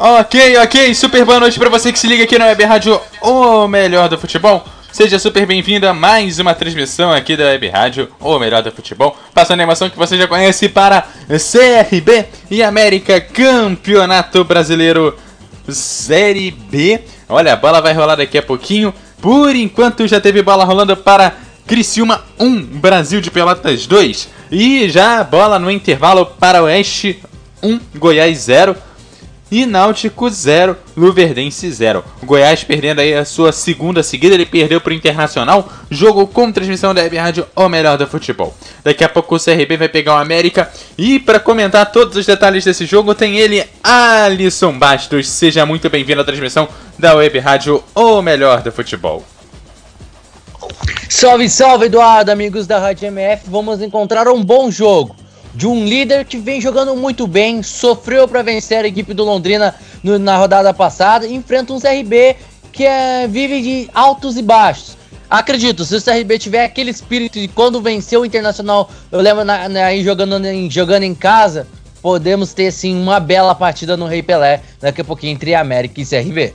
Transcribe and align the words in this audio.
Ok, 0.00 0.56
ok, 0.58 0.94
super 0.94 1.24
boa 1.24 1.40
noite 1.40 1.58
pra 1.58 1.68
você 1.68 1.92
que 1.92 1.98
se 1.98 2.06
liga 2.06 2.22
aqui 2.22 2.38
na 2.38 2.46
Web 2.46 2.62
Rádio, 2.62 3.00
o 3.20 3.66
melhor 3.66 4.08
do 4.08 4.16
futebol. 4.16 4.64
Seja 4.92 5.18
super 5.18 5.44
bem-vindo 5.44 5.88
a 5.88 5.92
mais 5.92 6.38
uma 6.38 6.54
transmissão 6.54 7.10
aqui 7.10 7.36
da 7.36 7.46
Web 7.46 7.66
Rádio, 7.66 8.08
o 8.20 8.38
melhor 8.38 8.62
do 8.62 8.70
futebol. 8.70 9.18
Passando 9.34 9.58
a 9.58 9.62
animação 9.64 9.90
que 9.90 9.98
você 9.98 10.16
já 10.16 10.28
conhece 10.28 10.68
para 10.68 11.04
CRB 11.26 12.26
e 12.48 12.62
América 12.62 13.20
Campeonato 13.20 14.44
Brasileiro 14.44 15.18
Série 15.68 16.52
B. 16.52 17.00
Olha, 17.28 17.54
a 17.54 17.56
bola 17.56 17.82
vai 17.82 17.92
rolar 17.92 18.14
daqui 18.14 18.38
a 18.38 18.42
pouquinho. 18.42 18.94
Por 19.20 19.56
enquanto 19.56 20.06
já 20.06 20.20
teve 20.20 20.42
bola 20.42 20.64
rolando 20.64 20.96
para 20.96 21.34
Criciúma 21.66 22.22
1, 22.38 22.60
Brasil 22.78 23.20
de 23.20 23.32
Pelotas 23.32 23.84
2. 23.84 24.28
E 24.52 24.88
já 24.88 25.24
bola 25.24 25.58
no 25.58 25.68
intervalo 25.68 26.24
para 26.24 26.62
Oeste 26.62 27.20
1, 27.60 27.80
Goiás 27.96 28.38
0 28.38 28.76
e 29.50 29.64
Náutico 29.64 30.28
0, 30.28 30.76
Luverdense 30.96 31.70
0. 31.70 32.04
O 32.22 32.26
Goiás 32.26 32.64
perdendo 32.64 33.00
aí 33.00 33.14
a 33.14 33.24
sua 33.24 33.52
segunda 33.52 34.02
seguida, 34.02 34.34
ele 34.34 34.46
perdeu 34.46 34.80
para 34.80 34.90
o 34.90 34.94
Internacional, 34.94 35.70
jogo 35.90 36.26
com 36.26 36.52
transmissão 36.52 36.94
da 36.94 37.02
Web 37.02 37.16
Rádio, 37.16 37.46
o 37.56 37.68
melhor 37.68 37.96
do 37.96 38.06
futebol. 38.06 38.54
Daqui 38.84 39.04
a 39.04 39.08
pouco 39.08 39.36
o 39.36 39.40
CRB 39.40 39.76
vai 39.76 39.88
pegar 39.88 40.14
o 40.14 40.18
América 40.18 40.70
e 40.96 41.18
para 41.18 41.40
comentar 41.40 41.90
todos 41.90 42.16
os 42.16 42.26
detalhes 42.26 42.64
desse 42.64 42.84
jogo 42.84 43.14
tem 43.14 43.38
ele, 43.38 43.64
Alisson 43.82 44.78
Bastos. 44.78 45.28
Seja 45.28 45.64
muito 45.64 45.88
bem-vindo 45.88 46.20
à 46.20 46.24
transmissão 46.24 46.68
da 46.98 47.14
Web 47.14 47.38
Rádio, 47.38 47.82
o 47.94 48.20
melhor 48.20 48.62
do 48.62 48.72
futebol. 48.72 49.24
Salve, 51.08 51.48
salve 51.48 51.86
Eduardo, 51.86 52.30
amigos 52.30 52.66
da 52.66 52.78
Rádio 52.78 53.06
MF, 53.06 53.44
vamos 53.46 53.80
encontrar 53.80 54.28
um 54.28 54.44
bom 54.44 54.70
jogo 54.70 55.16
de 55.58 55.66
um 55.66 55.84
líder 55.84 56.24
que 56.24 56.38
vem 56.38 56.60
jogando 56.60 56.94
muito 56.94 57.26
bem, 57.26 57.64
sofreu 57.64 58.28
para 58.28 58.42
vencer 58.42 58.84
a 58.84 58.86
equipe 58.86 59.12
do 59.12 59.24
Londrina 59.24 59.74
no, 60.04 60.16
na 60.16 60.36
rodada 60.36 60.72
passada, 60.72 61.26
enfrenta 61.26 61.72
um 61.72 61.80
CRB 61.80 62.36
que 62.70 62.84
é, 62.84 63.26
vive 63.26 63.60
de 63.60 63.90
altos 63.92 64.36
e 64.36 64.42
baixos. 64.42 64.96
Acredito, 65.28 65.84
se 65.84 65.96
o 65.96 66.00
CRB 66.00 66.38
tiver 66.38 66.64
aquele 66.64 66.92
espírito 66.92 67.40
de 67.40 67.48
quando 67.48 67.82
venceu 67.82 68.20
o 68.20 68.24
Internacional, 68.24 68.88
eu 69.10 69.20
lembro 69.20 69.44
na, 69.44 69.68
na, 69.68 69.96
jogando, 69.96 70.46
em, 70.46 70.70
jogando 70.70 71.02
em 71.02 71.12
casa, 71.12 71.66
podemos 72.00 72.54
ter 72.54 72.70
sim 72.70 72.94
uma 72.94 73.18
bela 73.18 73.52
partida 73.52 73.96
no 73.96 74.06
Rei 74.06 74.22
Pelé 74.22 74.62
daqui 74.80 75.00
a 75.00 75.04
pouquinho 75.04 75.32
entre 75.32 75.56
América 75.56 76.00
e 76.00 76.06
CRB. 76.06 76.54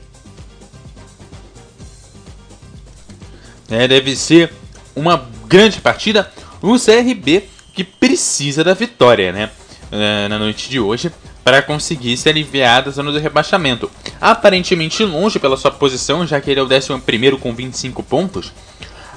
É, 3.69 3.85
deve 3.85 4.15
ser 4.15 4.53
uma 4.95 5.27
grande 5.45 5.81
partida. 5.81 6.31
O 6.61 6.79
CRB 6.79 7.49
que 7.73 7.83
precisa 7.83 8.63
da 8.63 8.73
vitória, 8.73 9.31
né? 9.31 9.49
Eh, 9.91 10.27
na 10.27 10.39
noite 10.39 10.69
de 10.69 10.79
hoje, 10.79 11.11
para 11.43 11.61
conseguir 11.61 12.15
se 12.17 12.29
aliviar 12.29 12.83
da 12.83 12.91
zona 12.91 13.11
do 13.11 13.19
rebaixamento. 13.19 13.91
Aparentemente 14.19 15.03
longe 15.03 15.37
pela 15.39 15.57
sua 15.57 15.69
posição, 15.69 16.25
já 16.25 16.39
que 16.41 16.49
ele 16.49 16.59
é 16.59 16.63
o 16.63 16.67
11 16.67 17.37
com 17.39 17.53
25 17.53 18.01
pontos. 18.01 18.51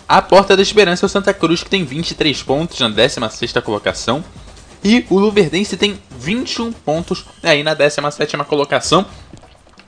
A 0.09 0.21
porta 0.21 0.57
da 0.57 0.63
esperança 0.63 1.05
é 1.05 1.07
o 1.07 1.09
Santa 1.09 1.33
Cruz, 1.33 1.63
que 1.63 1.71
tem 1.71 1.85
23 1.85 2.43
pontos 2.43 2.79
na 2.81 2.89
16 2.89 3.53
colocação. 3.65 4.25
E 4.85 5.05
o 5.09 5.19
Luverdense 5.19 5.77
tem 5.77 5.99
21 6.19 6.73
pontos 6.73 7.25
aí 7.43 7.63
na 7.63 7.75
17 7.75 8.37
colocação. 8.45 9.07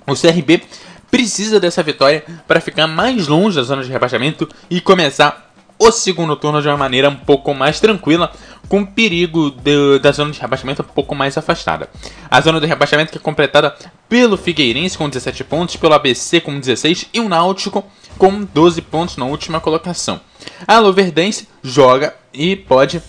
O 0.06 0.15
CRB 0.15 0.62
precisa 1.11 1.61
dessa 1.61 1.83
vitória 1.83 2.25
para 2.47 2.61
ficar 2.61 2.87
mais 2.87 3.29
longe 3.29 3.56
da 3.56 3.62
zona 3.62 3.83
de 3.83 3.91
rebaixamento 3.91 4.49
e 4.71 4.81
começar 4.81 5.48
o 5.78 5.93
segundo 5.93 6.34
turno 6.37 6.61
de 6.61 6.69
uma 6.69 6.77
maneira 6.77 7.09
um 7.09 7.16
pouco 7.16 7.55
mais 7.55 7.78
tranquila, 7.78 8.33
com 8.69 8.84
perigo 8.84 9.50
de, 9.50 9.99
da 10.00 10.12
zona 10.12 10.33
de 10.33 10.41
rebaixamento 10.41 10.83
um 10.83 10.84
pouco 10.84 11.15
mais 11.15 11.39
afastada. 11.39 11.89
A 12.31 12.41
zona 12.41 12.61
de 12.61 12.66
rebaixamento 12.66 13.12
que 13.12 13.19
é 13.19 13.21
completada 13.21 13.75
pelo 14.09 14.37
Figueirense 14.37 14.99
com 14.99 15.09
17 15.09 15.44
pontos, 15.44 15.77
pelo 15.77 15.94
ABC 15.94 16.41
com 16.41 16.59
16 16.59 17.06
e 17.15 17.21
o 17.21 17.28
Náutico 17.28 17.84
com 18.19 18.44
12 18.44 18.83
pontos 18.83 19.17
na 19.17 19.25
última 19.25 19.61
colocação. 19.61 20.21
A 20.67 20.78
Luverdense 20.78 21.49
joga 21.62 22.15
e 22.33 22.56
pode 22.56 23.00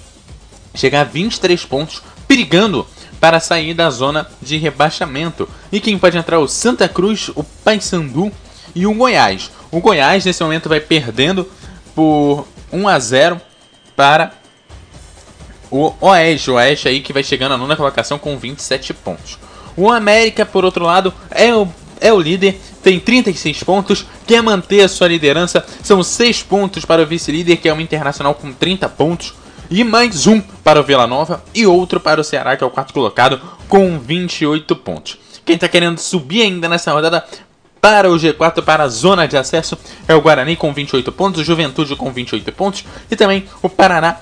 chegar 0.76 1.02
a 1.02 1.06
23 1.06 1.66
pontos, 1.66 2.02
perigando 2.28 2.86
para 3.20 3.40
sair 3.40 3.74
da 3.74 3.90
zona 3.90 4.28
de 4.42 4.58
rebaixamento. 4.58 5.50
E 5.72 5.80
quem 5.80 5.98
pode 5.98 6.18
entrar? 6.18 6.40
O 6.40 6.48
Santa 6.48 6.88
Cruz, 6.88 7.30
o 7.36 7.44
Paysandu 7.44 8.32
e 8.74 8.86
o 8.86 8.94
Goiás. 8.94 9.52
O 9.72 9.82
Goiás 9.82 10.24
nesse 10.24 10.42
momento 10.42 10.70
vai 10.70 10.80
perdendo 10.80 11.50
por 11.94 12.48
1 12.72 12.88
a 12.88 13.00
0 13.00 13.42
para 13.96 14.34
o 15.72 15.94
Oeste. 16.02 16.52
O 16.52 16.56
Oeste 16.56 16.88
aí 16.88 17.02
que 17.02 17.14
vai 17.14 17.24
chegando 17.24 17.54
à 17.54 17.58
nona 17.58 17.76
colocação 17.76 18.18
com 18.18 18.38
27 18.38 18.94
pontos. 18.94 19.38
O 19.76 19.92
América, 19.92 20.46
por 20.46 20.66
outro 20.66 20.86
lado, 20.86 21.14
é 21.32 21.54
o, 21.54 21.68
é 22.02 22.12
o 22.12 22.20
líder, 22.20 22.60
tem 22.84 23.00
36 23.00 23.64
pontos, 23.64 24.06
quer 24.26 24.42
manter 24.42 24.82
a 24.82 24.90
sua 24.90 25.08
liderança. 25.08 25.66
São 25.84 26.04
6 26.04 26.44
pontos 26.44 26.86
para 26.86 27.02
o 27.02 27.06
vice-líder, 27.06 27.58
que 27.58 27.70
é 27.70 27.74
o 27.74 27.80
Internacional, 27.80 28.34
com 28.34 28.52
30 28.52 28.90
pontos. 28.90 29.34
E 29.70 29.84
mais 29.84 30.26
um 30.26 30.42
para 30.42 30.80
o 30.80 30.84
Vila 30.84 31.06
Nova 31.06 31.44
e 31.54 31.66
outro 31.68 32.00
para 32.00 32.20
o 32.20 32.24
Ceará, 32.24 32.58
que 32.58 32.64
é 32.64 32.68
o 32.68 32.72
quarto 32.72 32.94
colocado, 32.94 33.40
com 33.68 34.00
28 34.00 34.76
pontos. 34.78 35.18
Quem 35.46 35.56
está 35.56 35.68
querendo 35.68 36.00
subir 36.00 36.42
ainda 36.42 36.68
nessa 36.68 36.92
rodada 36.92 37.24
para 37.82 38.10
o 38.10 38.16
G4, 38.16 38.64
para 38.64 38.84
a 38.84 38.88
zona 38.88 39.28
de 39.28 39.38
acesso, 39.38 39.78
é 40.08 40.14
o 40.14 40.22
Guarani 40.22 40.56
com 40.56 40.74
28 40.74 41.12
pontos, 41.12 41.42
o 41.42 41.44
Juventude 41.44 41.96
com 41.96 42.12
28 42.12 42.52
pontos 42.52 42.86
e 43.10 43.16
também 43.16 43.46
o 43.62 43.70
Paraná, 43.70 44.18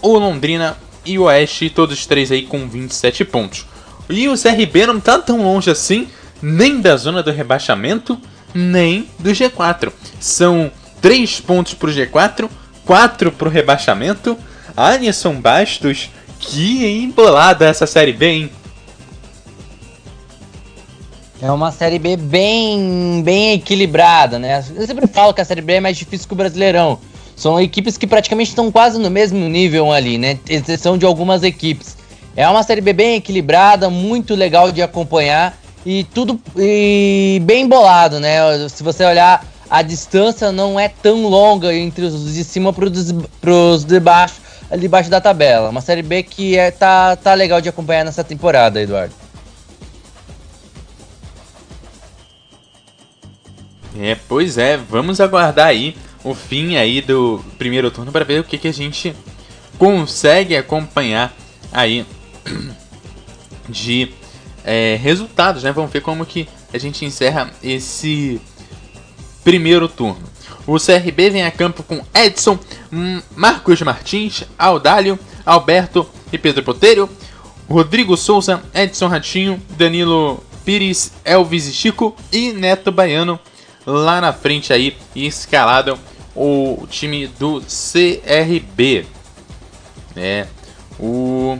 o 0.00 0.16
Londrina 0.16 0.76
e 1.04 1.18
o 1.18 1.22
Oeste, 1.22 1.70
todos 1.70 2.06
três 2.06 2.30
aí 2.30 2.42
com 2.42 2.68
27 2.68 3.24
pontos. 3.24 3.66
E 4.08 4.28
o 4.28 4.34
CRB 4.38 4.86
não 4.86 4.98
está 4.98 5.18
tão 5.18 5.42
longe 5.42 5.70
assim, 5.70 6.08
nem 6.40 6.80
da 6.80 6.96
zona 6.96 7.22
do 7.22 7.30
rebaixamento, 7.30 8.18
nem 8.54 9.08
do 9.18 9.30
G4. 9.30 9.92
São 10.18 10.70
3 11.00 11.40
pontos 11.40 11.74
para 11.74 11.90
o 11.90 11.92
G4, 11.92 12.48
4 12.84 13.32
para 13.32 13.48
o 13.48 13.50
rebaixamento. 13.50 14.36
Alisson 14.76 15.34
Bastos, 15.34 16.10
que 16.38 16.86
embolada 16.86 17.66
essa 17.66 17.86
Série 17.86 18.12
B, 18.12 18.26
hein? 18.26 18.50
É 21.40 21.50
uma 21.52 21.70
Série 21.70 21.98
B 22.00 22.16
bem, 22.16 23.22
bem 23.24 23.52
equilibrada, 23.52 24.38
né? 24.38 24.64
Eu 24.74 24.86
sempre 24.86 25.06
falo 25.06 25.32
que 25.32 25.40
a 25.40 25.44
Série 25.44 25.60
B 25.60 25.74
é 25.74 25.80
mais 25.80 25.96
difícil 25.96 26.26
que 26.26 26.34
o 26.34 26.36
Brasileirão. 26.36 26.98
São 27.36 27.60
equipes 27.60 27.96
que 27.96 28.08
praticamente 28.08 28.50
estão 28.50 28.72
quase 28.72 28.98
no 28.98 29.08
mesmo 29.08 29.48
nível 29.48 29.92
ali, 29.92 30.18
né? 30.18 30.38
Exceção 30.48 30.98
de 30.98 31.06
algumas 31.06 31.44
equipes. 31.44 31.96
É 32.34 32.48
uma 32.48 32.64
Série 32.64 32.80
B 32.80 32.92
bem 32.92 33.16
equilibrada, 33.16 33.88
muito 33.88 34.34
legal 34.34 34.72
de 34.72 34.82
acompanhar 34.82 35.56
e 35.86 36.02
tudo 36.12 36.40
e 36.56 37.40
bem 37.44 37.68
bolado, 37.68 38.18
né? 38.18 38.68
Se 38.68 38.82
você 38.82 39.04
olhar, 39.04 39.46
a 39.70 39.80
distância 39.82 40.50
não 40.50 40.78
é 40.78 40.88
tão 40.88 41.28
longa 41.28 41.72
entre 41.72 42.04
os 42.04 42.34
de 42.34 42.42
cima 42.42 42.72
para 42.72 42.84
os 43.52 43.84
de 43.84 44.00
baixo, 44.00 44.40
ali 44.68 44.82
debaixo 44.82 45.08
da 45.08 45.20
tabela. 45.20 45.70
Uma 45.70 45.80
Série 45.80 46.02
B 46.02 46.24
que 46.24 46.58
é, 46.58 46.72
tá, 46.72 47.14
tá 47.14 47.32
legal 47.34 47.60
de 47.60 47.68
acompanhar 47.68 48.04
nessa 48.04 48.24
temporada, 48.24 48.82
Eduardo. 48.82 49.14
É, 54.00 54.16
pois 54.28 54.56
é, 54.58 54.76
vamos 54.76 55.20
aguardar 55.20 55.66
aí 55.66 55.96
o 56.22 56.32
fim 56.32 56.76
aí 56.76 57.00
do 57.00 57.44
primeiro 57.58 57.90
turno 57.90 58.12
para 58.12 58.24
ver 58.24 58.40
o 58.40 58.44
que, 58.44 58.56
que 58.56 58.68
a 58.68 58.72
gente 58.72 59.12
consegue 59.76 60.56
acompanhar 60.56 61.34
aí 61.72 62.06
de 63.68 64.12
é, 64.64 64.96
resultados, 65.02 65.64
né? 65.64 65.72
Vamos 65.72 65.90
ver 65.90 66.00
como 66.00 66.24
que 66.24 66.48
a 66.72 66.78
gente 66.78 67.04
encerra 67.04 67.50
esse 67.60 68.40
primeiro 69.42 69.88
turno. 69.88 70.28
O 70.64 70.78
CRB 70.78 71.30
vem 71.30 71.42
a 71.42 71.50
campo 71.50 71.82
com 71.82 72.04
Edson, 72.14 72.56
hum, 72.92 73.20
Marcos 73.34 73.82
Martins, 73.82 74.44
Audálio, 74.56 75.18
Alberto 75.44 76.08
e 76.32 76.38
Pedro 76.38 76.62
Poteiro. 76.62 77.08
Rodrigo 77.68 78.16
Souza, 78.16 78.62
Edson 78.72 79.08
Ratinho, 79.08 79.60
Danilo 79.76 80.42
Pires, 80.64 81.12
Elvis 81.24 81.66
e 81.66 81.72
Chico 81.72 82.14
e 82.32 82.52
Neto 82.52 82.92
Baiano 82.92 83.40
lá 83.88 84.20
na 84.20 84.32
frente 84.32 84.72
aí 84.72 84.96
e 85.14 85.26
escalado 85.26 85.98
o 86.34 86.86
time 86.88 87.26
do 87.26 87.60
CRB. 87.62 89.06
É, 90.14 90.46
o 90.98 91.58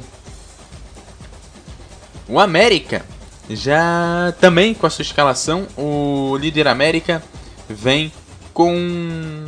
o 2.29 2.39
América 2.39 3.05
já 3.49 4.35
também 4.39 4.75
com 4.75 4.87
a 4.87 4.91
sua 4.91 5.03
escalação, 5.03 5.67
o 5.77 6.37
líder 6.37 6.69
América 6.69 7.23
vem 7.67 8.13
com 8.53 9.47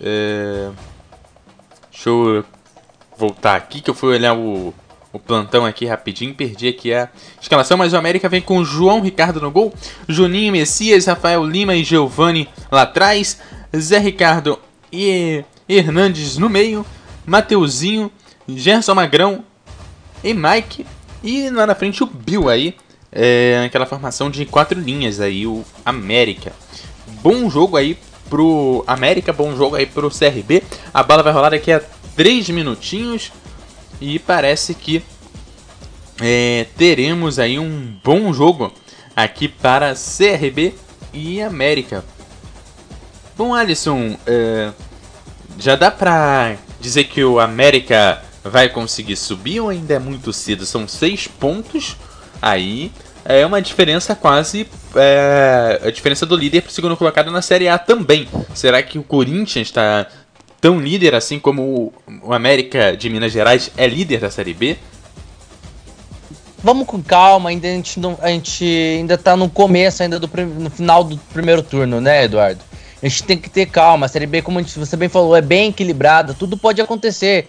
é, 0.00 0.70
deixa 1.92 2.08
eu 2.08 2.44
voltar 3.16 3.54
aqui 3.54 3.80
que 3.80 3.88
eu 3.88 3.94
fui 3.94 4.14
olhar 4.14 4.34
o 4.34 4.74
o 5.16 5.18
plantão 5.18 5.64
aqui 5.64 5.86
rapidinho, 5.86 6.34
perdi 6.34 6.68
aqui 6.68 6.92
a 6.92 7.08
escalação, 7.40 7.78
mas 7.78 7.92
o 7.92 7.96
América 7.96 8.28
vem 8.28 8.40
com 8.40 8.62
João 8.62 9.00
Ricardo 9.00 9.40
no 9.40 9.50
gol, 9.50 9.72
Juninho 10.06 10.52
Messias, 10.52 11.06
Rafael 11.06 11.44
Lima 11.44 11.74
e 11.74 11.82
Giovani 11.82 12.48
lá 12.70 12.82
atrás, 12.82 13.40
Zé 13.74 13.98
Ricardo 13.98 14.58
e 14.92 15.42
Hernandes 15.68 16.36
no 16.36 16.50
meio, 16.50 16.84
Mateuzinho, 17.24 18.10
Gerson 18.46 18.94
Magrão 18.94 19.42
e 20.22 20.34
Mike, 20.34 20.86
e 21.24 21.48
lá 21.50 21.66
na 21.66 21.74
frente 21.74 22.02
o 22.02 22.06
Bill 22.06 22.48
aí, 22.48 22.76
é, 23.10 23.62
aquela 23.64 23.86
formação 23.86 24.30
de 24.30 24.44
quatro 24.44 24.78
linhas 24.78 25.18
aí, 25.18 25.46
o 25.46 25.64
América. 25.84 26.52
Bom 27.22 27.48
jogo 27.48 27.78
aí 27.78 27.98
pro 28.28 28.84
América, 28.86 29.32
bom 29.32 29.56
jogo 29.56 29.76
aí 29.76 29.86
pro 29.86 30.10
CRB, 30.10 30.62
a 30.92 31.02
bala 31.02 31.22
vai 31.22 31.32
rolar 31.32 31.50
daqui 31.50 31.72
a 31.72 31.80
3 32.14 32.50
minutinhos, 32.50 33.32
e 34.00 34.18
parece 34.18 34.74
que 34.74 35.02
é, 36.20 36.66
teremos 36.76 37.38
aí 37.38 37.58
um 37.58 37.94
bom 38.02 38.32
jogo 38.32 38.72
aqui 39.14 39.48
para 39.48 39.94
CRB 39.94 40.74
e 41.12 41.40
América. 41.42 42.04
Bom, 43.36 43.54
Alisson, 43.54 44.16
é, 44.26 44.72
já 45.58 45.76
dá 45.76 45.90
para 45.90 46.56
dizer 46.80 47.04
que 47.04 47.22
o 47.22 47.38
América 47.38 48.22
vai 48.42 48.68
conseguir 48.68 49.16
subir 49.16 49.60
ou 49.60 49.68
ainda 49.68 49.94
é 49.94 49.98
muito 49.98 50.32
cedo? 50.32 50.64
São 50.64 50.86
seis 50.86 51.26
pontos 51.26 51.96
aí. 52.40 52.92
É 53.24 53.44
uma 53.44 53.60
diferença 53.60 54.14
quase. 54.14 54.68
É, 54.94 55.80
a 55.84 55.90
diferença 55.90 56.24
do 56.24 56.36
líder 56.36 56.62
para 56.62 56.70
o 56.70 56.72
segundo 56.72 56.96
colocado 56.96 57.30
na 57.30 57.42
Série 57.42 57.68
A 57.68 57.76
também. 57.76 58.28
Será 58.54 58.82
que 58.82 58.98
o 58.98 59.02
Corinthians 59.02 59.66
está 59.66 60.06
tão 60.60 60.80
líder 60.80 61.14
assim 61.14 61.38
como 61.38 61.92
o 62.22 62.32
América 62.32 62.96
de 62.96 63.08
Minas 63.08 63.32
Gerais 63.32 63.70
é 63.76 63.86
líder 63.86 64.20
da 64.20 64.30
Série 64.30 64.54
B? 64.54 64.76
Vamos 66.62 66.86
com 66.86 67.02
calma, 67.02 67.50
ainda 67.50 67.68
a 67.68 67.70
gente, 67.70 68.00
não, 68.00 68.18
a 68.20 68.28
gente 68.28 68.64
ainda 68.64 69.16
tá 69.16 69.36
no 69.36 69.48
começo 69.48 70.02
ainda 70.02 70.18
do 70.18 70.28
no 70.58 70.70
final 70.70 71.04
do 71.04 71.16
primeiro 71.32 71.62
turno, 71.62 72.00
né, 72.00 72.24
Eduardo? 72.24 72.60
A 73.02 73.08
gente 73.08 73.22
tem 73.22 73.36
que 73.36 73.50
ter 73.50 73.66
calma. 73.66 74.06
A 74.06 74.08
Série 74.08 74.26
B, 74.26 74.42
como 74.42 74.62
você 74.62 74.96
bem 74.96 75.08
falou, 75.08 75.36
é 75.36 75.42
bem 75.42 75.68
equilibrada, 75.68 76.34
tudo 76.34 76.56
pode 76.56 76.80
acontecer. 76.80 77.48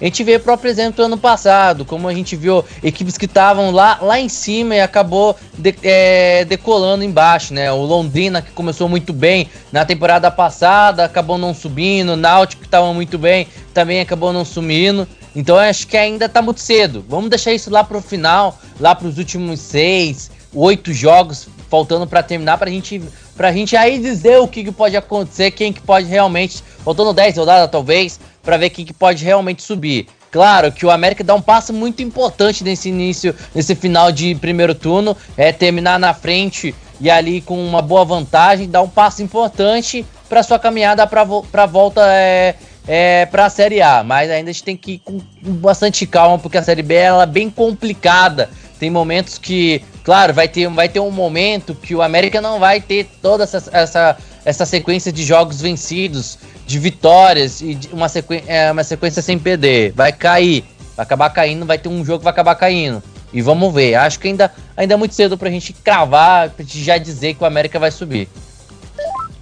A 0.00 0.04
gente 0.04 0.24
vê 0.24 0.36
o 0.36 0.40
próprio 0.40 0.70
exemplo 0.70 0.96
do 0.96 1.02
ano 1.02 1.18
passado, 1.18 1.84
como 1.84 2.08
a 2.08 2.14
gente 2.14 2.34
viu 2.34 2.64
equipes 2.82 3.18
que 3.18 3.26
estavam 3.26 3.70
lá, 3.70 3.98
lá 4.00 4.18
em 4.18 4.30
cima 4.30 4.74
e 4.74 4.80
acabou 4.80 5.36
de, 5.52 5.74
é, 5.82 6.44
decolando 6.46 7.04
embaixo, 7.04 7.52
né? 7.52 7.70
O 7.70 7.82
Londrina, 7.82 8.40
que 8.40 8.50
começou 8.52 8.88
muito 8.88 9.12
bem 9.12 9.48
na 9.70 9.84
temporada 9.84 10.30
passada, 10.30 11.04
acabou 11.04 11.36
não 11.36 11.52
subindo. 11.52 12.14
O 12.14 12.16
Náutico, 12.16 12.62
que 12.62 12.68
estava 12.68 12.92
muito 12.94 13.18
bem, 13.18 13.46
também 13.74 14.00
acabou 14.00 14.32
não 14.32 14.44
sumindo. 14.44 15.06
Então 15.36 15.56
acho 15.56 15.86
que 15.86 15.98
ainda 15.98 16.28
tá 16.28 16.40
muito 16.40 16.60
cedo. 16.60 17.04
Vamos 17.06 17.28
deixar 17.28 17.52
isso 17.52 17.70
lá 17.70 17.84
pro 17.84 18.00
final, 18.00 18.58
lá 18.80 18.94
pros 18.94 19.18
últimos 19.18 19.60
seis, 19.60 20.30
oito 20.54 20.94
jogos 20.94 21.46
faltando 21.70 22.04
para 22.04 22.20
terminar, 22.20 22.58
pra 22.58 22.68
gente, 22.68 23.00
pra 23.36 23.52
gente 23.52 23.76
aí 23.76 23.98
dizer 24.00 24.38
o 24.38 24.48
que, 24.48 24.64
que 24.64 24.72
pode 24.72 24.96
acontecer, 24.96 25.52
quem 25.52 25.72
que 25.72 25.80
pode 25.80 26.08
realmente, 26.08 26.64
faltando 26.84 27.14
10 27.14 27.36
rodadas 27.36 27.70
talvez, 27.70 28.18
para 28.42 28.56
ver 28.56 28.70
quem 28.70 28.84
que 28.84 28.92
pode 28.92 29.24
realmente 29.24 29.62
subir. 29.62 30.06
Claro 30.30 30.70
que 30.70 30.86
o 30.86 30.90
América 30.90 31.24
dá 31.24 31.34
um 31.34 31.42
passo 31.42 31.72
muito 31.72 32.02
importante 32.02 32.62
nesse 32.62 32.88
início, 32.88 33.34
nesse 33.54 33.74
final 33.74 34.12
de 34.12 34.34
primeiro 34.36 34.74
turno, 34.74 35.16
é 35.36 35.52
terminar 35.52 35.98
na 35.98 36.14
frente 36.14 36.74
e 37.00 37.10
ali 37.10 37.40
com 37.40 37.58
uma 37.64 37.82
boa 37.82 38.04
vantagem, 38.04 38.68
dá 38.68 38.80
um 38.80 38.88
passo 38.88 39.22
importante 39.22 40.06
para 40.28 40.42
sua 40.42 40.58
caminhada 40.58 41.06
para 41.06 41.22
a 41.22 41.66
volta 41.66 42.02
é, 42.06 42.54
é, 42.86 43.26
para 43.26 43.46
a 43.46 43.50
Série 43.50 43.82
A. 43.82 44.04
Mas 44.04 44.30
ainda 44.30 44.50
a 44.50 44.52
gente 44.52 44.62
tem 44.62 44.76
que 44.76 44.92
ir 44.92 44.98
com 45.00 45.20
bastante 45.42 46.06
calma, 46.06 46.38
porque 46.38 46.58
a 46.58 46.62
Série 46.62 46.82
B 46.82 46.94
ela 46.94 47.24
é 47.24 47.26
bem 47.26 47.50
complicada. 47.50 48.48
Tem 48.78 48.88
momentos 48.88 49.36
que, 49.36 49.82
claro, 50.04 50.32
vai 50.32 50.46
ter, 50.46 50.68
vai 50.68 50.88
ter 50.88 51.00
um 51.00 51.10
momento 51.10 51.74
que 51.74 51.94
o 51.94 52.00
América 52.00 52.40
não 52.40 52.58
vai 52.58 52.80
ter 52.80 53.10
toda 53.20 53.44
essa, 53.44 53.62
essa, 53.72 54.16
essa 54.50 54.66
sequência 54.66 55.12
de 55.12 55.24
jogos 55.24 55.60
vencidos 55.60 56.38
de 56.66 56.78
vitórias 56.78 57.60
e 57.60 57.78
uma, 57.92 58.08
sequ... 58.08 58.42
é, 58.46 58.70
uma 58.70 58.84
sequência 58.84 59.22
sem 59.22 59.38
perder. 59.38 59.92
Vai 59.92 60.12
cair, 60.12 60.64
vai 60.96 61.04
acabar 61.04 61.30
caindo, 61.30 61.64
vai 61.64 61.78
ter 61.78 61.88
um 61.88 62.04
jogo 62.04 62.18
que 62.18 62.24
vai 62.24 62.32
acabar 62.32 62.54
caindo. 62.56 63.02
E 63.32 63.40
vamos 63.40 63.72
ver. 63.72 63.94
Acho 63.94 64.18
que 64.18 64.28
ainda, 64.28 64.52
ainda 64.76 64.94
é 64.94 64.96
muito 64.96 65.14
cedo 65.14 65.38
pra 65.38 65.48
gente 65.50 65.72
cravar, 65.72 66.50
pra 66.50 66.64
gente 66.64 66.82
já 66.82 66.98
dizer 66.98 67.34
que 67.34 67.42
o 67.42 67.46
América 67.46 67.78
vai 67.78 67.90
subir. 67.90 68.28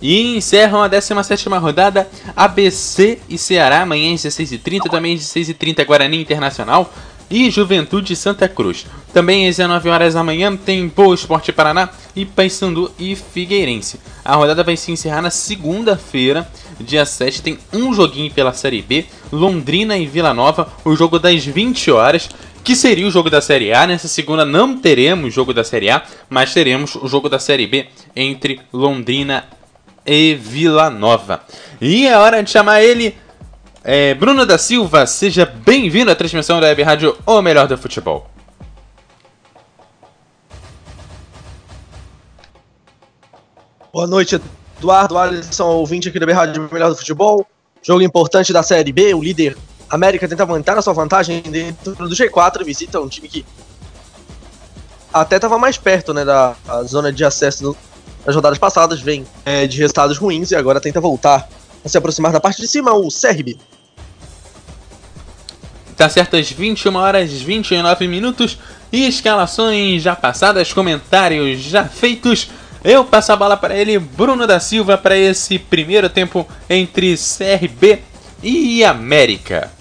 E 0.01 0.37
encerram 0.37 0.83
a 0.83 0.89
17 0.89 1.49
rodada 1.49 2.07
ABC 2.37 3.19
e 3.29 3.37
Ceará, 3.37 3.81
amanhã 3.81 4.15
às 4.15 4.21
16h30, 4.21 4.91
também 4.91 5.15
às 5.15 5.23
16h30 5.23 5.85
Guarani 5.85 6.21
Internacional 6.21 6.93
e 7.31 7.51
Juventude 7.51 8.15
Santa 8.17 8.49
Cruz. 8.49 8.87
Também 9.13 9.49
às 9.49 9.57
19 9.57 9.89
horas 9.89 10.15
da 10.15 10.23
manhã 10.23 10.57
tem 10.57 10.89
Boa 10.89 11.15
Esporte 11.15 11.53
Paraná 11.53 11.91
e 12.15 12.25
Paysandu 12.25 12.91
e 12.99 13.15
Figueirense. 13.15 14.01
A 14.25 14.35
rodada 14.35 14.63
vai 14.63 14.77
se 14.77 14.93
encerrar 14.93 15.23
na 15.23 15.31
segunda-feira, 15.31 16.49
dia 16.81 17.05
7, 17.05 17.43
tem 17.43 17.59
um 17.73 17.95
joguinho 17.95 18.31
pela 18.31 18.53
Série 18.53 18.83
B, 18.83 19.07
Londrina 19.33 19.97
e 19.97 20.07
Vila 20.07 20.35
Nova, 20.35 20.69
o 20.85 20.95
jogo 20.95 21.19
das 21.19 21.45
20 21.45 21.91
horas, 21.91 22.29
que 22.63 22.77
seria 22.77 23.07
o 23.07 23.11
jogo 23.11 23.31
da 23.31 23.41
Série 23.41 23.73
A. 23.73 23.87
Nessa 23.87 24.09
segunda 24.09 24.45
não 24.45 24.79
teremos 24.79 25.33
jogo 25.33 25.55
da 25.55 25.65
Série 25.65 25.91
A, 25.91 26.03
mas 26.29 26.53
teremos 26.53 26.95
o 26.97 27.09
jogo 27.09 27.29
da 27.29 27.39
Série 27.39 27.67
B 27.67 27.87
entre 28.15 28.61
Londrina 28.73 29.45
e 30.07 30.35
Vila 30.35 30.91
Nova. 30.91 31.43
E 31.81 32.07
é 32.07 32.17
hora 32.17 32.43
de 32.43 32.51
chamar 32.51 32.83
ele 32.83 33.15
é, 33.85 34.15
Bruno 34.15 34.45
da 34.45 34.59
Silva, 34.59 35.07
seja 35.07 35.47
bem-vindo 35.47 36.11
à 36.11 36.15
transmissão 36.15 36.61
da 36.61 36.67
Web 36.67 36.83
Rádio 36.83 37.17
O 37.25 37.41
Melhor 37.41 37.67
do 37.67 37.79
Futebol. 37.79 38.29
Boa 43.93 44.07
noite, 44.07 44.41
Eduardo 44.79 45.17
Alisson, 45.17 45.67
ouvinte 45.67 46.09
aqui 46.09 46.19
da 46.19 46.27
Web 46.27 46.37
Rádio 46.37 46.69
O 46.69 46.75
Melhor 46.75 46.91
do 46.91 46.97
Futebol. 46.97 47.47
Jogo 47.83 48.03
importante 48.03 48.53
da 48.53 48.63
Série 48.63 48.93
B, 48.93 49.15
o 49.15 49.23
líder 49.23 49.57
América 49.89 50.29
tenta 50.29 50.43
aumentar 50.43 50.77
a 50.77 50.83
sua 50.83 50.93
vantagem 50.93 51.41
dentro 51.43 51.95
do 51.95 52.15
G4, 52.15 52.65
visita 52.65 53.01
um 53.01 53.09
time 53.09 53.29
que 53.29 53.47
até 55.13 55.37
estava 55.37 55.59
mais 55.59 55.79
perto 55.79 56.13
né, 56.13 56.25
da 56.25 56.55
zona 56.85 57.13
de 57.13 57.25
acesso 57.25 57.63
do, 57.63 57.77
das 58.27 58.35
rodadas 58.35 58.59
passadas, 58.59 59.01
vem 59.01 59.25
é, 59.45 59.67
de 59.67 59.79
resultados 59.79 60.19
ruins 60.19 60.51
e 60.51 60.57
agora 60.57 60.81
tenta 60.81 61.01
voltar 61.01 61.49
a 61.85 61.89
se 61.89 61.97
aproximar 61.99 62.33
da 62.33 62.41
parte 62.41 62.61
de 62.61 62.69
cima, 62.69 62.93
o 62.93 63.09
CRB. 63.09 63.57
Tá 65.97 66.09
certo 66.09 66.37
às 66.37 66.51
21 66.51 66.95
horas 66.95 67.33
29 67.33 68.07
minutos 68.07 68.59
e 68.93 69.07
escalações 69.07 70.03
já 70.03 70.15
passadas, 70.15 70.73
comentários 70.73 71.61
já 71.61 71.85
feitos. 71.85 72.51
Eu 72.85 73.05
passo 73.05 73.33
a 73.33 73.37
bola 73.37 73.57
para 73.57 73.77
ele, 73.77 73.99
Bruno 73.99 74.47
da 74.47 74.61
Silva, 74.61 74.97
para 74.97 75.17
esse 75.17 75.59
primeiro 75.59 76.09
tempo 76.09 76.47
entre 76.71 77.17
CRB 77.17 78.01
e 78.43 78.85
América. 78.85 79.73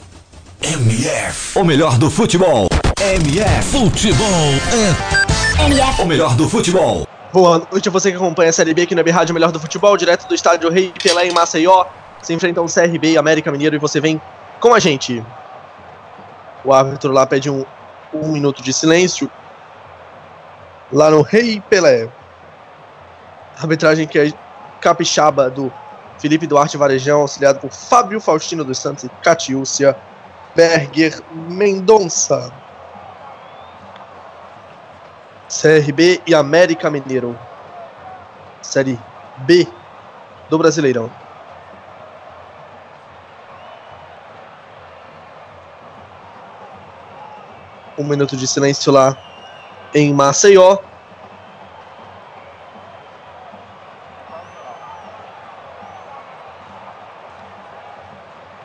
MF, 0.61 1.59
o 1.59 1.63
melhor 1.63 1.99
do 1.99 2.09
futebol. 2.09 2.67
MF, 2.99 3.63
futebol 3.69 4.27
é 4.27 5.65
MF, 5.65 6.01
o 6.01 6.05
melhor 6.05 6.35
do 6.35 6.49
futebol. 6.49 7.07
Boa 7.37 7.61
noite 7.71 7.87
a 7.87 7.91
você 7.91 8.09
que 8.09 8.17
acompanha 8.17 8.49
a 8.49 8.51
Série 8.51 8.73
B 8.73 8.81
aqui 8.81 8.95
na 8.95 9.03
Rádio 9.03 9.31
Melhor 9.31 9.51
do 9.51 9.59
Futebol, 9.59 9.95
direto 9.95 10.27
do 10.27 10.33
estádio 10.33 10.71
Rei 10.71 10.91
Pelé 11.03 11.27
em 11.27 11.31
Maceió. 11.31 11.85
Se 12.19 12.33
enfrentam 12.33 12.65
CRB 12.65 13.11
e 13.11 13.17
América 13.19 13.51
Mineiro 13.51 13.75
e 13.75 13.77
você 13.77 14.01
vem 14.01 14.19
com 14.59 14.73
a 14.73 14.79
gente. 14.79 15.23
O 16.65 16.73
árbitro 16.73 17.11
lá 17.11 17.27
pede 17.27 17.47
um, 17.47 17.63
um 18.11 18.31
minuto 18.31 18.63
de 18.63 18.73
silêncio. 18.73 19.29
Lá 20.91 21.11
no 21.11 21.21
Rei 21.21 21.61
Pelé. 21.69 22.09
arbitragem 23.61 24.07
que 24.07 24.17
é 24.17 24.33
capixaba 24.81 25.47
do 25.47 25.71
Felipe 26.17 26.47
Duarte 26.47 26.75
Varejão, 26.75 27.21
auxiliado 27.21 27.59
por 27.59 27.71
Fábio 27.71 28.19
Faustino 28.19 28.63
dos 28.63 28.79
Santos 28.79 29.03
e 29.03 29.09
Catiúcia 29.21 29.95
Berger 30.55 31.21
Mendonça. 31.31 32.51
CRB 35.49 36.21
e 36.27 36.35
América 36.35 36.89
Mineiro. 36.89 37.37
Série 38.61 38.99
B 39.37 39.67
do 40.49 40.57
Brasileirão. 40.57 41.09
Um 47.97 48.03
minuto 48.03 48.35
de 48.35 48.47
silêncio 48.47 48.91
lá 48.91 49.17
em 49.93 50.13
Maceió. 50.13 50.77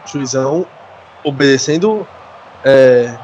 Juizão 0.05 0.67
obedecendo 1.25 2.07
é, 2.65 3.17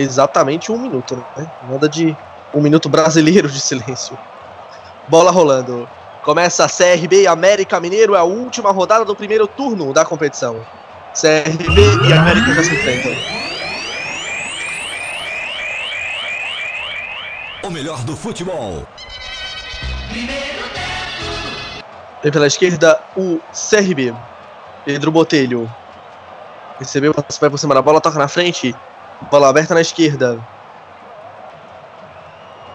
exatamente 0.00 0.72
um 0.72 0.78
minuto, 0.78 1.22
né? 1.36 1.50
Nada 1.68 1.88
de 1.88 2.16
um 2.54 2.60
minuto 2.60 2.88
brasileiro 2.88 3.48
de 3.48 3.60
silêncio. 3.60 4.18
Bola 5.08 5.30
rolando. 5.30 5.88
Começa 6.22 6.64
a 6.64 6.68
CRB 6.68 7.22
e 7.22 7.26
América 7.26 7.80
Mineiro, 7.80 8.14
é 8.14 8.18
a 8.18 8.24
última 8.24 8.70
rodada 8.70 9.04
do 9.04 9.16
primeiro 9.16 9.46
turno 9.46 9.92
da 9.92 10.04
competição. 10.04 10.60
CRB 11.14 12.08
e 12.08 12.12
América 12.12 12.52
já 12.54 12.62
se 12.62 12.74
enfrentam. 12.74 13.12
O 17.62 17.70
melhor 17.70 17.98
do 18.04 18.16
futebol. 18.16 18.86
Vem 22.22 22.30
pela 22.30 22.46
esquerda 22.46 23.00
o 23.16 23.40
CRB. 23.52 24.14
Pedro 24.84 25.10
Botelho. 25.10 25.70
Recebeu, 26.78 27.14
vai 27.40 27.50
por 27.50 27.58
cima 27.58 27.74
da 27.74 27.82
bola, 27.82 28.00
toca 28.00 28.18
na 28.18 28.28
frente. 28.28 28.74
Bola 29.28 29.48
aberta 29.48 29.74
na 29.74 29.80
esquerda. 29.80 30.38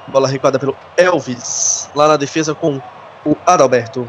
Bola 0.08 0.28
recuada 0.28 0.60
pelo 0.60 0.75
Elvis. 0.96 1.90
Lá 1.96 2.08
na 2.08 2.18
defesa 2.18 2.54
com 2.54 2.80
o 3.25 3.36
Adalberto. 3.46 4.08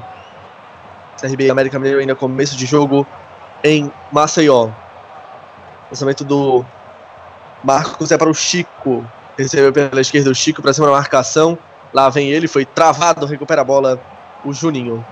CRB 1.19 1.51
América 1.51 1.79
Mineiro 1.79 2.01
ainda 2.01 2.15
começo 2.15 2.57
de 2.57 2.67
jogo 2.67 3.07
em 3.65 3.91
Maceió. 4.13 4.71
Lançamento 5.91 6.25
do 6.25 6.65
Marcos 7.65 8.13
é 8.13 8.19
para 8.19 8.29
o 8.29 8.35
Chico. 8.35 9.05
Recebeu 9.39 9.73
pela 9.73 10.01
esquerda 10.01 10.31
o 10.31 10.35
Chico 10.35 10.61
para 10.61 10.73
cima 10.75 10.87
da 10.87 10.93
marcação. 10.93 11.59
Lá 11.93 12.11
vem 12.11 12.29
ele, 12.29 12.47
foi 12.47 12.67
travado, 12.67 13.25
recupera 13.25 13.63
a 13.63 13.65
bola 13.65 13.99
o 14.45 14.53
Juninho. 14.53 15.05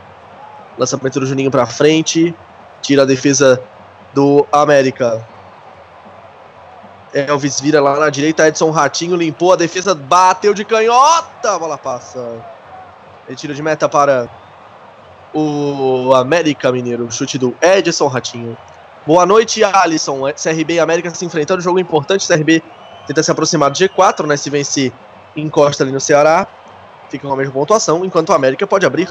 Lançamento 0.76 1.20
do 1.20 1.26
Juninho 1.26 1.50
para 1.50 1.64
frente. 1.64 2.34
Tira 2.82 3.02
a 3.02 3.06
defesa 3.06 3.62
do 4.12 4.46
América. 4.52 5.26
Elvis 7.14 7.60
vira 7.60 7.80
lá 7.80 7.98
na 7.98 8.10
direita, 8.10 8.48
Edson 8.48 8.70
Ratinho 8.72 9.14
limpou 9.14 9.52
a 9.52 9.56
defesa, 9.56 9.94
bateu 9.94 10.52
de 10.52 10.64
canhota, 10.64 11.54
a 11.54 11.58
bola 11.58 11.78
passa. 11.78 12.44
Retiro 13.28 13.54
de 13.54 13.62
meta 13.62 13.88
para 13.88 14.28
o 15.32 16.12
América 16.12 16.72
Mineiro, 16.72 17.10
chute 17.12 17.38
do 17.38 17.56
Edson 17.62 18.08
Ratinho. 18.08 18.58
Boa 19.06 19.24
noite, 19.24 19.62
Alisson. 19.62 20.22
CRB 20.32 20.74
e 20.74 20.80
América 20.80 21.10
se 21.10 21.24
enfrentando, 21.24 21.60
jogo 21.60 21.78
importante. 21.78 22.26
CRB 22.26 22.62
tenta 23.06 23.22
se 23.22 23.30
aproximar 23.30 23.70
do 23.70 23.76
G4, 23.76 24.26
né? 24.26 24.36
Se 24.36 24.50
vencer, 24.50 24.92
encosta 25.36 25.84
ali 25.84 25.92
no 25.92 26.00
Ceará, 26.00 26.46
fica 27.08 27.28
com 27.28 27.32
a 27.32 27.36
mesma 27.36 27.52
pontuação, 27.52 28.04
enquanto 28.04 28.30
o 28.30 28.32
América 28.32 28.66
pode 28.66 28.84
abrir 28.84 29.08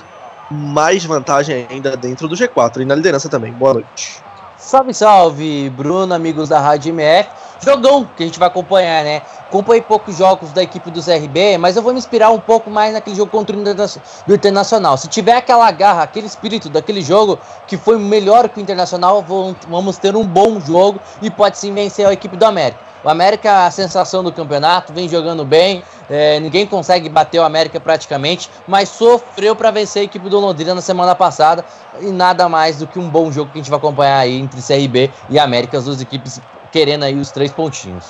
mais 0.51 1.05
vantagem 1.05 1.67
ainda 1.69 1.95
dentro 1.95 2.27
do 2.27 2.35
G4 2.35 2.81
e 2.81 2.85
na 2.85 2.95
liderança 2.95 3.29
também. 3.29 3.53
Boa 3.53 3.75
noite. 3.75 4.21
Salve, 4.65 4.93
salve, 4.93 5.69
Bruno, 5.71 6.13
amigos 6.13 6.47
da 6.47 6.57
Rádio 6.57 6.91
MF. 6.93 7.29
Jogão 7.61 8.07
que 8.15 8.23
a 8.23 8.25
gente 8.25 8.39
vai 8.39 8.47
acompanhar, 8.47 9.03
né? 9.03 9.21
Acompanhei 9.41 9.81
poucos 9.81 10.17
jogos 10.17 10.53
da 10.53 10.63
equipe 10.63 10.89
do 10.89 11.03
CRB, 11.03 11.57
mas 11.57 11.75
eu 11.75 11.83
vou 11.83 11.91
me 11.91 11.99
inspirar 11.99 12.29
um 12.29 12.39
pouco 12.39 12.69
mais 12.69 12.93
naquele 12.93 13.13
jogo 13.13 13.29
contra 13.29 13.53
o 13.57 14.33
Internacional. 14.33 14.97
Se 14.97 15.09
tiver 15.09 15.35
aquela 15.35 15.69
garra, 15.69 16.03
aquele 16.03 16.27
espírito 16.27 16.69
daquele 16.69 17.01
jogo 17.01 17.37
que 17.67 17.75
foi 17.75 17.97
melhor 17.97 18.47
que 18.47 18.57
o 18.57 18.61
Internacional, 18.61 19.21
vamos 19.67 19.97
ter 19.97 20.15
um 20.15 20.25
bom 20.25 20.61
jogo 20.61 20.97
e 21.21 21.29
pode 21.29 21.57
sim 21.57 21.73
vencer 21.73 22.07
a 22.07 22.13
equipe 22.13 22.37
do 22.37 22.45
América. 22.45 22.92
O 23.03 23.09
América 23.09 23.65
a 23.65 23.71
sensação 23.71 24.23
do 24.23 24.31
campeonato, 24.31 24.93
vem 24.93 25.09
jogando 25.09 25.43
bem, 25.43 25.83
é, 26.09 26.39
ninguém 26.39 26.65
consegue 26.65 27.09
bater 27.09 27.39
o 27.39 27.43
América 27.43 27.79
praticamente, 27.79 28.49
mas 28.65 28.89
sofreu 28.89 29.55
para 29.55 29.71
vencer 29.71 30.03
a 30.03 30.05
equipe 30.05 30.29
do 30.29 30.39
Londrina 30.39 30.73
na 30.73 30.81
semana 30.81 31.13
passada 31.13 31.65
e 31.99 32.05
nada 32.05 32.47
mais 32.47 32.77
do 32.77 32.87
que 32.87 32.97
um 32.97 33.09
bom 33.09 33.29
jogo 33.31 33.51
que 33.51 33.59
a 33.59 33.61
gente 33.61 33.69
vai 33.69 33.77
acompanhar 33.77 34.19
aí 34.19 34.39
entre 34.39 34.61
CRB 34.61 35.11
e 35.29 35.37
América, 35.37 35.77
as 35.77 35.85
duas 35.85 36.01
equipes 36.01 36.39
querendo 36.71 37.03
aí 37.03 37.15
os 37.19 37.29
três 37.29 37.51
pontinhos. 37.51 38.05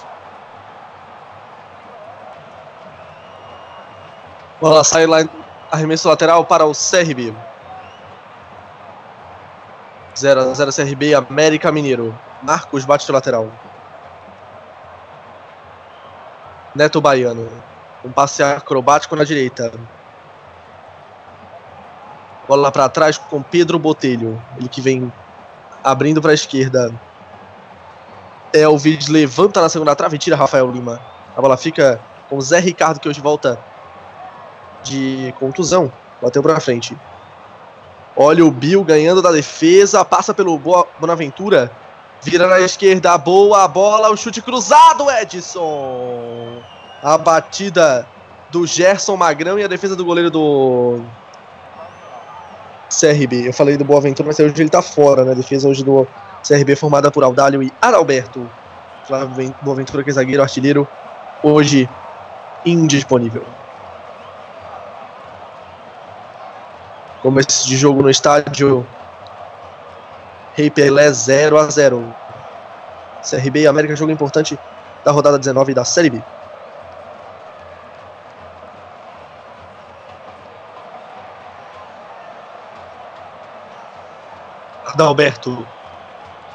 Bola 4.62 4.84
sai 4.84 5.08
lá, 5.08 5.28
arremesso 5.72 6.08
lateral 6.08 6.46
para 6.46 6.66
o 6.66 6.72
CRB. 6.72 7.34
0 10.18 10.52
a 10.52 10.54
0 10.54 10.72
CRB 10.72 11.16
América 11.16 11.72
Mineiro. 11.72 12.18
Marcos 12.44 12.86
bate 12.86 13.08
do 13.08 13.14
lateral. 13.14 13.50
Neto 16.76 17.00
Baiano. 17.00 17.50
Um 18.04 18.12
passe 18.12 18.44
acrobático 18.44 19.16
na 19.16 19.24
direita. 19.24 19.72
Bola 22.48 22.72
para 22.72 22.90
trás 22.90 23.18
com 23.18 23.42
Pedro 23.42 23.80
Botelho. 23.80 24.42
Ele 24.58 24.68
que 24.68 24.82
vem 24.82 25.12
abrindo 25.84 26.22
para 26.22 26.32
a 26.32 26.34
esquerda. 26.36 26.94
Elvis 28.52 29.08
levanta 29.08 29.62
na 29.62 29.70
segunda 29.70 29.96
trave 29.96 30.16
e 30.16 30.20
tira 30.20 30.36
Rafael 30.36 30.70
Lima. 30.70 31.00
A 31.36 31.42
bola 31.42 31.58
fica 31.58 32.00
com 32.30 32.40
Zé 32.40 32.60
Ricardo, 32.60 33.00
que 33.00 33.10
hoje 33.10 33.22
volta 33.22 33.58
de 34.84 35.34
contusão. 35.40 35.92
Bateu 36.22 36.44
para 36.44 36.60
frente. 36.60 36.98
Olha 38.16 38.46
o 38.46 38.52
Bill 38.52 38.84
ganhando 38.84 39.22
da 39.22 39.32
defesa. 39.32 40.06
Passa 40.06 40.34
pelo 40.34 40.60
Bonaventura. 41.00 41.72
Vira 42.24 42.48
na 42.48 42.60
esquerda, 42.62 43.18
boa 43.18 43.68
bola, 43.68 44.10
o 44.10 44.16
chute 44.16 44.42
cruzado, 44.42 45.12
Edson. 45.12 46.62
A 47.02 47.18
batida 47.18 48.08
do 48.50 48.66
Gerson 48.66 49.18
Magrão 49.18 49.60
e 49.60 49.64
a 49.64 49.68
defesa 49.68 49.94
do 49.94 50.06
goleiro 50.06 50.32
do 50.32 51.02
CRB. 52.90 53.50
Eu 53.50 53.54
falei 53.54 53.76
do 53.76 53.84
Boaventura, 53.84 54.28
mas 54.28 54.40
hoje 54.40 54.54
ele 54.58 54.70
tá 54.70 54.82
fora, 54.82 55.26
né? 55.26 55.32
A 55.34 55.36
defesa 55.36 55.68
hoje 55.68 55.84
do 55.84 56.08
CRB 56.48 56.78
formada 56.78 57.12
por 57.12 57.26
Audálio 57.26 57.62
e 57.62 57.74
Adalberto. 57.82 58.50
Flávio 59.06 59.54
Boaventura, 59.62 60.02
que 60.02 60.10
é 60.10 60.14
zagueiro, 60.14 60.42
artilheiro, 60.42 60.88
hoje 61.44 61.90
indisponível. 62.66 63.44
Começo 67.22 67.68
de 67.68 67.76
jogo 67.76 68.02
no 68.02 68.10
estádio 68.10 68.88
Rei 70.56 70.70
Pelé 70.70 71.12
0 71.12 71.58
a 71.58 71.70
0 71.70 72.16
CRB 73.24 73.62
e 73.62 73.68
América, 73.68 73.96
jogo 73.96 74.12
importante 74.12 74.58
da 75.04 75.12
rodada 75.12 75.40
19 75.40 75.74
da 75.74 75.84
Série 75.84 76.10
B. 76.10 76.22
Adalberto. 84.86 85.66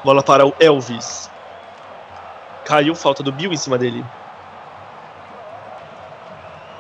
Bola 0.05 0.23
para 0.23 0.47
o 0.47 0.55
Elvis. 0.61 1.29
Caiu, 2.65 2.95
falta 2.95 3.23
do 3.23 3.33
Bill 3.33 3.53
em 3.53 3.57
cima 3.57 3.77
dele. 3.77 4.05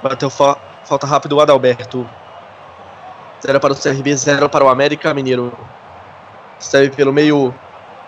Bateu 0.02 0.30
fa 0.30 0.56
falta 0.84 1.06
rápido 1.06 1.36
o 1.36 1.40
Adalberto. 1.40 2.08
Zero 3.44 3.58
para 3.58 3.72
o 3.72 3.76
CRB, 3.76 4.16
zero 4.16 4.48
para 4.48 4.64
o 4.64 4.68
América 4.68 5.12
Mineiro. 5.12 5.52
Serve 6.58 6.90
pelo 6.90 7.12
meio 7.12 7.54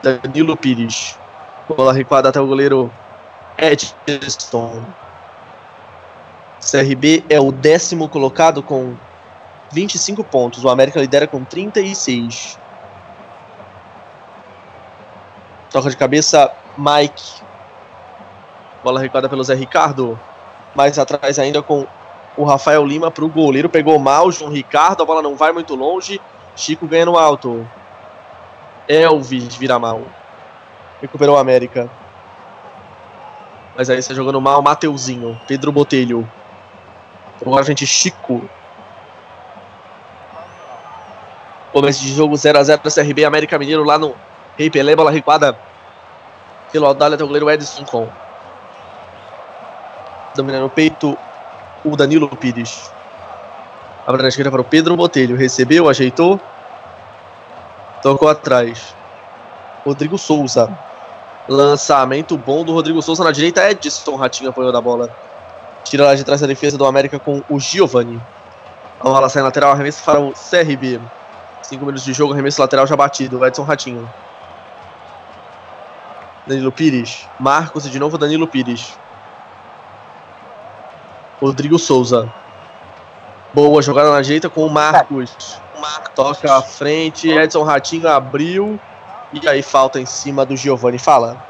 Danilo 0.03 0.57
Pires. 0.57 1.19
Bola 1.69 1.93
recuada 1.93 2.29
até 2.29 2.41
o 2.41 2.47
goleiro 2.47 2.93
Edson. 3.57 4.85
CRB 6.61 7.25
é 7.29 7.41
o 7.41 7.53
décimo 7.53 8.09
colocado 8.09 8.63
com 8.63 8.95
25 9.73 10.25
pontos. 10.25 10.65
O 10.65 10.69
América 10.69 11.01
lidera 11.01 11.27
com 11.27 11.45
36. 11.45 12.59
Toca 15.71 15.89
de 15.89 15.97
cabeça, 15.97 16.51
Mike. 16.77 17.43
Bola 18.83 19.01
recuada 19.01 19.29
pelo 19.29 19.45
Zé 19.45 19.55
Ricardo. 19.55 20.19
Mais 20.75 20.99
atrás 20.99 21.39
ainda 21.39 21.63
com 21.63 21.87
o 22.37 22.45
Rafael 22.45 22.85
Lima 22.85 23.11
para 23.11 23.25
o 23.25 23.29
goleiro. 23.29 23.69
Pegou 23.69 23.99
mal, 23.99 24.33
João 24.33 24.51
Ricardo. 24.51 25.03
A 25.03 25.07
bola 25.07 25.23
não 25.23 25.37
vai 25.37 25.53
muito 25.53 25.75
longe. 25.75 26.21
Chico 26.57 26.87
ganha 26.87 27.07
no 27.07 27.17
alto. 27.17 27.67
Elvis 28.91 29.55
vira 29.55 29.79
mal. 29.79 30.03
Recuperou 31.01 31.37
a 31.39 31.41
América. 31.41 31.89
Mas 33.77 33.89
aí 33.89 33.99
está 33.99 34.13
jogando 34.13 34.41
mal 34.41 34.61
Mateuzinho. 34.61 35.41
Pedro 35.47 35.71
Botelho. 35.71 36.29
Agora 37.41 37.63
a 37.63 37.65
gente 37.65 37.87
Chico. 37.87 38.51
Começo 41.73 42.03
de 42.03 42.13
jogo 42.13 42.35
0x0 42.35 42.93
CRB 42.93 43.25
América 43.25 43.57
Mineiro 43.57 43.85
lá 43.85 43.97
no 43.97 44.17
Rei 44.59 44.69
Pelé. 44.69 44.97
Bola 44.97 45.13
recuada 45.13 45.57
pelo 46.73 46.87
Aldália 46.87 47.15
até 47.15 47.23
o 47.23 47.29
goleiro 47.29 47.49
Edson 47.49 47.85
Com. 47.85 48.09
Dominando 50.35 50.67
o 50.67 50.71
peito 50.71 51.17
o 51.85 51.97
Danilo 51.97 52.29
Pires. 52.29 52.91
Abre 54.05 54.23
na 54.23 54.29
esquerda 54.29 54.51
para 54.51 54.61
o 54.61 54.65
Pedro 54.65 54.97
Botelho. 54.97 55.37
Recebeu, 55.37 55.89
ajeitou. 55.89 56.41
Tocou 58.03 58.29
atrás. 58.29 58.95
Rodrigo 59.85 60.17
Souza. 60.17 60.71
Lançamento 61.49 62.37
bom 62.39 62.65
do 62.65 62.73
Rodrigo 62.73 63.03
Souza 63.03 63.25
na 63.25 63.33
direita. 63.33 63.69
Edson 63.71 64.17
Ratinho 64.17 64.51
apoiou 64.51 64.73
da 64.73 64.81
bola. 64.81 65.11
Tira 65.85 66.05
lá 66.05 66.15
de 66.15 66.25
trás 66.25 66.43
a 66.43 66.47
defesa 66.47 66.79
do 66.79 66.87
América 66.87 67.19
com 67.19 67.43
o 67.49 67.59
Giovani. 67.59 68.21
A 69.01 69.05
bola 69.05 69.29
sai 69.29 69.43
lateral, 69.43 69.73
arremesso 69.73 70.03
para 70.05 70.21
o 70.21 70.33
CRB. 70.33 71.01
5 71.63 71.85
minutos 71.85 72.05
de 72.05 72.13
jogo, 72.13 72.33
arremesso 72.33 72.61
lateral 72.61 72.87
já 72.87 72.97
batido. 72.97 73.45
Edson 73.45 73.65
Ratinho. 73.65 74.09
Danilo 76.47 76.73
Pires. 76.73 77.27
Marcos 77.39 77.87
e 77.87 77.91
de 77.91 77.99
novo 77.99 78.19
Danilo 78.19 78.47
Pires. 78.47 78.99
Rodrigo 81.41 81.79
Souza. 81.79 82.33
Boa 83.53 83.83
jogada 83.83 84.11
na 84.11 84.23
direita 84.23 84.49
com 84.49 84.65
o 84.65 84.71
Marcos. 84.71 85.61
Toca 86.15 86.55
à 86.55 86.63
frente. 86.63 87.29
Edson 87.29 87.63
Ratinho 87.63 88.09
abriu. 88.09 88.79
E 89.33 89.47
aí 89.49 89.63
falta 89.63 90.01
em 90.01 90.07
cima 90.07 90.45
do 90.45 90.57
Giovani. 90.57 90.99
Fala. 90.99 91.45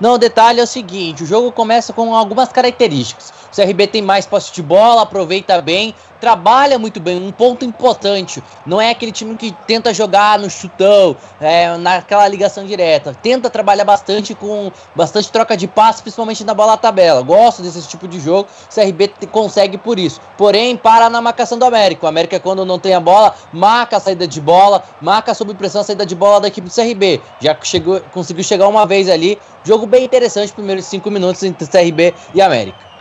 Não, 0.00 0.14
o 0.14 0.18
detalhe 0.18 0.60
é 0.60 0.62
o 0.62 0.66
seguinte: 0.66 1.22
o 1.22 1.26
jogo 1.26 1.52
começa 1.52 1.92
com 1.92 2.14
algumas 2.14 2.50
características. 2.50 3.32
O 3.54 3.56
CRB 3.56 3.86
tem 3.86 4.02
mais 4.02 4.26
posse 4.26 4.52
de 4.52 4.60
bola, 4.60 5.02
aproveita 5.02 5.62
bem, 5.62 5.94
trabalha 6.20 6.76
muito 6.76 6.98
bem. 6.98 7.16
Um 7.24 7.30
ponto 7.30 7.64
importante: 7.64 8.42
não 8.66 8.80
é 8.80 8.90
aquele 8.90 9.12
time 9.12 9.36
que 9.36 9.52
tenta 9.64 9.94
jogar 9.94 10.40
no 10.40 10.50
chutão, 10.50 11.16
é, 11.40 11.76
naquela 11.76 12.26
ligação 12.26 12.64
direta. 12.66 13.14
Tenta 13.14 13.48
trabalhar 13.48 13.84
bastante 13.84 14.34
com 14.34 14.72
bastante 14.96 15.30
troca 15.30 15.56
de 15.56 15.68
passes, 15.68 16.00
principalmente 16.00 16.42
na 16.42 16.52
bola 16.52 16.76
tabela. 16.76 17.22
Gosto 17.22 17.62
desse 17.62 17.86
tipo 17.86 18.08
de 18.08 18.18
jogo. 18.18 18.48
O 18.68 18.74
CRB 18.74 19.12
consegue 19.30 19.78
por 19.78 20.00
isso. 20.00 20.20
Porém, 20.36 20.76
para 20.76 21.08
na 21.08 21.20
marcação 21.20 21.56
do 21.56 21.64
América. 21.64 22.06
O 22.06 22.08
América, 22.08 22.40
quando 22.40 22.66
não 22.66 22.80
tem 22.80 22.92
a 22.92 23.00
bola, 23.00 23.36
marca 23.52 23.98
a 23.98 24.00
saída 24.00 24.26
de 24.26 24.40
bola, 24.40 24.82
marca 25.00 25.32
sob 25.32 25.54
pressão 25.54 25.82
a 25.82 25.84
saída 25.84 26.04
de 26.04 26.16
bola 26.16 26.40
da 26.40 26.48
equipe 26.48 26.68
do 26.68 26.74
CRB. 26.74 27.20
Já 27.40 27.56
chegou, 27.62 28.00
conseguiu 28.10 28.42
chegar 28.42 28.66
uma 28.66 28.84
vez 28.84 29.08
ali. 29.08 29.38
Jogo 29.62 29.86
bem 29.86 30.04
interessante, 30.04 30.52
primeiros 30.52 30.86
cinco 30.86 31.08
minutos 31.08 31.40
entre 31.44 31.68
CRB 31.68 32.12
e 32.34 32.42
América. 32.42 32.93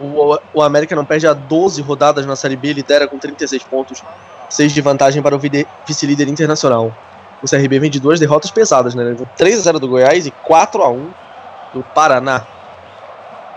O, 0.00 0.38
o 0.54 0.62
América 0.62 0.96
não 0.96 1.04
perde 1.04 1.26
a 1.26 1.34
12 1.34 1.82
rodadas 1.82 2.24
na 2.24 2.34
Série 2.34 2.56
B, 2.56 2.72
lidera 2.72 3.06
com 3.06 3.18
36 3.18 3.62
pontos, 3.64 4.02
6 4.48 4.72
de 4.72 4.80
vantagem 4.80 5.22
para 5.22 5.36
o 5.36 5.38
vice-líder 5.86 6.26
internacional. 6.28 6.94
O 7.42 7.48
CRB 7.48 7.78
vem 7.78 7.90
de 7.90 8.00
duas 8.00 8.18
derrotas 8.18 8.50
pesadas, 8.50 8.94
né? 8.94 9.16
3x0 9.38 9.78
do 9.78 9.88
Goiás 9.88 10.26
e 10.26 10.32
4x1 10.46 11.08
do 11.74 11.82
Paraná. 11.82 12.46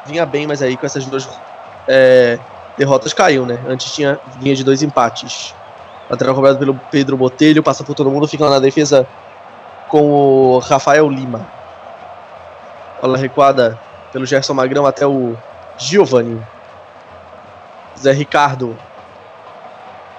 Vinha 0.05 0.25
bem, 0.25 0.45
mas 0.45 0.62
aí 0.62 0.77
com 0.77 0.85
essas 0.85 1.05
duas 1.05 1.27
é, 1.88 2.39
derrotas 2.77 3.13
caiu, 3.13 3.45
né? 3.45 3.59
Antes 3.67 3.93
tinha 3.93 4.19
vinha 4.39 4.55
de 4.55 4.63
dois 4.63 4.81
empates. 4.81 5.53
Lateral 6.09 6.35
cobrado 6.35 6.59
pelo 6.59 6.75
Pedro 6.91 7.17
Botelho, 7.17 7.63
passa 7.63 7.83
por 7.83 7.95
todo 7.95 8.09
mundo, 8.09 8.27
fica 8.27 8.43
lá 8.45 8.51
na 8.51 8.59
defesa 8.59 9.07
com 9.89 10.12
o 10.12 10.59
Rafael 10.59 11.09
Lima. 11.09 11.47
Bola 13.01 13.17
recuada 13.17 13.79
pelo 14.12 14.25
Gerson 14.25 14.53
Magrão 14.53 14.85
até 14.85 15.05
o 15.05 15.35
Giovanni. 15.77 16.42
Zé 17.98 18.12
Ricardo. 18.12 18.77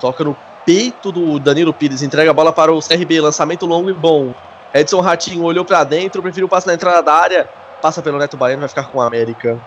Toca 0.00 0.24
no 0.24 0.36
peito 0.64 1.12
do 1.12 1.38
Danilo 1.38 1.72
Pires. 1.72 2.02
Entrega 2.02 2.30
a 2.30 2.34
bola 2.34 2.52
para 2.52 2.72
o 2.72 2.80
CRB. 2.80 3.20
Lançamento 3.20 3.66
longo 3.66 3.90
e 3.90 3.94
bom. 3.94 4.34
Edson 4.72 5.00
Ratinho 5.00 5.44
olhou 5.44 5.64
para 5.64 5.84
dentro. 5.84 6.22
Preferiu 6.22 6.48
passar 6.48 6.68
na 6.68 6.74
entrada 6.74 7.02
da 7.02 7.14
área. 7.14 7.48
Passa 7.80 8.02
pelo 8.02 8.18
Neto 8.18 8.36
Baiano. 8.36 8.60
Vai 8.60 8.68
ficar 8.68 8.84
com 8.84 8.98
o 8.98 9.02
América. 9.02 9.58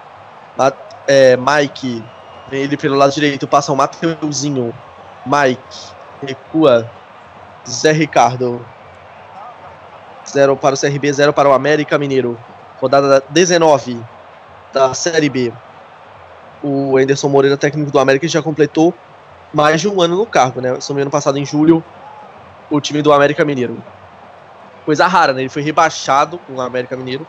É, 1.08 1.38
Mike. 1.38 2.04
Vem 2.50 2.64
ele 2.64 2.78
pelo 2.78 2.96
lado 2.96 3.14
direito. 3.14 3.48
Passa 3.48 3.72
o 3.72 3.76
Mateuzinho. 3.76 4.74
Mike. 5.26 5.92
Recua. 6.26 6.90
Zé 7.68 7.92
Ricardo. 7.92 8.66
Zero 10.30 10.58
para 10.58 10.76
o 10.76 10.78
CRB, 10.78 11.14
zero 11.14 11.32
para 11.32 11.48
o 11.48 11.54
América 11.54 11.98
Mineiro. 11.98 12.38
Rodada 12.82 13.24
19 13.30 14.04
da 14.74 14.94
Série 14.94 15.30
B 15.30 15.54
o 16.64 16.98
Anderson 16.98 17.30
Moreira, 17.30 17.58
técnico 17.58 17.92
do 17.92 18.00
América, 18.00 18.28
já 18.28 18.42
completou 18.42 18.94
mais 19.54 19.82
de 19.82 19.88
um 19.88 20.02
ano 20.02 20.18
no 20.18 20.26
cargo, 20.26 20.62
né? 20.62 20.72
Assumiu 20.72 21.04
ano 21.04 21.12
passado, 21.12 21.38
em 21.38 21.46
julho, 21.46 21.84
o 22.70 22.82
time 22.82 23.02
do 23.02 23.14
América 23.14 23.46
Mineiro. 23.46 23.82
Coisa 24.86 25.08
rara, 25.08 25.34
né? 25.34 25.42
Ele 25.42 25.50
foi 25.50 25.62
rebaixado 25.62 26.38
com 26.40 26.56
o 26.56 26.62
América 26.62 26.96
Mineiro, 26.96 27.26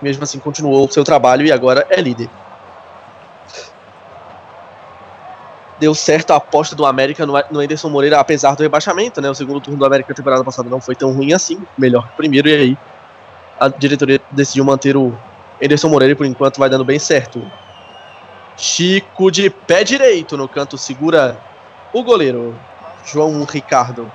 mesmo 0.00 0.22
assim 0.22 0.38
continuou 0.38 0.86
o 0.86 0.90
seu 0.90 1.04
trabalho 1.04 1.46
e 1.46 1.52
agora 1.52 1.86
é 1.90 2.00
líder. 2.00 2.28
Deu 5.78 5.94
certo 5.94 6.32
a 6.32 6.36
aposta 6.36 6.74
do 6.74 6.84
América 6.84 7.24
no, 7.24 7.34
no 7.50 7.60
Anderson 7.60 7.88
Moreira, 7.88 8.18
apesar 8.18 8.54
do 8.54 8.62
rebaixamento, 8.62 9.20
né? 9.20 9.30
O 9.30 9.34
segundo 9.34 9.60
turno 9.60 9.78
do 9.78 9.86
América 9.86 10.10
na 10.10 10.16
temporada 10.16 10.44
passada 10.44 10.68
não 10.68 10.80
foi 10.80 10.94
tão 10.94 11.12
ruim 11.12 11.32
assim, 11.32 11.60
melhor 11.76 12.06
que 12.08 12.14
o 12.14 12.16
primeiro, 12.16 12.48
e 12.48 12.54
aí 12.54 12.78
a 13.60 13.68
diretoria 13.68 14.20
decidiu 14.30 14.64
manter 14.64 14.96
o 14.96 15.12
Anderson 15.62 15.88
Moreira 15.88 16.12
e 16.12 16.14
por 16.14 16.26
enquanto 16.26 16.58
vai 16.58 16.68
dando 16.68 16.84
bem 16.84 16.98
certo. 16.98 17.42
Chico 18.58 19.30
de 19.30 19.48
pé 19.48 19.84
direito 19.84 20.36
no 20.36 20.48
canto, 20.48 20.76
segura 20.76 21.38
o 21.92 22.02
goleiro, 22.02 22.54
João 23.04 23.44
Ricardo. 23.44 24.10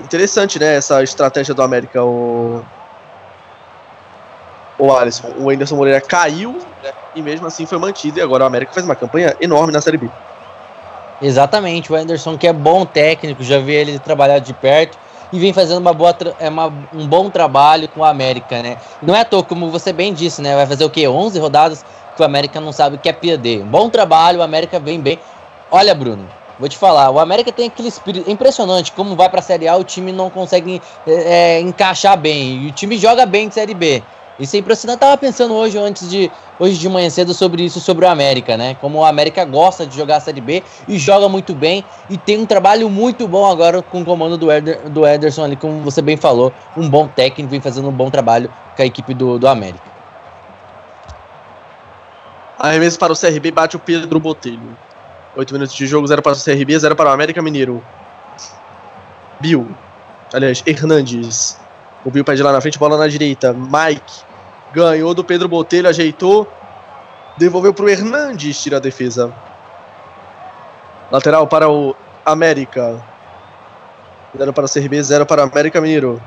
Interessante, 0.00 0.58
né? 0.60 0.76
Essa 0.76 1.02
estratégia 1.02 1.52
do 1.52 1.62
América. 1.62 2.02
O, 2.04 2.62
o 4.78 4.92
Alisson, 4.92 5.28
o 5.38 5.50
Anderson 5.50 5.76
Moreira 5.76 6.00
caiu 6.00 6.58
e 7.14 7.22
mesmo 7.22 7.46
assim 7.46 7.66
foi 7.66 7.78
mantido. 7.78 8.18
E 8.18 8.22
agora 8.22 8.44
o 8.44 8.46
América 8.46 8.72
faz 8.72 8.86
uma 8.86 8.94
campanha 8.94 9.36
enorme 9.40 9.72
na 9.72 9.80
Série 9.80 9.98
B. 9.98 10.08
Exatamente, 11.20 11.92
o 11.92 11.96
Anderson 11.96 12.36
que 12.36 12.46
é 12.46 12.52
bom 12.52 12.84
técnico, 12.84 13.42
já 13.42 13.58
vi 13.58 13.72
ele 13.72 13.98
trabalhar 13.98 14.40
de 14.40 14.52
perto 14.52 14.98
e 15.32 15.38
vem 15.38 15.52
fazendo 15.52 15.78
uma 15.78 15.92
boa 15.92 16.14
é 16.38 16.48
uma, 16.48 16.66
um 16.92 17.06
bom 17.06 17.30
trabalho 17.30 17.88
com 17.88 18.00
o 18.00 18.04
América, 18.04 18.62
né? 18.62 18.76
Não 19.02 19.14
é 19.14 19.20
à 19.20 19.24
toa, 19.24 19.42
como 19.42 19.70
você 19.70 19.92
bem 19.92 20.12
disse, 20.12 20.42
né? 20.42 20.54
Vai 20.54 20.66
fazer 20.66 20.84
o 20.84 20.90
quê? 20.90 21.08
11 21.08 21.38
rodadas 21.38 21.84
que 22.14 22.22
o 22.22 22.24
América 22.24 22.60
não 22.60 22.72
sabe 22.72 22.96
o 22.96 22.98
que 22.98 23.08
é 23.08 23.12
perder. 23.12 23.62
Bom 23.64 23.88
trabalho, 23.88 24.40
o 24.40 24.42
América 24.42 24.78
vem 24.78 25.00
bem. 25.00 25.18
Olha, 25.70 25.94
Bruno, 25.94 26.28
vou 26.58 26.68
te 26.68 26.78
falar, 26.78 27.10
o 27.10 27.18
América 27.18 27.50
tem 27.50 27.66
aquele 27.66 27.88
espírito 27.88 28.30
impressionante, 28.30 28.92
como 28.92 29.16
vai 29.16 29.28
pra 29.28 29.42
Série 29.42 29.66
A, 29.66 29.76
o 29.76 29.84
time 29.84 30.12
não 30.12 30.30
consegue 30.30 30.80
é, 31.06 31.12
é, 31.56 31.60
encaixar 31.60 32.16
bem, 32.16 32.62
e 32.62 32.68
o 32.68 32.72
time 32.72 32.96
joga 32.96 33.26
bem 33.26 33.48
de 33.48 33.54
Série 33.54 33.74
B. 33.74 34.02
Isso 34.38 34.56
é 34.56 34.58
impressionante. 34.58 34.96
Eu 34.96 35.00
tava 35.00 35.16
pensando 35.16 35.54
hoje, 35.54 35.78
antes 35.78 36.10
de 36.10 36.30
hoje 36.58 36.76
de 36.76 36.88
manhã 36.88 37.08
cedo, 37.08 37.32
sobre 37.32 37.62
isso, 37.62 37.80
sobre 37.80 38.04
o 38.04 38.08
América, 38.08 38.56
né? 38.56 38.76
Como 38.80 38.98
o 38.98 39.04
América 39.04 39.44
gosta 39.44 39.86
de 39.86 39.96
jogar 39.96 40.16
a 40.16 40.20
Série 40.20 40.40
B 40.40 40.62
e 40.88 40.98
joga 40.98 41.28
muito 41.28 41.54
bem 41.54 41.84
e 42.10 42.16
tem 42.16 42.38
um 42.38 42.46
trabalho 42.46 42.90
muito 42.90 43.28
bom 43.28 43.46
agora 43.46 43.80
com 43.80 44.02
o 44.02 44.04
comando 44.04 44.36
do, 44.36 44.50
Eder, 44.50 44.90
do 44.90 45.06
Ederson 45.06 45.44
ali, 45.44 45.56
como 45.56 45.80
você 45.82 46.02
bem 46.02 46.16
falou, 46.16 46.52
um 46.76 46.88
bom 46.88 47.06
técnico, 47.06 47.50
vem 47.50 47.60
fazendo 47.60 47.88
um 47.88 47.92
bom 47.92 48.10
trabalho 48.10 48.50
com 48.74 48.82
a 48.82 48.86
equipe 48.86 49.14
do, 49.14 49.38
do 49.38 49.46
América. 49.46 49.93
Arremesso 52.58 52.98
para 52.98 53.12
o 53.12 53.16
CRB, 53.16 53.50
bate 53.50 53.76
o 53.76 53.78
Pedro 53.78 54.20
Botelho. 54.20 54.76
8 55.36 55.52
minutos 55.52 55.74
de 55.74 55.86
jogo, 55.86 56.06
0 56.06 56.22
para 56.22 56.32
o 56.32 56.36
CRB, 56.36 56.78
0 56.78 56.94
para 56.94 57.10
o 57.10 57.12
América 57.12 57.42
Mineiro. 57.42 57.84
Bill. 59.40 59.68
Aliás, 60.32 60.62
Hernandes. 60.64 61.58
O 62.04 62.10
Bill 62.10 62.24
pede 62.24 62.42
lá 62.42 62.52
na 62.52 62.60
frente, 62.60 62.78
bola 62.78 62.96
na 62.96 63.08
direita. 63.08 63.52
Mike. 63.52 64.22
Ganhou 64.72 65.14
do 65.14 65.24
Pedro 65.24 65.48
Botelho, 65.48 65.88
ajeitou. 65.88 66.50
Devolveu 67.36 67.74
para 67.74 67.84
o 67.84 67.88
Hernandes, 67.88 68.62
tira 68.62 68.76
a 68.76 68.80
defesa. 68.80 69.32
Lateral 71.10 71.46
para 71.46 71.68
o 71.68 71.94
América. 72.24 73.02
0 74.36 74.52
para 74.52 74.64
o 74.64 74.68
CRB, 74.68 75.02
0 75.02 75.26
para 75.26 75.42
o 75.42 75.44
América 75.44 75.80
Mineiro. 75.80 76.20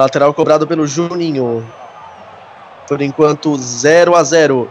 Lateral 0.00 0.32
cobrado 0.32 0.66
pelo 0.66 0.86
Juninho. 0.86 1.62
Por 2.88 3.02
enquanto, 3.02 3.54
0 3.58 4.16
a 4.16 4.24
0 4.24 4.70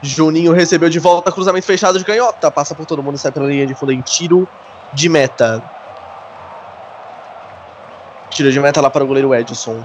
Juninho 0.00 0.54
recebeu 0.54 0.88
de 0.88 0.98
volta, 0.98 1.30
cruzamento 1.30 1.66
fechado 1.66 1.98
de 1.98 2.04
canhota. 2.04 2.50
Passa 2.50 2.74
por 2.74 2.86
todo 2.86 3.02
mundo, 3.02 3.18
sai 3.18 3.30
pela 3.30 3.46
linha 3.46 3.66
de 3.66 3.74
fundo 3.74 3.92
em 3.92 4.00
tiro 4.00 4.48
de 4.94 5.10
meta. 5.10 5.62
Tiro 8.30 8.50
de 8.50 8.58
meta 8.58 8.80
lá 8.80 8.88
para 8.88 9.04
o 9.04 9.06
goleiro 9.06 9.34
Edson. 9.34 9.84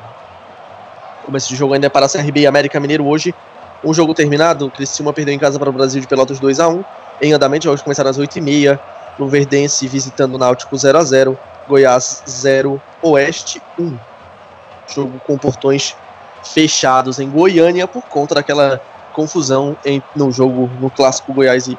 Começo 1.25 1.49
de 1.49 1.58
jogo 1.58 1.73
ainda 1.73 1.88
é 1.88 1.89
para 1.89 2.05
a 2.05 2.10
CRB 2.10 2.39
e 2.39 2.47
América 2.47 2.79
Mineiro 2.79 3.05
hoje. 3.05 3.36
Um 3.84 3.93
jogo 3.93 4.13
terminado, 4.13 4.71
Criciúma 4.71 5.12
perdeu 5.12 5.34
em 5.34 5.39
casa 5.39 5.60
para 5.60 5.69
o 5.69 5.73
Brasil 5.73 5.99
de 5.99 6.08
Pelotas 6.08 6.39
2 6.39 6.58
a 6.62 6.69
1 6.69 6.86
Em 7.21 7.34
andamento, 7.34 7.65
jogos 7.65 7.81
começaram 7.81 8.10
às 8.10 8.17
8h30. 8.17 8.79
Luverdense 9.19 9.89
visitando 9.89 10.36
o 10.36 10.38
Náutico 10.38 10.77
0 10.77 10.97
a 10.97 11.03
0 11.03 11.38
Goiás 11.67 12.23
0, 12.25 12.81
Oeste 13.01 13.62
1 13.77 14.14
jogo 14.88 15.19
com 15.26 15.38
portões 15.38 15.95
fechados 16.43 17.19
em 17.19 17.30
Goiânia 17.30 17.88
por 17.88 18.04
conta 18.04 18.36
daquela 18.36 18.82
confusão 19.13 19.78
em, 19.86 20.04
no 20.15 20.32
jogo 20.32 20.69
no 20.80 20.89
clássico 20.89 21.34
Goiás 21.34 21.67
e 21.67 21.78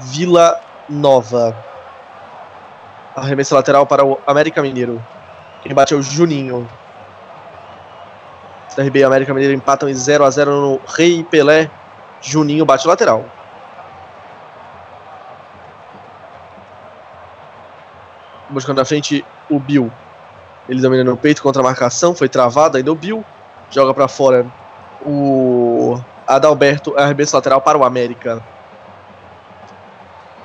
Vila 0.00 0.60
Nova. 0.88 1.56
Arremesso 3.14 3.54
lateral 3.54 3.86
para 3.86 4.04
o 4.04 4.18
América 4.26 4.60
Mineiro. 4.62 5.02
Quem 5.62 5.72
bate 5.72 5.94
é 5.94 5.96
o 5.96 6.02
Juninho. 6.02 6.68
CRB 8.74 9.00
e 9.00 9.04
América 9.04 9.32
Mineiro 9.32 9.54
empatam 9.54 9.88
em 9.88 9.94
0 9.94 10.24
a 10.24 10.30
0 10.30 10.60
no 10.60 10.80
Rei 10.96 11.22
Pelé. 11.22 11.70
Juninho 12.20 12.64
bate 12.64 12.88
lateral. 12.88 13.24
Buscando 18.48 18.78
na 18.78 18.84
frente 18.84 19.24
o 19.48 19.58
Bill. 19.58 19.92
Ele 20.68 20.80
domina 20.80 21.04
no 21.04 21.16
peito 21.16 21.42
contra 21.42 21.60
a 21.60 21.64
marcação, 21.64 22.14
foi 22.14 22.28
travado, 22.28 22.76
ainda 22.76 22.92
o 22.92 22.94
Bill. 22.94 23.24
Joga 23.70 23.92
para 23.92 24.06
fora 24.06 24.46
o 25.04 25.98
Adalberto, 26.26 26.96
arremesso 26.96 27.34
lateral 27.34 27.60
para 27.60 27.76
o 27.76 27.84
América. 27.84 28.42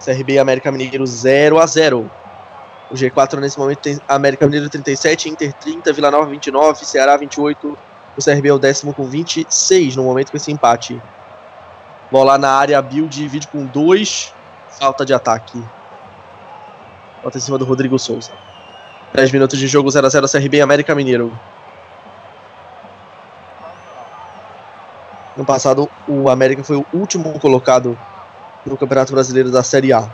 CRB 0.03 0.34
e 0.34 0.39
América 0.39 0.71
Mineiro 0.71 1.06
0 1.06 1.60
a 1.60 1.65
0 1.65 2.10
O 2.89 2.93
G4 2.93 3.39
nesse 3.39 3.60
momento 3.60 3.80
tem 3.80 3.99
América 4.08 4.45
Mineiro 4.45 4.69
37, 4.69 5.30
Inter 5.30 5.53
30, 5.53 5.91
Vila 5.93 6.10
Nova 6.10 6.25
29, 6.25 6.86
Ceará 6.86 7.17
28. 7.17 7.77
O 8.17 8.23
CRB 8.23 8.49
é 8.49 8.53
o 8.53 8.60
décimo 8.60 8.93
com 8.93 9.06
26 9.06 9.95
no 9.95 10.03
momento 10.03 10.32
com 10.32 10.38
esse 10.38 10.51
empate. 10.51 11.01
Bola 12.12 12.38
na 12.38 12.51
área, 12.51 12.82
Bill 12.82 13.08
divide 13.08 13.47
com 13.47 13.65
2. 13.65 14.34
Falta 14.80 15.06
de 15.06 15.13
ataque. 15.13 15.62
Falta 17.21 17.38
em 17.38 17.41
cima 17.41 17.58
do 17.58 17.65
Rodrigo 17.65 17.99
Souza. 17.99 18.32
10 19.13 19.32
minutos 19.32 19.58
de 19.58 19.67
jogo 19.67 19.89
0x0 19.89 20.30
CRB 20.32 20.58
e 20.58 20.62
América 20.62 20.93
Mineiro. 20.93 21.32
No 25.36 25.46
passado, 25.46 25.89
o 26.08 26.30
América 26.30 26.63
foi 26.63 26.78
o 26.78 26.86
último 26.91 27.39
colocado 27.39 27.98
no 28.65 28.76
Campeonato 28.76 29.13
Brasileiro 29.13 29.52
da 29.52 29.63
Série 29.63 29.93
A. 29.93 30.10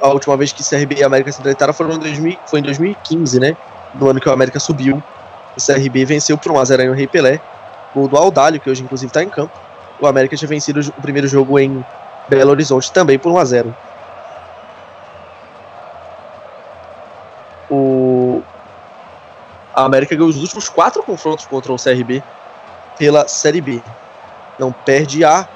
A 0.00 0.08
última 0.08 0.36
vez 0.36 0.52
que 0.52 0.62
CRB 0.62 0.96
e 0.96 1.04
América 1.04 1.30
se 1.30 1.40
enfrentaram 1.40 1.74
foi 1.74 1.92
em, 1.92 1.98
2000, 1.98 2.38
foi 2.46 2.60
em 2.60 2.62
2015, 2.62 3.38
né? 3.38 3.56
No 3.94 4.08
ano 4.08 4.18
que 4.18 4.28
o 4.28 4.32
América 4.32 4.58
subiu. 4.58 5.02
O 5.56 5.60
CRB 5.60 6.04
venceu 6.06 6.38
por 6.38 6.52
1x0 6.52 6.86
no 6.86 6.94
Rei 6.94 7.06
Pelé. 7.06 7.40
Gol 7.94 8.08
do 8.08 8.16
Aldalho, 8.16 8.58
que 8.58 8.70
hoje 8.70 8.82
inclusive 8.82 9.10
está 9.10 9.22
em 9.22 9.28
campo. 9.28 9.52
O 10.00 10.06
América 10.06 10.36
tinha 10.36 10.48
vencido 10.48 10.80
o 10.80 11.02
primeiro 11.02 11.28
jogo 11.28 11.58
em 11.58 11.84
Belo 12.28 12.50
Horizonte 12.50 12.90
também 12.92 13.18
por 13.18 13.30
1x0. 13.32 13.74
A 19.74 19.84
América 19.84 20.14
ganhou 20.14 20.30
os 20.30 20.36
últimos 20.36 20.68
quatro 20.68 21.02
confrontos 21.02 21.46
contra 21.46 21.72
o 21.72 21.76
CRB 21.76 22.22
pela 22.96 23.26
Série 23.26 23.60
B. 23.60 23.82
Não 24.58 24.70
perde 24.70 25.24
a 25.24 25.48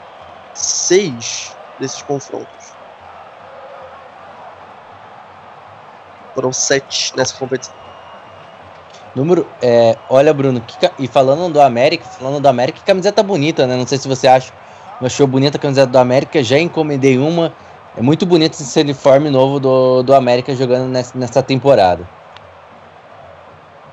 seis 0.53 1.57
desses 1.79 2.03
confrontos. 2.03 2.73
Foram 6.35 6.53
sete 6.53 7.17
nessa 7.17 7.35
competição. 7.37 7.75
Número. 9.15 9.47
É, 9.63 9.97
olha, 10.09 10.35
Bruno, 10.35 10.61
que, 10.61 10.91
e 10.99 11.07
falando 11.07 11.53
do 11.53 11.61
América, 11.61 12.05
falando 12.05 12.41
do 12.41 12.49
América, 12.49 12.79
que 12.79 12.85
camiseta 12.85 13.23
bonita, 13.23 13.67
né? 13.67 13.77
Não 13.77 13.87
sei 13.87 13.99
se 13.99 14.09
você 14.09 14.27
acha. 14.27 14.53
Achou 15.01 15.29
bonita 15.29 15.57
a 15.57 15.61
camiseta 15.61 15.87
do 15.87 15.99
América, 15.99 16.43
já 16.43 16.59
encomendei 16.59 17.19
uma. 17.19 17.53
É 17.97 18.03
muito 18.03 18.27
bonito 18.27 18.55
esse 18.55 18.81
uniforme 18.81 19.31
novo 19.31 19.61
do, 19.61 20.03
do 20.03 20.15
América 20.15 20.55
jogando 20.55 20.89
nessa, 20.89 21.17
nessa 21.17 21.43
temporada. 21.43 22.18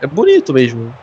É 0.01 0.07
bonito 0.07 0.53
mesmo. 0.53 0.93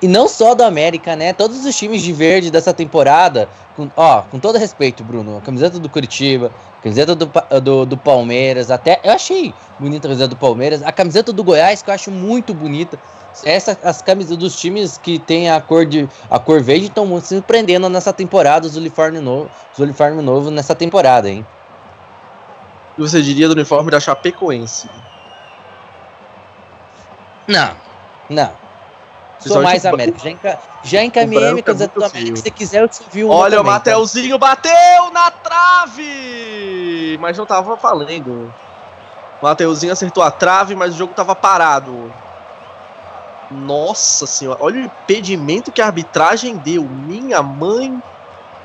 E 0.00 0.06
não 0.06 0.28
só 0.28 0.54
do 0.54 0.62
América, 0.62 1.16
né? 1.16 1.32
Todos 1.32 1.64
os 1.64 1.76
times 1.76 2.02
de 2.02 2.12
verde 2.12 2.48
dessa 2.48 2.72
temporada, 2.72 3.48
com, 3.76 3.90
ó, 3.96 4.22
com 4.22 4.38
todo 4.38 4.56
respeito, 4.56 5.02
Bruno, 5.02 5.38
a 5.38 5.40
camiseta 5.40 5.80
do 5.80 5.88
Curitiba, 5.88 6.52
a 6.78 6.82
camiseta 6.82 7.14
do, 7.14 7.28
do, 7.60 7.84
do, 7.84 7.96
Palmeiras, 7.96 8.70
até 8.70 9.00
eu 9.02 9.10
achei 9.10 9.52
bonita 9.80 10.06
a 10.06 10.10
camiseta 10.10 10.28
do 10.28 10.36
Palmeiras, 10.36 10.82
a 10.82 10.92
camiseta 10.92 11.32
do 11.32 11.42
Goiás, 11.42 11.82
que 11.82 11.90
eu 11.90 11.94
acho 11.94 12.12
muito 12.12 12.54
bonita. 12.54 13.00
Essa, 13.44 13.76
as 13.82 14.00
camisas 14.00 14.36
dos 14.36 14.54
times 14.54 14.96
que 14.96 15.18
tem 15.18 15.50
a 15.50 15.60
cor 15.60 15.84
de 15.84 16.08
a 16.30 16.38
cor 16.38 16.62
verde 16.62 16.86
estão 16.86 17.20
se 17.20 17.34
surpreendendo 17.34 17.88
nessa 17.88 18.12
temporada, 18.12 18.68
os 18.68 18.76
uniformes 18.76 19.20
novos, 19.20 19.50
os 19.72 19.78
uniformes 19.80 20.24
novos 20.24 20.52
nessa 20.52 20.74
temporada, 20.76 21.28
hein? 21.28 21.44
E 22.96 23.00
você 23.00 23.20
diria 23.20 23.48
do 23.48 23.54
uniforme 23.54 23.90
da 23.90 23.98
Chapecoense? 23.98 24.88
Não, 27.46 27.76
não. 28.28 28.64
Sou 29.38 29.62
mais 29.62 29.84
América. 29.84 30.18
Já, 30.18 30.30
enca... 30.30 30.58
já 30.82 31.04
encaminhei 31.04 31.52
minha 31.52 31.62
camiseta 31.62 31.98
do 31.98 32.04
América. 32.04 32.36
Se 32.36 32.42
você 32.42 32.50
quiser, 32.50 32.82
eu 32.82 32.88
te 32.88 33.02
vi 33.10 33.24
Olha, 33.24 33.60
o 33.60 33.64
Mateuzinho 33.64 34.38
bateu 34.38 35.10
na 35.12 35.30
trave! 35.30 37.18
Mas 37.20 37.36
não 37.36 37.44
tava 37.44 37.76
valendo. 37.76 38.52
O 39.40 39.44
Mateuzinho 39.44 39.92
acertou 39.92 40.22
a 40.22 40.30
trave, 40.30 40.74
mas 40.74 40.94
o 40.94 40.98
jogo 40.98 41.12
tava 41.12 41.34
parado. 41.34 42.12
Nossa 43.50 44.26
senhora, 44.26 44.58
olha 44.62 44.80
o 44.80 44.84
impedimento 44.84 45.70
que 45.70 45.82
a 45.82 45.86
arbitragem 45.86 46.56
deu. 46.56 46.82
Minha 46.84 47.42
mãe 47.42 48.02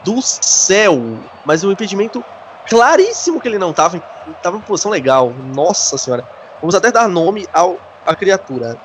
do 0.04 0.22
céu. 0.22 0.98
Mas 1.44 1.64
um 1.64 1.72
impedimento 1.72 2.24
claríssimo 2.68 3.42
que 3.42 3.48
ele 3.48 3.58
não 3.58 3.74
tava. 3.74 4.00
Tava 4.42 4.58
em 4.58 4.62
posição 4.62 4.92
legal. 4.92 5.34
Nossa 5.54 5.98
senhora. 5.98 6.28
Vamos 6.62 6.76
até 6.76 6.92
dar 6.92 7.08
nome 7.08 7.48
ao, 7.54 7.78
à 8.10 8.16
criatura. 8.16 8.78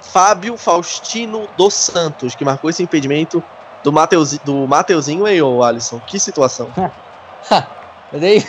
Fábio 0.00 0.56
Faustino 0.56 1.48
dos 1.56 1.74
Santos, 1.74 2.34
que 2.34 2.44
marcou 2.44 2.68
esse 2.68 2.82
impedimento 2.82 3.42
do, 3.84 3.92
Mateus, 3.92 4.36
do 4.38 4.66
Mateuzinho 4.66 5.26
e 5.28 5.40
o 5.40 5.62
Alisson. 5.62 6.00
Que 6.06 6.18
situação. 6.18 6.68
nem, 8.12 8.44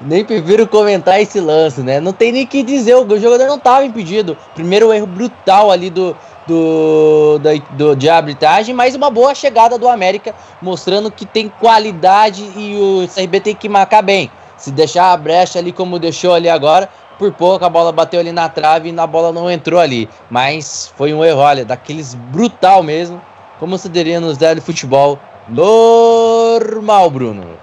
nem 0.00 0.24
prefiro 0.24 0.66
comentar 0.66 1.20
esse 1.20 1.40
lance, 1.40 1.80
né? 1.80 2.00
Não 2.00 2.12
tem 2.12 2.32
nem 2.32 2.46
que 2.46 2.62
dizer, 2.62 2.96
o 2.96 3.18
jogador 3.18 3.46
não 3.46 3.56
estava 3.56 3.84
impedido. 3.84 4.36
Primeiro 4.54 4.92
erro 4.92 5.06
brutal 5.06 5.70
ali 5.70 5.88
do, 5.88 6.14
do, 6.46 7.38
do, 7.38 7.58
do, 7.76 7.96
de 7.96 8.08
arbitragem, 8.08 8.74
mas 8.74 8.94
uma 8.94 9.10
boa 9.10 9.34
chegada 9.34 9.78
do 9.78 9.88
América, 9.88 10.34
mostrando 10.60 11.10
que 11.10 11.24
tem 11.24 11.48
qualidade 11.48 12.42
e 12.56 12.76
o 12.76 13.08
CRB 13.08 13.40
tem 13.40 13.54
que 13.54 13.68
marcar 13.68 14.02
bem. 14.02 14.30
Se 14.56 14.70
deixar 14.70 15.12
a 15.12 15.16
brecha 15.16 15.58
ali 15.58 15.72
como 15.72 15.98
deixou 15.98 16.34
ali 16.34 16.48
agora, 16.48 16.90
por 17.20 17.30
pouco 17.34 17.62
a 17.62 17.68
bola 17.68 17.92
bateu 17.92 18.18
ali 18.18 18.32
na 18.32 18.48
trave 18.48 18.90
e 18.90 18.98
a 18.98 19.06
bola 19.06 19.30
não 19.30 19.50
entrou 19.50 19.78
ali. 19.78 20.08
Mas 20.30 20.90
foi 20.96 21.12
um 21.12 21.22
erro, 21.22 21.40
olha, 21.40 21.66
daqueles 21.66 22.14
brutal 22.14 22.82
mesmo. 22.82 23.20
Como 23.58 23.76
se 23.76 23.90
diria 23.90 24.18
nos 24.18 24.38
de 24.38 24.58
futebol 24.62 25.18
normal, 25.46 27.10
Bruno. 27.10 27.58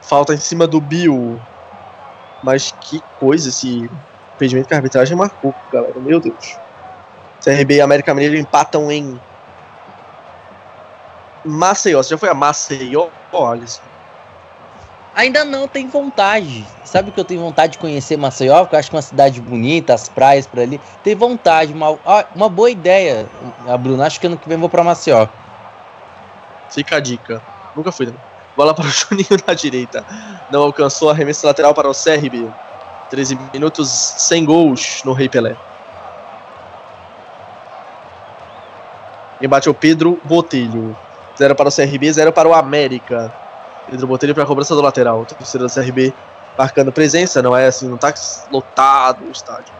Falta 0.00 0.32
em 0.32 0.38
cima 0.38 0.66
do 0.66 0.80
Bill. 0.80 1.38
Mas 2.42 2.74
que 2.80 3.02
coisa 3.20 3.50
esse 3.50 3.90
impedimento 4.34 4.68
que 4.68 4.72
a 4.72 4.78
arbitragem 4.78 5.14
marcou, 5.14 5.54
galera. 5.70 6.00
Meu 6.00 6.18
Deus. 6.18 6.56
CRB 7.42 7.74
e 7.74 7.80
América 7.82 8.14
Mineiro 8.14 8.36
empatam 8.38 8.90
em 8.90 9.20
Maceió. 11.44 12.02
Você 12.02 12.08
já 12.08 12.18
foi 12.18 12.30
a 12.30 12.34
Maceió, 12.34 13.08
Alisson? 13.34 13.93
Ainda 15.14 15.44
não 15.44 15.68
tem 15.68 15.86
vontade. 15.86 16.66
Sabe 16.84 17.12
que 17.12 17.20
eu 17.20 17.24
tenho 17.24 17.40
vontade 17.40 17.72
de 17.72 17.78
conhecer 17.78 18.16
Maceió? 18.16 18.60
Porque 18.60 18.74
eu 18.74 18.80
acho 18.80 18.90
que 18.90 18.96
é 18.96 18.98
uma 18.98 19.02
cidade 19.02 19.40
bonita, 19.40 19.94
as 19.94 20.08
praias 20.08 20.46
por 20.46 20.58
ali. 20.58 20.80
Tem 21.04 21.14
vontade, 21.14 21.72
uma, 21.72 21.98
uma 22.34 22.48
boa 22.48 22.70
ideia, 22.70 23.26
a 23.68 23.76
Bruna. 23.76 24.06
Acho 24.06 24.20
que 24.20 24.26
ano 24.26 24.36
que 24.36 24.48
vem 24.48 24.58
vou 24.58 24.68
pra 24.68 24.82
Maceió. 24.82 25.28
Fica 26.68 26.96
a 26.96 27.00
dica. 27.00 27.40
Nunca 27.76 27.92
fui, 27.92 28.06
né? 28.06 28.14
Bola 28.56 28.74
para 28.74 28.86
o 28.86 28.90
Juninho 28.90 29.40
na 29.46 29.54
direita. 29.54 30.04
Não 30.50 30.62
alcançou 30.62 31.10
a 31.10 31.16
lateral 31.44 31.74
para 31.74 31.88
o 31.88 31.92
CRB. 31.92 32.50
13 33.10 33.38
minutos 33.52 33.88
sem 33.90 34.44
gols 34.44 35.02
no 35.04 35.12
Rei 35.12 35.28
Pelé. 35.28 35.56
Embate 39.40 39.68
o 39.68 39.74
Pedro 39.74 40.20
Botelho. 40.24 40.96
0 41.36 41.54
para 41.54 41.68
o 41.68 41.72
CRB, 41.72 42.12
0 42.12 42.32
para 42.32 42.48
o 42.48 42.54
América. 42.54 43.32
Pedro 43.90 44.06
Botelho 44.06 44.34
para 44.34 44.46
cobrança 44.46 44.74
do 44.74 44.80
lateral. 44.80 45.20
O 45.20 45.24
torcedor 45.24 45.68
da 45.68 45.74
CRB 45.74 46.12
marcando 46.56 46.92
presença, 46.92 47.42
não 47.42 47.56
é 47.56 47.66
assim, 47.66 47.88
não 47.88 47.96
tá 47.96 48.12
lotado 48.50 49.24
o 49.24 49.30
estádio. 49.30 49.72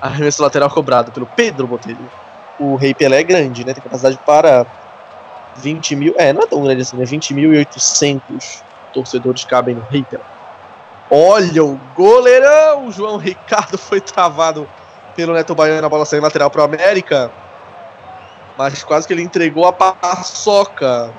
Arremesso 0.00 0.42
lateral 0.42 0.70
cobrado 0.70 1.12
pelo 1.12 1.26
Pedro 1.26 1.66
Botelho. 1.66 2.10
O 2.58 2.74
Rei 2.74 2.94
Pelé 2.94 3.20
é 3.20 3.22
grande, 3.22 3.64
né? 3.64 3.72
Tem 3.72 3.82
capacidade 3.82 4.18
para 4.24 4.66
20 5.56 5.96
mil. 5.96 6.14
É, 6.16 6.32
não 6.32 6.42
é 6.42 6.46
tão 6.46 6.62
grande 6.62 6.82
assim, 6.82 6.96
né? 6.96 7.04
20.800 7.04 8.62
torcedores 8.92 9.44
cabem 9.44 9.74
no 9.74 9.82
Rei 9.90 10.02
Pelé. 10.02 10.24
Olha 11.10 11.64
o 11.64 11.78
goleirão! 11.94 12.86
O 12.86 12.92
João 12.92 13.16
Ricardo 13.16 13.76
foi 13.78 14.00
travado 14.00 14.68
pelo 15.14 15.34
Neto 15.34 15.54
Baiano. 15.54 15.86
A 15.86 15.90
bola 15.90 16.06
saiu 16.06 16.22
lateral 16.22 16.50
para 16.50 16.62
o 16.62 16.64
América. 16.64 17.30
Mas 18.56 18.82
quase 18.82 19.06
que 19.06 19.12
ele 19.12 19.22
entregou 19.22 19.66
a 19.66 19.72
paçoca 19.72 21.12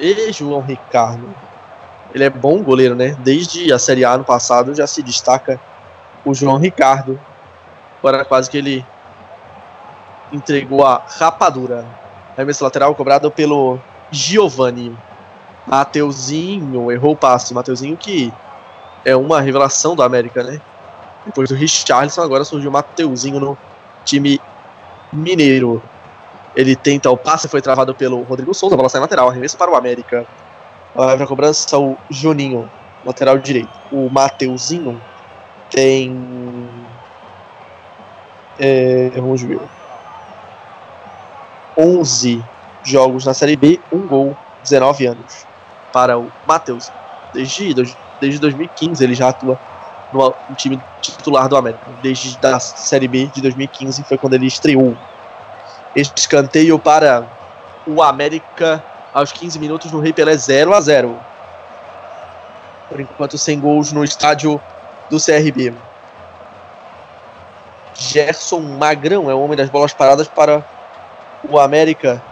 e 0.00 0.32
João 0.32 0.60
Ricardo. 0.60 1.28
Ele 2.14 2.24
é 2.24 2.30
bom 2.30 2.62
goleiro, 2.62 2.94
né? 2.94 3.16
Desde 3.20 3.72
a 3.72 3.78
Série 3.78 4.04
A 4.04 4.16
no 4.16 4.24
passado 4.24 4.74
já 4.74 4.86
se 4.86 5.02
destaca 5.02 5.60
o 6.24 6.34
João 6.34 6.56
Ricardo. 6.56 7.20
Agora 7.98 8.24
quase 8.24 8.50
que 8.50 8.56
ele 8.56 8.84
entregou 10.32 10.84
a 10.84 11.04
rapadura. 11.06 11.84
Arremesso 12.36 12.64
lateral 12.64 12.94
cobrado 12.94 13.30
pelo 13.30 13.78
Giovanni. 14.10 14.96
Mateuzinho 15.66 16.90
errou 16.90 17.12
o 17.12 17.16
passe. 17.16 17.54
Mateuzinho 17.54 17.96
que 17.96 18.32
é 19.04 19.14
uma 19.14 19.40
revelação 19.40 19.94
do 19.94 20.02
América, 20.02 20.42
né? 20.42 20.60
Depois 21.26 21.48
do 21.50 21.54
Richarlison, 21.54 22.22
agora 22.22 22.44
surgiu 22.44 22.70
o 22.70 22.72
Mateuzinho 22.72 23.38
no 23.38 23.58
time 24.04 24.40
mineiro. 25.12 25.82
Ele 26.54 26.74
tenta 26.74 27.10
o 27.10 27.16
passe, 27.16 27.48
foi 27.48 27.62
travado 27.62 27.94
pelo 27.94 28.22
Rodrigo 28.22 28.52
Souza, 28.52 28.74
a 28.74 28.76
bola 28.76 28.88
sai 28.88 29.00
lateral, 29.00 29.28
arremesso 29.28 29.56
para 29.56 29.70
o 29.70 29.76
América. 29.76 30.26
Vai 30.94 31.16
pra 31.16 31.26
cobrança 31.26 31.78
o 31.78 31.96
Juninho, 32.10 32.68
lateral 33.04 33.38
direito. 33.38 33.70
O 33.90 34.10
Mateuzinho 34.10 35.00
tem. 35.70 36.12
É, 38.58 39.10
vamos 39.10 39.42
ver. 39.42 39.60
11 41.78 42.42
jogos 42.84 43.24
na 43.24 43.32
Série 43.32 43.56
B, 43.56 43.80
um 43.92 44.06
gol, 44.06 44.36
19 44.62 45.06
anos. 45.06 45.46
Para 45.92 46.18
o 46.18 46.30
Matheus. 46.46 46.90
Desde, 47.32 47.74
desde 48.20 48.40
2015 48.40 49.02
ele 49.02 49.14
já 49.14 49.28
atua 49.28 49.58
no, 50.12 50.34
no 50.48 50.56
time 50.56 50.80
titular 51.00 51.48
do 51.48 51.56
América. 51.56 51.90
Desde 52.02 52.38
a 52.44 52.58
Série 52.58 53.08
B 53.08 53.26
de 53.26 53.40
2015 53.40 54.04
foi 54.04 54.18
quando 54.18 54.34
ele 54.34 54.46
estreou. 54.46 54.96
Escanteio 55.94 56.78
para 56.78 57.26
o 57.86 58.02
América 58.02 58.82
aos 59.12 59.32
15 59.32 59.58
minutos 59.58 59.90
no 59.90 60.00
Rei 60.00 60.12
Pelé 60.12 60.36
0 60.36 60.72
a 60.72 60.80
0 60.80 61.18
Por 62.88 63.00
enquanto, 63.00 63.36
sem 63.36 63.58
gols 63.58 63.92
no 63.92 64.04
estádio 64.04 64.60
do 65.10 65.18
CRB. 65.18 65.74
Gerson 67.94 68.60
Magrão 68.60 69.30
é 69.30 69.34
o 69.34 69.40
homem 69.40 69.56
das 69.56 69.68
bolas 69.68 69.92
paradas 69.92 70.28
para 70.28 70.64
o 71.48 71.58
América. 71.58 72.22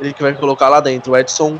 Ele 0.00 0.12
que 0.12 0.22
vai 0.22 0.34
colocar 0.34 0.68
lá 0.68 0.80
dentro. 0.80 1.12
O 1.12 1.16
Edson 1.16 1.58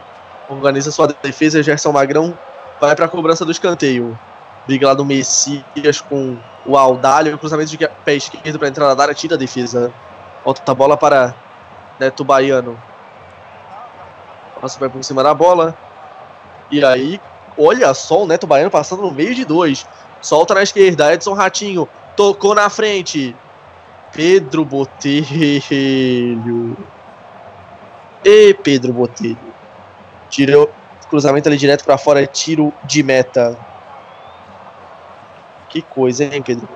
organiza 0.48 0.92
sua 0.92 1.08
defesa. 1.22 1.62
Gerson 1.62 1.92
Magrão 1.92 2.36
vai 2.80 2.94
para 2.94 3.06
a 3.06 3.08
cobrança 3.08 3.44
do 3.44 3.50
escanteio. 3.50 4.18
Briga 4.66 4.88
lá 4.88 4.94
do 4.94 5.04
Messias 5.04 6.00
com 6.08 6.36
o 6.64 6.76
Aldalho. 6.76 7.36
Cruzamento 7.38 7.70
de 7.70 7.88
pé 8.04 8.14
esquerdo 8.14 8.58
para 8.58 8.68
entrar 8.68 8.94
na 8.94 9.02
área. 9.02 9.14
Tira 9.14 9.34
a 9.34 9.38
defesa. 9.38 9.92
Volta 10.44 10.72
a 10.72 10.74
bola 10.74 10.96
para 10.96 11.34
Neto 11.98 12.24
Baiano. 12.24 12.78
Passa 14.60 14.78
vai 14.78 14.88
por 14.88 15.02
cima 15.04 15.22
da 15.22 15.32
bola. 15.34 15.76
E 16.70 16.84
aí, 16.84 17.20
olha 17.56 17.92
só 17.94 18.22
o 18.22 18.26
Neto 18.26 18.46
Baiano 18.46 18.70
passando 18.70 19.02
no 19.02 19.12
meio 19.12 19.34
de 19.34 19.44
dois. 19.44 19.86
Solta 20.20 20.54
na 20.54 20.62
esquerda. 20.62 21.12
Edson 21.12 21.34
Ratinho. 21.34 21.88
Tocou 22.16 22.54
na 22.54 22.68
frente. 22.70 23.36
Pedro 24.12 24.64
Botelho. 24.64 25.64
E 28.24 28.54
Pedro 28.54 28.92
Botelho. 28.92 29.38
Tirou 30.28 30.70
cruzamento 31.12 31.46
ali 31.46 31.58
direto 31.58 31.84
para 31.84 31.98
fora, 31.98 32.26
tiro 32.26 32.72
de 32.84 33.02
meta. 33.02 33.58
Que 35.68 35.82
coisa, 35.82 36.24
hein, 36.24 36.42
Pedro? 36.42 36.66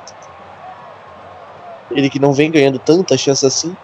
Ele 1.90 2.10
que 2.10 2.18
não 2.18 2.32
vem 2.32 2.50
ganhando 2.50 2.78
tantas 2.78 3.20
chances 3.20 3.44
assim. 3.44 3.76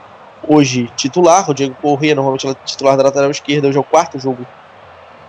Hoje, 0.47 0.91
titular, 0.97 1.49
o 1.49 1.55
Diego 1.55 1.75
Corrêa, 1.81 2.15
normalmente 2.15 2.49
é 2.49 2.55
titular 2.65 2.97
da 2.97 3.05
lateral 3.05 3.31
esquerda. 3.31 3.69
Hoje 3.69 3.79
é 3.79 3.81
o 3.81 3.85
quarto 3.85 4.19
jogo 4.19 4.47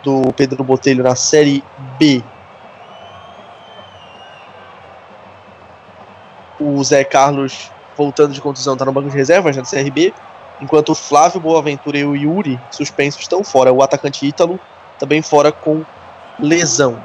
do 0.04 0.22
Pedro 0.34 0.64
Botelho 0.64 1.04
na 1.04 1.16
Série 1.16 1.64
B. 2.00 2.24
O 6.60 6.84
Zé 6.84 7.04
Carlos 7.04 7.72
voltando 7.96 8.34
de 8.34 8.42
contusão, 8.42 8.74
está 8.74 8.86
no 8.86 8.92
banco 8.92 9.10
de 9.10 9.16
reservas, 9.16 9.56
né, 9.56 9.62
do 9.62 9.70
CRB, 9.70 10.14
enquanto 10.62 10.90
o 10.90 10.96
Flávio 10.96 11.40
Boaventura 11.40 11.98
e 11.98 12.06
o 12.06 12.16
Yuri, 12.16 12.60
suspensos, 12.72 13.22
estão 13.22 13.44
fora. 13.44 13.72
O 13.72 13.82
atacante 13.82 14.26
Ítalo 14.26 14.60
também 15.00 15.22
fora 15.22 15.52
com 15.52 15.84
lesão. 16.40 17.02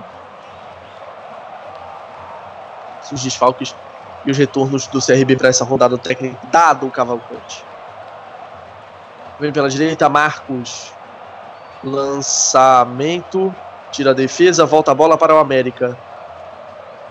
Os 3.10 3.22
desfalques 3.22 3.74
e 4.24 4.30
os 4.30 4.36
retornos 4.36 4.86
do 4.86 5.00
CRB 5.00 5.36
para 5.36 5.48
essa 5.48 5.64
rodada 5.64 5.96
técnica 5.96 6.38
dado 6.50 6.86
o 6.86 6.90
Cavalcante. 6.90 7.64
Vem 9.38 9.52
pela 9.52 9.68
direita, 9.68 10.08
Marcos. 10.08 10.92
Lançamento. 11.82 13.54
Tira 13.92 14.10
a 14.10 14.14
defesa, 14.14 14.66
volta 14.66 14.90
a 14.90 14.94
bola 14.94 15.16
para 15.16 15.34
o 15.34 15.38
América. 15.38 15.96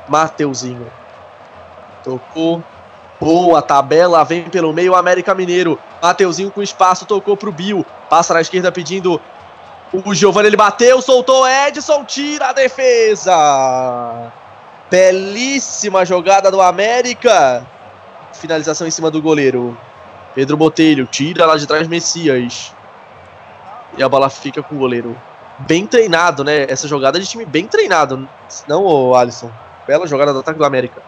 Mateuzinho. 0.08 0.92
Tocou. 2.04 2.64
Boa 3.20 3.64
tabela, 3.64 4.24
vem 4.24 4.44
pelo 4.44 4.72
meio 4.72 4.92
o 4.92 4.96
América 4.96 5.34
Mineiro. 5.34 5.80
Mateuzinho 6.02 6.52
com 6.52 6.62
espaço, 6.62 7.06
tocou 7.06 7.36
pro 7.36 7.52
Bill. 7.52 7.86
Passa 8.10 8.34
na 8.34 8.42
esquerda 8.42 8.72
pedindo 8.72 9.20
o 9.92 10.14
Giovanni, 10.14 10.48
ele 10.48 10.58
bateu, 10.58 11.02
soltou 11.02 11.48
Edson, 11.48 12.04
tira 12.06 12.50
a 12.50 12.54
defesa. 12.54 14.32
Belíssima 14.90 16.06
jogada 16.06 16.50
do 16.50 16.62
América. 16.62 17.66
Finalização 18.34 18.88
em 18.88 18.92
cima 18.92 19.12
do 19.12 19.22
goleiro. 19.22 19.78
Pedro 20.34 20.56
Botelho 20.56 21.06
tira 21.06 21.46
lá 21.46 21.58
de 21.58 21.68
trás 21.68 21.88
Messias. 21.88 22.74
E 23.98 24.04
a 24.04 24.10
bola 24.10 24.30
fica 24.30 24.62
com 24.62 24.76
o 24.76 24.80
goleiro. 24.80 25.18
Bem 25.60 25.88
treinado, 25.88 26.44
né? 26.44 26.66
Essa 26.70 26.88
jogada 26.88 27.20
de 27.20 27.28
time 27.28 27.46
bem 27.46 27.66
treinado. 27.68 28.28
Não, 28.68 29.16
Alisson. 29.16 29.52
Bela 29.88 30.06
jogada 30.08 30.32
do 30.34 30.40
ataque 30.40 30.60
do 30.60 30.66
América 30.66 31.02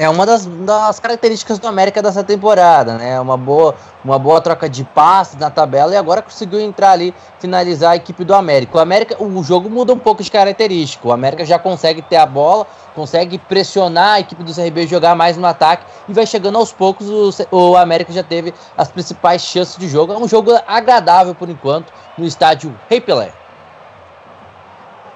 é 0.00 0.08
uma 0.08 0.24
das, 0.24 0.46
das, 0.46 0.98
características 0.98 1.58
do 1.58 1.68
América 1.68 2.00
dessa 2.00 2.24
temporada, 2.24 2.94
né? 2.94 3.20
Uma 3.20 3.36
boa, 3.36 3.74
uma 4.02 4.18
boa 4.18 4.40
troca 4.40 4.66
de 4.66 4.82
passes 4.82 5.36
na 5.36 5.50
tabela 5.50 5.92
e 5.92 5.96
agora 5.98 6.22
conseguiu 6.22 6.58
entrar 6.58 6.92
ali, 6.92 7.14
finalizar 7.38 7.92
a 7.92 7.96
equipe 7.96 8.24
do 8.24 8.34
América. 8.34 8.78
O 8.78 8.80
América, 8.80 9.22
o 9.22 9.44
jogo 9.44 9.68
muda 9.68 9.92
um 9.92 9.98
pouco 9.98 10.22
de 10.22 10.30
característica. 10.30 11.06
O 11.06 11.12
América 11.12 11.44
já 11.44 11.58
consegue 11.58 12.00
ter 12.00 12.16
a 12.16 12.24
bola, 12.24 12.66
consegue 12.94 13.36
pressionar 13.36 14.14
a 14.14 14.20
equipe 14.20 14.42
do 14.42 14.54
CRB 14.54 14.86
jogar 14.86 15.14
mais 15.14 15.36
no 15.36 15.46
ataque 15.46 15.84
e 16.08 16.14
vai 16.14 16.24
chegando 16.24 16.56
aos 16.56 16.72
poucos. 16.72 17.06
O, 17.06 17.30
o 17.54 17.76
América 17.76 18.10
já 18.10 18.22
teve 18.22 18.54
as 18.78 18.88
principais 18.90 19.42
chances 19.42 19.76
de 19.76 19.86
jogo. 19.86 20.14
É 20.14 20.16
um 20.16 20.26
jogo 20.26 20.58
agradável 20.66 21.34
por 21.34 21.50
enquanto 21.50 21.92
no 22.16 22.24
estádio 22.24 22.74
Rei 22.88 23.02
Pelé 23.02 23.34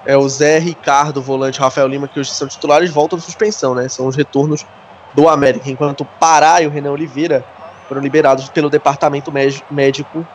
é 0.05 0.15
o 0.15 0.27
Zé 0.29 0.59
Ricardo, 0.59 1.21
volante 1.21 1.59
Rafael 1.59 1.87
Lima, 1.87 2.07
que 2.07 2.19
hoje 2.19 2.31
são 2.31 2.47
titulares, 2.47 2.91
voltam 2.91 3.17
de 3.17 3.25
suspensão, 3.25 3.73
né? 3.73 3.89
São 3.89 4.07
os 4.07 4.15
retornos 4.15 4.65
do 5.13 5.27
América, 5.27 5.69
enquanto 5.69 6.01
o 6.01 6.05
Pará 6.05 6.61
e 6.61 6.67
o 6.67 6.69
Renan 6.69 6.91
Oliveira 6.91 7.43
foram 7.87 8.01
liberados 8.01 8.49
pelo 8.49 8.69
departamento 8.69 9.31
médico, 9.71 10.25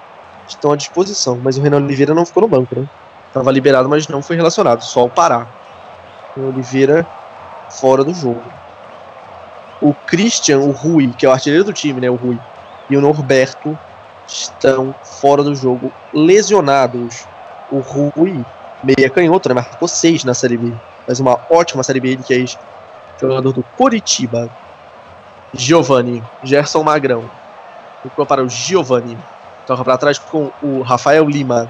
estão 0.48 0.72
à 0.72 0.76
disposição. 0.76 1.38
Mas 1.42 1.56
o 1.56 1.62
Renan 1.62 1.78
Oliveira 1.78 2.14
não 2.14 2.26
ficou 2.26 2.42
no 2.42 2.48
banco, 2.48 2.78
né? 2.78 2.88
Estava 3.28 3.50
liberado, 3.52 3.88
mas 3.88 4.08
não 4.08 4.22
foi 4.22 4.36
relacionado, 4.36 4.82
só 4.82 5.04
o 5.04 5.10
Pará. 5.10 5.46
O 6.36 6.48
Oliveira 6.48 7.06
fora 7.70 8.02
do 8.02 8.12
jogo. 8.12 8.42
O 9.80 9.94
Christian, 9.94 10.58
o 10.58 10.72
Rui, 10.72 11.14
que 11.16 11.24
é 11.24 11.28
o 11.28 11.32
artilheiro 11.32 11.64
do 11.64 11.72
time, 11.72 12.00
né? 12.00 12.10
O 12.10 12.16
Rui, 12.16 12.38
e 12.88 12.96
o 12.96 13.00
Norberto 13.00 13.78
estão 14.26 14.94
fora 15.02 15.42
do 15.42 15.54
jogo, 15.54 15.92
lesionados. 16.12 17.26
O 17.70 17.78
Rui 17.78 18.44
meia 18.82 19.10
canhoto, 19.10 19.48
né? 19.48 19.54
Marcou 19.54 19.88
seis 19.88 20.24
na 20.24 20.34
Série 20.34 20.56
B. 20.56 20.72
Mas 21.06 21.20
uma 21.20 21.38
ótima 21.50 21.82
Série 21.82 22.00
B, 22.00 22.10
ele 22.10 22.22
que 22.22 22.34
é 22.34 22.44
jogador 23.20 23.52
do 23.52 23.62
Coritiba. 23.76 24.48
Giovanni, 25.52 26.22
Gerson 26.42 26.82
Magrão. 26.82 27.30
Ficou 28.02 28.24
para 28.24 28.42
o 28.42 28.48
Giovanni. 28.48 29.18
Toca 29.66 29.84
para 29.84 29.98
trás 29.98 30.18
com 30.18 30.50
o 30.62 30.82
Rafael 30.82 31.28
Lima. 31.28 31.68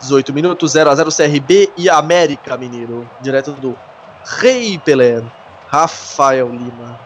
18 0.00 0.32
minutos, 0.32 0.72
0 0.72 0.90
a 0.90 0.94
0 0.94 1.10
CRB 1.10 1.72
e 1.76 1.88
América 1.88 2.56
Mineiro. 2.56 3.08
Direto 3.20 3.52
do 3.52 3.76
Rei 4.24 4.78
Pelé. 4.78 5.22
Rafael 5.68 6.48
Lima. 6.50 7.00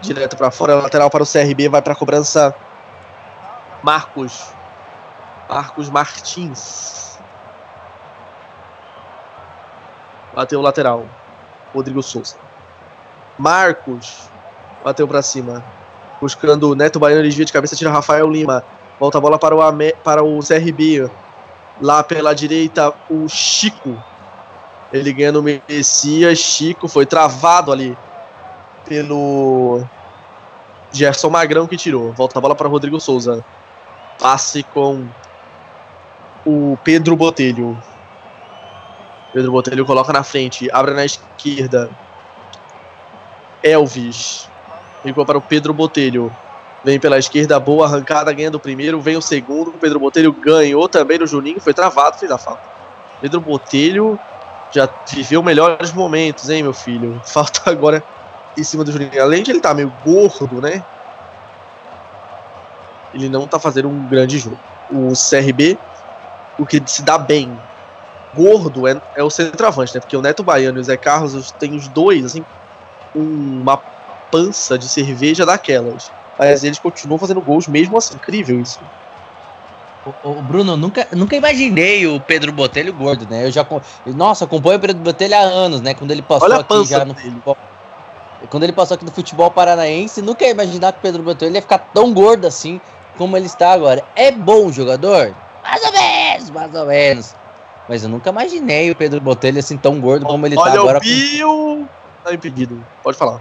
Direto 0.00 0.36
para 0.36 0.50
fora, 0.50 0.76
lateral 0.76 1.10
para 1.10 1.22
o 1.22 1.26
CRB, 1.26 1.68
vai 1.68 1.82
para 1.82 1.94
a 1.94 1.96
cobrança. 1.96 2.54
Marcos 3.82 4.54
Marcos 5.54 5.88
Martins. 5.88 7.16
Bateu 10.34 10.58
o 10.58 10.62
lateral. 10.62 11.06
Rodrigo 11.72 12.02
Souza. 12.02 12.34
Marcos. 13.38 14.28
Bateu 14.82 15.06
para 15.06 15.22
cima. 15.22 15.64
Buscando 16.20 16.70
o 16.70 16.74
Neto 16.74 16.98
Baiano, 16.98 17.22
desvia 17.22 17.44
de 17.44 17.52
cabeça, 17.52 17.76
tira 17.76 17.92
Rafael 17.92 18.28
Lima. 18.28 18.64
Volta 18.98 19.18
a 19.18 19.20
bola 19.20 19.38
para 19.38 19.54
o, 19.54 19.62
Ame 19.62 19.92
para 20.02 20.24
o 20.24 20.40
CRB. 20.40 21.08
Lá 21.80 22.02
pela 22.02 22.34
direita, 22.34 22.92
o 23.08 23.28
Chico. 23.28 23.96
Ele 24.92 25.12
ganha 25.12 25.30
no 25.30 25.40
Messias. 25.40 26.36
Chico 26.36 26.88
foi 26.88 27.06
travado 27.06 27.70
ali 27.70 27.96
pelo 28.84 29.84
Gerson 30.90 31.30
Magrão 31.30 31.68
que 31.68 31.76
tirou. 31.76 32.12
Volta 32.12 32.40
a 32.40 32.42
bola 32.42 32.56
para 32.56 32.68
Rodrigo 32.68 32.98
Souza. 32.98 33.44
Passe 34.18 34.64
com 34.64 35.06
o 36.44 36.78
Pedro 36.84 37.16
Botelho. 37.16 37.76
Pedro 39.32 39.50
Botelho 39.50 39.84
coloca 39.84 40.12
na 40.12 40.22
frente, 40.22 40.70
abre 40.72 40.94
na 40.94 41.04
esquerda. 41.04 41.90
Elvis. 43.62 44.48
Ficou 45.02 45.24
para 45.24 45.38
o 45.38 45.42
Pedro 45.42 45.72
Botelho. 45.72 46.34
Vem 46.84 47.00
pela 47.00 47.18
esquerda, 47.18 47.58
boa 47.58 47.86
arrancada, 47.86 48.32
ganhando 48.32 48.56
o 48.56 48.60
primeiro. 48.60 49.00
Vem 49.00 49.16
o 49.16 49.22
segundo. 49.22 49.70
O 49.70 49.78
Pedro 49.78 49.98
Botelho 49.98 50.32
ganhou 50.32 50.88
também 50.88 51.18
no 51.18 51.26
Juninho. 51.26 51.60
Foi 51.60 51.72
travado, 51.72 52.18
fez 52.18 52.30
a 52.30 52.38
falta. 52.38 52.62
Pedro 53.20 53.40
Botelho 53.40 54.18
já 54.70 54.88
viveu 55.10 55.42
melhores 55.42 55.92
momentos, 55.92 56.50
hein, 56.50 56.62
meu 56.62 56.74
filho? 56.74 57.20
Falta 57.24 57.70
agora 57.70 58.02
em 58.56 58.62
cima 58.62 58.84
do 58.84 58.92
Juninho. 58.92 59.22
Além 59.22 59.42
de 59.42 59.50
ele 59.50 59.58
estar 59.58 59.70
tá 59.70 59.74
meio 59.74 59.92
gordo, 60.04 60.60
né? 60.60 60.84
Ele 63.14 63.28
não 63.28 63.46
tá 63.46 63.58
fazendo 63.58 63.88
um 63.88 64.06
grande 64.06 64.38
jogo. 64.38 64.58
O 64.90 65.12
CRB, 65.12 65.78
o 66.58 66.66
que 66.66 66.82
se 66.86 67.02
dá 67.02 67.18
bem 67.18 67.56
gordo 68.34 68.86
é, 68.88 69.00
é 69.14 69.22
o 69.22 69.30
centroavante, 69.30 69.94
né? 69.94 70.00
Porque 70.00 70.16
o 70.16 70.22
Neto 70.22 70.42
Baiano 70.42 70.78
e 70.78 70.80
o 70.80 70.84
Zé 70.84 70.96
Carlos 70.96 71.50
tem 71.52 71.74
os 71.74 71.88
dois, 71.88 72.24
assim, 72.24 72.44
uma 73.14 73.76
pança 74.30 74.76
de 74.76 74.88
cerveja 74.88 75.46
daquelas. 75.46 76.10
Mas 76.38 76.64
eles 76.64 76.78
continuam 76.78 77.18
fazendo 77.18 77.40
gols 77.40 77.68
mesmo 77.68 77.96
assim. 77.96 78.16
Incrível 78.16 78.60
isso. 78.60 78.80
O, 80.22 80.42
Bruno, 80.42 80.76
nunca, 80.76 81.06
nunca 81.12 81.34
imaginei 81.34 82.06
o 82.06 82.20
Pedro 82.20 82.52
Botelho 82.52 82.92
gordo, 82.92 83.26
né? 83.30 83.46
Eu 83.46 83.50
já. 83.50 83.66
Nossa, 84.06 84.44
acompanho 84.44 84.76
o 84.76 84.80
Pedro 84.80 84.98
Botelho 84.98 85.34
há 85.34 85.40
anos, 85.40 85.80
né? 85.80 85.94
Quando 85.94 86.10
ele 86.10 86.20
passou 86.20 86.52
aqui 86.52 86.84
já 86.84 87.04
no 87.04 87.14
futebol. 87.14 87.56
Quando 88.50 88.64
ele 88.64 88.72
passou 88.72 88.96
aqui 88.96 89.04
no 89.04 89.10
futebol 89.10 89.50
paranaense, 89.50 90.20
nunca 90.20 90.44
ia 90.44 90.50
imaginar 90.50 90.92
que 90.92 90.98
o 90.98 91.02
Pedro 91.02 91.22
Botelho 91.22 91.54
ia 91.54 91.62
ficar 91.62 91.78
tão 91.78 92.12
gordo 92.12 92.46
assim 92.46 92.78
como 93.16 93.36
ele 93.36 93.46
está 93.46 93.72
agora. 93.72 94.04
É 94.14 94.30
bom 94.30 94.70
jogador? 94.70 95.34
Mais 95.64 95.82
ou 95.82 95.92
menos, 95.92 96.50
mais 96.50 96.74
ou 96.74 96.86
menos. 96.86 97.34
Mas 97.88 98.02
eu 98.02 98.08
nunca 98.08 98.30
imaginei 98.30 98.90
o 98.90 98.96
Pedro 98.96 99.20
Botelho 99.20 99.58
assim 99.58 99.76
tão 99.76 100.00
gordo 100.00 100.24
como 100.26 100.46
ele 100.46 100.56
Olha 100.56 100.72
tá 100.72 100.78
agora. 100.78 100.98
Olha 100.98 100.98
o 100.98 101.00
Bill! 101.00 101.88
Tá 102.22 102.32
impedido. 102.32 102.84
Pode 103.02 103.16
falar. 103.16 103.40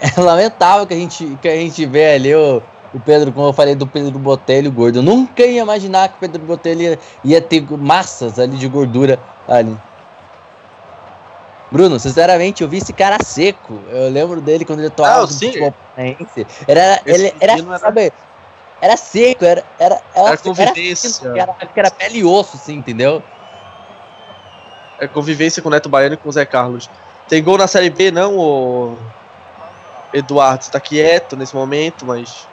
É 0.00 0.20
lamentável 0.20 0.86
que 0.86 0.94
a 0.94 0.96
gente, 0.96 1.38
que 1.40 1.48
a 1.48 1.56
gente 1.56 1.86
vê 1.86 2.14
ali 2.14 2.34
o, 2.34 2.60
o 2.92 3.00
Pedro, 3.00 3.32
como 3.32 3.48
eu 3.48 3.52
falei 3.52 3.74
do 3.74 3.86
Pedro 3.86 4.18
Botelho 4.18 4.70
gordo. 4.72 4.98
Eu 4.98 5.02
nunca 5.02 5.44
ia 5.44 5.62
imaginar 5.62 6.08
que 6.08 6.16
o 6.16 6.20
Pedro 6.20 6.42
Botelho 6.42 6.80
ia, 6.82 6.98
ia 7.24 7.40
ter 7.40 7.64
massas 7.76 8.38
ali 8.38 8.56
de 8.56 8.68
gordura 8.68 9.18
ali. 9.48 9.76
Bruno, 11.70 11.98
sinceramente, 11.98 12.62
eu 12.62 12.68
vi 12.68 12.78
esse 12.78 12.92
cara 12.92 13.18
seco. 13.24 13.80
Eu 13.88 14.10
lembro 14.10 14.40
dele 14.40 14.64
quando 14.64 14.80
ele 14.80 14.88
atuava 14.88 15.22
no 15.22 15.28
futebol 15.28 15.74
Era, 16.68 17.00
ele, 17.06 17.34
era, 17.40 17.52
era, 17.52 17.78
sabe, 17.78 18.12
era 18.84 18.98
seco, 18.98 19.46
era, 19.46 19.64
era, 19.78 20.02
era, 20.14 20.28
era 20.28 20.36
convivência. 20.36 21.28
Era, 21.28 21.56
era, 21.58 21.70
era 21.74 21.90
pele 21.90 22.18
e 22.18 22.24
osso, 22.24 22.58
assim, 22.58 22.74
entendeu? 22.74 23.22
É 24.98 25.08
convivência 25.08 25.62
com 25.62 25.70
o 25.70 25.72
Neto 25.72 25.88
Baiano 25.88 26.16
e 26.16 26.18
com 26.18 26.28
o 26.28 26.32
Zé 26.32 26.44
Carlos. 26.44 26.90
Tem 27.26 27.42
gol 27.42 27.56
na 27.56 27.66
Série 27.66 27.88
B, 27.88 28.10
não, 28.10 28.36
o 28.36 28.98
Eduardo 30.12 30.64
está 30.64 30.78
quieto 30.78 31.34
nesse 31.34 31.56
momento, 31.56 32.04
mas 32.04 32.46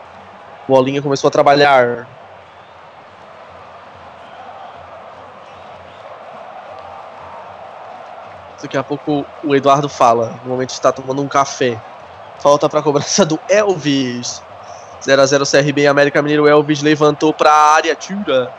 o 0.70 0.74
Olinha 0.74 1.02
começou 1.02 1.28
a 1.28 1.32
trabalhar. 1.32 2.08
Daqui 8.62 8.78
a 8.78 8.84
pouco 8.84 9.26
o 9.44 9.54
Eduardo 9.54 9.89
fala. 9.89 10.39
No 10.46 10.52
momento 10.52 10.70
está 10.70 10.94
tomando 10.94 11.22
um 11.22 11.28
café. 11.28 11.78
Falta 12.39 12.70
para 12.70 12.80
a 12.80 12.84
cobrança 12.84 13.26
do 13.26 13.38
Elvis. 13.50 14.41
0 15.04 15.22
a 15.22 15.26
0 15.26 15.44
CRB 15.46 15.88
América 15.88 16.22
Mineiro. 16.22 16.48
Elvis 16.48 16.82
levantou 16.82 17.34
para 17.34 17.52
a 17.52 17.74
área. 17.76 17.96
Tira. 17.96 18.52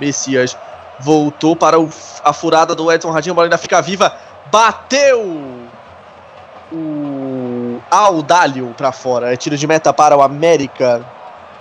Messias 0.00 0.56
voltou 1.00 1.56
para 1.56 1.80
o, 1.80 1.88
a 2.22 2.32
furada 2.32 2.74
do 2.74 2.90
Edson 2.92 3.10
Radinho. 3.10 3.32
A 3.32 3.34
bola 3.34 3.46
ainda 3.46 3.58
fica 3.58 3.80
viva. 3.80 4.14
Bateu! 4.50 5.68
O 6.72 7.80
Audálio 7.90 8.74
para 8.76 8.92
fora. 8.92 9.32
É 9.32 9.36
tiro 9.36 9.56
de 9.56 9.66
meta 9.66 9.92
para 9.92 10.16
o 10.16 10.22
América. 10.22 11.04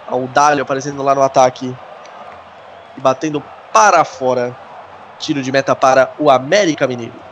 Audálio 0.07 0.61
aparecendo 0.61 1.01
lá 1.01 1.15
no 1.15 1.23
ataque. 1.23 1.75
E 2.97 3.01
batendo 3.01 3.41
para 3.73 4.03
fora. 4.03 4.55
Tiro 5.17 5.41
de 5.41 5.51
meta 5.51 5.75
para 5.75 6.11
o 6.19 6.29
América 6.29 6.87
Mineiro. 6.87 7.28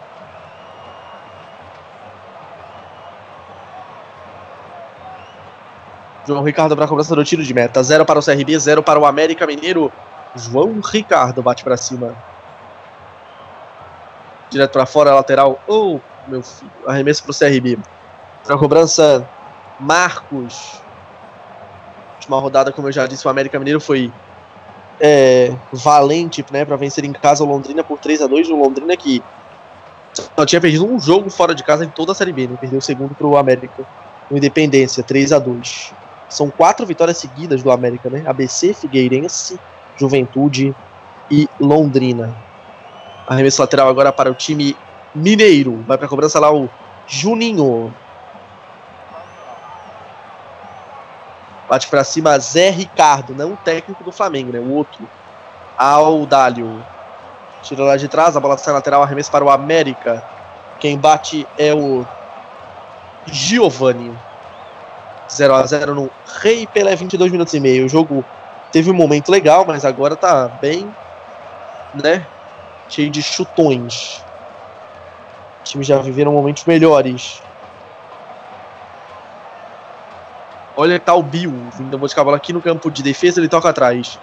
João 6.27 6.43
Ricardo 6.43 6.75
para 6.75 6.83
a 6.83 6.87
cobrança 6.87 7.15
do 7.15 7.23
tiro 7.23 7.41
de 7.41 7.53
meta. 7.53 7.81
0 7.81 8.05
para 8.05 8.19
o 8.19 8.23
CRB, 8.23 8.59
0 8.59 8.83
para 8.83 8.99
o 8.99 9.05
América 9.05 9.47
Mineiro. 9.47 9.89
João 10.35 10.81
Ricardo 10.81 11.41
bate 11.41 11.63
para 11.63 11.77
cima. 11.77 12.13
Direto 14.49 14.73
para 14.73 14.85
fora, 14.85 15.15
lateral. 15.15 15.57
Oh, 15.65 15.99
meu 16.27 16.43
filho. 16.43 16.69
Arremesso 16.85 17.23
para 17.23 17.31
o 17.31 17.33
CRB. 17.33 17.79
Para 18.43 18.55
a 18.55 18.59
cobrança, 18.59 19.27
Marcos. 19.79 20.81
Última 22.15 22.39
rodada, 22.41 22.73
como 22.73 22.89
eu 22.89 22.91
já 22.91 23.07
disse, 23.07 23.25
o 23.25 23.29
América 23.29 23.57
Mineiro 23.57 23.79
foi 23.79 24.11
é, 24.99 25.55
valente 25.71 26.43
né, 26.51 26.65
para 26.65 26.75
vencer 26.75 27.05
em 27.05 27.13
casa 27.13 27.41
o 27.41 27.47
Londrina 27.47 27.85
por 27.85 27.99
3 27.99 28.23
a 28.23 28.27
2 28.27 28.49
O 28.49 28.55
Londrina 28.57 28.97
que 28.97 29.23
só 30.35 30.45
tinha 30.45 30.59
perdido 30.59 30.85
um 30.85 30.99
jogo 30.99 31.29
fora 31.29 31.55
de 31.55 31.63
casa 31.63 31.85
em 31.85 31.89
toda 31.89 32.11
a 32.11 32.15
Série 32.15 32.33
B. 32.33 32.47
Né, 32.47 32.57
perdeu 32.59 32.79
o 32.79 32.81
segundo 32.81 33.15
para 33.15 33.27
o 33.27 33.37
América. 33.37 33.87
O 34.29 34.35
Independência, 34.35 35.01
3 35.01 35.31
a 35.31 35.39
2 35.39 35.93
são 36.29 36.49
quatro 36.49 36.85
vitórias 36.85 37.17
seguidas 37.17 37.63
do 37.63 37.71
América, 37.71 38.09
né? 38.09 38.23
ABC, 38.25 38.73
Figueirense, 38.73 39.59
Juventude 39.95 40.75
e 41.31 41.49
Londrina. 41.59 42.35
Arremesso 43.27 43.61
lateral 43.61 43.87
agora 43.89 44.11
para 44.11 44.31
o 44.31 44.35
time 44.35 44.75
mineiro. 45.13 45.83
Vai 45.87 45.97
para 45.97 46.05
a 46.05 46.09
cobrança 46.09 46.39
lá 46.39 46.53
o 46.53 46.69
Juninho. 47.07 47.93
Bate 51.69 51.87
para 51.89 52.03
cima 52.03 52.39
Zé 52.39 52.69
Ricardo, 52.69 53.35
não 53.35 53.53
o 53.53 53.57
técnico 53.57 54.03
do 54.03 54.11
Flamengo, 54.11 54.51
né? 54.51 54.59
O 54.59 54.71
outro. 54.71 55.07
Audálio. 55.77 56.83
Tira 57.61 57.83
lá 57.83 57.97
de 57.97 58.07
trás, 58.07 58.37
a 58.37 58.39
bola 58.39 58.57
sai 58.57 58.73
lateral, 58.73 59.03
arremesso 59.03 59.31
para 59.31 59.43
o 59.43 59.49
América. 59.49 60.23
Quem 60.79 60.97
bate 60.97 61.45
é 61.57 61.73
o 61.73 62.05
Giovanni. 63.25 64.17
0 65.29 65.55
a 65.55 65.65
0 65.65 65.95
no 65.95 66.09
Rei 66.41 66.65
Pelé, 66.67 66.95
22 66.95 67.31
minutos 67.31 67.53
e 67.53 67.59
meio. 67.59 67.85
O 67.85 67.89
jogo 67.89 68.23
teve 68.71 68.89
um 68.91 68.93
momento 68.93 69.29
legal, 69.29 69.65
mas 69.65 69.85
agora 69.85 70.15
tá 70.15 70.47
bem, 70.47 70.87
né? 71.93 72.25
Cheio 72.89 73.09
de 73.09 73.21
chutões. 73.21 74.23
Os 75.63 75.71
times 75.71 75.87
já 75.87 75.99
viveram 75.99 76.31
momentos 76.31 76.65
melhores. 76.65 77.41
Olha, 80.75 80.99
tá 80.99 81.13
o 81.13 81.23
Bill 81.23 81.53
vindo 81.75 81.97
buscar 81.97 82.21
a 82.21 82.23
bola 82.23 82.37
aqui 82.37 82.53
no 82.53 82.61
campo 82.61 82.91
de 82.91 83.01
defesa, 83.01 83.39
ele 83.39 83.49
toca 83.49 83.69
atrás. 83.69 84.19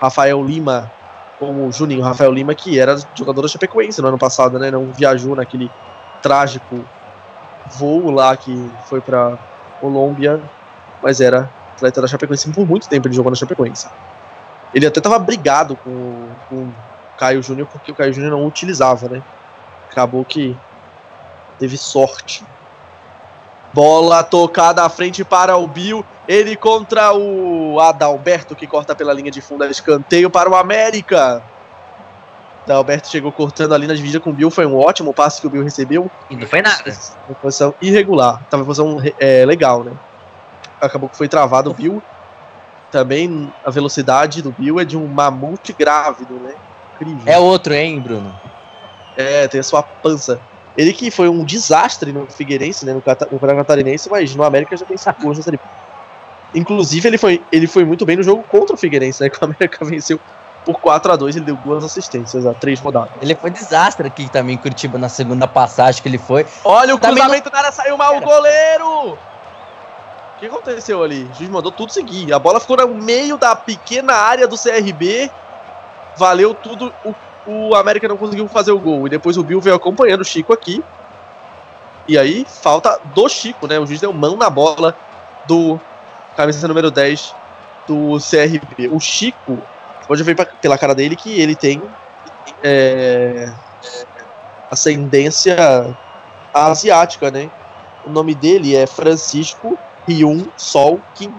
Rafael 0.00 0.44
Lima 0.44 0.90
com 1.38 1.66
o 1.66 1.72
Juninho. 1.72 2.02
Rafael 2.02 2.32
Lima, 2.32 2.54
que 2.54 2.78
era 2.78 2.96
jogador 3.14 3.42
da 3.42 3.48
Chapecoense 3.48 4.02
no 4.02 4.08
ano 4.08 4.18
passado, 4.18 4.58
né? 4.58 4.70
Não 4.70 4.86
viajou 4.92 5.36
naquele 5.36 5.70
trágico 6.20 6.84
voo 7.76 8.10
lá 8.10 8.36
que 8.36 8.70
foi 8.88 9.00
para 9.00 9.38
Colômbia, 9.80 10.40
mas 11.02 11.20
era 11.20 11.50
atleta 11.74 12.00
da 12.00 12.08
Chapecoense 12.08 12.50
por 12.52 12.66
muito 12.66 12.88
tempo 12.88 13.06
ele 13.06 13.14
jogou 13.14 13.30
na 13.30 13.36
Chapecoense. 13.36 13.88
Ele 14.74 14.86
até 14.86 15.00
tava 15.00 15.18
brigado 15.18 15.76
com, 15.76 16.28
com 16.48 16.56
o 16.56 16.74
Caio 17.16 17.42
Júnior 17.42 17.68
porque 17.72 17.92
o 17.92 17.94
Caio 17.94 18.12
Júnior 18.12 18.32
não 18.32 18.46
utilizava, 18.46 19.08
né? 19.08 19.22
Acabou 19.90 20.24
que 20.24 20.56
teve 21.58 21.78
sorte. 21.78 22.44
Bola 23.72 24.22
tocada 24.22 24.82
à 24.84 24.88
frente 24.88 25.24
para 25.24 25.56
o 25.56 25.66
Bill. 25.66 26.04
Ele 26.26 26.56
contra 26.56 27.12
o 27.14 27.80
Adalberto 27.80 28.54
que 28.54 28.66
corta 28.66 28.94
pela 28.94 29.12
linha 29.12 29.30
de 29.30 29.40
fundo. 29.40 29.64
Escanteio 29.64 30.30
para 30.30 30.50
o 30.50 30.56
América. 30.56 31.42
Adalberto 32.72 33.08
chegou 33.08 33.32
cortando 33.32 33.74
ali 33.74 33.86
na 33.86 33.94
dividida 33.94 34.20
com 34.20 34.30
o 34.30 34.32
Bill. 34.32 34.50
Foi 34.50 34.66
um 34.66 34.76
ótimo 34.76 35.14
passe 35.14 35.40
que 35.40 35.46
o 35.46 35.50
Bill 35.50 35.62
recebeu. 35.62 36.10
E 36.28 36.36
não 36.36 36.46
foi 36.46 36.60
nada. 36.60 36.96
Uma 37.26 37.34
posição 37.36 37.74
irregular. 37.80 38.42
Tava 38.50 38.62
em 38.62 38.66
posição 38.66 39.00
é, 39.18 39.44
legal, 39.46 39.82
né? 39.82 39.92
Acabou 40.80 41.08
que 41.08 41.16
foi 41.16 41.28
travado 41.28 41.70
o 41.70 41.74
Bill. 41.74 42.02
Também 42.90 43.52
a 43.64 43.70
velocidade 43.70 44.42
do 44.42 44.50
Bill 44.50 44.78
é 44.78 44.84
de 44.84 44.96
um 44.96 45.06
mamute 45.06 45.72
grávido, 45.72 46.34
né? 46.34 46.54
Incrível. 46.94 47.22
É 47.26 47.38
outro, 47.38 47.74
hein, 47.74 48.00
Bruno? 48.00 48.34
É, 49.16 49.48
tem 49.48 49.60
a 49.60 49.64
sua 49.64 49.82
pança. 49.82 50.40
Ele 50.76 50.92
que 50.92 51.10
foi 51.10 51.28
um 51.28 51.44
desastre 51.44 52.12
no 52.12 52.26
Figueirense, 52.30 52.86
né? 52.86 52.92
No, 52.92 53.02
no 53.02 53.56
Catarinense, 53.56 54.08
mas 54.08 54.34
no 54.34 54.44
América 54.44 54.76
já 54.76 54.86
tem 54.86 54.96
gols 55.20 55.40
Inclusive, 56.54 57.08
ele 57.08 57.18
foi, 57.18 57.42
ele 57.52 57.66
foi 57.66 57.84
muito 57.84 58.06
bem 58.06 58.16
no 58.16 58.22
jogo 58.22 58.42
contra 58.44 58.74
o 58.74 58.78
Figueirense, 58.78 59.22
né? 59.22 59.28
Que 59.30 59.42
o 59.42 59.44
América 59.44 59.84
venceu 59.84 60.20
por 60.68 60.78
4 60.80 61.12
a 61.12 61.16
2 61.16 61.36
ele 61.36 61.46
deu 61.46 61.56
duas 61.56 61.82
assistências 61.82 62.44
a 62.44 62.52
três 62.52 62.78
rodadas. 62.78 63.12
Ele 63.22 63.34
foi 63.34 63.48
desastre 63.48 64.06
aqui 64.06 64.30
também 64.30 64.54
em 64.54 64.58
Curitiba 64.58 64.98
na 64.98 65.08
segunda 65.08 65.48
passagem 65.48 66.02
que 66.02 66.06
ele 66.06 66.18
foi. 66.18 66.44
Olha 66.62 66.94
o 66.94 66.98
também 66.98 67.16
cruzamento 67.16 67.46
não... 67.46 67.52
na 67.52 67.58
área, 67.58 67.72
saiu 67.72 67.96
mal 67.96 68.18
o 68.18 68.20
goleiro! 68.20 69.12
O 69.12 69.18
que 70.38 70.44
aconteceu 70.44 71.02
ali? 71.02 71.24
O 71.24 71.34
juiz 71.34 71.48
mandou 71.48 71.72
tudo 71.72 71.90
seguir. 71.90 72.34
A 72.34 72.38
bola 72.38 72.60
ficou 72.60 72.76
no 72.76 72.86
meio 72.88 73.38
da 73.38 73.56
pequena 73.56 74.12
área 74.12 74.46
do 74.46 74.58
CRB. 74.58 75.30
Valeu 76.18 76.52
tudo. 76.52 76.92
O, 77.02 77.14
o 77.46 77.74
América 77.74 78.06
não 78.06 78.18
conseguiu 78.18 78.46
fazer 78.46 78.72
o 78.72 78.78
gol. 78.78 79.06
E 79.06 79.10
depois 79.10 79.38
o 79.38 79.42
Bill 79.42 79.62
veio 79.62 79.74
acompanhando 79.74 80.20
o 80.20 80.24
Chico 80.24 80.52
aqui. 80.52 80.84
E 82.06 82.18
aí, 82.18 82.46
falta 82.46 83.00
do 83.14 83.26
Chico, 83.26 83.66
né? 83.66 83.80
O 83.80 83.86
juiz 83.86 84.02
deu 84.02 84.12
mão 84.12 84.36
na 84.36 84.50
bola 84.50 84.94
do 85.46 85.80
camisa 86.36 86.68
número 86.68 86.90
10 86.90 87.34
do 87.86 88.18
CRB. 88.18 88.88
O 88.88 89.00
Chico 89.00 89.58
pode 90.08 90.22
ver 90.22 90.34
pela 90.60 90.78
cara 90.78 90.94
dele 90.94 91.14
que 91.14 91.38
ele 91.38 91.54
tem 91.54 91.82
é, 92.64 93.52
ascendência 94.70 95.54
asiática, 96.52 97.30
né? 97.30 97.50
O 98.06 98.10
nome 98.10 98.34
dele 98.34 98.74
é 98.74 98.86
Francisco 98.86 99.78
Hyun 100.08 100.46
Sol 100.56 100.98
Kim. 101.14 101.32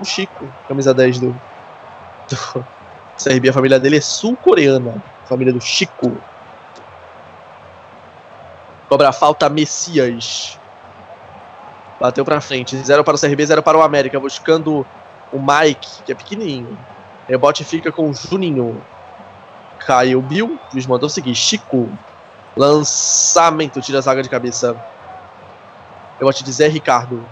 O 0.00 0.04
Chico, 0.04 0.48
camisa 0.66 0.94
10 0.94 1.20
do, 1.20 1.30
do 2.28 2.64
CRB. 3.22 3.50
A 3.50 3.52
família 3.52 3.78
dele 3.78 3.98
é 3.98 4.00
sul-coreana. 4.00 5.02
Família 5.26 5.52
do 5.52 5.60
Chico. 5.60 6.16
Cobra 8.88 9.12
falta 9.12 9.48
Messias. 9.50 10.58
Bateu 12.00 12.24
pra 12.24 12.40
frente. 12.40 12.76
Zero 12.78 13.04
para 13.04 13.16
o 13.16 13.20
CRB, 13.20 13.44
zero 13.44 13.62
para 13.62 13.76
o 13.76 13.82
América. 13.82 14.18
Buscando 14.20 14.86
o 15.32 15.38
Mike, 15.38 16.02
que 16.04 16.12
é 16.12 16.14
pequenininho. 16.14 16.78
Rebote 17.28 17.62
fica 17.62 17.92
com 17.92 18.08
o 18.08 18.14
Juninho. 18.14 18.82
Caiu 19.80 20.22
Bill. 20.22 20.58
Luiz 20.72 20.86
mandou 20.86 21.10
seguir. 21.10 21.34
Chico. 21.34 21.88
Lançamento. 22.56 23.82
Tira 23.82 23.98
a 23.98 24.00
zaga 24.00 24.22
de 24.22 24.30
cabeça. 24.30 24.74
Rebote 26.18 26.42
de 26.42 26.50
Zé 26.50 26.68
Ricardo. 26.68 27.22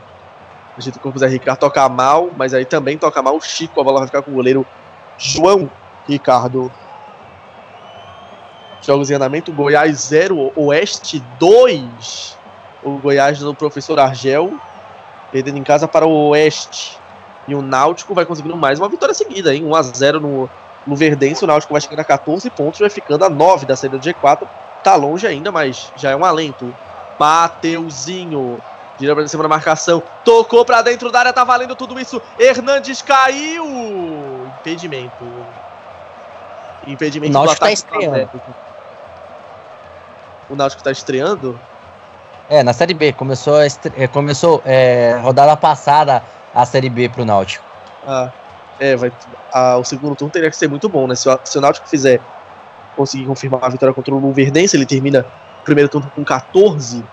Agita 0.76 0.98
o 0.98 1.00
corpo 1.00 1.18
Zé 1.18 1.26
Ricardo. 1.26 1.58
Toca 1.60 1.88
mal, 1.88 2.30
mas 2.36 2.52
aí 2.52 2.66
também 2.66 2.98
toca 2.98 3.22
mal 3.22 3.36
o 3.36 3.40
Chico. 3.40 3.80
A 3.80 3.84
bola 3.84 4.00
vai 4.00 4.06
ficar 4.08 4.20
com 4.20 4.30
o 4.30 4.34
goleiro 4.34 4.66
João 5.16 5.70
Ricardo. 6.06 6.70
Jogos 8.82 9.10
em 9.10 9.14
andamento. 9.14 9.50
Goiás 9.50 10.00
0, 10.00 10.52
Oeste 10.54 11.24
2. 11.40 12.38
O 12.82 12.98
Goiás 12.98 13.38
do 13.38 13.54
professor 13.54 13.98
Argel. 13.98 14.60
Perdendo 15.32 15.56
em 15.56 15.64
casa 15.64 15.88
para 15.88 16.06
o 16.06 16.28
Oeste. 16.28 16.98
E 17.48 17.54
o 17.54 17.62
Náutico 17.62 18.14
vai 18.14 18.24
conseguindo 18.26 18.56
mais 18.56 18.78
uma 18.78 18.88
vitória 18.88 19.14
seguida, 19.14 19.54
hein? 19.54 19.64
1x0 19.64 20.20
no, 20.20 20.50
no 20.86 20.96
Verdense. 20.96 21.44
O 21.44 21.46
Náutico 21.46 21.72
vai 21.72 21.80
chegando 21.80 22.00
a 22.00 22.04
14 22.04 22.50
pontos, 22.50 22.80
vai 22.80 22.90
ficando 22.90 23.24
a 23.24 23.30
9 23.30 23.66
da 23.66 23.76
saída 23.76 23.98
do 23.98 24.04
G4. 24.04 24.46
Tá 24.82 24.94
longe 24.96 25.26
ainda, 25.26 25.52
mas 25.52 25.92
já 25.96 26.10
é 26.10 26.16
um 26.16 26.24
alento. 26.24 26.74
Mateuzinho. 27.18 28.58
Gira 28.98 29.14
pra 29.14 29.26
cima 29.28 29.42
da 29.42 29.48
marcação. 29.48 30.02
Tocou 30.24 30.64
pra 30.64 30.80
dentro 30.82 31.10
da 31.10 31.20
área, 31.20 31.32
tá 31.32 31.44
valendo 31.44 31.76
tudo 31.76 32.00
isso. 32.00 32.20
Hernandes 32.38 33.02
caiu. 33.02 33.64
Impedimento. 34.60 35.24
Impedimento 36.86 37.30
O 37.30 37.34
Náutico 37.34 37.56
do 37.56 37.60
tá 37.60 37.72
estreando. 37.72 38.30
O 40.48 40.56
Náutico 40.56 40.82
tá 40.82 40.90
estreando? 40.90 41.58
É, 42.48 42.62
na 42.62 42.72
Série 42.72 42.94
B. 42.94 43.12
Começou, 43.12 43.56
a 43.56 43.66
estre- 43.66 43.92
é, 43.96 44.06
começou 44.06 44.62
é, 44.64 45.18
rodada 45.20 45.56
passada 45.56 46.22
a 46.56 46.64
Série 46.64 46.88
B 46.88 47.06
pro 47.10 47.24
Náutico. 47.24 47.62
Ah, 48.06 48.32
é, 48.80 48.96
vai, 48.96 49.12
ah, 49.52 49.76
o 49.76 49.84
segundo 49.84 50.16
turno 50.16 50.32
teria 50.32 50.50
que 50.50 50.56
ser 50.56 50.68
muito 50.68 50.88
bom, 50.88 51.06
né? 51.06 51.14
Se 51.14 51.28
o, 51.28 51.38
se 51.44 51.58
o 51.58 51.60
Náutico 51.60 51.86
fizer 51.86 52.18
conseguir 52.96 53.26
confirmar 53.26 53.62
a 53.62 53.68
vitória 53.68 53.94
contra 53.94 54.14
o 54.14 54.18
Luverdense, 54.18 54.74
ele 54.74 54.86
termina 54.86 55.26
o 55.60 55.64
primeiro 55.64 55.90
turno 55.90 56.10
com 56.14 56.24
14. 56.24 57.04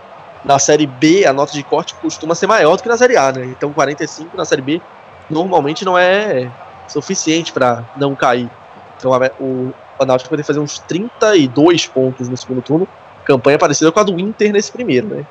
Na 0.45 0.57
Série 0.59 0.87
B, 0.87 1.25
a 1.25 1.33
nota 1.33 1.51
de 1.51 1.61
corte 1.63 1.93
costuma 1.95 2.35
ser 2.35 2.47
maior 2.47 2.77
do 2.77 2.83
que 2.83 2.87
na 2.89 2.97
Série 2.97 3.17
A, 3.17 3.33
né? 3.33 3.45
Então 3.45 3.73
45 3.73 4.35
na 4.37 4.45
Série 4.45 4.61
B 4.61 4.81
normalmente 5.29 5.83
não 5.83 5.97
é 5.97 6.49
suficiente 6.87 7.51
para 7.51 7.83
não 7.97 8.15
cair. 8.15 8.49
Então 8.97 9.11
o, 9.39 9.73
o 9.99 10.05
Náutico 10.05 10.29
vai 10.29 10.37
ter 10.37 10.43
que 10.43 10.47
fazer 10.47 10.59
uns 10.59 10.79
32 10.79 11.87
pontos 11.87 12.29
no 12.29 12.37
segundo 12.37 12.61
turno. 12.61 12.87
Campanha 13.25 13.57
parecida 13.57 13.91
com 13.91 13.99
a 13.99 14.03
do 14.03 14.17
Inter 14.19 14.53
nesse 14.53 14.71
primeiro, 14.71 15.07
né? 15.07 15.25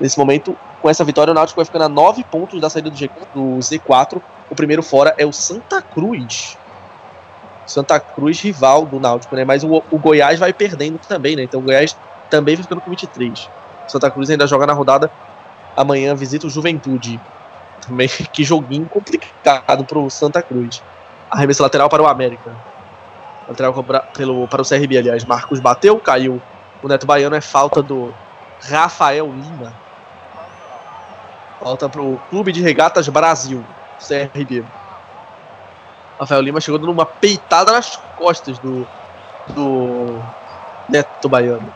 Nesse 0.00 0.18
momento, 0.18 0.56
com 0.80 0.88
essa 0.88 1.04
vitória, 1.04 1.30
o 1.30 1.34
Náutico 1.34 1.56
vai 1.60 1.64
ficando 1.64 1.84
a 1.84 1.88
9 1.88 2.24
pontos 2.24 2.60
da 2.60 2.70
saída 2.70 2.90
do, 2.90 2.96
G, 2.96 3.10
do 3.32 3.58
Z4. 3.58 4.22
O 4.48 4.54
primeiro 4.54 4.82
fora 4.82 5.14
é 5.18 5.26
o 5.26 5.32
Santa 5.32 5.82
Cruz. 5.82 6.58
Santa 7.66 8.00
Cruz, 8.00 8.40
rival 8.40 8.86
do 8.86 8.98
Náutico, 8.98 9.36
né? 9.36 9.44
Mas 9.44 9.62
o, 9.62 9.68
o 9.70 9.98
Goiás 9.98 10.38
vai 10.40 10.52
perdendo 10.52 10.98
também, 10.98 11.36
né? 11.36 11.44
Então 11.44 11.60
o 11.60 11.62
Goiás 11.62 11.96
também 12.28 12.56
vai 12.56 12.62
ficando 12.62 12.80
com 12.80 12.90
23. 12.90 13.50
Santa 13.86 14.10
Cruz 14.10 14.30
ainda 14.30 14.46
joga 14.46 14.66
na 14.66 14.72
rodada. 14.72 15.12
Amanhã 15.76 16.14
visita 16.14 16.46
o 16.46 16.50
Juventude. 16.50 17.22
Também 17.86 18.08
que 18.32 18.42
joguinho 18.42 18.88
complicado 18.88 19.84
pro 19.86 20.08
Santa 20.10 20.42
Cruz. 20.42 20.82
Arremesso 21.30 21.62
lateral 21.62 21.88
para 21.88 22.02
o 22.02 22.06
América. 22.06 22.58
Lateral 23.46 23.72
cobra- 23.72 24.02
pelo, 24.16 24.48
para 24.48 24.62
o 24.62 24.64
CRB, 24.68 24.96
aliás. 24.98 25.24
Marcos 25.24 25.60
bateu, 25.60 26.00
caiu. 26.00 26.42
O 26.82 26.88
Neto 26.88 27.06
Baiano 27.06 27.36
é 27.36 27.40
falta 27.40 27.82
do 27.82 28.16
Rafael 28.62 29.32
Lima. 29.32 29.78
Falta 31.60 31.90
pro 31.90 32.18
Clube 32.30 32.52
de 32.52 32.62
Regatas 32.62 33.06
Brasil, 33.08 33.62
CRB. 33.98 34.64
Rafael 36.18 36.40
Lima 36.40 36.60
chegou 36.60 36.80
dando 36.80 36.90
uma 36.90 37.04
peitada 37.04 37.70
nas 37.72 37.96
costas 38.16 38.58
do, 38.58 38.86
do 39.48 40.22
Neto 40.88 41.28
Baiano. 41.28 41.72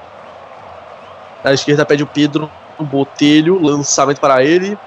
Na 1.42 1.52
esquerda 1.52 1.84
pede 1.84 2.02
o 2.02 2.06
Pedro 2.06 2.50
Botelho, 2.78 3.62
lançamento 3.62 4.20
para 4.20 4.42
ele. 4.42 4.78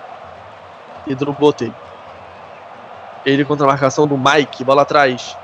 Pedro 1.05 1.31
Botelho. 1.31 1.75
Ele 3.23 3.45
contra 3.45 3.65
a 3.65 3.69
marcação 3.69 4.07
do 4.07 4.17
Mike, 4.17 4.63
bola 4.63 4.81
atrás. 4.81 5.37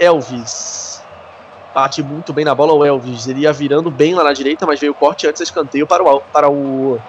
Elvis. 0.00 1.04
Bate 1.72 2.02
muito 2.02 2.32
bem 2.32 2.44
na 2.44 2.56
bola 2.56 2.72
o 2.72 2.84
Elvis. 2.84 3.28
Ele 3.28 3.42
ia 3.42 3.52
virando 3.52 3.88
bem 3.88 4.16
lá 4.16 4.24
na 4.24 4.32
direita, 4.32 4.66
mas 4.66 4.80
veio 4.80 4.92
o 4.92 4.96
corte 4.96 5.28
antes 5.28 5.42
escanteio 5.42 5.86
para 5.86 6.02
o, 6.02 6.20
para 6.20 6.50
o 6.50 7.00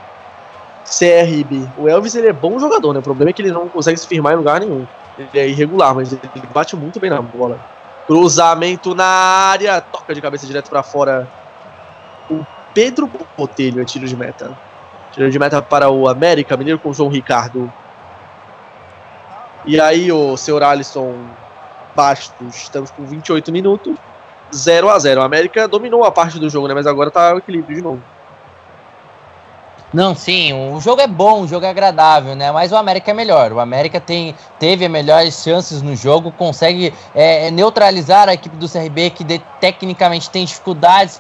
CRB. 0.92 1.68
O 1.78 1.88
Elvis 1.88 2.16
ele 2.16 2.28
é 2.28 2.34
bom 2.34 2.60
jogador, 2.60 2.94
né? 2.94 3.00
O 3.00 3.04
problema 3.04 3.30
é 3.30 3.34
que 3.34 3.42
ele 3.42 3.52
não 3.52 3.70
consegue 3.70 3.98
se 3.98 4.06
firmar 4.06 4.34
em 4.34 4.36
lugar 4.36 4.60
nenhum. 4.60 4.86
Ele 5.18 5.30
é 5.34 5.48
irregular, 5.48 5.96
mas 5.96 6.12
ele 6.12 6.22
bate 6.54 6.76
muito 6.76 7.00
bem 7.00 7.10
na 7.10 7.22
bola. 7.22 7.60
Cruzamento 8.06 8.94
na 8.94 9.06
área, 9.06 9.80
toca 9.80 10.14
de 10.14 10.22
cabeça 10.22 10.46
direto 10.46 10.70
para 10.70 10.84
fora. 10.84 11.28
O 12.30 12.46
Pedro 12.74 13.10
Botelho 13.38 13.82
é 13.82 13.86
tiro 13.86 14.06
de 14.06 14.16
meta. 14.16 14.58
Tiro 15.12 15.30
de 15.30 15.40
meta 15.40 15.62
para 15.62 15.90
o 15.90 16.10
América 16.10 16.58
Mineiro 16.58 16.80
com 16.80 16.90
o 16.90 16.94
João 16.94 17.10
Ricardo. 17.10 17.72
E 19.66 19.80
aí, 19.80 20.12
o 20.12 20.36
senhor 20.36 20.64
Alisson 20.64 21.16
Bastos, 21.96 22.56
estamos 22.56 22.92
com 22.92 23.06
28 23.06 23.52
minutos. 23.52 23.96
0 24.54 24.90
a 24.90 25.00
0 25.00 25.22
O 25.22 25.24
América 25.24 25.68
dominou 25.68 26.04
a 26.04 26.12
parte 26.12 26.38
do 26.40 26.50
jogo, 26.50 26.68
né? 26.68 26.74
Mas 26.74 26.88
agora 26.88 27.12
tá 27.12 27.34
o 27.34 27.38
equilíbrio 27.38 27.76
de 27.76 27.82
novo. 27.82 28.02
Não, 29.94 30.16
sim, 30.16 30.54
o 30.54 30.80
jogo 30.80 31.02
é 31.02 31.08
bom, 31.08 31.42
o 31.42 31.48
jogo 31.48 31.66
é 31.66 31.70
agradável, 31.70 32.34
né? 32.34 32.50
Mas 32.50 32.72
o 32.72 32.78
América 32.78 33.12
é 33.12 33.14
melhor. 33.14 33.52
O 33.52 33.60
América 33.60 34.00
tem, 34.00 34.38
teve 34.58 34.88
melhores 34.88 35.44
chances 35.44 35.82
no 35.82 35.98
jogo, 35.98 36.32
consegue 36.32 36.94
é, 37.14 37.52
neutralizar 37.52 38.30
a 38.30 38.34
equipe 38.34 38.56
do 38.56 38.70
CRB, 38.70 39.10
que 39.10 39.24
de- 39.26 39.40
tecnicamente 39.60 40.30
tem 40.30 40.46
dificuldades 40.46 41.20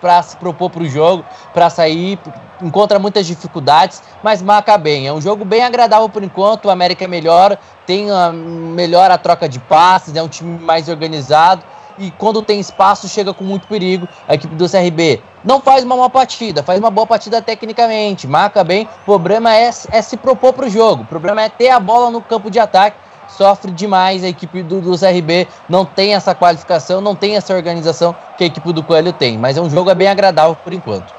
para 0.00 0.22
se 0.22 0.36
propor 0.36 0.68
para 0.68 0.82
o 0.82 0.88
jogo, 0.88 1.24
para 1.52 1.70
sair, 1.70 2.18
encontra 2.60 2.98
muitas 2.98 3.24
dificuldades, 3.24 4.02
mas 4.20 4.42
marca 4.42 4.76
bem. 4.76 5.06
É 5.06 5.12
um 5.12 5.20
jogo 5.20 5.44
bem 5.44 5.62
agradável 5.62 6.08
por 6.08 6.24
enquanto. 6.24 6.64
O 6.64 6.70
América 6.70 7.04
é 7.04 7.08
melhor, 7.08 7.56
tem 7.86 8.10
a, 8.10 8.32
melhor 8.32 9.12
a 9.12 9.18
troca 9.18 9.48
de 9.48 9.60
passes, 9.60 10.16
é 10.16 10.22
um 10.22 10.28
time 10.28 10.58
mais 10.58 10.88
organizado 10.88 11.64
e 11.98 12.10
quando 12.12 12.42
tem 12.42 12.60
espaço 12.60 13.08
chega 13.08 13.34
com 13.34 13.44
muito 13.44 13.66
perigo. 13.66 14.08
A 14.26 14.34
equipe 14.34 14.54
do 14.54 14.68
CRB 14.68 15.22
não 15.44 15.60
faz 15.60 15.84
uma 15.84 15.96
má 15.96 16.08
partida, 16.08 16.62
faz 16.62 16.78
uma 16.78 16.90
boa 16.90 17.06
partida 17.06 17.42
tecnicamente, 17.42 18.26
marca 18.26 18.62
bem. 18.62 18.88
O 19.02 19.04
problema 19.04 19.54
é, 19.54 19.70
é 19.90 20.02
se 20.02 20.16
propor 20.16 20.52
para 20.52 20.66
o 20.66 20.70
jogo, 20.70 21.02
o 21.02 21.06
problema 21.06 21.42
é 21.42 21.48
ter 21.48 21.70
a 21.70 21.80
bola 21.80 22.10
no 22.10 22.20
campo 22.20 22.50
de 22.50 22.58
ataque. 22.58 22.96
Sofre 23.28 23.70
demais 23.70 24.24
a 24.24 24.28
equipe 24.28 24.62
do, 24.62 24.80
do 24.80 24.98
CRB, 24.98 25.46
não 25.68 25.84
tem 25.84 26.14
essa 26.14 26.34
qualificação, 26.34 27.00
não 27.00 27.14
tem 27.14 27.36
essa 27.36 27.54
organização 27.54 28.16
que 28.36 28.42
a 28.42 28.46
equipe 28.46 28.72
do 28.72 28.82
Coelho 28.82 29.12
tem. 29.12 29.36
Mas 29.36 29.56
é 29.56 29.60
um 29.60 29.68
jogo 29.68 29.94
bem 29.94 30.08
agradável 30.08 30.56
por 30.56 30.72
enquanto. 30.72 31.12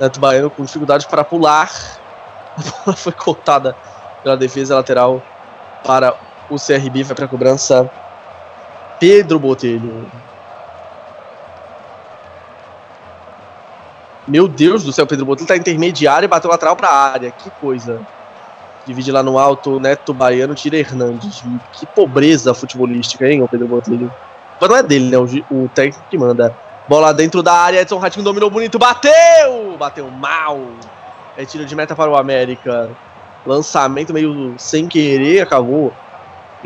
Neto 0.00 0.20
Baiano 0.20 0.48
com 0.48 0.64
dificuldades 0.64 1.06
para 1.06 1.24
pular. 1.24 1.70
A 2.56 2.84
bola 2.84 2.96
foi 2.96 3.12
cortada 3.12 3.76
pela 4.22 4.36
defesa 4.36 4.76
lateral 4.76 5.20
para 5.84 6.14
o 6.48 6.56
CRB. 6.56 7.02
Vai 7.02 7.14
para 7.14 7.24
a 7.24 7.28
cobrança 7.28 7.90
Pedro 8.98 9.38
Botelho. 9.38 10.06
Meu 14.26 14.48
Deus 14.48 14.82
do 14.82 14.92
céu, 14.92 15.06
Pedro 15.06 15.24
Botelho 15.24 15.46
tá 15.46 15.56
intermediário 15.56 16.26
e 16.26 16.28
bateu 16.28 16.50
lateral 16.50 16.74
para 16.74 16.88
a 16.88 17.12
área. 17.12 17.30
Que 17.30 17.50
coisa. 17.50 18.00
Divide 18.84 19.12
lá 19.12 19.22
no 19.22 19.38
alto, 19.38 19.78
Neto 19.78 20.12
Baiano 20.14 20.54
tira 20.54 20.76
Hernandes. 20.76 21.44
Que 21.72 21.86
pobreza 21.86 22.54
futebolística, 22.54 23.28
hein, 23.28 23.42
o 23.42 23.48
Pedro 23.48 23.68
Botelho. 23.68 24.12
Mas 24.60 24.70
não 24.70 24.76
é 24.76 24.82
dele, 24.82 25.10
né? 25.10 25.18
O, 25.18 25.64
o 25.64 25.68
técnico 25.68 26.04
que 26.10 26.18
manda. 26.18 26.56
Bola 26.88 27.12
dentro 27.12 27.42
da 27.42 27.52
área, 27.52 27.80
Edson 27.80 27.98
Ratinho 27.98 28.24
dominou 28.24 28.48
bonito, 28.48 28.78
bateu! 28.78 29.76
Bateu 29.78 30.08
mal. 30.10 30.60
É 31.36 31.44
tiro 31.44 31.64
de 31.64 31.74
meta 31.74 31.94
para 31.94 32.10
o 32.10 32.16
América. 32.16 32.90
Lançamento 33.44 34.14
meio 34.14 34.54
sem 34.56 34.88
querer, 34.88 35.40
acabou 35.40 35.92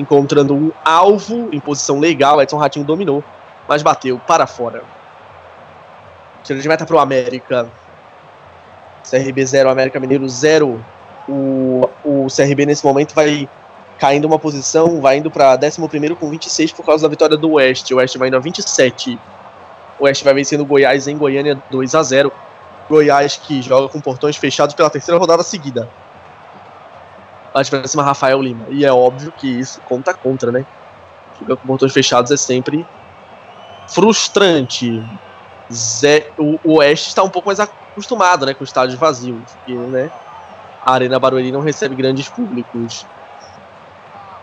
encontrando 0.01 0.55
um 0.55 0.73
alvo 0.85 1.49
em 1.53 1.61
posição 1.61 2.01
legal. 2.01 2.41
Edson 2.41 2.57
Ratinho 2.57 2.85
dominou, 2.85 3.23
mas 3.69 3.83
bateu 3.83 4.19
para 4.19 4.47
fora. 4.47 4.83
Tiro 6.43 6.61
de 6.61 6.69
meta 6.69 6.87
para 6.87 6.97
o 6.97 6.99
América. 6.99 7.69
CRB 9.09 9.45
0, 9.45 9.71
América 9.71 10.01
Mineiro 10.01 10.29
0. 10.29 10.85
O, 11.29 11.89
o 12.05 12.27
CRB 12.35 12.67
nesse 12.67 12.85
momento 12.85 13.15
vai 13.15 13.49
caindo 13.99 14.25
uma 14.25 14.39
posição, 14.39 15.01
vai 15.01 15.19
indo 15.19 15.31
para 15.31 15.59
11 15.63 16.15
com 16.15 16.31
26 16.31 16.73
por 16.73 16.85
causa 16.85 17.03
da 17.03 17.09
vitória 17.09 17.37
do 17.37 17.53
Oeste. 17.53 17.93
O 17.93 17.99
Oeste 17.99 18.17
vai 18.17 18.29
indo 18.29 18.37
a 18.37 18.41
27. 18.41 19.19
O 19.99 20.05
Oeste 20.05 20.25
vai 20.25 20.33
vencendo 20.33 20.63
o 20.63 20.67
Goiás 20.67 21.07
em 21.07 21.17
Goiânia 21.17 21.63
2 21.71 21.95
a 21.95 22.03
0 22.03 22.33
Goiás 22.89 23.37
que 23.37 23.63
joga 23.63 23.89
com 23.89 24.01
portões 24.01 24.37
fechados 24.37 24.75
pela 24.75 24.91
terceira 24.91 25.19
rodada 25.19 25.43
seguida. 25.43 25.89
Lá 27.55 27.63
de 27.63 27.89
cima 27.89 28.03
Rafael 28.03 28.41
Lima. 28.41 28.67
E 28.71 28.85
é 28.85 28.93
óbvio 28.93 29.33
que 29.33 29.47
isso 29.47 29.81
conta 29.83 30.15
contra, 30.15 30.53
né? 30.53 30.65
Jogar 31.41 31.57
com 31.57 31.67
portões 31.67 31.93
fechados 31.93 32.31
é 32.31 32.37
sempre 32.37 32.87
frustrante. 33.89 35.03
Zé, 35.73 36.31
o, 36.39 36.59
o 36.65 36.79
Oeste 36.79 37.09
está 37.09 37.23
um 37.23 37.29
pouco 37.29 37.49
mais 37.49 37.61
acostumado 37.61 38.47
né, 38.47 38.55
com 38.55 38.65
estádios 38.65 38.99
vazios. 38.99 39.43
Porque, 39.53 39.75
né, 39.75 40.11
a 40.85 40.93
Arena 40.93 41.19
Barueri 41.19 41.53
não 41.53 41.61
recebe 41.61 41.95
grandes 41.95 42.29
públicos. 42.29 43.07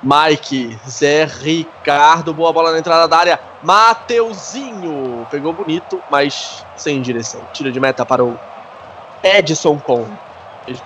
Mike, 0.03 0.77
Zé 0.87 1.25
Ricardo, 1.25 2.33
boa 2.33 2.53
bola 2.53 2.71
na 2.71 2.79
entrada 2.79 3.07
da 3.07 3.17
área. 3.17 3.39
Mateuzinho 3.63 5.25
pegou 5.31 5.53
bonito, 5.53 6.01
mas 6.11 6.63
sem 6.75 7.01
direção. 7.01 7.41
Tira 7.53 7.71
de 7.71 7.79
meta 7.79 8.05
para 8.05 8.23
o 8.23 8.37
Edson 9.23 9.79
Com. 9.79 10.05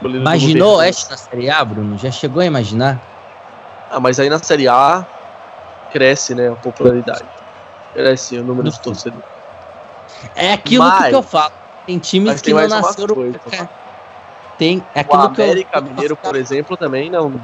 Imaginou 0.03 0.75
o 0.75 0.77
Oeste 0.77 1.09
na 1.09 1.17
Série 1.17 1.49
A, 1.49 1.65
Bruno? 1.65 1.97
Já 1.97 2.11
chegou 2.11 2.41
a 2.41 2.45
imaginar? 2.45 3.01
Ah, 3.89 3.99
mas 3.99 4.19
aí 4.19 4.29
na 4.29 4.39
Série 4.39 4.67
A 4.67 5.05
cresce, 5.89 6.35
né, 6.35 6.49
a 6.49 6.55
popularidade. 6.55 7.27
Cresce 7.91 8.37
o 8.37 8.43
número 8.43 8.69
de 8.69 8.79
torcedores. 8.79 9.25
É 10.35 10.53
aquilo 10.53 10.83
mas, 10.83 11.09
que 11.09 11.15
eu 11.15 11.23
falo. 11.23 11.51
Tem 11.85 11.99
times 11.99 12.35
que 12.35 12.43
tem 12.43 12.53
não 12.53 12.67
nasceram. 12.67 13.15
Tem 14.57 14.87
é 14.93 14.99
aquilo 14.99 15.21
o 15.21 15.25
América 15.25 15.79
eu, 15.79 15.83
Mineiro, 15.83 16.15
por 16.15 16.35
exemplo, 16.35 16.77
também 16.77 17.09
não. 17.09 17.41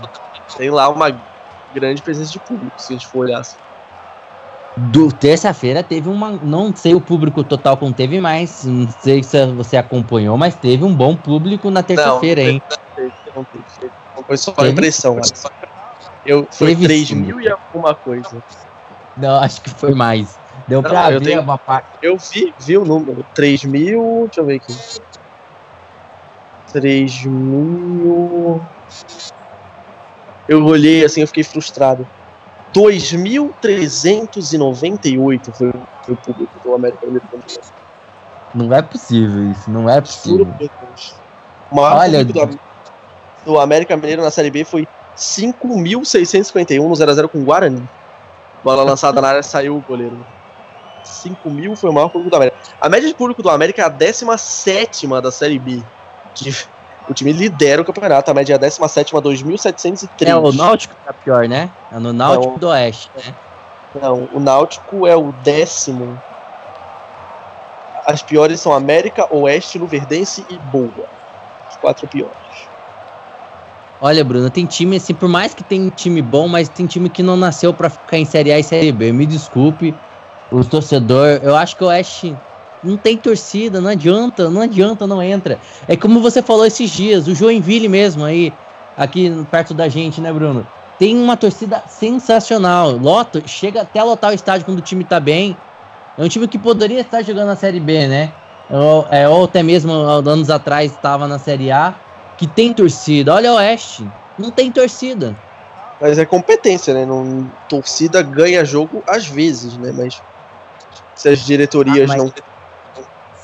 Tem 0.55 0.69
lá 0.69 0.89
uma 0.89 1.25
grande 1.71 2.01
presença 2.01 2.31
de 2.31 2.39
público, 2.39 2.79
se 2.79 2.93
a 2.93 2.95
gente 2.95 3.07
for 3.07 3.25
olhar 3.25 3.39
assim. 3.39 3.57
Do 4.77 5.11
terça-feira 5.11 5.83
teve 5.83 6.07
uma. 6.07 6.31
Não 6.31 6.75
sei 6.75 6.93
o 6.93 7.01
público 7.01 7.43
total 7.43 7.77
como 7.77 7.91
teve 7.91 8.21
mais. 8.21 8.63
Não 8.63 8.87
sei 8.87 9.23
se 9.23 9.45
você 9.47 9.75
acompanhou, 9.75 10.37
mas 10.37 10.55
teve 10.55 10.83
um 10.83 10.95
bom 10.95 11.15
público 11.15 11.71
na 11.71 11.81
terça-feira, 11.81 12.43
hein? 12.43 12.61
Não 13.35 13.43
teve, 13.43 13.91
não 14.15 14.23
Foi 14.23 14.37
só 14.37 14.51
teve, 14.53 14.69
impressão, 14.69 15.19
Eu, 16.23 16.47
foi 16.51 16.69
teve 16.69 16.85
3 16.85 17.07
sim. 17.07 17.15
mil 17.15 17.41
e 17.41 17.49
alguma 17.49 17.95
coisa. 17.95 18.43
Não, 19.17 19.39
acho 19.39 19.61
que 19.61 19.71
foi 19.71 19.95
mais. 19.95 20.39
Deu 20.67 20.83
não, 20.83 20.89
pra 20.91 21.09
ver 21.09 21.21
tenho, 21.23 21.41
uma 21.41 21.57
parte. 21.57 21.89
Eu 21.99 22.15
vi, 22.17 22.53
vi 22.59 22.77
o 22.77 22.85
número. 22.85 23.25
3 23.33 23.63
mil. 23.63 24.27
Deixa 24.27 24.41
eu 24.41 24.45
ver 24.45 24.57
aqui. 24.57 24.73
3 26.71 27.25
mil. 27.25 28.61
Eu 30.47 30.63
olhei 30.63 31.03
assim, 31.03 31.21
eu 31.21 31.27
fiquei 31.27 31.43
frustrado. 31.43 32.07
2.398 32.73 35.53
foi, 35.53 35.71
foi 36.03 36.13
o 36.13 36.17
público 36.17 36.51
do 36.63 36.75
América 36.75 37.05
Mineiro. 37.05 37.25
Não 38.53 38.73
é 38.73 38.81
possível 38.81 39.51
isso, 39.51 39.69
não 39.69 39.89
é 39.89 40.01
possível. 40.01 40.47
O 41.71 41.75
maior 41.75 41.97
Olha, 41.97 42.25
público 42.25 42.59
do, 43.45 43.51
do 43.51 43.59
América 43.59 43.95
Mineiro 43.95 44.21
na 44.21 44.31
Série 44.31 44.49
B 44.49 44.63
foi 44.63 44.87
5.651 45.15 46.81
no 46.81 46.93
0x0 46.93 47.27
com 47.29 47.39
o 47.39 47.43
Guarani. 47.43 47.87
Bola 48.63 48.83
lançada 48.83 49.21
na 49.21 49.29
área, 49.29 49.43
saiu 49.43 49.77
o 49.77 49.81
goleiro. 49.81 50.25
5 51.03 51.49
mil 51.49 51.75
foi 51.75 51.89
o 51.89 51.93
maior 51.93 52.09
público 52.09 52.29
do 52.29 52.35
América. 52.35 52.57
A 52.81 52.89
média 52.89 53.07
de 53.07 53.15
público 53.15 53.41
do 53.41 53.49
América 53.49 53.81
é 53.81 53.85
a 53.85 53.89
17 53.89 55.07
da 55.21 55.31
Série 55.31 55.57
B. 55.57 55.81
Que 56.35 56.53
o 57.09 57.13
time 57.13 57.31
lidera 57.31 57.81
o 57.81 57.85
campeonato, 57.85 58.29
a 58.29 58.33
média 58.33 58.53
é 58.53 58.55
a 58.55 58.59
17, 58.59 59.13
2.703. 59.13 60.09
É 60.27 60.35
o 60.35 60.51
Náutico 60.51 60.95
que 60.95 61.05
tá 61.05 61.13
pior, 61.13 61.47
né? 61.47 61.69
É 61.91 61.99
no 61.99 62.11
Náutico 62.11 62.53
não, 62.53 62.59
do 62.59 62.67
Oeste, 62.67 63.09
né? 63.15 63.33
Não, 64.01 64.27
o 64.33 64.39
Náutico 64.39 65.07
é 65.07 65.15
o 65.15 65.31
décimo. 65.43 66.19
As 68.05 68.21
piores 68.21 68.59
são 68.59 68.73
América, 68.73 69.27
Oeste, 69.33 69.77
Luverdense 69.77 70.45
e 70.49 70.57
Boa. 70.57 71.07
Os 71.69 71.75
quatro 71.77 72.07
piores. 72.07 72.35
Olha, 73.99 74.23
Bruno, 74.23 74.49
tem 74.49 74.65
time 74.65 74.97
assim, 74.97 75.13
por 75.13 75.27
mais 75.27 75.53
que 75.53 75.63
tem 75.63 75.89
time 75.89 76.21
bom, 76.21 76.47
mas 76.47 76.69
tem 76.69 76.85
time 76.85 77.09
que 77.09 77.23
não 77.23 77.35
nasceu 77.35 77.73
para 77.73 77.89
ficar 77.89 78.17
em 78.17 78.25
Série 78.25 78.51
A 78.51 78.59
e 78.59 78.63
Série 78.63 78.91
B. 78.91 79.11
Me 79.11 79.25
desculpe, 79.25 79.95
os 80.51 80.67
torcedores. 80.67 81.41
Eu 81.43 81.55
acho 81.55 81.75
que 81.75 81.83
o 81.83 81.87
Oeste 81.87 82.35
não 82.83 82.97
tem 82.97 83.17
torcida, 83.17 83.81
não 83.81 83.89
adianta, 83.89 84.49
não 84.49 84.61
adianta, 84.61 85.07
não 85.07 85.21
entra. 85.21 85.59
É 85.87 85.95
como 85.95 86.21
você 86.21 86.41
falou 86.41 86.65
esses 86.65 86.89
dias, 86.89 87.27
o 87.27 87.35
Joinville 87.35 87.87
mesmo 87.87 88.23
aí, 88.23 88.53
aqui 88.95 89.31
perto 89.49 89.73
da 89.73 89.89
gente, 89.89 90.21
né, 90.21 90.31
Bruno? 90.31 90.65
Tem 90.99 91.15
uma 91.15 91.37
torcida 91.37 91.83
sensacional. 91.87 92.91
Loto, 92.91 93.41
chega 93.47 93.81
até 93.81 94.01
lotar 94.01 94.31
o 94.31 94.33
estádio 94.33 94.65
quando 94.65 94.79
o 94.79 94.81
time 94.81 95.03
tá 95.03 95.19
bem. 95.19 95.55
É 96.17 96.23
um 96.23 96.27
time 96.27 96.47
que 96.47 96.57
poderia 96.57 97.01
estar 97.01 97.21
jogando 97.21 97.47
na 97.47 97.55
Série 97.55 97.79
B, 97.79 98.07
né? 98.07 98.33
Ou, 98.69 99.07
é, 99.11 99.29
ou 99.29 99.45
até 99.45 99.61
mesmo 99.61 99.91
anos 99.93 100.49
atrás 100.49 100.91
estava 100.91 101.27
na 101.27 101.37
Série 101.37 101.71
A, 101.71 101.93
que 102.37 102.47
tem 102.47 102.73
torcida. 102.73 103.33
Olha 103.33 103.53
o 103.53 103.55
Oeste, 103.55 104.07
não 104.37 104.49
tem 104.49 104.71
torcida. 104.71 105.35
Mas 106.01 106.17
é 106.17 106.25
competência, 106.25 106.93
né? 106.93 107.05
Não, 107.05 107.49
torcida 107.69 108.21
ganha 108.21 108.65
jogo 108.65 109.03
às 109.07 109.27
vezes, 109.27 109.77
né? 109.77 109.91
Mas 109.95 110.21
se 111.15 111.29
as 111.29 111.39
diretorias 111.45 112.09
ah, 112.09 112.17
mas... 112.17 112.23
não 112.23 112.33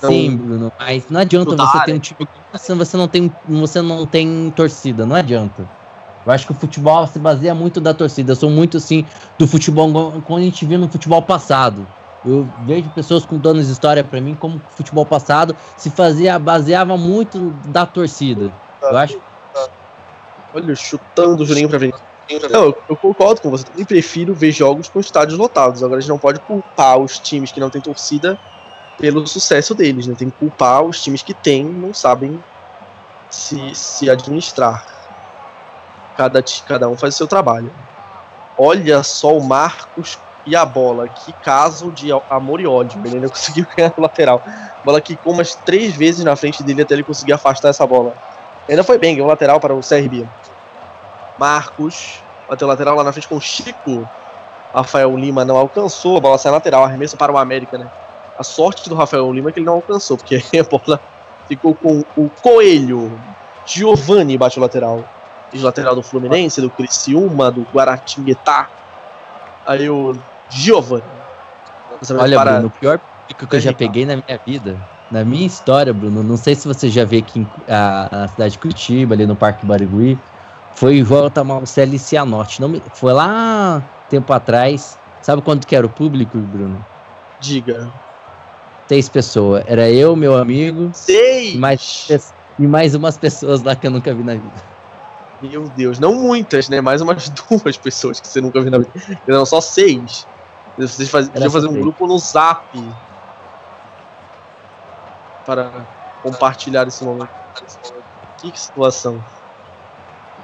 Sim, 0.08 0.38
Bruno, 0.38 0.72
mas 0.80 1.10
não 1.10 1.22
adianta 1.22 1.56
você 1.56 1.86
ter 1.86 1.94
um 1.94 2.00
time 2.00 2.28
se 2.56 2.74
você 2.74 2.98
não 2.98 3.08
tem 3.08 3.32
você 3.48 3.82
não 3.82 4.06
tem 4.06 4.52
torcida, 4.52 5.06
não 5.06 5.16
adianta. 5.16 5.68
Eu 6.26 6.32
acho 6.32 6.46
que 6.46 6.52
o 6.52 6.56
futebol 6.56 7.06
se 7.08 7.20
baseia 7.20 7.54
muito 7.54 7.82
da 7.82 7.94
torcida. 7.94 8.32
Eu 8.32 8.36
sou 8.36 8.50
muito 8.50 8.78
assim 8.78 9.06
do 9.38 9.48
futebol 9.48 9.92
quando 10.22 10.42
a 10.42 10.46
gente 10.46 10.66
viu 10.66 10.80
no 10.80 10.90
futebol 10.90 11.22
passado. 11.22 11.86
Eu 12.26 12.48
vejo 12.66 12.90
pessoas 12.92 13.26
contando 13.26 13.60
história 13.60 14.04
para 14.04 14.22
mim 14.22 14.34
como 14.36 14.56
o 14.56 14.62
futebol 14.70 15.06
passado 15.06 15.56
se 15.76 15.90
fazia 15.90 16.40
baseava 16.40 16.98
muito 16.98 17.52
da 17.68 17.86
torcida. 17.86 18.52
Eu 18.82 18.98
acho. 18.98 19.22
Olha, 20.54 20.76
chutando 20.76 21.44
o 21.44 21.46
Juninho 21.46 21.68
para 21.68 21.80
ver. 21.80 21.94
Não, 22.50 22.66
eu, 22.66 22.78
eu, 22.88 22.96
concordo 22.96 23.42
com 23.42 23.50
você. 23.50 23.66
Eu 23.76 23.86
prefiro 23.86 24.34
ver 24.34 24.52
jogos 24.52 24.88
com 24.88 25.00
estádios 25.02 25.38
lotados. 25.38 25.84
Agora 25.84 25.98
a 25.98 26.02
gente 26.02 26.10
não 26.10 26.20
pode 26.20 26.40
culpar 26.40 26.98
os 26.98 27.20
times 27.20 27.52
que 27.52 27.60
não 27.60 27.70
têm 27.70 27.82
torcida 27.82 28.40
pelo 28.98 29.26
sucesso 29.28 29.74
deles, 29.74 30.08
né? 30.08 30.16
Tem 30.18 30.30
que 30.30 30.38
culpar 30.38 30.84
os 30.84 31.02
times 31.02 31.22
que 31.22 31.34
têm, 31.34 31.66
não 31.66 31.94
sabem 31.94 32.42
se, 33.30 33.74
se 33.76 34.10
administrar. 34.10 34.86
Cada, 36.16 36.44
cada 36.68 36.88
um 36.88 36.98
faz 36.98 37.16
o 37.16 37.18
seu 37.18 37.28
trabalho. 37.28 37.72
Olha 38.58 39.02
só 39.02 39.36
o 39.36 39.44
Marcos 39.44 40.20
e 40.46 40.56
a 40.56 40.64
bola. 40.64 41.08
Que 41.08 41.34
caso 41.34 41.92
de 41.92 42.10
amor 42.30 42.62
e 42.62 42.68
ódio. 42.68 43.02
Ele 43.04 43.16
ainda 43.16 43.30
conseguiu 43.30 43.66
ganhar 43.76 43.94
no 43.98 44.04
lateral. 44.04 44.42
Bola 44.86 45.02
que 45.02 45.16
com 45.16 45.32
umas 45.32 45.56
três 45.56 45.96
vezes 45.96 46.24
na 46.24 46.36
frente 46.36 46.62
dele 46.62 46.84
até 46.84 46.94
ele 46.94 47.04
conseguir 47.04 47.34
afastar 47.34 47.70
essa 47.70 47.86
bola. 47.88 48.14
Ainda 48.70 48.84
foi 48.84 48.98
bem, 48.98 49.16
ganhou 49.16 49.28
lateral 49.28 49.60
para 49.60 49.74
o 49.74 49.80
CRB. 49.80 50.28
Marcos 51.38 52.22
bateu 52.48 52.68
lateral 52.68 52.96
lá 52.96 53.04
na 53.04 53.12
frente 53.12 53.28
com 53.28 53.36
o 53.36 53.42
Chico. 53.42 54.08
Rafael 54.74 55.16
Lima 55.18 55.46
não 55.46 55.56
alcançou, 55.56 56.18
a 56.18 56.20
bola 56.20 56.38
sai 56.38 56.52
lateral, 56.52 56.84
arremesso 56.84 57.16
para 57.16 57.32
o 57.32 57.38
América, 57.38 57.78
né? 57.78 57.88
A 58.38 58.44
sorte 58.44 58.90
do 58.90 58.96
Rafael 58.96 59.32
Lima 59.32 59.50
é 59.50 59.54
que 59.54 59.60
ele 59.60 59.66
não 59.66 59.74
alcançou, 59.74 60.18
porque 60.18 60.36
a 60.60 60.64
bola 60.64 61.00
ficou 61.48 61.76
com 61.76 62.04
o 62.18 62.30
Coelho. 62.42 63.12
Giovanni 63.66 64.38
bate 64.38 64.58
o 64.58 64.62
lateral. 64.62 65.04
Ex-lateral 65.54 65.96
do 65.96 66.02
Fluminense, 66.02 66.60
do 66.60 66.70
Criciúma, 66.70 67.52
do 67.52 67.62
Guaratinguetá. 67.72 68.70
Aí 69.66 69.90
o 69.90 70.16
Giovanni. 70.50 71.04
Olha, 72.18 72.38
para... 72.38 72.54
Bruno, 72.54 72.68
o 72.68 72.72
pior 72.72 73.00
pico 73.28 73.48
que 73.48 73.56
eu 73.56 73.60
já 73.60 73.72
peguei 73.72 74.06
na 74.06 74.16
minha 74.16 74.40
vida, 74.46 74.78
na 75.12 75.24
minha 75.24 75.46
história, 75.46 75.94
Bruno, 75.94 76.24
não 76.24 76.36
sei 76.36 76.56
se 76.56 76.68
você 76.68 76.90
já 76.90 77.06
vê 77.06 77.20
aqui 77.20 77.48
a, 77.70 78.10
na 78.12 78.28
cidade 78.28 78.54
de 78.54 78.60
Curitiba, 78.60 79.14
ali 79.14 79.28
no 79.28 79.36
Parque 79.36 79.66
Barigui, 79.66 80.18
foi 80.74 81.02
o 81.02 81.06
Volta 81.06 81.44
Marcelo 81.44 81.98
Cianorte. 82.00 82.60
Não 82.60 82.68
me, 82.68 82.82
foi 82.96 83.14
lá 83.14 83.82
tempo 84.10 84.34
atrás. 84.34 84.98
Sabe 85.22 85.42
quanto 85.44 85.68
que 85.68 85.76
era 85.76 85.86
o 85.86 85.90
público, 85.90 86.38
Bruno? 86.40 86.84
Diga 87.40 87.94
seis 88.88 89.10
pessoas. 89.10 89.64
Era 89.66 89.90
eu, 89.90 90.16
meu 90.16 90.36
amigo. 90.36 90.92
Seis! 90.94 91.56
E 91.56 91.58
mais, 91.58 92.08
e 92.58 92.68
mais 92.68 92.96
umas 92.96 93.18
pessoas 93.18 93.62
lá 93.64 93.76
que 93.76 93.88
eu 93.88 93.92
nunca 93.92 94.14
vi 94.14 94.24
na 94.24 94.36
vida. 94.36 94.62
Meu 95.42 95.70
Deus, 95.70 96.00
não 96.00 96.16
muitas, 96.16 96.70
né? 96.70 96.80
Mais 96.80 97.02
umas 97.02 97.28
duas 97.50 97.78
pessoas 97.78 98.20
que 98.20 98.28
você 98.28 98.40
nunca 98.40 98.62
viu 98.62 98.72
na 98.72 98.80
vida. 98.80 98.94
Não, 99.28 99.46
só 99.46 99.60
seis. 99.60 100.26
Vocês 100.78 101.10
faz, 101.10 101.30
podiam 101.30 101.52
fazer 101.52 101.68
um 101.68 101.80
grupo 101.80 102.08
no 102.08 102.18
zap 102.18 102.66
para 105.46 105.86
compartilhar 106.22 106.88
esse 106.88 107.04
momento. 107.04 107.30
Que 108.38 108.58
situação. 108.58 109.24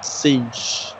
Seis. 0.01 0.98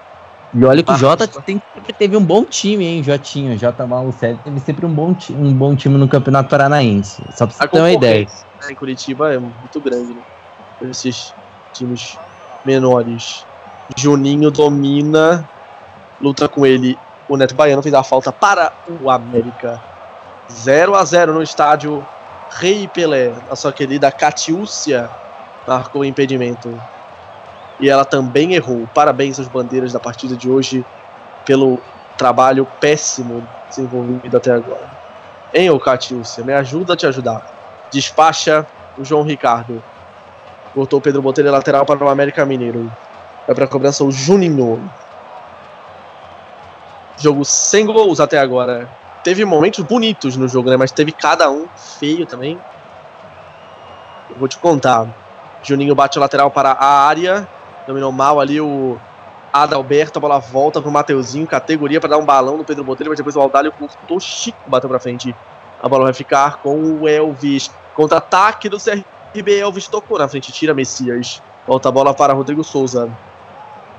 E 0.54 0.64
olha 0.66 0.84
que 0.84 0.92
o 0.92 0.98
Jota 0.98 1.28
tem, 1.28 1.62
sempre 1.74 1.94
teve 1.94 2.18
um 2.18 2.26
bom 2.26 2.44
time, 2.44 2.84
hein, 2.84 3.04
Jotinho. 3.04 3.58
Jota 3.58 3.86
Malucelli 3.86 4.40
teve 4.40 4.60
sempre 4.60 4.86
um 4.86 4.94
bom, 4.94 5.16
um 5.32 5.54
bom 5.54 5.76
time 5.76 5.98
no 5.98 6.08
Campeonato 6.08 6.50
Paranaense. 6.50 7.24
Só 7.32 7.46
pra 7.46 7.56
você 7.56 7.68
ter 7.68 7.80
uma 7.80 7.92
ideia. 7.92 8.26
Em 8.70 8.76
Curitiba 8.76 9.34
é 9.34 9.38
muito 9.38 9.80
grande, 9.80 10.16
né? 10.16 10.22
Esses 10.82 11.34
times 11.74 12.18
menores. 12.66 13.46
Juninho 13.98 14.50
domina, 14.50 15.48
luta 16.20 16.50
com 16.50 16.66
ele. 16.66 16.98
O 17.28 17.38
Neto 17.38 17.56
Baiano 17.56 17.84
fez 17.84 17.94
a 17.94 18.04
falta 18.04 18.32
para 18.32 18.74
o 18.88 19.10
América. 19.10 19.80
0 20.52 20.96
a 20.96 21.06
0 21.06 21.34
no 21.34 21.44
estádio 21.44 22.04
Rei 22.52 22.88
Pelé, 22.88 23.36
a 23.50 23.56
sua 23.56 23.72
querida 23.72 24.12
Catiúcia, 24.12 25.10
marcou 25.68 26.02
o 26.02 26.06
impedimento. 26.06 26.82
E 27.80 27.90
ela 27.90 28.04
também 28.04 28.54
errou. 28.54 28.88
Parabéns 28.94 29.40
às 29.40 29.48
bandeiras 29.48 29.94
da 29.94 30.00
partida 30.00 30.36
de 30.36 30.50
hoje 30.50 30.86
pelo 31.46 31.80
trabalho 32.18 32.68
péssimo 32.80 33.48
desenvolvido 33.70 34.36
até 34.36 34.52
agora. 34.52 34.90
Hein, 35.54 35.70
ô 35.70 35.80
Catiúcia, 35.80 36.44
me 36.44 36.54
ajuda 36.54 36.94
a 36.94 36.98
te 36.98 37.08
ajudar. 37.08 37.88
Despacha 37.92 38.68
o 38.98 39.06
João 39.06 39.24
Ricardo. 39.24 39.82
Cortou 40.74 41.00
o 41.00 41.02
Pedro 41.02 41.22
Botelho 41.22 41.52
lateral 41.52 41.86
para 41.86 42.04
o 42.04 42.10
América 42.10 42.46
Mineiro. 42.46 42.92
Vai 43.48 43.56
para 43.56 43.66
a 43.66 43.68
cobrança 43.68 44.04
o 44.04 44.12
Juninho. 44.12 44.92
Jogo 47.18 47.44
sem 47.44 47.86
gols 47.86 48.20
até 48.20 48.38
agora. 48.38 48.88
Teve 49.24 49.44
momentos 49.44 49.84
bonitos 49.84 50.38
no 50.38 50.48
jogo, 50.48 50.70
né? 50.70 50.78
Mas 50.78 50.92
teve 50.92 51.12
cada 51.12 51.50
um 51.50 51.68
feio 51.76 52.26
também. 52.26 52.60
Eu 54.30 54.36
vou 54.38 54.48
te 54.48 54.58
contar. 54.58 55.08
Juninho 55.64 55.96
bate 55.96 56.18
o 56.18 56.22
lateral 56.22 56.52
para 56.52 56.72
a 56.72 57.08
área. 57.08 57.48
Dominou 57.90 58.12
mal 58.12 58.40
ali 58.40 58.62
o 58.62 59.00
Adalberto. 59.52 60.20
A 60.20 60.22
bola 60.22 60.38
volta 60.38 60.80
para 60.80 60.88
o 60.88 60.94
Mateuzinho. 60.94 61.48
Categoria 61.48 62.00
para 62.00 62.12
dar 62.12 62.18
um 62.20 62.24
balão 62.24 62.56
no 62.56 62.64
Pedro 62.64 62.84
Botelho. 62.84 63.10
Mas 63.10 63.18
depois 63.18 63.36
o 63.36 63.42
Aldalho 63.42 63.72
cortou 63.72 64.20
Chico. 64.20 64.60
Bateu 64.68 64.88
para 64.88 65.00
frente. 65.00 65.36
A 65.82 65.90
bola 65.90 66.04
vai 66.04 66.14
ficar 66.14 66.58
com 66.58 66.80
o 66.80 67.08
Elvis. 67.08 67.72
Contra-ataque 67.96 68.70
do 68.70 68.78
CRB. 68.78 69.58
Elvis 69.58 69.88
tocou 69.88 70.20
na 70.20 70.28
frente. 70.28 70.52
Tira 70.52 70.72
Messias. 70.72 71.42
Volta 71.66 71.90
a 71.90 71.92
bola 71.92 72.14
para 72.14 72.32
Rodrigo 72.32 72.64
Souza. 72.64 73.10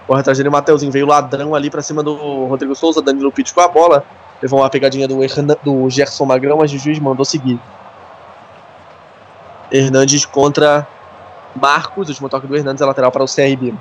Corre 0.07 0.21
atrás 0.21 0.39
dele 0.39 0.51
o 0.51 0.53
Mateuzinho. 0.53 0.93
Veio 0.93 1.07
ladrão 1.09 1.53
ali 1.53 1.69
para 1.69 1.83
cima 1.83 2.01
do 2.01 2.47
Rodrigo 2.47 2.77
Souza. 2.77 3.03
Danilo 3.03 3.33
Pitt 3.33 3.53
com 3.53 3.61
a 3.61 3.67
bola. 3.67 4.05
Levou 4.41 4.61
uma 4.61 4.71
pegadinha 4.71 5.09
do, 5.09 5.21
Hernan, 5.21 5.57
do 5.65 5.91
Gerson 5.91 6.27
Magrão, 6.27 6.59
mas 6.59 6.73
o 6.73 6.79
juiz 6.79 7.01
mandou 7.01 7.25
seguir. 7.25 7.59
Hernandes 9.73 10.25
contra 10.25 10.87
Marcos. 11.55 12.09
O 12.09 12.11
último 12.11 12.29
toque 12.29 12.47
do 12.47 12.57
Hernandes 12.57 12.83
é 12.83 12.87
lateral 12.87 13.11
para 13.11 13.25
o 13.25 13.27
CRB. 13.27 13.75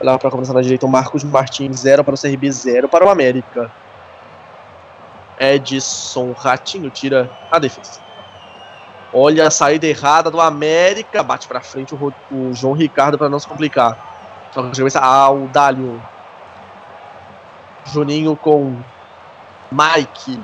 Lá 0.00 0.18
para 0.18 0.30
começar 0.30 0.52
na 0.52 0.62
direita, 0.62 0.86
o 0.86 0.88
Marcos 0.88 1.22
Martins, 1.22 1.80
0 1.80 2.02
para 2.02 2.14
o 2.14 2.18
CRB, 2.18 2.50
0 2.50 2.88
para 2.88 3.06
o 3.06 3.08
América. 3.08 3.70
Edson 5.38 6.32
Ratinho 6.32 6.90
tira 6.90 7.30
a 7.50 7.58
defesa. 7.58 8.00
Olha 9.12 9.48
a 9.48 9.50
saída 9.50 9.86
errada 9.86 10.30
do 10.30 10.40
América. 10.40 11.22
Bate 11.22 11.46
para 11.46 11.60
frente 11.60 11.94
o, 11.94 12.12
o, 12.30 12.52
João 12.54 12.72
Ricardo 12.74 13.18
para 13.18 13.28
não 13.28 13.38
se 13.38 13.46
complicar. 13.46 14.50
Toca 14.52 14.70
de 14.70 14.78
cabeça 14.78 15.00
Aldalho. 15.00 16.02
Juninho 17.84 18.36
com 18.36 18.76
Mike. 19.70 20.40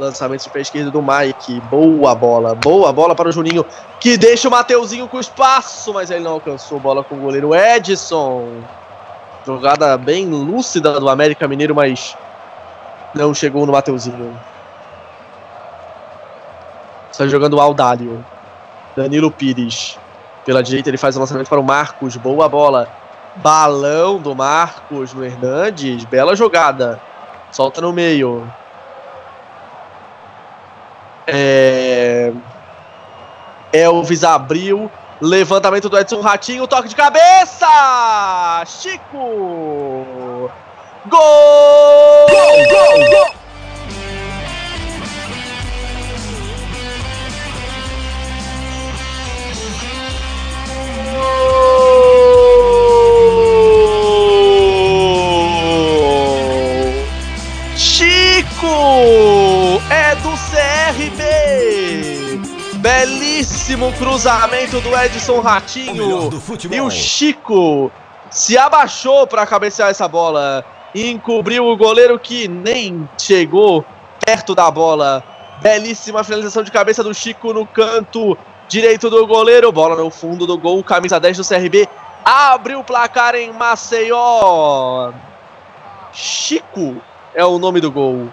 Lançamento 0.00 0.42
de 0.44 0.48
pé 0.48 0.62
esquerdo 0.62 0.90
do 0.90 1.02
Mike. 1.02 1.60
Boa 1.70 2.14
bola. 2.14 2.54
Boa 2.54 2.90
bola 2.90 3.14
para 3.14 3.28
o 3.28 3.32
Juninho. 3.32 3.66
Que 4.00 4.16
deixa 4.16 4.48
o 4.48 4.50
Mateuzinho 4.50 5.06
com 5.06 5.20
espaço. 5.20 5.92
Mas 5.92 6.10
ele 6.10 6.24
não 6.24 6.32
alcançou 6.32 6.80
bola 6.80 7.04
com 7.04 7.16
o 7.16 7.18
goleiro 7.18 7.54
Edson. 7.54 8.48
Jogada 9.44 9.98
bem 9.98 10.26
lúcida 10.26 10.98
do 10.98 11.08
América 11.10 11.46
Mineiro, 11.46 11.74
mas 11.74 12.16
não 13.14 13.34
chegou 13.34 13.66
no 13.66 13.72
Mateuzinho. 13.72 14.34
Está 17.12 17.26
jogando 17.26 17.58
o 17.58 17.60
Aldalho. 17.60 18.24
Danilo 18.96 19.30
Pires. 19.30 19.98
Pela 20.46 20.62
direita 20.62 20.88
ele 20.88 20.96
faz 20.96 21.14
o 21.14 21.20
lançamento 21.20 21.48
para 21.48 21.60
o 21.60 21.64
Marcos. 21.64 22.16
Boa 22.16 22.48
bola. 22.48 22.88
Balão 23.36 24.18
do 24.18 24.34
Marcos 24.34 25.12
no 25.12 25.22
Hernandes. 25.22 26.06
Bela 26.06 26.34
jogada. 26.34 26.98
Solta 27.50 27.82
no 27.82 27.92
meio. 27.92 28.50
É... 31.26 32.32
Elvis 33.72 34.24
abriu. 34.24 34.90
Levantamento 35.20 35.88
do 35.88 35.98
Edson 35.98 36.20
Ratinho. 36.20 36.66
Toque 36.66 36.88
de 36.88 36.96
cabeça! 36.96 37.66
Chico! 38.66 40.50
Gol! 41.06 42.26
Gol, 42.28 42.66
gol, 42.68 43.10
gol! 43.10 43.39
CRB! 60.90 62.40
Belíssimo 62.78 63.92
cruzamento 63.92 64.80
do 64.80 64.96
Edson 64.96 65.40
Ratinho. 65.40 66.28
do 66.28 66.40
futebol. 66.40 66.76
e 66.76 66.80
o 66.80 66.90
Chico 66.90 67.92
se 68.28 68.58
abaixou 68.58 69.24
para 69.26 69.46
cabecear 69.46 69.90
essa 69.90 70.08
bola. 70.08 70.64
Encobriu 70.92 71.66
o 71.68 71.76
goleiro 71.76 72.18
que 72.18 72.48
nem 72.48 73.08
chegou 73.16 73.84
perto 74.24 74.52
da 74.52 74.68
bola. 74.68 75.22
Belíssima 75.62 76.24
finalização 76.24 76.64
de 76.64 76.72
cabeça 76.72 77.04
do 77.04 77.14
Chico 77.14 77.52
no 77.52 77.64
canto 77.66 78.36
direito 78.68 79.08
do 79.08 79.24
goleiro. 79.28 79.70
Bola 79.70 79.94
no 79.94 80.10
fundo 80.10 80.44
do 80.44 80.58
gol. 80.58 80.82
Camisa 80.82 81.20
10 81.20 81.36
do 81.36 81.46
CRB. 81.46 81.88
Abre 82.24 82.74
o 82.74 82.82
placar 82.82 83.36
em 83.36 83.52
Maceió. 83.52 85.12
Chico 86.12 86.96
é 87.32 87.44
o 87.44 87.58
nome 87.60 87.80
do 87.80 87.92
gol. 87.92 88.28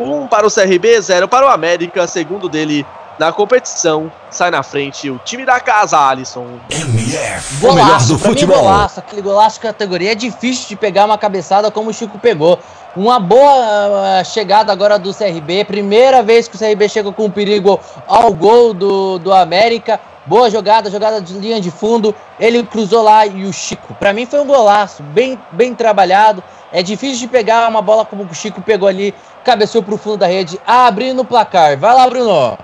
Um 0.00 0.26
para 0.26 0.46
o 0.46 0.50
CRB, 0.50 1.00
zero 1.00 1.28
para 1.28 1.46
o 1.46 1.48
América. 1.48 2.06
Segundo 2.06 2.48
dele 2.48 2.86
na 3.18 3.32
competição. 3.32 4.10
Sai 4.30 4.50
na 4.50 4.62
frente 4.62 5.10
o 5.10 5.18
time 5.18 5.44
da 5.44 5.60
casa, 5.60 5.98
Alisson. 5.98 6.46
MF, 6.70 7.64
o 7.64 7.72
melhor 7.72 7.86
Golaço, 7.86 8.14
do 8.14 8.18
pra 8.18 8.28
mim, 8.28 8.34
futebol. 8.34 8.62
golaço, 8.62 9.00
aquele 9.00 9.22
golaço 9.22 9.56
de 9.56 9.60
categoria 9.60 10.12
é 10.12 10.14
difícil 10.14 10.68
de 10.68 10.76
pegar 10.76 11.04
uma 11.04 11.18
cabeçada 11.18 11.70
como 11.70 11.90
o 11.90 11.92
Chico 11.92 12.18
pegou. 12.18 12.58
Uma 12.96 13.18
boa 13.18 14.18
ah, 14.18 14.24
chegada 14.24 14.72
agora 14.72 14.98
do 14.98 15.14
CRB, 15.14 15.64
primeira 15.64 16.22
vez 16.22 16.48
que 16.48 16.56
o 16.56 16.58
CRB 16.58 16.88
chega 16.88 17.12
com 17.12 17.30
perigo 17.30 17.80
ao 18.06 18.32
gol 18.32 18.74
do, 18.74 19.18
do 19.18 19.32
América. 19.32 20.00
Boa 20.24 20.48
jogada, 20.48 20.90
jogada 20.90 21.20
de 21.20 21.32
linha 21.34 21.60
de 21.60 21.70
fundo. 21.70 22.14
Ele 22.38 22.62
cruzou 22.62 23.02
lá 23.02 23.26
e 23.26 23.44
o 23.44 23.52
Chico. 23.52 23.94
Pra 23.94 24.12
mim 24.12 24.24
foi 24.24 24.40
um 24.40 24.46
golaço, 24.46 25.02
bem, 25.02 25.38
bem 25.50 25.74
trabalhado. 25.74 26.42
É 26.72 26.82
difícil 26.82 27.18
de 27.18 27.28
pegar 27.28 27.68
uma 27.68 27.82
bola 27.82 28.04
como 28.04 28.24
o 28.24 28.34
Chico 28.34 28.62
pegou 28.62 28.88
ali, 28.88 29.14
cabeceou 29.44 29.82
pro 29.82 29.96
fundo 29.96 30.18
da 30.18 30.26
rede, 30.26 30.60
abrindo 30.66 31.22
o 31.22 31.24
placar. 31.24 31.76
Vai 31.78 31.94
lá, 31.94 32.08
Bruno. 32.08 32.58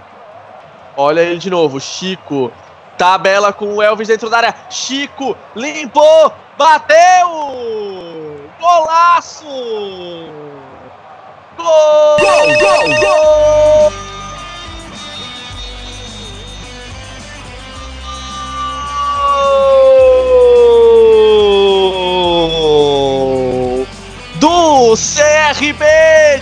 Olha 0.96 1.20
ele 1.20 1.38
de 1.38 1.50
novo, 1.50 1.80
Chico. 1.80 2.50
Tabela 2.96 3.52
com 3.52 3.76
o 3.76 3.82
Elvis 3.82 4.08
dentro 4.08 4.28
da 4.28 4.38
área. 4.38 4.54
Chico 4.68 5.36
limpou, 5.54 6.32
bateu! 6.56 6.98
Golaço! 8.60 9.46
Gol! 11.56 12.16
Gol, 12.18 12.46
gol, 12.58 13.00
gol! 13.00 13.92
Do 24.88 24.94
CRB, 24.96 25.84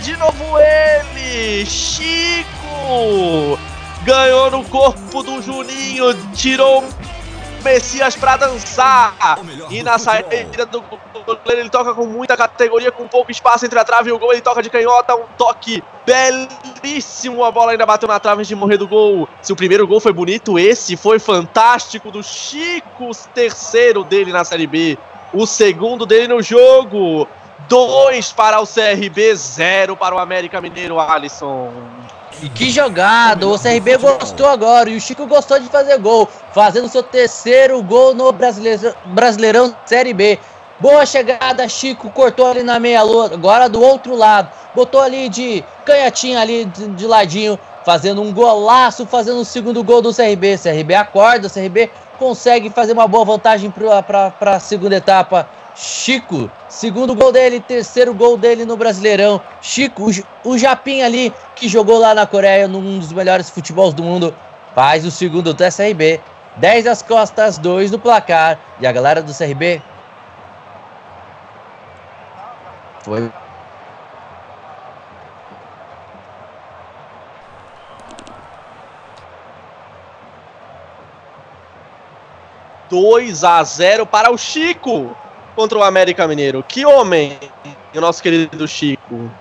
de 0.01 0.15
novo 0.15 0.57
ele, 0.57 1.65
Chico! 1.65 3.59
ganhou 4.05 4.49
no 4.49 4.63
corpo 4.63 5.21
do 5.21 5.41
Juninho, 5.41 6.13
tirou 6.33 6.81
o 6.81 7.61
Messias 7.61 8.15
pra 8.15 8.37
dançar. 8.37 9.37
E 9.69 9.83
na 9.83 9.99
saída 9.99 10.65
do 10.65 10.81
goleiro 10.81 11.59
ele 11.59 11.69
toca 11.69 11.93
com 11.93 12.05
muita 12.05 12.37
categoria, 12.37 12.89
com 12.89 13.05
pouco 13.05 13.29
espaço 13.29 13.65
entre 13.65 13.77
a 13.77 13.83
trave 13.83 14.11
e 14.11 14.13
o 14.13 14.17
gol. 14.17 14.31
Ele 14.31 14.41
toca 14.41 14.63
de 14.63 14.69
canhota, 14.69 15.13
um 15.13 15.25
toque 15.37 15.83
belíssimo. 16.05 17.43
A 17.43 17.51
bola 17.51 17.73
ainda 17.73 17.85
bateu 17.85 18.07
na 18.07 18.17
trave 18.17 18.39
antes 18.39 18.47
de 18.47 18.55
morrer 18.55 18.77
do 18.77 18.87
gol. 18.87 19.27
Se 19.41 19.51
o 19.51 19.57
primeiro 19.57 19.85
gol 19.85 19.99
foi 19.99 20.13
bonito, 20.13 20.57
esse 20.57 20.95
foi 20.95 21.19
fantástico 21.19 22.09
do 22.09 22.23
Chico, 22.23 23.11
terceiro 23.33 24.05
dele 24.05 24.31
na 24.31 24.45
Série 24.45 24.67
B. 24.67 24.97
O 25.33 25.45
segundo 25.45 26.05
dele 26.05 26.29
no 26.29 26.41
jogo. 26.41 27.27
Dois 27.67 28.31
para 28.31 28.61
o 28.61 28.65
CRB, 28.65 29.35
zero 29.35 29.97
para 29.97 30.15
o 30.15 30.19
América 30.19 30.61
Mineiro, 30.61 30.99
Alisson. 30.99 31.71
Que 32.55 32.69
jogada! 32.69 33.47
O 33.47 33.59
CRB 33.59 33.97
gostou 33.97 34.47
agora 34.47 34.89
e 34.89 34.95
o 34.95 35.01
Chico 35.01 35.25
gostou 35.25 35.59
de 35.59 35.67
fazer 35.67 35.97
gol, 35.97 36.29
fazendo 36.53 36.87
seu 36.87 37.03
terceiro 37.03 37.81
gol 37.81 38.13
no 38.13 38.31
Brasileirão, 38.31 38.93
Brasileirão 39.07 39.75
Série 39.85 40.13
B. 40.13 40.39
Boa 40.79 41.05
chegada, 41.05 41.67
Chico 41.67 42.09
cortou 42.11 42.45
ali 42.45 42.63
na 42.63 42.79
meia 42.79 43.01
lua, 43.01 43.25
agora 43.33 43.67
do 43.67 43.81
outro 43.81 44.15
lado, 44.15 44.49
botou 44.75 45.01
ali 45.01 45.27
de 45.27 45.63
canhotinha 45.83 46.39
ali 46.39 46.65
de, 46.65 46.87
de 46.89 47.07
ladinho, 47.07 47.59
fazendo 47.83 48.21
um 48.21 48.31
golaço, 48.31 49.05
fazendo 49.05 49.39
o 49.39 49.45
segundo 49.45 49.83
gol 49.83 50.01
do 50.01 50.13
CRB. 50.13 50.57
CRB 50.57 50.93
acorda, 50.93 51.47
o 51.47 51.51
CRB 51.51 51.89
consegue 52.19 52.69
fazer 52.69 52.93
uma 52.93 53.07
boa 53.07 53.25
vantagem 53.25 53.71
para 53.71 54.33
a 54.39 54.59
segunda 54.59 54.95
etapa. 54.95 55.49
Chico, 55.79 56.49
segundo 56.67 57.13
gol 57.13 57.31
dele, 57.31 57.59
terceiro 57.59 58.11
gol 58.11 58.35
dele 58.35 58.65
no 58.65 58.75
Brasileirão. 58.75 59.39
Chico, 59.61 60.09
o, 60.43 60.57
Japim 60.57 61.03
ali, 61.03 61.31
que 61.55 61.69
jogou 61.69 61.99
lá 61.99 62.15
na 62.15 62.25
Coreia, 62.25 62.67
num 62.67 62.97
dos 62.97 63.13
melhores 63.13 63.47
futebols 63.51 63.93
do 63.93 64.01
mundo, 64.01 64.33
faz 64.73 65.05
o 65.05 65.11
segundo 65.11 65.53
do 65.53 65.63
SRB. 65.63 66.19
10 66.55 66.87
às 66.87 67.03
costas, 67.03 67.59
2 67.59 67.91
no 67.91 67.99
placar. 67.99 68.59
E 68.79 68.87
a 68.87 68.91
galera 68.91 69.21
do 69.21 69.31
CRB 69.31 69.79
foi 73.03 73.31
2 82.89 83.43
a 83.43 83.63
0 83.63 84.07
para 84.07 84.31
o 84.31 84.37
Chico 84.39 85.15
contra 85.57 85.79
o 85.79 85.83
América 85.83 86.27
Mineiro. 86.27 86.63
Que 86.63 86.85
homem, 86.85 87.35
o 87.95 87.99
nosso 87.99 88.21
querido 88.21 88.67
Chico. 88.67 89.31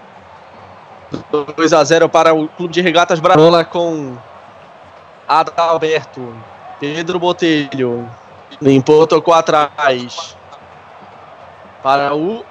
2 1.55 1.73
a 1.75 1.85
0 1.85 2.09
para 2.09 2.35
o 2.35 2.49
Clube 2.49 2.73
de 2.73 2.81
Regatas 2.81 3.21
Bravola 3.21 3.64
com 3.64 4.17
Adalberto, 5.29 6.35
Pedro 6.81 7.19
Botelho, 7.19 8.11
limpou, 8.61 9.07
tocou 9.07 9.35
atrás. 9.35 10.35
Para 11.83 12.14
o 12.14 12.43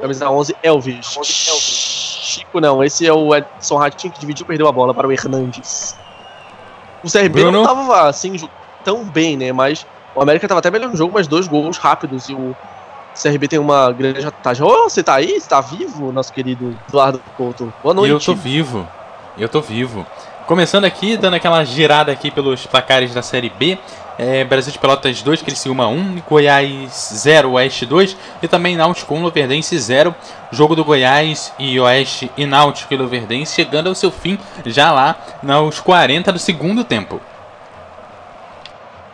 camisa 0.00 0.28
11, 0.28 0.56
Elvis. 0.62 1.16
Chico 1.22 2.60
não, 2.60 2.82
esse 2.82 3.06
é 3.06 3.12
o 3.12 3.34
Edson 3.34 3.76
Ratinho 3.76 4.12
que 4.12 4.18
dividiu, 4.18 4.44
perdeu 4.44 4.66
a 4.66 4.72
bola 4.72 4.92
para 4.92 5.06
o 5.06 5.12
Hernandes. 5.12 5.96
O 7.04 7.10
CRB 7.10 7.28
Bruno. 7.28 7.52
não 7.52 7.62
estava 7.62 8.08
assim 8.08 8.36
tão 8.84 9.04
bem, 9.04 9.36
né? 9.36 9.52
Mas 9.52 9.86
o 10.14 10.20
América 10.20 10.48
tava 10.48 10.58
até 10.58 10.70
melhor 10.70 10.90
no 10.90 10.96
jogo, 10.96 11.14
mas 11.14 11.28
dois 11.28 11.46
gols 11.46 11.78
rápidos 11.78 12.28
e 12.28 12.34
o 12.34 12.54
CRB 13.20 13.48
tem 13.48 13.58
uma 13.58 13.90
grande 13.92 14.20
vantagem. 14.20 14.62
Ô, 14.62 14.68
oh, 14.68 14.88
você 14.88 15.02
tá 15.02 15.14
aí? 15.14 15.40
Você 15.40 15.48
tá 15.48 15.60
vivo, 15.60 16.12
nosso 16.12 16.32
querido 16.32 16.76
Eduardo 16.88 17.20
Couto? 17.36 17.72
Boa 17.82 17.94
noite. 17.94 18.10
Eu 18.10 18.20
tô 18.20 18.34
vivo. 18.34 18.86
Eu 19.38 19.48
tô 19.48 19.60
vivo. 19.60 20.06
Começando 20.46 20.84
aqui, 20.84 21.16
dando 21.16 21.34
aquela 21.34 21.64
girada 21.64 22.12
aqui 22.12 22.30
pelos 22.30 22.66
placares 22.66 23.12
da 23.12 23.22
Série 23.22 23.50
B. 23.50 23.78
É, 24.18 24.44
Brasil 24.44 24.72
de 24.72 24.78
Pelotas 24.78 25.20
2, 25.20 25.42
Criciúma 25.42 25.88
1, 25.88 26.22
Goiás 26.26 27.10
0, 27.12 27.52
Oeste 27.52 27.84
2 27.84 28.16
e 28.40 28.48
também 28.48 28.76
Náutico 28.76 29.14
1, 29.14 29.22
Luverdense 29.22 29.76
0. 29.78 30.14
Jogo 30.50 30.76
do 30.76 30.84
Goiás 30.84 31.52
e 31.58 31.78
Oeste 31.80 32.30
e 32.36 32.46
Náutico 32.46 32.94
e 32.94 32.96
Luverdense 32.96 33.54
chegando 33.54 33.88
ao 33.88 33.94
seu 33.94 34.10
fim 34.10 34.38
já 34.64 34.92
lá 34.92 35.16
nos 35.42 35.80
40 35.80 36.32
do 36.32 36.38
segundo 36.38 36.84
tempo. 36.84 37.20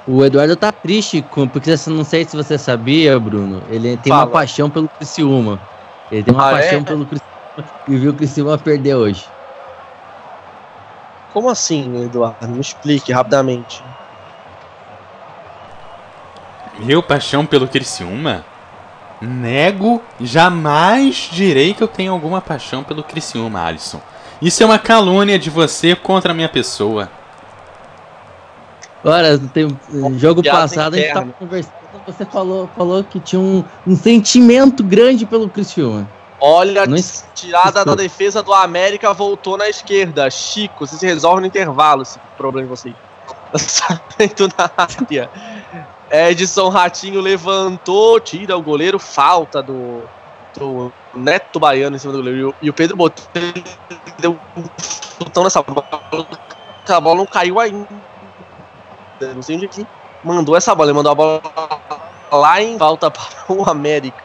O 0.07 0.25
Eduardo 0.25 0.57
tá 0.57 0.73
triste, 0.73 1.23
com, 1.23 1.47
porque 1.47 1.71
não 1.87 2.05
sei 2.05 2.25
se 2.25 2.37
você 2.37 2.59
sabia, 2.59 3.19
Bruno. 3.21 3.63
Ele 3.71 3.97
tem 3.97 4.11
Fala. 4.11 4.25
uma 4.25 4.31
paixão 4.31 4.69
pelo 4.69 4.89
Criciúma. 4.89 5.61
Ele 6.11 6.25
tem 6.25 6.35
uma 6.35 6.49
ah, 6.49 6.53
paixão 6.53 6.81
é? 6.81 6.83
pelo 6.83 7.07
Criciúma 7.07 7.33
e 7.87 7.97
viu 7.97 8.11
o 8.11 8.15
Criciúma 8.15 8.59
perder 8.59 8.97
hoje. 8.97 9.25
Como 11.33 11.49
assim, 11.49 12.05
Eduardo? 12.05 12.49
Me 12.49 12.61
explique 12.61 13.13
rapidamente. 13.13 13.83
Meu 16.81 17.03
paixão 17.03 17.47
pelo 17.47 17.69
Criciúma? 17.69 18.45
Nego, 19.21 20.03
jamais 20.21 21.29
direi 21.31 21.75
que 21.75 21.83
eu 21.83 21.89
tenho 21.89 22.13
alguma 22.13 22.41
paixão 22.41 22.83
pelo 22.83 23.05
Criciúma, 23.05 23.63
Alisson. 23.63 24.01
Isso 24.41 24.65
é 24.65 24.67
uma 24.67 24.81
calúnia 24.81 25.39
de 25.39 25.49
você 25.49 25.95
contra 25.95 26.33
a 26.33 26.35
minha 26.35 26.49
pessoa. 26.49 27.09
Olha, 29.05 29.37
tem, 29.39 29.69
jogo 30.17 30.43
passado 30.45 30.97
interna. 30.97 31.21
a 31.21 31.25
gente 31.25 31.31
tava 31.31 31.33
conversando, 31.39 31.75
você 32.07 32.25
falou, 32.25 32.71
falou 32.77 33.03
que 33.03 33.19
tinha 33.19 33.41
um, 33.41 33.65
um 33.87 33.97
sentimento 33.97 34.85
grande 34.85 35.27
pelo 35.27 35.49
Criciúma. 35.49 36.09
Olha, 36.41 36.87
Não 36.87 36.97
tirada 37.35 37.85
da 37.85 37.95
defesa 37.95 38.43
do 38.43 38.53
América 38.53 39.13
voltou 39.13 39.57
na 39.57 39.69
esquerda. 39.69 40.29
Chico, 40.31 40.87
você 40.87 40.97
se 40.97 41.07
resolve 41.07 41.41
no 41.41 41.47
intervalo 41.47 42.03
esse 42.03 42.19
problema 42.37 42.67
de 42.67 42.71
vocês. 42.71 42.95
Lançamento 43.53 44.49
na 44.57 44.71
área. 44.77 45.31
Edson 46.11 46.69
Ratinho 46.69 47.21
levantou, 47.21 48.21
tira 48.21 48.57
o 48.57 48.63
goleiro, 48.63 48.99
falta 48.99 49.63
do, 49.63 50.03
do 50.57 50.93
Neto 51.15 51.59
Baiano 51.59 51.97
em 51.97 51.99
cima 51.99 52.13
do 52.13 52.19
goleiro. 52.19 52.55
E 52.61 52.71
o 52.71 52.73
Pedro 52.73 52.97
Botelho 52.97 53.65
deu 54.19 54.39
um 54.57 54.65
chutão 55.19 55.45
nessa 55.45 55.63
bola. 55.63 55.87
A 56.89 57.01
bola 57.01 57.17
não 57.17 57.27
caiu 57.27 57.61
ainda 57.61 57.87
não 59.35 59.43
sei 59.43 59.57
onde 59.57 59.67
é 59.67 59.69
que 59.69 59.87
mandou 60.25 60.57
essa 60.57 60.75
bola. 60.75 60.91
Ele 60.91 60.97
mandou 60.97 61.13
a 61.13 61.15
bola 61.15 61.43
lá 62.31 62.63
em 62.63 62.77
volta 62.77 63.11
para 63.13 63.23
o 63.49 63.69
América. 63.69 64.23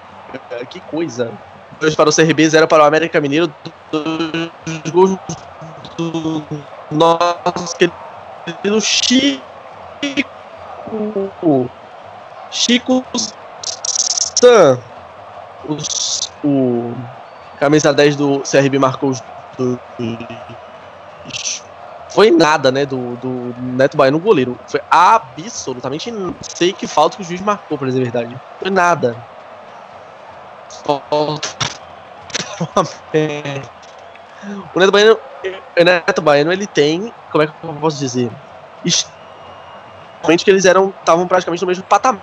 Que 0.70 0.80
coisa. 0.80 1.32
Dois 1.80 1.96
para 1.96 2.10
o 2.10 2.14
CRB, 2.14 2.50
zero 2.50 2.68
para 2.68 2.84
o 2.84 2.86
América 2.86 3.22
Mineiro. 3.22 3.54
Dois 3.92 4.92
gols 4.92 5.18
do 5.98 6.44
nosso 6.92 7.76
querido 7.76 8.82
Chico. 8.82 9.42
Chico 12.52 13.04
San. 14.40 14.80
o 16.44 16.94
camisa 17.60 17.94
10 17.94 18.16
do 18.16 18.40
CRB 18.40 18.80
marcou 18.80 19.10
os 19.10 19.22
dois 19.58 19.80
foi 22.18 22.32
nada, 22.32 22.72
né, 22.72 22.84
do, 22.84 23.16
do 23.18 23.54
Neto 23.60 23.96
Baiano, 23.96 24.18
goleiro. 24.18 24.58
Foi 24.68 24.82
absolutamente 24.90 26.12
sei 26.42 26.74
que 26.74 26.88
falta 26.88 27.16
que 27.16 27.22
o 27.22 27.26
juiz 27.26 27.40
marcou, 27.42 27.78
pra 27.78 27.86
dizer 27.86 28.02
a 28.02 28.04
verdade. 28.06 28.36
Foi 28.60 28.72
nada. 28.72 29.16
O 34.74 34.80
Neto 34.80 34.92
Baiano, 34.92 35.20
o 35.80 35.84
Neto 35.84 36.22
Baiano, 36.24 36.52
ele 36.52 36.66
tem, 36.66 37.14
como 37.32 37.44
é 37.44 37.46
que 37.46 37.54
eu 37.62 37.74
posso 37.76 38.00
dizer? 38.00 38.32
Realmente 40.24 40.44
que 40.44 40.50
eles 40.50 40.66
eram, 40.66 40.90
estavam 40.90 41.28
praticamente 41.28 41.62
no 41.62 41.68
mesmo 41.68 41.84
patamar. 41.84 42.20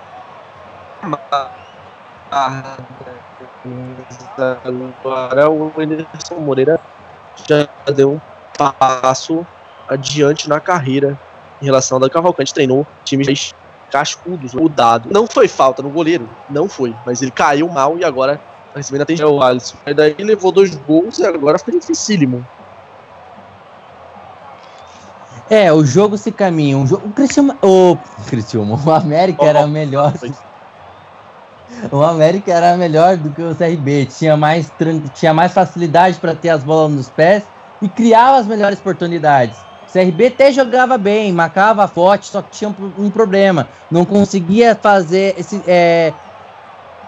Agora 4.37 5.49
o 5.49 5.71
Anderson 5.79 6.35
Moreira 6.41 6.81
já 7.47 7.65
deu 7.93 8.11
um 8.15 8.19
passo 8.57 9.45
adiante 9.87 10.47
na 10.49 10.59
carreira 10.59 11.19
em 11.61 11.65
relação 11.65 11.97
ao 11.97 11.99
da 11.99 12.09
Cavalcante. 12.09 12.53
Treinou 12.53 12.85
times 13.03 13.53
cascudos, 13.91 14.53
mudado. 14.53 15.09
Não 15.11 15.27
foi 15.27 15.47
falta 15.47 15.81
no 15.81 15.89
goleiro, 15.89 16.29
não 16.49 16.67
foi, 16.67 16.93
mas 17.05 17.21
ele 17.21 17.31
caiu 17.31 17.69
mal 17.69 17.97
e 17.97 18.03
agora 18.03 18.37
tá 18.73 18.77
recebendo 18.77 19.03
atenção 19.03 19.31
o 19.31 19.41
Alisson. 19.41 19.77
Aí 19.85 19.93
daí 19.93 20.15
levou 20.19 20.51
dois 20.51 20.75
gols 20.75 21.19
e 21.19 21.25
agora 21.25 21.57
fica 21.57 21.71
dificílimo. 21.71 22.45
É, 25.49 25.71
o 25.71 25.85
jogo 25.85 26.17
se 26.17 26.31
caminha. 26.31 26.77
Um 26.77 26.87
jogo, 26.87 27.07
o 27.07 27.13
Cristiano, 27.13 27.55
o 27.61 27.97
Cristiano, 28.27 28.79
o 28.83 28.91
América 28.91 29.43
oh, 29.43 29.47
era 29.47 29.67
melhor. 29.67 30.13
O 31.91 32.01
América 32.03 32.53
era 32.53 32.77
melhor 32.77 33.17
do 33.17 33.31
que 33.31 33.41
o 33.41 33.53
CRB, 33.53 34.05
tinha 34.05 34.37
mais, 34.37 34.71
tinha 35.15 35.33
mais 35.33 35.51
facilidade 35.51 36.19
para 36.19 36.35
ter 36.35 36.49
as 36.49 36.63
bolas 36.63 36.91
nos 36.91 37.09
pés 37.09 37.43
e 37.81 37.89
criava 37.89 38.37
as 38.37 38.47
melhores 38.47 38.79
oportunidades. 38.79 39.57
CRB 39.95 40.51
jogava 40.51 40.97
bem, 40.97 41.31
marcava 41.31 41.87
forte, 41.87 42.27
só 42.27 42.41
que 42.41 42.51
tinha 42.51 42.69
um, 42.69 43.05
um 43.05 43.09
problema. 43.09 43.69
Não 43.89 44.03
conseguia 44.03 44.75
fazer 44.75 45.35
esse. 45.37 45.61
É, 45.65 46.13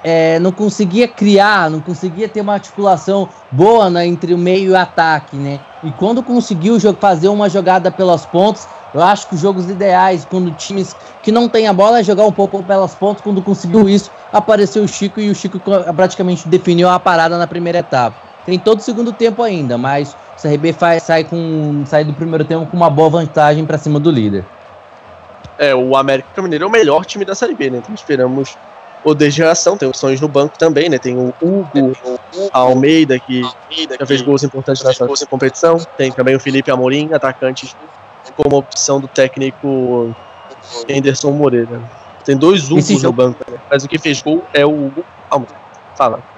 é, 0.03 0.39
não 0.39 0.53
conseguia 0.53 1.05
criar, 1.05 1.69
não 1.69 1.81
conseguia 1.81 2.29
ter 2.29 2.39
uma 2.39 2.53
articulação 2.53 3.27
boa 3.51 3.89
né, 3.89 4.07
entre 4.07 4.33
o 4.33 4.37
meio 4.37 4.67
e 4.67 4.69
o 4.69 4.77
ataque, 4.77 5.35
né? 5.35 5.59
E 5.83 5.91
quando 5.91 6.23
conseguiu 6.23 6.79
fazer 6.93 7.27
uma 7.27 7.49
jogada 7.49 7.91
pelas 7.91 8.25
pontas, 8.25 8.67
eu 8.93 9.01
acho 9.01 9.27
que 9.27 9.35
os 9.35 9.41
jogos 9.41 9.69
ideais, 9.69 10.25
quando 10.29 10.49
times 10.51 10.95
que 11.21 11.31
não 11.31 11.49
tem 11.49 11.67
a 11.67 11.73
bola, 11.73 11.99
é 11.99 12.03
jogar 12.03 12.25
um 12.25 12.31
pouco 12.31 12.63
pelas 12.63 12.95
pontas. 12.95 13.21
Quando 13.21 13.41
conseguiu 13.41 13.89
isso, 13.89 14.09
apareceu 14.31 14.83
o 14.83 14.87
Chico 14.87 15.19
e 15.19 15.29
o 15.29 15.35
Chico 15.35 15.59
praticamente 15.93 16.47
definiu 16.47 16.87
a 16.87 16.99
parada 16.99 17.37
na 17.37 17.47
primeira 17.47 17.79
etapa. 17.79 18.15
Tem 18.45 18.57
todo 18.57 18.79
o 18.79 18.83
segundo 18.83 19.11
tempo 19.11 19.43
ainda, 19.43 19.77
mas 19.77 20.15
o 20.37 20.41
CRB 20.41 20.71
faz, 20.73 21.03
sai, 21.03 21.23
com, 21.23 21.83
sai 21.85 22.03
do 22.03 22.13
primeiro 22.13 22.45
tempo 22.45 22.67
com 22.67 22.77
uma 22.77 22.89
boa 22.89 23.09
vantagem 23.09 23.65
para 23.65 23.77
cima 23.77 23.99
do 23.99 24.11
líder. 24.11 24.45
É, 25.57 25.73
o 25.73 25.97
América 25.97 26.41
Mineiro 26.41 26.65
é 26.65 26.67
o 26.67 26.71
melhor 26.71 27.03
time 27.03 27.25
da 27.25 27.33
Série 27.33 27.55
B, 27.55 27.71
né? 27.71 27.79
Então 27.79 27.95
esperamos 27.95 28.55
o 29.03 29.15
degeneração, 29.15 29.75
tem 29.75 29.87
opções 29.87 30.21
no 30.21 30.27
banco 30.27 30.57
também, 30.57 30.89
né? 30.89 30.99
Tem 30.99 31.17
o 31.17 31.33
Hugo 31.41 31.95
Almeida, 32.53 33.19
que 33.19 33.41
já 33.99 34.05
fez 34.05 34.21
gols 34.21 34.43
importantes 34.43 34.83
nessa 34.83 35.07
competição. 35.27 35.77
Tem 35.97 36.11
também 36.11 36.35
o 36.35 36.39
Felipe 36.39 36.69
Amorim, 36.69 37.11
atacante, 37.13 37.75
como 38.35 38.57
opção 38.57 38.99
do 38.99 39.07
técnico 39.07 40.15
Anderson 40.87 41.31
Moreira. 41.31 41.81
Tem 42.23 42.37
dois 42.37 42.69
Hugos 42.69 43.01
no 43.01 43.11
banco, 43.11 43.39
né? 43.49 43.57
mas 43.71 43.83
o 43.83 43.87
que 43.87 43.97
fez 43.97 44.21
gol 44.21 44.43
é 44.53 44.65
o 44.65 44.87
Hugo 44.87 45.03
Almeida. 45.31 45.55
Fala 45.95 46.36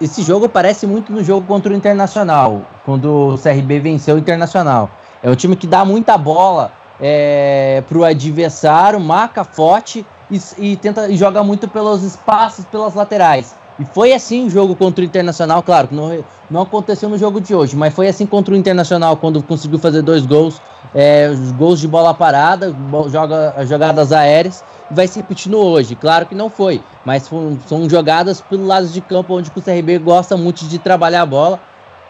esse 0.00 0.22
jogo 0.22 0.48
parece 0.48 0.86
muito 0.86 1.12
no 1.12 1.22
jogo 1.22 1.46
contra 1.46 1.72
o 1.72 1.76
Internacional, 1.76 2.62
quando 2.84 3.34
o 3.34 3.38
CRB 3.38 3.80
venceu 3.80 4.16
o 4.16 4.18
Internacional. 4.18 4.90
É 5.22 5.30
um 5.30 5.34
time 5.34 5.56
que 5.56 5.66
dá 5.66 5.84
muita 5.84 6.18
bola 6.18 6.72
é, 7.00 7.82
para 7.86 7.98
o 7.98 8.04
adversário, 8.04 9.00
marca 9.00 9.44
forte 9.44 10.04
e, 10.30 10.40
e 10.58 10.76
tenta 10.76 11.08
e 11.08 11.16
joga 11.16 11.42
muito 11.42 11.68
pelos 11.68 12.02
espaços, 12.02 12.64
pelas 12.66 12.94
laterais. 12.94 13.54
E 13.78 13.84
foi 13.84 14.12
assim 14.12 14.46
o 14.46 14.50
jogo 14.50 14.76
contra 14.76 15.02
o 15.02 15.04
Internacional, 15.04 15.62
claro, 15.62 15.88
que 15.88 15.94
não, 15.94 16.24
não 16.48 16.62
aconteceu 16.62 17.08
no 17.08 17.18
jogo 17.18 17.40
de 17.40 17.54
hoje, 17.54 17.74
mas 17.74 17.92
foi 17.92 18.06
assim 18.06 18.24
contra 18.24 18.54
o 18.54 18.56
Internacional, 18.56 19.16
quando 19.16 19.42
conseguiu 19.42 19.80
fazer 19.80 20.00
dois 20.02 20.24
gols, 20.24 20.60
é, 20.94 21.28
gols 21.56 21.80
de 21.80 21.88
bola 21.88 22.14
parada, 22.14 22.74
joga, 23.10 23.66
jogadas 23.66 24.12
aéreas, 24.12 24.62
vai 24.90 25.08
se 25.08 25.18
repetindo 25.18 25.58
hoje. 25.58 25.96
Claro 25.96 26.26
que 26.26 26.36
não 26.36 26.48
foi, 26.48 26.80
mas 27.04 27.26
foram, 27.26 27.58
são 27.66 27.90
jogadas 27.90 28.40
pelo 28.40 28.64
lado 28.64 28.86
de 28.86 29.00
campo 29.00 29.34
onde 29.34 29.50
o 29.54 29.62
CRB 29.62 29.98
gosta 29.98 30.36
muito 30.36 30.64
de 30.66 30.78
trabalhar 30.78 31.22
a 31.22 31.26
bola. 31.26 31.58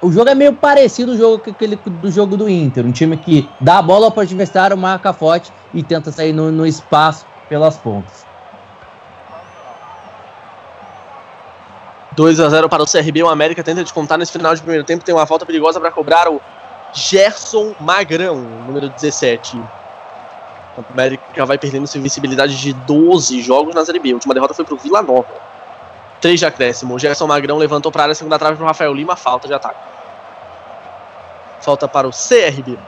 O 0.03 0.13
jogo 0.13 0.29
é 0.29 0.35
meio 0.35 0.53
parecido 0.53 1.13
ao 1.13 1.17
jogo 1.17 1.43
aquele 1.51 1.77
do 1.77 2.11
jogo 2.11 2.37
do 2.37 2.47
Inter, 2.47 2.85
um 2.85 2.93
time 2.93 3.17
que 3.17 3.49
dá 3.59 3.79
a 3.79 3.83
bola 3.83 4.11
para 4.11 4.21
o 4.21 4.23
adversário, 4.23 4.77
marca 4.77 5.15
forte 5.15 5.51
e 5.73 5.83
tenta 5.83 6.13
sair 6.13 6.35
no, 6.35 6.53
no 6.53 6.67
espaço 6.67 7.25
pelas 7.49 7.79
pontas. 7.79 8.24
2 12.17 12.41
a 12.41 12.49
0 12.49 12.69
para 12.69 12.83
o 12.83 12.87
CRB. 12.87 13.23
O 13.23 13.29
América 13.29 13.63
tenta 13.63 13.83
descontar 13.83 14.19
nesse 14.19 14.33
final 14.33 14.55
de 14.55 14.61
primeiro 14.61 14.85
tempo. 14.85 15.05
Tem 15.05 15.15
uma 15.15 15.27
falta 15.27 15.45
perigosa 15.45 15.81
para 15.81 15.91
cobrar 15.91 16.29
o 16.29 16.41
Gerson 16.93 17.75
Magrão, 17.81 18.37
número 18.37 18.89
17. 18.89 19.57
O 20.77 20.85
América 20.93 21.45
vai 21.45 21.59
perdendo 21.59 21.87
sua 21.87 21.99
invencibilidade 21.99 22.57
de 22.57 22.73
12 22.73 23.43
jogos 23.43 23.75
na 23.75 23.85
Série 23.85 23.99
B. 23.99 24.11
A 24.11 24.15
última 24.15 24.35
derrota 24.35 24.55
foi 24.55 24.65
para 24.65 24.75
o 24.75 24.79
Vila 24.79 25.03
Nova. 25.03 25.27
3 26.21 26.39
de 26.39 26.47
acréscimo. 26.47 26.95
O 26.95 26.99
Gerson 26.99 27.27
Magrão 27.27 27.59
levantou 27.59 27.93
para 27.93 28.03
a 28.03 28.05
área, 28.05 28.15
segunda 28.15 28.39
trave 28.39 28.57
para 28.57 28.65
o 28.65 28.67
Rafael 28.67 28.95
Lima. 28.95 29.17
Falta 29.17 29.47
de 29.47 29.55
ataque. 29.55 29.79
Falta 31.61 31.87
para 31.89 32.09
o 32.09 32.11
CRB. 32.11 32.79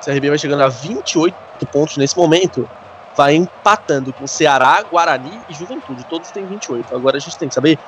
O 0.00 0.04
CRB 0.04 0.28
vai 0.28 0.38
chegando 0.38 0.62
a 0.62 0.68
28 0.68 1.34
pontos 1.72 1.96
nesse 1.96 2.16
momento. 2.16 2.68
Vai 3.16 3.34
empatando 3.34 4.12
com 4.12 4.26
Ceará, 4.26 4.82
Guarani 4.82 5.40
e 5.48 5.54
Juventude. 5.54 6.04
Todos 6.04 6.30
têm 6.30 6.46
28. 6.46 6.94
Agora 6.94 7.16
a 7.16 7.20
gente 7.20 7.36
tem 7.36 7.48
que 7.48 7.54
saber 7.54 7.78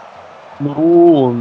no, 0.61 1.33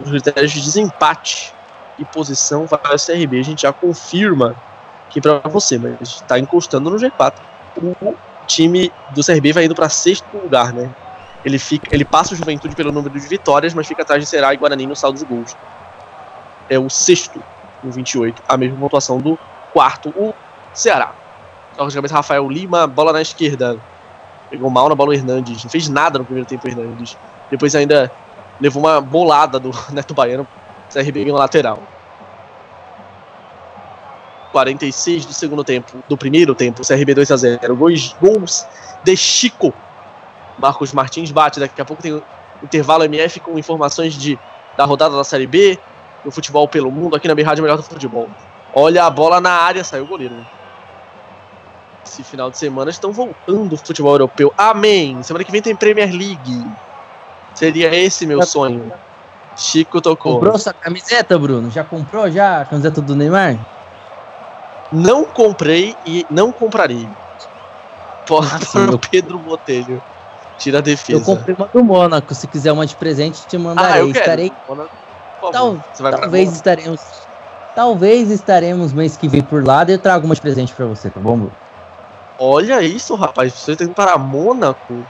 nos 0.00 0.10
critérios 0.10 0.52
de 0.52 0.60
desempate 0.60 1.54
e 1.98 2.04
posição 2.04 2.66
vai 2.66 2.80
o 2.94 2.98
CRB. 2.98 3.40
A 3.40 3.44
gente 3.44 3.62
já 3.62 3.72
confirma 3.72 4.56
aqui 5.08 5.20
para 5.20 5.38
você, 5.48 5.78
mas 5.78 6.00
está 6.00 6.38
encostando 6.38 6.90
no 6.90 6.96
G4. 6.96 7.34
O 7.82 8.14
time 8.46 8.92
do 9.10 9.24
CRB 9.24 9.52
vai 9.52 9.64
indo 9.64 9.74
para 9.74 9.88
sexto 9.88 10.26
lugar, 10.34 10.72
né? 10.72 10.90
Ele, 11.44 11.58
fica, 11.58 11.94
ele 11.94 12.04
passa 12.04 12.34
o 12.34 12.36
Juventude 12.36 12.74
pelo 12.74 12.90
número 12.90 13.18
de 13.18 13.26
vitórias, 13.28 13.72
mas 13.72 13.86
fica 13.86 14.02
atrás 14.02 14.22
de 14.22 14.28
Será 14.28 14.52
e 14.52 14.56
Guarani 14.56 14.86
no 14.86 14.96
saldo 14.96 15.18
de 15.18 15.24
gols. 15.24 15.56
É 16.68 16.78
o 16.78 16.90
sexto, 16.90 17.40
com 17.80 17.90
28, 17.90 18.42
a 18.48 18.56
mesma 18.56 18.76
pontuação 18.78 19.18
do 19.18 19.38
quarto, 19.72 20.08
o 20.10 20.34
Ceará. 20.74 21.12
Logicamente, 21.78 22.12
Rafael 22.12 22.48
Lima, 22.48 22.86
bola 22.86 23.12
na 23.12 23.22
esquerda. 23.22 23.78
Pegou 24.50 24.70
mal 24.70 24.88
na 24.88 24.94
bola 24.94 25.10
o 25.10 25.12
Hernandes. 25.12 25.62
Não 25.62 25.70
fez 25.70 25.88
nada 25.88 26.18
no 26.18 26.24
primeiro 26.24 26.48
tempo 26.48 26.66
o 26.66 26.70
Hernandes. 26.70 27.16
Depois 27.50 27.74
ainda 27.74 28.10
levou 28.60 28.82
uma 28.82 29.00
bolada 29.00 29.58
do 29.58 29.70
Neto 29.92 30.14
Baiano, 30.14 30.46
CRB 30.92 31.24
no 31.24 31.34
lateral. 31.34 31.82
46 34.52 35.26
do 35.26 35.34
segundo 35.34 35.62
tempo, 35.62 36.02
do 36.08 36.16
primeiro 36.16 36.54
tempo, 36.54 36.82
CRB 36.86 37.14
2 37.14 37.30
a 37.30 37.36
0. 37.36 37.76
Gols, 37.76 38.16
gols 38.20 38.66
de 39.04 39.16
Chico. 39.16 39.74
Marcos 40.58 40.94
Martins 40.94 41.30
bate, 41.30 41.60
daqui 41.60 41.80
a 41.80 41.84
pouco 41.84 42.02
tem 42.02 42.22
intervalo 42.62 43.04
MF 43.04 43.40
com 43.40 43.58
informações 43.58 44.14
de, 44.14 44.38
da 44.76 44.86
rodada 44.86 45.14
da 45.14 45.24
Série 45.24 45.46
B, 45.46 45.78
do 46.24 46.30
futebol 46.30 46.66
pelo 46.66 46.90
mundo, 46.90 47.14
aqui 47.14 47.28
na 47.28 47.34
Rádio 47.34 47.62
Melhor 47.62 47.76
do 47.76 47.82
Futebol. 47.82 48.28
Olha 48.74 49.04
a 49.04 49.10
bola 49.10 49.40
na 49.40 49.50
área, 49.50 49.84
saiu 49.84 50.04
o 50.04 50.06
goleiro. 50.06 50.34
Esse 52.04 52.22
final 52.22 52.50
de 52.50 52.56
semana 52.56 52.90
estão 52.90 53.12
voltando 53.12 53.74
o 53.74 53.76
futebol 53.76 54.12
europeu. 54.12 54.54
Amém! 54.56 55.22
Semana 55.22 55.44
que 55.44 55.52
vem 55.52 55.60
tem 55.60 55.76
Premier 55.76 56.10
League. 56.10 56.64
Seria 57.56 57.94
esse 57.94 58.26
meu 58.26 58.42
sonho. 58.42 58.92
Chico 59.56 60.00
tocou. 60.00 60.34
Comprou 60.34 60.58
sua 60.58 60.74
camiseta, 60.74 61.38
Bruno? 61.38 61.70
Já 61.70 61.82
comprou 61.82 62.30
já 62.30 62.60
a 62.60 62.64
camiseta 62.66 63.00
do 63.00 63.16
Neymar? 63.16 63.58
Não 64.92 65.24
comprei 65.24 65.96
e 66.06 66.26
não 66.30 66.52
comprarei. 66.52 67.08
Ah, 68.30 68.90
o 68.92 68.98
Pedro 68.98 69.38
Botelho. 69.38 70.02
Tira 70.58 70.78
a 70.78 70.80
defesa. 70.82 71.18
Eu 71.18 71.24
comprei 71.24 71.54
uma 71.56 71.68
do 71.68 71.82
Mônaco. 71.82 72.34
Se 72.34 72.46
quiser 72.46 72.72
uma 72.72 72.86
de 72.86 72.94
presente, 72.96 73.46
te 73.46 73.56
mandarei. 73.56 73.92
Ah, 73.92 73.98
eu 73.98 74.12
quero. 74.12 74.18
Estarei. 74.18 74.52
Tal, 75.52 75.78
talvez 75.98 76.52
estaremos. 76.52 77.00
Talvez 77.74 78.30
estaremos 78.30 78.92
mês 78.92 79.16
que 79.16 79.28
vem 79.28 79.42
por 79.42 79.64
lá 79.64 79.84
e 79.86 79.92
eu 79.92 79.98
trago 79.98 80.24
uma 80.24 80.34
de 80.34 80.40
presente 80.40 80.74
pra 80.74 80.86
você, 80.86 81.10
tá 81.10 81.20
bom, 81.20 81.36
Bruno? 81.36 81.52
Olha 82.38 82.82
isso, 82.82 83.14
rapaz. 83.14 83.52
Você 83.52 83.76
tem 83.76 83.86
que 83.86 83.92
ir 83.92 83.94
para 83.94 84.16
Mônaco. 84.18 85.06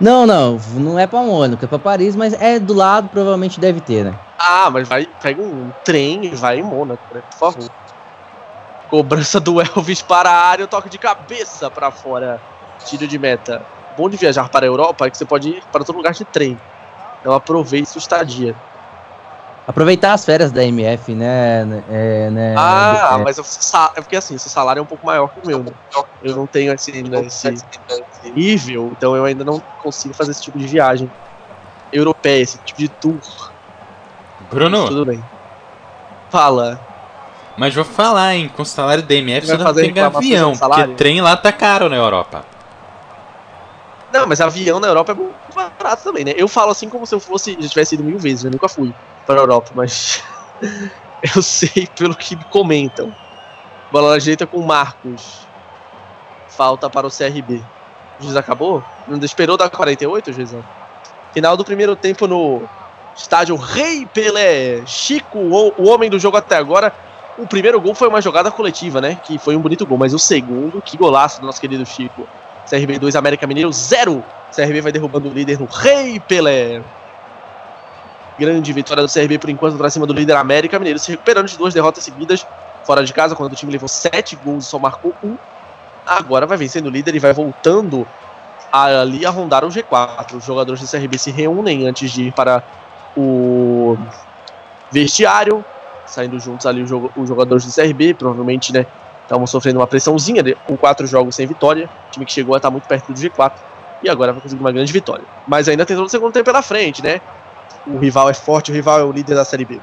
Não, 0.00 0.24
não, 0.26 0.58
não 0.74 0.98
é 0.98 1.06
pra 1.06 1.22
Mônaco, 1.22 1.64
é 1.64 1.68
pra 1.68 1.78
Paris, 1.78 2.14
mas 2.14 2.32
é 2.32 2.58
do 2.60 2.72
lado, 2.72 3.08
provavelmente 3.08 3.58
deve 3.58 3.80
ter, 3.80 4.04
né? 4.04 4.18
Ah, 4.38 4.70
mas 4.70 4.86
vai, 4.86 5.04
pega 5.06 5.42
um 5.42 5.72
trem 5.82 6.26
e 6.26 6.34
vai 6.36 6.60
em 6.60 6.62
Mônaco, 6.62 7.02
né? 7.12 7.22
Por 7.22 7.36
favor. 7.36 7.68
Cobrança 8.86 9.40
do 9.40 9.60
Elvis 9.60 10.00
para 10.00 10.30
a 10.30 10.46
área, 10.46 10.68
toque 10.68 10.88
de 10.88 10.98
cabeça 10.98 11.70
para 11.70 11.90
fora. 11.90 12.40
Tiro 12.78 13.08
de 13.08 13.18
meta. 13.18 13.66
Bom 13.96 14.08
de 14.08 14.16
viajar 14.16 14.48
para 14.48 14.64
a 14.64 14.68
Europa 14.68 15.06
é 15.06 15.10
que 15.10 15.18
você 15.18 15.26
pode 15.26 15.48
ir 15.48 15.64
para 15.70 15.84
todo 15.84 15.96
lugar 15.96 16.12
de 16.12 16.24
trem. 16.24 16.56
Então 17.20 17.32
aproveite 17.32 17.90
sua 17.90 17.98
estadia. 17.98 18.56
Aproveitar 19.68 20.14
as 20.14 20.24
férias 20.24 20.50
da 20.50 20.64
MF, 20.64 21.14
né? 21.14 21.84
É, 21.90 22.30
né 22.30 22.54
ah, 22.56 23.18
é. 23.20 23.22
mas 23.22 23.36
eu, 23.36 23.44
é 23.94 24.00
porque 24.00 24.16
assim, 24.16 24.38
seu 24.38 24.50
salário 24.50 24.80
é 24.80 24.82
um 24.82 24.86
pouco 24.86 25.04
maior 25.04 25.28
que 25.28 25.40
o 25.44 25.46
meu. 25.46 25.62
Né? 25.62 25.70
Eu 26.22 26.36
não 26.36 26.46
tenho 26.46 26.72
assim, 26.72 27.02
né, 27.02 27.26
esse 27.26 27.52
nível, 28.34 28.94
então 28.96 29.14
eu 29.14 29.26
ainda 29.26 29.44
não 29.44 29.60
consigo 29.82 30.14
fazer 30.14 30.30
esse 30.30 30.40
tipo 30.40 30.58
de 30.58 30.66
viagem 30.66 31.10
europeia, 31.92 32.40
esse 32.40 32.56
tipo 32.64 32.78
de 32.80 32.88
tour. 32.88 33.20
Bruno. 34.50 34.78
Mas 34.78 34.88
tudo 34.88 35.04
bem. 35.04 35.22
Fala. 36.30 36.80
Mas 37.54 37.74
vou 37.74 37.84
falar, 37.84 38.36
hein, 38.36 38.50
com 38.56 38.62
o 38.62 38.64
salário 38.66 39.02
da 39.02 39.14
MF 39.14 39.48
você 39.48 39.58
não 39.58 39.74
tem 39.74 39.92
avião, 40.00 40.56
porque 40.56 40.86
trem 40.94 41.20
lá 41.20 41.36
tá 41.36 41.52
caro 41.52 41.90
na 41.90 41.96
Europa. 41.96 42.42
Não, 44.10 44.26
mas 44.26 44.40
avião 44.40 44.80
na 44.80 44.88
Europa 44.88 45.12
é 45.12 45.14
muito 45.14 45.34
barato 45.54 46.04
também, 46.04 46.24
né? 46.24 46.32
Eu 46.38 46.48
falo 46.48 46.70
assim 46.70 46.88
como 46.88 47.04
se 47.04 47.14
eu 47.14 47.20
fosse, 47.20 47.54
já 47.60 47.68
tivesse 47.68 47.96
ido 47.96 48.02
mil 48.02 48.18
vezes, 48.18 48.44
eu 48.44 48.50
nunca 48.50 48.66
fui 48.66 48.94
para 49.28 49.40
a 49.40 49.42
Europa, 49.42 49.72
mas 49.74 50.24
eu 51.36 51.42
sei 51.42 51.86
pelo 51.94 52.16
que 52.16 52.34
me 52.34 52.44
comentam. 52.44 53.14
Bola 53.92 54.14
ajeita 54.14 54.46
com 54.46 54.62
Marcos. 54.62 55.46
Falta 56.48 56.88
para 56.88 57.06
o 57.06 57.10
CRB. 57.10 57.62
O 58.18 58.22
juiz 58.22 58.36
acabou? 58.36 58.82
Não 59.06 59.18
esperou 59.18 59.58
dar 59.58 59.68
48, 59.68 60.32
juizão? 60.32 60.64
Final 61.34 61.58
do 61.58 61.64
primeiro 61.64 61.94
tempo 61.94 62.26
no 62.26 62.62
estádio 63.14 63.54
Rei 63.56 64.06
Pelé. 64.06 64.82
Chico, 64.86 65.38
o 65.38 65.88
homem 65.88 66.08
do 66.08 66.18
jogo 66.18 66.38
até 66.38 66.56
agora. 66.56 66.90
O 67.36 67.46
primeiro 67.46 67.78
gol 67.80 67.94
foi 67.94 68.08
uma 68.08 68.22
jogada 68.22 68.50
coletiva, 68.50 68.98
né? 68.98 69.20
Que 69.22 69.38
foi 69.38 69.54
um 69.54 69.60
bonito 69.60 69.86
gol, 69.86 69.98
mas 69.98 70.14
o 70.14 70.18
segundo, 70.18 70.80
que 70.80 70.96
golaço 70.96 71.40
do 71.40 71.46
nosso 71.46 71.60
querido 71.60 71.84
Chico. 71.84 72.26
CRB 72.68 72.98
2, 72.98 73.14
América 73.14 73.46
Mineiro 73.46 73.72
0. 73.72 74.24
CRB 74.54 74.80
vai 74.80 74.90
derrubando 74.90 75.28
o 75.28 75.32
líder 75.32 75.60
no 75.60 75.66
Rei 75.66 76.18
Pelé. 76.18 76.82
Grande 78.38 78.72
vitória 78.72 79.02
do 79.02 79.12
CRB 79.12 79.38
por 79.38 79.50
enquanto 79.50 79.76
para 79.76 79.90
cima 79.90 80.06
do 80.06 80.12
líder 80.12 80.36
América 80.36 80.78
Mineiro, 80.78 80.98
se 80.98 81.10
recuperando 81.10 81.48
de 81.48 81.56
duas 81.58 81.74
derrotas 81.74 82.04
seguidas 82.04 82.46
fora 82.84 83.04
de 83.04 83.12
casa, 83.12 83.34
quando 83.34 83.52
o 83.52 83.56
time 83.56 83.72
levou 83.72 83.88
sete 83.88 84.36
gols 84.36 84.64
e 84.64 84.68
só 84.68 84.78
marcou 84.78 85.12
um. 85.22 85.36
Agora 86.06 86.46
vai 86.46 86.56
vencendo 86.56 86.86
o 86.86 86.90
líder 86.90 87.14
e 87.14 87.18
vai 87.18 87.32
voltando 87.32 88.06
ali 88.72 89.26
a 89.26 89.30
rondar 89.30 89.64
o 89.64 89.68
G4. 89.68 90.36
Os 90.36 90.44
jogadores 90.44 90.80
do 90.80 90.88
CRB 90.88 91.18
se 91.18 91.30
reúnem 91.30 91.86
antes 91.86 92.10
de 92.10 92.28
ir 92.28 92.32
para 92.32 92.62
o 93.16 93.98
vestiário, 94.90 95.64
saindo 96.06 96.38
juntos 96.38 96.64
ali 96.64 96.82
os 96.82 97.28
jogadores 97.28 97.66
do 97.66 97.72
CRB, 97.74 98.14
provavelmente, 98.14 98.72
né? 98.72 98.86
Estavam 99.24 99.46
sofrendo 99.46 99.80
uma 99.80 99.86
pressãozinha 99.86 100.42
com 100.64 100.76
quatro 100.76 101.06
jogos 101.06 101.34
sem 101.34 101.46
vitória. 101.46 101.90
O 102.08 102.10
time 102.12 102.24
que 102.24 102.32
chegou 102.32 102.54
a 102.54 102.58
estar 102.58 102.70
muito 102.70 102.88
perto 102.88 103.12
do 103.12 103.20
G4 103.20 103.52
e 104.02 104.08
agora 104.08 104.32
vai 104.32 104.40
conseguir 104.40 104.62
uma 104.62 104.72
grande 104.72 104.90
vitória. 104.90 105.24
Mas 105.46 105.68
ainda 105.68 105.84
tem 105.84 105.94
todo 105.94 106.06
o 106.06 106.08
segundo 106.08 106.32
tempo 106.32 106.46
pela 106.46 106.62
frente, 106.62 107.02
né? 107.02 107.20
O 107.86 107.98
rival 107.98 108.28
é 108.28 108.34
forte, 108.34 108.70
o 108.70 108.74
rival 108.74 109.00
é 109.00 109.04
o 109.04 109.12
líder 109.12 109.34
da 109.34 109.44
Série 109.44 109.64
B. 109.64 109.80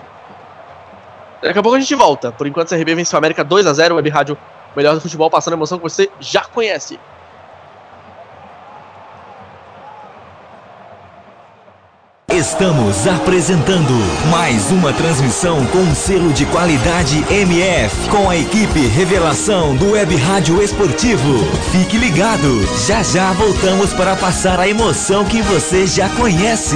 Daqui 1.41 1.59
a 1.59 1.61
pouco 1.61 1.77
a 1.77 1.79
gente 1.79 1.93
volta. 1.95 2.31
Por 2.31 2.47
enquanto, 2.47 2.73
a 2.73 2.77
CRB 2.77 2.95
vence 2.95 3.15
o 3.15 3.17
América 3.17 3.43
2 3.43 3.67
a 3.67 3.73
0 3.73 3.95
Web 3.95 4.09
Rádio 4.09 4.37
Melhor 4.75 4.95
do 4.95 5.01
Futebol, 5.01 5.29
passando 5.29 5.53
a 5.53 5.57
emoção 5.57 5.77
que 5.77 5.83
você 5.83 6.09
já 6.19 6.43
conhece. 6.43 6.99
Estamos 12.35 13.07
apresentando 13.07 13.93
mais 14.29 14.69
uma 14.69 14.91
transmissão 14.91 15.65
com 15.67 15.95
selo 15.95 16.33
de 16.33 16.45
qualidade 16.47 17.23
MF, 17.31 18.09
com 18.09 18.29
a 18.29 18.35
equipe 18.35 18.87
Revelação 18.87 19.73
do 19.77 19.91
Web 19.91 20.15
Rádio 20.17 20.61
Esportivo. 20.61 21.45
Fique 21.71 21.97
ligado, 21.97 22.61
já 22.85 23.01
já 23.01 23.31
voltamos 23.31 23.93
para 23.93 24.17
passar 24.17 24.59
a 24.59 24.67
emoção 24.67 25.23
que 25.23 25.41
você 25.43 25.87
já 25.87 26.09
conhece. 26.09 26.75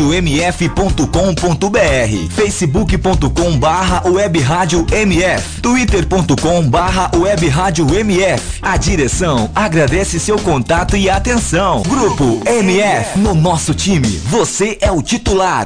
radiomf.com.br 0.01 1.07
facebook.com 2.31 3.57
barra 3.57 4.09
web 4.09 4.39
rádio 4.39 4.85
MF 4.91 5.61
twitter.com 5.61 6.67
barra 6.67 7.11
web 7.15 7.47
rádio 7.47 7.87
MF 7.93 8.59
A 8.61 8.77
direção 8.77 9.49
agradece 9.53 10.19
seu 10.19 10.37
contato 10.39 10.97
e 10.97 11.09
atenção. 11.09 11.83
Grupo 11.83 12.41
MF, 12.45 13.19
no 13.19 13.35
nosso 13.35 13.73
time, 13.73 14.07
você 14.25 14.77
é 14.81 14.91
o 14.91 15.01
titular. 15.01 15.65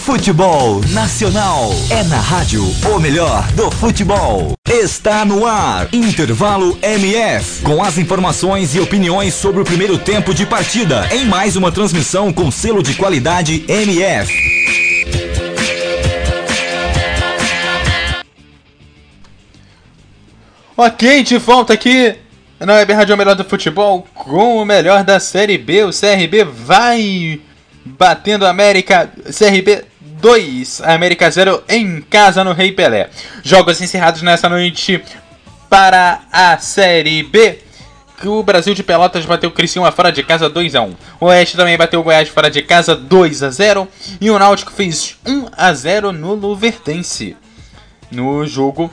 Futebol 0.00 0.80
Nacional 0.92 1.70
é 1.90 2.02
na 2.04 2.18
rádio 2.18 2.64
o 2.90 2.98
melhor 2.98 3.46
do 3.52 3.70
futebol. 3.70 4.54
Está 4.66 5.26
no 5.26 5.46
ar 5.46 5.88
Intervalo 5.92 6.76
MF 6.82 7.62
com 7.62 7.84
as 7.84 7.98
informações 7.98 8.74
e 8.74 8.80
opiniões 8.80 9.34
sobre 9.34 9.60
o 9.60 9.64
primeiro 9.64 9.98
tempo 9.98 10.32
de 10.32 10.46
partida 10.46 11.06
em 11.12 11.26
mais 11.26 11.54
uma 11.54 11.70
transmissão 11.70 12.32
com 12.32 12.50
selo 12.50 12.82
de 12.82 12.94
qualidade 12.94 13.62
MF. 13.68 14.32
Ok, 20.76 21.22
de 21.22 21.36
volta 21.36 21.74
aqui 21.74 22.16
na 22.58 22.72
Web 22.72 22.92
Rádio 22.94 23.16
Melhor 23.18 23.36
do 23.36 23.44
Futebol 23.44 24.06
com 24.14 24.62
o 24.62 24.64
melhor 24.64 25.04
da 25.04 25.20
Série 25.20 25.58
B. 25.58 25.84
O 25.84 25.90
CRB 25.90 26.42
vai 26.44 27.38
batendo 27.84 28.46
a 28.46 28.50
América. 28.50 29.10
CRB 29.26 29.89
2, 30.20 30.82
América 30.82 31.30
0 31.30 31.64
em 31.68 32.00
casa 32.02 32.44
no 32.44 32.52
Rei 32.52 32.72
Pelé. 32.72 33.08
Jogos 33.42 33.80
encerrados 33.80 34.22
nessa 34.22 34.48
noite 34.48 35.02
para 35.68 36.20
a 36.30 36.58
Série 36.58 37.22
B. 37.22 37.58
O 38.24 38.42
Brasil 38.42 38.74
de 38.74 38.82
Pelotas 38.82 39.24
bateu 39.24 39.48
o 39.48 39.52
Criciúma 39.52 39.90
fora 39.90 40.12
de 40.12 40.22
casa 40.22 40.48
2 40.48 40.74
a 40.74 40.82
1. 40.82 40.94
O 41.20 41.26
Oeste 41.26 41.56
também 41.56 41.76
bateu 41.78 42.00
o 42.00 42.02
Goiás 42.02 42.28
fora 42.28 42.50
de 42.50 42.60
casa 42.60 42.94
2 42.94 43.42
a 43.42 43.50
0 43.50 43.88
e 44.20 44.30
o 44.30 44.38
Náutico 44.38 44.72
fez 44.72 45.16
1 45.26 45.46
a 45.56 45.72
0 45.72 46.12
no 46.12 46.34
Luverdense. 46.34 47.34
No 48.10 48.46
jogo 48.46 48.92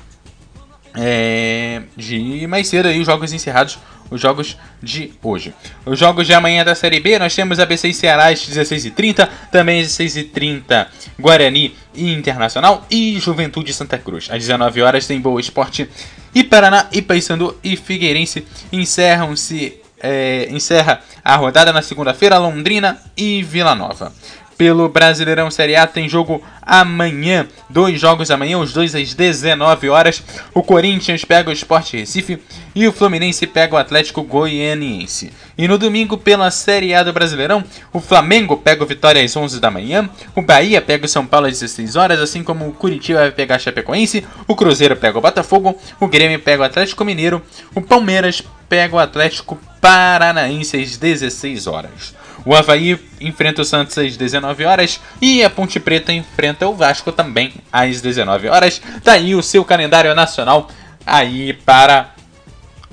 é, 0.95 1.81
de 1.97 2.47
mais 2.47 2.67
cedo 2.67 2.87
aí, 2.87 2.99
os 2.99 3.05
jogos 3.05 3.33
encerrados, 3.33 3.77
os 4.09 4.21
jogos 4.21 4.57
de 4.81 5.13
hoje. 5.21 5.53
Os 5.85 5.97
jogos 5.97 6.25
de 6.25 6.33
amanhã 6.33 6.63
da 6.63 6.75
Série 6.75 6.99
B, 6.99 7.19
nós 7.19 7.35
temos 7.35 7.59
ABC 7.59 7.87
e 7.87 7.93
Ceará 7.93 8.27
às 8.27 8.39
16h30, 8.39 9.27
também 9.51 9.81
às 9.81 9.87
16h30 9.87 10.87
Guarani 11.19 11.75
e 11.93 12.13
Internacional 12.13 12.85
e 12.89 13.19
Juventude 13.19 13.73
Santa 13.73 13.97
Cruz. 13.97 14.27
Às 14.29 14.39
19 14.39 14.81
horas 14.81 15.07
tem 15.07 15.19
Boa 15.19 15.39
Esporte 15.39 15.89
e 16.33 16.43
Paraná 16.43 16.87
e 16.91 17.01
Paysandu 17.01 17.57
e 17.63 17.75
Figueirense 17.75 18.45
encerram-se 18.71 19.81
é, 19.99 20.47
encerra 20.51 21.01
a 21.23 21.35
rodada 21.35 21.73
na 21.73 21.81
segunda-feira 21.81 22.37
Londrina 22.37 22.99
e 23.15 23.41
Vila 23.41 23.73
Nova. 23.73 24.13
Pelo 24.57 24.89
Brasileirão 24.89 25.51
Série 25.51 25.75
A 25.75 25.85
tem 25.85 26.09
jogo 26.09 26.41
amanhã. 26.61 27.47
Dois 27.69 27.99
jogos 27.99 28.31
amanhã, 28.31 28.57
os 28.57 28.73
dois 28.73 28.95
às 28.95 29.13
19 29.13 29.89
horas. 29.89 30.23
O 30.53 30.63
Corinthians 30.63 31.23
pega 31.23 31.49
o 31.49 31.53
Sport 31.53 31.93
Recife 31.93 32.41
e 32.73 32.87
o 32.87 32.91
Fluminense 32.91 33.45
pega 33.45 33.75
o 33.75 33.77
Atlético 33.77 34.23
Goianiense. 34.23 35.31
E 35.57 35.67
no 35.67 35.77
domingo, 35.77 36.17
pela 36.17 36.49
Série 36.49 36.93
A 36.93 37.03
do 37.03 37.13
Brasileirão, 37.13 37.63
o 37.93 37.99
Flamengo 37.99 38.57
pega 38.57 38.83
o 38.83 38.87
Vitória 38.87 39.23
às 39.23 39.35
11 39.35 39.59
da 39.59 39.71
manhã, 39.71 40.09
o 40.35 40.41
Bahia 40.41 40.81
pega 40.81 41.05
o 41.05 41.09
São 41.09 41.25
Paulo 41.25 41.47
às 41.47 41.59
16 41.59 41.95
horas, 41.95 42.19
assim 42.19 42.43
como 42.43 42.67
o 42.67 42.73
Curitiba 42.73 43.19
vai 43.19 43.31
pegar 43.31 43.55
a 43.55 43.59
Chapecoense, 43.59 44.25
o 44.47 44.55
Cruzeiro 44.55 44.95
pega 44.95 45.17
o 45.17 45.21
Botafogo, 45.21 45.77
o 45.99 46.07
Grêmio 46.07 46.39
pega 46.39 46.63
o 46.63 46.65
Atlético 46.65 47.05
Mineiro, 47.05 47.41
o 47.75 47.81
Palmeiras 47.81 48.43
pega 48.67 48.95
o 48.95 48.99
Atlético 48.99 49.57
Paranaense 49.79 50.77
às 50.77 50.97
16 50.97 51.67
horas. 51.67 52.13
O 52.47 52.55
Havaí 52.55 52.97
enfrenta 53.19 53.61
o 53.61 53.65
Santos 53.65 53.97
às 53.97 54.15
19 54.15 54.63
horas 54.63 55.01
e 55.21 55.43
a 55.43 55.49
Ponte 55.49 55.81
Preta 55.81 56.13
enfrenta 56.13 56.65
o 56.65 56.73
Vasco 56.73 57.11
também 57.11 57.55
às 57.69 57.99
19 57.99 58.47
horas. 58.47 58.81
Tá 59.03 59.11
aí 59.11 59.35
o 59.35 59.43
seu 59.43 59.65
calendário 59.65 60.15
nacional 60.15 60.69
aí 61.05 61.51
para 61.51 62.15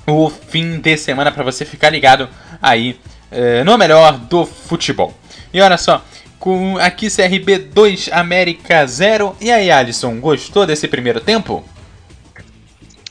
o 0.09 0.29
fim 0.29 0.81
de 0.81 0.97
semana 0.97 1.31
para 1.31 1.45
você 1.45 1.65
ficar 1.65 1.91
ligado 1.91 2.29
aí 2.61 2.99
eh, 3.31 3.63
no 3.63 3.79
melhor 3.79 4.19
do 4.19 4.45
futebol. 4.45 5.15
E 5.53 5.61
olha 5.61 5.79
só, 5.79 6.05
com 6.41 6.77
aqui 6.79 7.07
CRB 7.09 7.59
2 7.59 8.11
América 8.11 8.85
0. 8.85 9.37
E 9.41 9.53
aí, 9.53 9.71
Alisson, 9.71 10.19
gostou 10.19 10.67
desse 10.67 10.89
primeiro 10.89 11.21
tempo? 11.21 11.63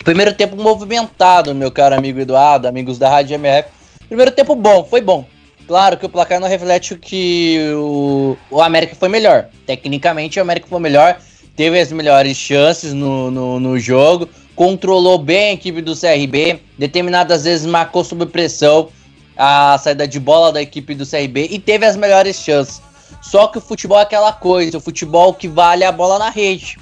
Primeiro 0.03 0.33
tempo 0.33 0.57
movimentado, 0.57 1.55
meu 1.55 1.71
caro 1.71 1.95
amigo 1.95 2.19
Eduardo, 2.19 2.67
amigos 2.67 2.97
da 2.97 3.09
Rádio 3.09 3.35
MF. 3.35 3.69
Primeiro 4.09 4.31
tempo 4.31 4.57
bom, 4.57 4.83
foi 4.83 4.99
bom. 4.99 5.25
Claro 5.67 5.97
que 5.97 6.05
o 6.05 6.09
placar 6.09 6.39
não 6.39 6.47
reflete 6.47 6.93
o 6.93 6.97
que 6.97 7.57
o, 7.75 8.37
o 8.51 8.61
América 8.61 8.95
foi 8.95 9.09
melhor. 9.09 9.47
Tecnicamente, 9.65 10.39
o 10.39 10.41
América 10.41 10.67
foi 10.67 10.79
melhor, 10.79 11.17
teve 11.55 11.79
as 11.79 11.91
melhores 11.91 12.35
chances 12.35 12.93
no, 12.93 13.31
no, 13.31 13.59
no 13.59 13.79
jogo, 13.79 14.27
controlou 14.55 15.17
bem 15.17 15.51
a 15.51 15.53
equipe 15.53 15.81
do 15.81 15.95
CRB, 15.95 16.59
determinadas 16.77 17.45
vezes 17.45 17.65
marcou 17.65 18.03
sob 18.03 18.25
pressão 18.25 18.89
a 19.37 19.77
saída 19.77 20.07
de 20.07 20.19
bola 20.19 20.51
da 20.51 20.61
equipe 20.61 20.93
do 20.93 21.07
CRB 21.07 21.47
e 21.49 21.59
teve 21.59 21.85
as 21.85 21.95
melhores 21.95 22.35
chances. 22.35 22.81
Só 23.21 23.47
que 23.47 23.57
o 23.57 23.61
futebol 23.61 23.97
é 23.97 24.03
aquela 24.03 24.33
coisa, 24.33 24.77
o 24.77 24.81
futebol 24.81 25.33
que 25.33 25.47
vale 25.47 25.83
a 25.83 25.91
bola 25.91 26.19
na 26.19 26.29
rede. 26.29 26.77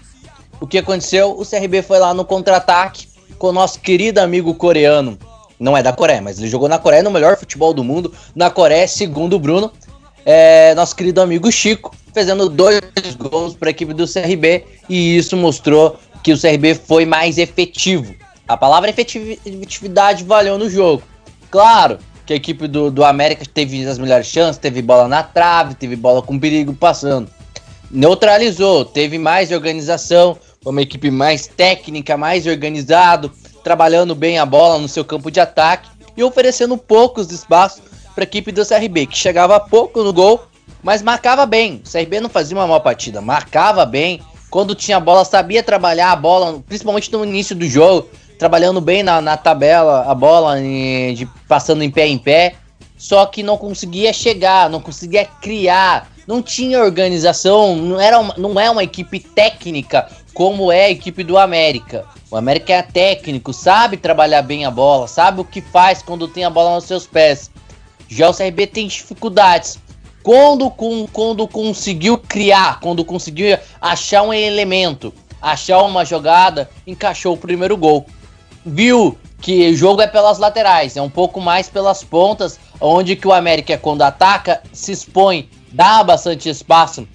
O 0.60 0.68
que 0.68 0.78
aconteceu? 0.78 1.32
O 1.40 1.46
CRB 1.46 1.82
foi 1.82 2.00
lá 2.00 2.14
no 2.14 2.26
contra-ataque 2.26 3.08
com 3.38 3.48
o 3.48 3.54
nosso 3.54 3.80
querido 3.80 4.20
amigo 4.20 4.54
coreano, 4.54 5.18
não 5.62 5.78
é 5.78 5.84
da 5.84 5.94
Coreia, 5.94 6.20
mas 6.22 6.40
ele 6.40 6.50
jogou 6.50 6.68
na 6.68 6.80
Coreia 6.80 7.04
no 7.04 7.12
melhor 7.12 7.38
futebol 7.38 7.72
do 7.72 7.84
mundo. 7.84 8.12
Na 8.36 8.50
Coreia, 8.50 8.88
segundo 8.88 9.36
o 9.36 9.40
Bruno, 9.40 9.72
é, 10.26 10.74
nosso 10.74 10.96
querido 10.96 11.22
amigo 11.22 11.52
Chico, 11.52 11.96
fazendo 12.12 12.50
dois 12.50 12.82
gols 13.16 13.54
para 13.54 13.70
a 13.70 13.72
equipe 13.72 13.94
do 13.94 14.12
CRB 14.12 14.66
e 14.90 15.16
isso 15.18 15.38
mostrou 15.38 16.00
que 16.24 16.34
o 16.34 16.40
CRB 16.40 16.74
foi 16.74 17.06
mais 17.06 17.38
efetivo. 17.38 18.14
A 18.48 18.58
palavra 18.58 18.90
efetividade 18.90 20.24
valeu 20.24 20.58
no 20.58 20.68
jogo. 20.68 21.04
Claro 21.52 22.00
que 22.26 22.34
a 22.34 22.36
equipe 22.36 22.68
do, 22.68 22.90
do 22.90 23.04
América 23.04 23.46
teve 23.46 23.86
as 23.86 24.00
melhores 24.00 24.26
chances, 24.26 24.58
teve 24.58 24.82
bola 24.82 25.08
na 25.08 25.22
trave, 25.22 25.76
teve 25.76 25.96
bola 25.96 26.24
com 26.24 26.40
perigo 26.40 26.74
passando. 26.74 27.30
Neutralizou, 27.92 28.84
teve 28.84 29.20
mais 29.20 29.52
organização, 29.52 30.38
uma 30.66 30.82
equipe 30.82 31.12
mais 31.12 31.46
técnica, 31.46 32.18
mais 32.18 32.48
organizado, 32.48 33.32
trabalhando 33.64 34.16
bem 34.16 34.38
a 34.38 34.46
bola 34.46 34.80
no 34.80 34.88
seu 34.88 35.06
campo 35.06 35.32
de 35.32 35.40
ataque 35.40 35.90
e 36.16 36.24
oferecendo 36.24 36.78
poucos 36.78 37.32
espaços 37.32 37.82
para 38.14 38.24
a 38.24 38.26
equipe 38.26 38.52
do 38.52 38.66
CRB, 38.66 39.08
que 39.08 39.18
chegava 39.18 39.60
pouco 39.60 40.04
no 40.04 40.12
gol, 40.12 40.44
mas 40.84 41.02
marcava 41.02 41.46
bem. 41.46 41.82
O 41.86 41.90
CRB 41.90 42.20
não 42.20 42.30
fazia 42.30 42.58
uma 42.58 42.68
má 42.68 42.80
partida, 42.80 43.22
marcava 43.22 43.86
bem. 43.86 44.22
Quando 44.50 44.76
tinha 44.76 45.00
bola, 45.00 45.24
sabia 45.24 45.64
trabalhar 45.64 46.12
a 46.12 46.16
bola, 46.16 46.62
principalmente 46.68 47.12
no 47.12 47.24
início 47.24 47.56
do 47.56 47.66
jogo, 47.66 48.10
trabalhando 48.38 48.82
bem 48.82 49.02
na, 49.02 49.22
na 49.22 49.38
tabela, 49.38 50.04
a 50.10 50.14
bola 50.14 50.60
de, 50.60 51.28
passando 51.48 51.84
em 51.84 51.90
pé 51.90 52.08
em 52.08 52.18
pé. 52.18 52.56
Só 52.98 53.26
que 53.26 53.42
não 53.42 53.58
conseguia 53.58 54.14
chegar, 54.14 54.70
não 54.70 54.80
conseguia 54.80 55.26
criar, 55.26 56.12
não 56.28 56.42
tinha 56.42 56.84
organização, 56.84 57.76
não, 57.76 58.00
era 58.00 58.20
uma, 58.20 58.36
não 58.38 58.60
é 58.60 58.70
uma 58.70 58.84
equipe 58.84 59.20
técnica 59.20 60.08
como 60.34 60.72
é 60.72 60.86
a 60.86 60.92
equipe 60.92 61.24
do 61.24 61.38
América. 61.38 62.06
O 62.32 62.38
América 62.38 62.72
é 62.72 62.82
técnico, 62.82 63.52
sabe 63.52 63.98
trabalhar 63.98 64.42
bem 64.42 64.64
a 64.64 64.72
bola, 64.72 65.06
sabe 65.06 65.42
o 65.42 65.46
que 65.46 65.60
faz 65.60 66.02
quando 66.02 66.30
tem 66.30 66.46
a 66.46 66.50
bola 66.50 66.76
nos 66.76 66.86
seus 66.86 67.06
pés. 67.06 67.52
Já 68.08 68.30
o 68.30 68.34
CRB 68.34 68.68
tem 68.68 68.88
dificuldades. 68.88 69.78
Quando, 70.24 70.70
com, 70.72 71.06
quando 71.08 71.46
conseguiu 71.46 72.18
criar, 72.18 72.80
quando 72.80 73.04
conseguiu 73.04 73.58
achar 73.82 74.22
um 74.22 74.34
elemento, 74.34 75.14
achar 75.42 75.82
uma 75.82 76.06
jogada, 76.06 76.70
encaixou 76.88 77.34
o 77.34 77.38
primeiro 77.38 77.76
gol. 77.76 78.06
Viu 78.66 79.18
que 79.42 79.70
o 79.70 79.76
jogo 79.76 80.02
é 80.02 80.08
pelas 80.08 80.38
laterais, 80.40 80.96
é 80.96 81.02
um 81.02 81.10
pouco 81.10 81.42
mais 81.42 81.68
pelas 81.68 82.02
pontas, 82.02 82.58
onde 82.80 83.18
que 83.18 83.28
o 83.28 83.34
América, 83.34 83.78
quando 83.78 84.04
ataca, 84.04 84.64
se 84.72 84.94
expõe, 84.94 85.50
dá 85.70 86.02
bastante 86.02 86.48
espaço 86.48 87.06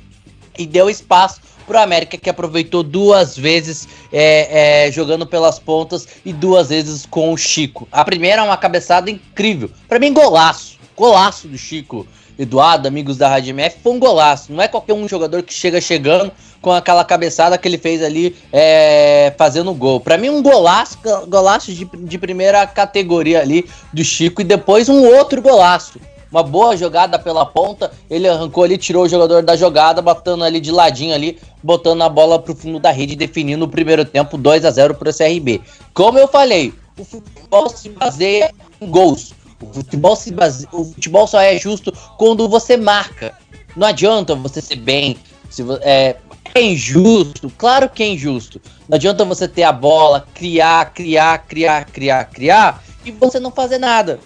e 0.58 0.66
deu 0.66 0.90
espaço 0.90 1.40
pro 1.66 1.78
América 1.78 2.16
que 2.16 2.30
aproveitou 2.30 2.82
duas 2.82 3.36
vezes 3.36 3.88
é, 4.12 4.86
é, 4.86 4.92
jogando 4.92 5.26
pelas 5.26 5.58
pontas 5.58 6.06
e 6.24 6.32
duas 6.32 6.68
vezes 6.68 7.04
com 7.04 7.32
o 7.32 7.36
Chico. 7.36 7.88
A 7.90 8.04
primeira 8.04 8.42
é 8.42 8.44
uma 8.44 8.56
cabeçada 8.56 9.10
incrível. 9.10 9.70
Para 9.88 9.98
mim, 9.98 10.12
golaço. 10.12 10.78
Golaço 10.96 11.48
do 11.48 11.58
Chico. 11.58 12.06
Eduardo, 12.38 12.86
amigos 12.86 13.16
da 13.16 13.28
Rádio 13.28 13.50
MF, 13.50 13.78
foi 13.82 13.92
um 13.92 13.98
golaço. 13.98 14.52
Não 14.52 14.62
é 14.62 14.68
qualquer 14.68 14.92
um 14.92 15.08
jogador 15.08 15.42
que 15.42 15.54
chega 15.54 15.80
chegando 15.80 16.30
com 16.60 16.70
aquela 16.70 17.02
cabeçada 17.02 17.56
que 17.56 17.66
ele 17.66 17.78
fez 17.78 18.02
ali 18.02 18.36
é, 18.52 19.32
fazendo 19.38 19.72
gol. 19.72 20.00
Para 20.00 20.18
mim, 20.18 20.28
um 20.28 20.42
golaço, 20.42 20.98
golaço 21.26 21.72
de, 21.72 21.84
de 21.84 22.18
primeira 22.18 22.66
categoria 22.66 23.40
ali 23.40 23.64
do 23.90 24.04
Chico 24.04 24.42
e 24.42 24.44
depois 24.44 24.88
um 24.88 25.02
outro 25.16 25.40
golaço 25.40 25.98
uma 26.30 26.42
boa 26.42 26.76
jogada 26.76 27.18
pela 27.18 27.46
ponta, 27.46 27.90
ele 28.10 28.28
arrancou 28.28 28.64
ali, 28.64 28.76
tirou 28.76 29.04
o 29.04 29.08
jogador 29.08 29.42
da 29.42 29.56
jogada, 29.56 30.02
botando 30.02 30.44
ali 30.44 30.60
de 30.60 30.70
ladinho 30.70 31.14
ali, 31.14 31.38
botando 31.62 32.02
a 32.02 32.08
bola 32.08 32.38
pro 32.38 32.54
fundo 32.54 32.78
da 32.78 32.90
rede, 32.90 33.16
definindo 33.16 33.64
o 33.64 33.68
primeiro 33.68 34.04
tempo 34.04 34.36
2 34.36 34.64
a 34.64 34.70
0 34.70 34.94
pro 34.94 35.14
CRB. 35.14 35.60
Como 35.94 36.18
eu 36.18 36.28
falei, 36.28 36.74
o 36.98 37.04
futebol 37.04 37.68
se 37.68 37.88
baseia 37.90 38.52
em 38.80 38.90
gols. 38.90 39.34
O 39.60 39.72
futebol, 39.72 40.16
se 40.16 40.32
base... 40.32 40.68
o 40.72 40.84
futebol 40.84 41.26
só 41.26 41.40
é 41.40 41.56
justo 41.58 41.92
quando 42.18 42.48
você 42.48 42.76
marca. 42.76 43.32
Não 43.74 43.86
adianta 43.86 44.34
você 44.34 44.60
ser 44.60 44.76
bem. 44.76 45.16
Se 45.48 45.64
é... 45.80 46.16
é 46.54 46.62
injusto, 46.62 47.50
claro 47.56 47.88
que 47.88 48.02
é 48.02 48.08
injusto. 48.08 48.60
Não 48.88 48.96
adianta 48.96 49.24
você 49.24 49.48
ter 49.48 49.62
a 49.62 49.72
bola, 49.72 50.26
criar, 50.34 50.92
criar, 50.92 51.38
criar, 51.46 51.84
criar, 51.86 52.24
criar 52.26 52.82
e 53.04 53.10
você 53.10 53.40
não 53.40 53.50
fazer 53.50 53.78
nada. 53.78 54.20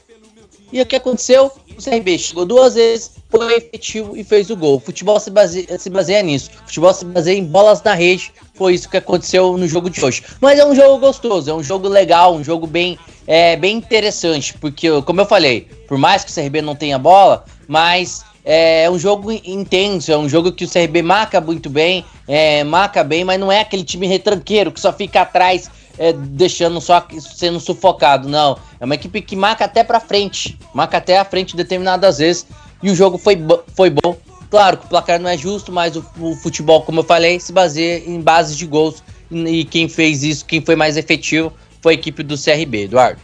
E 0.73 0.81
o 0.81 0.87
que 0.87 0.97
aconteceu? 0.97 1.51
O 1.77 1.83
CRB 1.83 2.19
chegou 2.19 2.45
duas 2.45 2.75
vezes, 2.75 3.13
foi 3.29 3.57
efetivo 3.57 4.17
e 4.17 4.23
fez 4.23 4.51
o 4.51 4.57
gol. 4.57 4.77
O 4.77 4.81
futebol 4.81 5.19
se 5.19 5.31
baseia, 5.31 5.79
se 5.79 5.91
baseia 5.91 6.23
nisso. 6.23 6.51
O 6.63 6.67
futebol 6.67 6.93
se 6.93 7.05
baseia 7.05 7.39
em 7.39 7.45
bolas 7.45 7.83
na 7.83 7.95
rede. 7.95 8.33
Foi 8.55 8.75
isso 8.75 8.89
que 8.89 8.97
aconteceu 8.97 9.57
no 9.57 9.67
jogo 9.67 9.89
de 9.89 10.05
hoje. 10.05 10.23
Mas 10.41 10.59
é 10.59 10.65
um 10.65 10.75
jogo 10.75 10.99
gostoso, 10.99 11.51
é 11.51 11.55
um 11.55 11.63
jogo 11.63 11.89
legal, 11.89 12.35
um 12.35 12.45
jogo 12.45 12.67
bem, 12.67 12.99
é, 13.27 13.57
bem 13.57 13.79
interessante. 13.79 14.55
Porque, 14.59 14.89
como 15.03 15.21
eu 15.21 15.27
falei, 15.27 15.67
por 15.89 15.99
mais 15.99 16.25
que 16.25 16.31
o 16.31 16.35
CRB 16.35 16.63
não 16.63 16.77
tenha 16.77 16.99
bola, 16.99 17.45
mas 17.67 18.23
é 18.45 18.89
um 18.91 18.99
jogo 18.99 19.31
intenso, 19.33 20.13
é 20.13 20.17
um 20.17 20.29
jogo 20.29 20.53
que 20.53 20.65
o 20.65 20.69
CRB 20.69 21.03
marca 21.03 21.41
muito 21.41 21.69
bem, 21.69 22.05
é, 22.27 22.65
marca 22.65 23.05
bem, 23.05 23.25
mas 23.25 23.39
não 23.39 23.51
é 23.51 23.61
aquele 23.61 23.85
time 23.85 24.07
retranqueiro 24.07 24.73
que 24.73 24.81
só 24.81 24.93
fica 24.93 25.23
atrás 25.23 25.71
é, 26.01 26.15
deixando 26.15 26.81
só 26.81 27.07
sendo 27.21 27.61
sufocado, 27.61 28.27
não. 28.27 28.59
É 28.81 28.87
uma 28.87 28.95
equipe 28.95 29.21
que 29.21 29.37
marca 29.37 29.67
até 29.67 29.85
pra 29.85 30.01
frente, 30.01 30.59
marca 30.73 30.97
até 30.97 31.19
a 31.19 31.27
frente 31.27 31.55
determinadas 31.55 32.17
vezes. 32.17 32.47
E 32.83 32.91
o 32.91 32.95
jogo 32.97 33.19
foi, 33.19 33.39
foi 33.77 33.91
bom. 33.91 34.17
Claro 34.51 34.79
que 34.79 34.87
o 34.87 34.89
placar 34.89 35.21
não 35.21 35.29
é 35.29 35.37
justo, 35.37 35.71
mas 35.71 35.95
o, 35.97 36.05
o 36.19 36.35
futebol, 36.35 36.81
como 36.83 37.01
eu 37.01 37.05
falei, 37.05 37.39
se 37.39 37.53
baseia 37.53 37.99
em 37.99 38.19
bases 38.19 38.57
de 38.57 38.65
gols. 38.65 39.05
E 39.31 39.63
quem 39.67 39.91
fez 39.91 40.23
isso, 40.23 40.47
quem 40.47 40.63
foi 40.63 40.75
mais 40.75 40.97
efetivo, 40.97 41.53
foi 41.83 41.93
a 41.93 41.97
equipe 41.97 42.23
do 42.23 42.35
CRB, 42.35 42.85
Eduardo. 42.85 43.21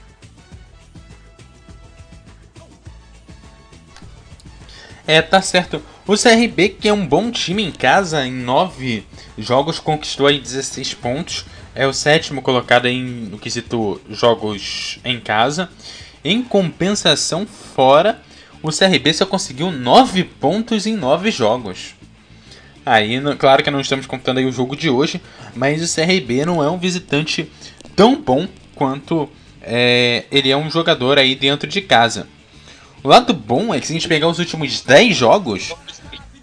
É, 5.07 5.23
tá 5.23 5.41
certo. 5.41 5.83
O 6.07 6.15
CRB, 6.15 6.69
que 6.69 6.89
é 6.89 6.93
um 6.93 7.07
bom 7.07 7.31
time 7.31 7.65
em 7.65 7.73
casa, 7.73 8.27
em 8.27 8.33
nove 8.33 9.07
jogos 9.39 9.79
conquistou 9.79 10.27
aí 10.27 10.39
16 10.39 10.93
pontos 10.95 11.47
é 11.77 11.87
o 11.87 11.93
sétimo 11.93 12.43
colocado 12.43 12.87
em, 12.87 13.05
no 13.05 13.39
quesito 13.39 14.01
jogos 14.11 14.99
em 15.05 15.21
casa. 15.21 15.69
Em 16.25 16.43
compensação, 16.43 17.47
fora, 17.47 18.21
o 18.63 18.71
CRB 18.71 19.13
só 19.13 19.27
conseguiu 19.27 19.71
9 19.71 20.25
pontos 20.25 20.87
em 20.87 20.97
9 20.97 21.31
jogos. 21.31 21.95
Aí, 22.85 23.21
claro 23.39 23.63
que 23.63 23.71
não 23.71 23.81
estamos 23.81 24.07
contando 24.07 24.39
aí 24.39 24.47
o 24.47 24.53
jogo 24.53 24.75
de 24.75 24.89
hoje, 24.89 25.21
mas 25.55 25.83
o 25.83 25.95
CRB 25.95 26.47
não 26.47 26.63
é 26.63 26.71
um 26.71 26.79
visitante 26.79 27.51
tão 27.95 28.21
bom 28.21 28.49
quanto 28.75 29.29
é, 29.61 30.25
ele 30.31 30.51
é 30.51 30.57
um 30.57 30.71
jogador 30.71 31.19
aí 31.19 31.35
dentro 31.35 31.69
de 31.69 31.81
casa. 31.83 32.27
O 33.03 33.09
lado 33.09 33.35
bom 33.35 33.75
é 33.75 33.81
que 33.81 33.87
se 33.87 33.93
a 33.93 33.97
gente 33.97 34.09
pegar 34.09 34.29
os 34.29 34.39
últimos 34.39 34.81
10 34.81 35.17
jogos, 35.17 35.75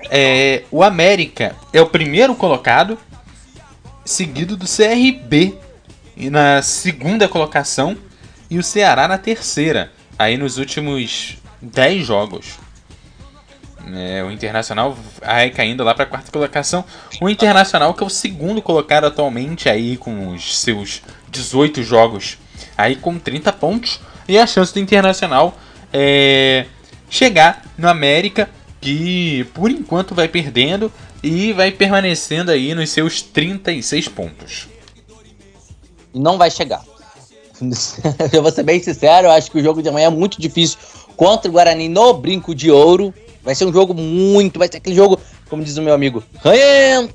é, 0.09 0.63
o 0.69 0.83
América 0.83 1.55
é 1.71 1.81
o 1.81 1.87
primeiro 1.87 2.35
colocado, 2.35 2.97
seguido 4.05 4.55
do 4.57 4.65
CRB 4.65 5.57
na 6.15 6.61
segunda 6.61 7.27
colocação 7.27 7.97
e 8.49 8.57
o 8.57 8.63
Ceará 8.63 9.07
na 9.07 9.17
terceira, 9.17 9.91
aí 10.17 10.37
nos 10.37 10.57
últimos 10.57 11.37
10 11.61 12.05
jogos. 12.05 12.59
É, 13.93 14.23
o 14.23 14.31
Internacional 14.31 14.97
vai 15.19 15.49
caindo 15.49 15.83
lá 15.83 15.93
para 15.93 16.03
a 16.03 16.07
quarta 16.07 16.31
colocação. 16.31 16.85
O 17.19 17.29
Internacional 17.29 17.93
que 17.93 18.03
é 18.03 18.05
o 18.05 18.09
segundo 18.09 18.61
colocado 18.61 19.05
atualmente 19.05 19.67
aí 19.67 19.97
com 19.97 20.29
os 20.29 20.59
seus 20.59 21.01
18 21.29 21.83
jogos, 21.83 22.37
aí 22.77 22.95
com 22.95 23.17
30 23.17 23.51
pontos 23.53 23.99
e 24.27 24.37
a 24.37 24.47
chance 24.47 24.73
do 24.73 24.79
Internacional 24.79 25.57
é 25.91 26.65
chegar 27.09 27.61
no 27.77 27.89
América 27.89 28.49
que 28.79 29.45
por 29.53 29.69
enquanto 29.69 30.15
vai 30.15 30.27
perdendo 30.27 30.91
e 31.23 31.53
vai 31.53 31.71
permanecendo 31.71 32.51
aí 32.51 32.75
nos 32.75 32.89
seus 32.89 33.21
36 33.21 34.09
pontos. 34.09 34.67
Não 36.13 36.37
vai 36.37 36.51
chegar. 36.51 36.83
eu 38.33 38.41
vou 38.41 38.51
ser 38.51 38.63
bem 38.63 38.81
sincero, 38.83 39.27
eu 39.27 39.31
acho 39.31 39.49
que 39.49 39.57
o 39.57 39.63
jogo 39.63 39.81
de 39.81 39.87
amanhã 39.87 40.07
é 40.07 40.09
muito 40.09 40.41
difícil 40.41 40.77
contra 41.15 41.49
o 41.49 41.53
Guarani 41.53 41.87
no 41.87 42.13
Brinco 42.13 42.53
de 42.53 42.69
Ouro. 42.69 43.13
Vai 43.41 43.55
ser 43.55 43.65
um 43.65 43.73
jogo 43.73 43.93
muito. 43.93 44.59
Vai 44.59 44.67
ser 44.67 44.77
aquele 44.77 44.95
jogo, 44.95 45.19
como 45.49 45.63
diz 45.63 45.77
o 45.77 45.81
meu 45.81 45.93
amigo, 45.93 46.23
ranhento. 46.43 47.13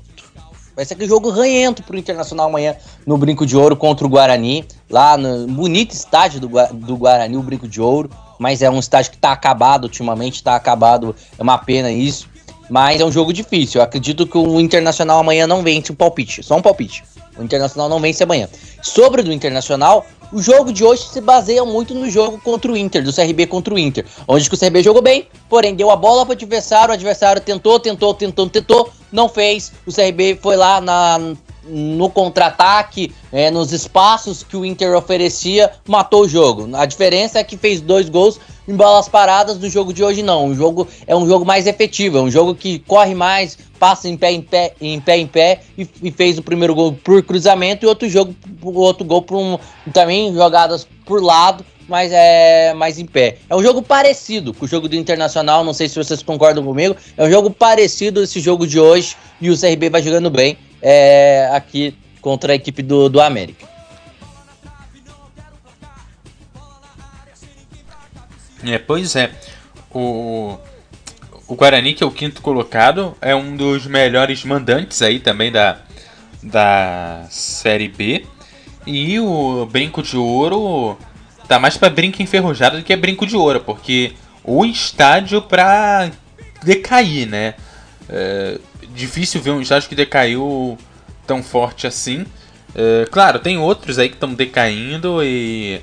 Vai 0.75 0.85
ser 0.85 0.93
aquele 0.93 1.09
jogo 1.09 1.29
ranhento 1.29 1.83
pro 1.83 1.97
Internacional 1.97 2.47
amanhã 2.47 2.75
no 3.05 3.17
Brinco 3.17 3.45
de 3.45 3.57
Ouro 3.57 3.75
contra 3.75 4.05
o 4.05 4.09
Guarani. 4.09 4.65
Lá 4.89 5.17
no 5.17 5.47
bonito 5.47 5.93
estádio 5.93 6.39
do, 6.39 6.49
do 6.73 6.97
Guarani, 6.97 7.35
o 7.35 7.43
Brinco 7.43 7.67
de 7.67 7.81
Ouro. 7.81 8.09
Mas 8.39 8.61
é 8.61 8.69
um 8.69 8.79
estádio 8.79 9.11
que 9.11 9.17
tá 9.17 9.33
acabado 9.33 9.83
ultimamente, 9.83 10.41
tá 10.41 10.55
acabado. 10.55 11.15
É 11.37 11.43
uma 11.43 11.57
pena 11.57 11.91
isso. 11.91 12.29
Mas 12.69 13.01
é 13.01 13.05
um 13.05 13.11
jogo 13.11 13.33
difícil. 13.33 13.79
Eu 13.79 13.85
acredito 13.85 14.27
que 14.27 14.37
o 14.37 14.59
Internacional 14.59 15.19
amanhã 15.19 15.47
não 15.47 15.63
vence 15.63 15.91
um 15.91 15.95
palpite. 15.95 16.43
Só 16.43 16.55
um 16.57 16.61
palpite. 16.61 17.03
O 17.37 17.43
Internacional 17.43 17.89
não 17.89 17.99
vence 17.99 18.23
amanhã. 18.23 18.47
Sobre 18.81 19.23
do 19.23 19.31
Internacional, 19.31 20.05
o 20.31 20.41
jogo 20.41 20.71
de 20.71 20.83
hoje 20.83 21.07
se 21.07 21.19
baseia 21.21 21.65
muito 21.65 21.95
no 21.95 22.09
jogo 22.09 22.39
contra 22.39 22.71
o 22.71 22.77
Inter, 22.77 23.03
do 23.03 23.13
CRB 23.13 23.47
contra 23.47 23.73
o 23.73 23.79
Inter. 23.79 24.05
Onde 24.27 24.47
o 24.47 24.57
CRB 24.57 24.83
jogou 24.83 25.01
bem, 25.01 25.27
porém 25.49 25.73
deu 25.73 25.89
a 25.89 25.95
bola 25.95 26.25
para 26.25 26.33
o 26.33 26.35
adversário, 26.35 26.91
o 26.91 26.93
adversário 26.93 27.41
tentou, 27.41 27.79
tentou, 27.79 28.13
tentou, 28.13 28.49
tentou, 28.49 28.89
não 29.11 29.27
fez. 29.27 29.71
O 29.87 29.91
CRB 29.91 30.37
foi 30.41 30.55
lá 30.55 30.79
na, 30.79 31.17
no 31.63 32.09
contra-ataque, 32.09 33.13
é, 33.31 33.49
nos 33.49 33.71
espaços 33.71 34.43
que 34.43 34.57
o 34.57 34.65
Inter 34.65 34.95
oferecia, 34.95 35.71
matou 35.87 36.23
o 36.23 36.27
jogo. 36.27 36.69
A 36.75 36.85
diferença 36.85 37.39
é 37.39 37.43
que 37.43 37.57
fez 37.57 37.81
dois 37.81 38.09
gols 38.09 38.39
em 38.69 38.75
bolas 38.75 39.09
paradas 39.09 39.57
do 39.57 39.67
jogo 39.67 39.91
de 39.91 40.03
hoje 40.03 40.21
não. 40.21 40.47
O 40.47 40.55
jogo 40.55 40.87
é 41.07 41.15
um 41.15 41.27
jogo 41.27 41.43
mais 41.43 41.65
efetivo, 41.65 42.19
é 42.19 42.21
um 42.21 42.29
jogo 42.29 42.53
que 42.53 42.77
corre 42.79 43.15
mais, 43.15 43.57
passa 43.79 44.07
em 44.07 44.15
pé 44.15 44.31
em 44.31 44.41
pé 44.41 44.73
em 44.79 44.99
pé, 44.99 45.17
em 45.17 45.27
pé 45.27 45.61
e, 45.75 45.89
e 46.03 46.11
fez 46.11 46.37
o 46.37 46.43
primeiro 46.43 46.75
gol 46.75 46.93
por 46.93 47.23
cruzamento 47.23 47.83
e 47.83 47.87
outro 47.87 48.07
jogo 48.07 48.35
outro 48.61 49.03
gol 49.03 49.23
por 49.23 49.37
um 49.37 49.57
também 49.91 50.31
jogadas 50.33 50.87
por 51.03 51.23
lado, 51.23 51.65
mas 51.87 52.11
é 52.13 52.75
mais 52.75 52.99
em 52.99 53.05
pé. 53.05 53.37
É 53.49 53.55
um 53.55 53.63
jogo 53.63 53.81
parecido 53.81 54.53
com 54.53 54.65
o 54.65 54.67
jogo 54.67 54.87
do 54.87 54.95
Internacional, 54.95 55.63
não 55.63 55.73
sei 55.73 55.89
se 55.89 55.95
vocês 55.95 56.21
concordam 56.21 56.63
comigo. 56.63 56.95
É 57.17 57.23
um 57.23 57.31
jogo 57.31 57.49
parecido 57.49 58.21
esse 58.21 58.39
jogo 58.39 58.67
de 58.67 58.79
hoje 58.79 59.15
e 59.41 59.49
o 59.49 59.59
CRB 59.59 59.89
vai 59.89 60.03
jogando 60.03 60.29
bem 60.29 60.55
é, 60.79 61.49
aqui 61.51 61.95
contra 62.21 62.53
a 62.53 62.55
equipe 62.55 62.83
do, 62.83 63.09
do 63.09 63.19
América. 63.19 63.78
É, 68.63 68.77
pois 68.77 69.15
é. 69.15 69.31
O, 69.91 70.57
o 71.47 71.55
Guarani, 71.55 71.93
que 71.93 72.03
é 72.03 72.07
o 72.07 72.11
quinto 72.11 72.41
colocado, 72.41 73.15
é 73.21 73.35
um 73.35 73.55
dos 73.55 73.87
melhores 73.87 74.43
mandantes 74.43 75.01
aí 75.01 75.19
também 75.19 75.51
da, 75.51 75.79
da 76.43 77.25
Série 77.29 77.87
B. 77.87 78.25
E 78.85 79.19
o 79.19 79.65
Brinco 79.65 80.01
de 80.01 80.17
Ouro 80.17 80.97
tá 81.47 81.57
mais 81.57 81.75
para 81.77 81.89
brinco 81.89 82.21
enferrujado 82.21 82.77
do 82.77 82.83
que 82.83 82.95
brinco 82.95 83.25
de 83.25 83.35
ouro, 83.35 83.59
porque 83.61 84.13
o 84.43 84.63
estádio 84.63 85.41
para 85.41 86.11
decair, 86.63 87.27
né? 87.27 87.55
É 88.07 88.59
difícil 88.93 89.41
ver 89.41 89.51
um 89.51 89.61
estádio 89.61 89.89
que 89.89 89.95
decaiu 89.95 90.77
tão 91.25 91.41
forte 91.41 91.87
assim. 91.87 92.25
É, 92.75 93.05
claro, 93.11 93.39
tem 93.39 93.57
outros 93.57 93.97
aí 93.97 94.09
que 94.09 94.15
estão 94.15 94.33
decaindo 94.33 95.23
e 95.23 95.81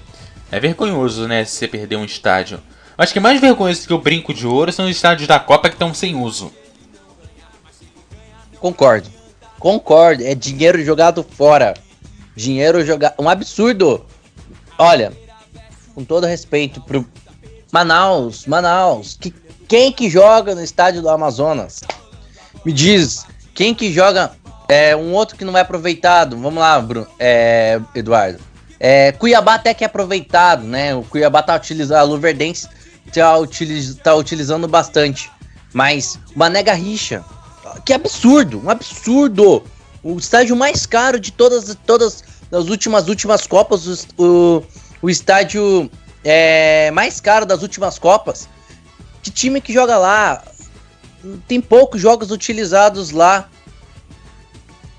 é 0.51 0.61
vergonhoso, 0.61 1.27
né, 1.27 1.45
se 1.45 1.57
você 1.57 1.69
perder 1.69 1.97
um 1.97 2.05
estádio. 2.05 2.61
Acho 2.97 3.13
que 3.13 3.21
mais 3.21 3.41
vergonhoso 3.41 3.87
que 3.87 3.93
o 3.93 3.99
brinco 3.99 4.33
de 4.33 4.47
ouro 4.47 4.73
são 4.73 4.87
os 4.87 4.91
estádios 4.93 5.29
da 5.29 5.39
Copa 5.39 5.69
que 5.69 5.75
estão 5.75 5.93
sem 5.93 6.15
uso. 6.15 6.53
Concordo. 8.59 9.09
Concordo. 9.59 10.25
É 10.25 10.35
dinheiro 10.35 10.83
jogado 10.83 11.23
fora. 11.23 11.75
Dinheiro 12.35 12.85
jogado. 12.85 13.15
Um 13.19 13.29
absurdo. 13.29 14.05
Olha, 14.79 15.13
com 15.95 16.05
todo 16.05 16.27
respeito 16.27 16.81
pro 16.81 17.07
Manaus, 17.71 18.47
Manaus. 18.47 19.17
Que, 19.21 19.35
quem 19.69 19.93
que 19.93 20.09
joga 20.09 20.55
no 20.55 20.63
estádio 20.63 21.03
do 21.03 21.09
Amazonas? 21.09 21.81
Me 22.65 22.73
diz, 22.73 23.27
quem 23.55 23.75
que 23.75 23.93
joga 23.93 24.33
é 24.69 24.97
um 24.97 25.13
outro 25.13 25.37
que 25.37 25.45
não 25.45 25.57
é 25.57 25.61
aproveitado? 25.61 26.37
Vamos 26.39 26.61
lá, 26.61 26.81
Bruno, 26.81 27.07
é, 27.19 27.81
Eduardo. 27.95 28.39
É, 28.79 29.13
Cuiabá 29.13 29.55
até 29.55 29.73
que 29.73 29.85
é 29.85 29.87
aproveitado, 29.87 30.65
né? 30.65 30.95
O 30.95 31.03
Cuiabá 31.03 31.43
tá 31.43 31.57
utilizando, 31.57 31.99
a 31.99 32.03
Luverdense 32.03 32.69
tá, 33.13 33.37
utiliz, 33.39 33.95
tá 33.97 34.15
utilizando 34.15 34.69
bastante. 34.69 35.31
Mas 35.73 36.19
o 36.35 36.39
Mané 36.39 36.63
Garrincha, 36.63 37.25
que 37.85 37.93
absurdo, 37.93 38.61
um 38.65 38.71
absurdo. 38.71 39.63
O 40.03 40.19
estádio 40.19 40.55
mais 40.55 40.87
caro 40.87 41.19
de 41.19 41.33
todas, 41.33 41.77
todas 41.85 42.23
as 42.53 42.69
últimas 42.69 43.09
últimas 43.09 43.47
Copas, 43.47 44.07
o, 44.17 44.63
o 45.03 45.11
estádio 45.11 45.91
é, 46.25 46.91
mais 46.93 47.21
caro 47.21 47.45
das 47.45 47.63
últimas 47.63 47.99
Copas. 47.99 48.49
Que 49.23 49.31
time 49.31 49.61
que 49.61 49.73
joga 49.73 49.99
lá? 49.99 50.43
Tem 51.49 51.61
poucos 51.61 52.01
jogos 52.01 52.31
utilizados 52.31 53.11
lá. 53.11 53.49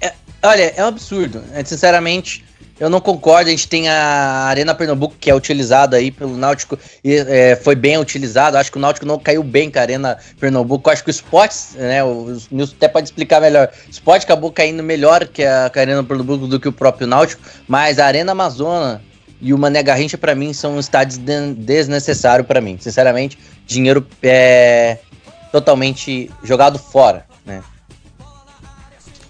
É, 0.02 0.14
olha, 0.44 0.74
é 0.76 0.84
um 0.84 0.88
absurdo. 0.88 1.44
É, 1.54 1.64
sinceramente, 1.64 2.46
eu 2.80 2.90
não 2.90 3.02
concordo, 3.02 3.48
a 3.48 3.52
gente 3.52 3.68
tem 3.68 3.90
a 3.90 4.46
Arena 4.48 4.76
Pernambuco 4.76 5.16
que 5.20 5.32
é 5.32 5.36
utilizada 5.36 5.98
aí 5.98 6.12
pelo 6.12 6.38
Náutico 6.38 6.78
e 7.04 7.16
é, 7.16 7.56
foi 7.56 7.76
bem 7.76 7.98
utilizado. 7.98 8.58
Acho 8.58 8.72
que 8.72 8.78
o 8.78 8.82
Náutico 8.82 9.06
não 9.06 9.18
caiu 9.18 9.44
bem 9.44 9.72
com 9.72 9.80
a 9.80 9.82
Arena 9.82 10.18
Pernambuco. 10.40 10.90
Acho 10.90 11.04
que 11.04 11.10
o 11.10 11.12
Sport, 11.12 11.52
né? 11.76 12.04
O 12.04 12.38
Nilson 12.52 12.76
até 12.76 12.88
pode 12.88 13.08
explicar 13.08 13.42
melhor. 13.42 13.70
O 13.88 13.90
Sport 13.90 14.24
acabou 14.24 14.52
caindo 14.52 14.84
melhor 14.84 15.28
que 15.28 15.44
a, 15.44 15.70
que 15.72 15.80
a 15.80 15.82
Arena 15.82 16.04
Pernambuco 16.04 16.46
do 16.46 16.60
que 16.60 16.68
o 16.68 16.72
próprio 16.72 17.08
Náutico, 17.08 17.42
mas 17.68 17.98
a 17.98 18.06
Arena 18.06 18.32
Amazônia 18.32 19.02
e 19.42 19.54
o 19.54 19.58
Mané 19.58 19.82
Garrincha 19.82 20.18
para 20.18 20.36
mim 20.36 20.54
são 20.54 20.80
estádios 20.80 21.18
de, 21.18 21.54
desnecessários 21.54 22.48
para 22.48 22.62
mim. 22.62 22.78
Sinceramente, 22.80 23.40
dinheiro 23.66 24.06
é 24.22 25.00
totalmente 25.52 26.30
jogado 26.44 26.78
fora, 26.78 27.26
né? 27.44 27.64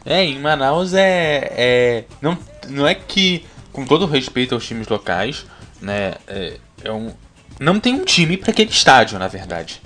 É, 0.05 0.23
em 0.23 0.39
Manaus 0.39 0.93
é, 0.93 1.51
é 1.57 2.03
não 2.21 2.37
não 2.69 2.87
é 2.87 2.95
que, 2.95 3.45
com 3.71 3.85
todo 3.85 4.05
respeito 4.05 4.55
aos 4.55 4.65
times 4.65 4.87
locais, 4.87 5.45
né, 5.81 6.15
é, 6.27 6.57
é 6.83 6.91
um, 6.91 7.13
não 7.59 7.79
tem 7.79 7.93
um 7.95 8.03
time 8.03 8.37
para 8.37 8.51
aquele 8.51 8.69
estádio, 8.69 9.17
na 9.17 9.27
verdade. 9.27 9.81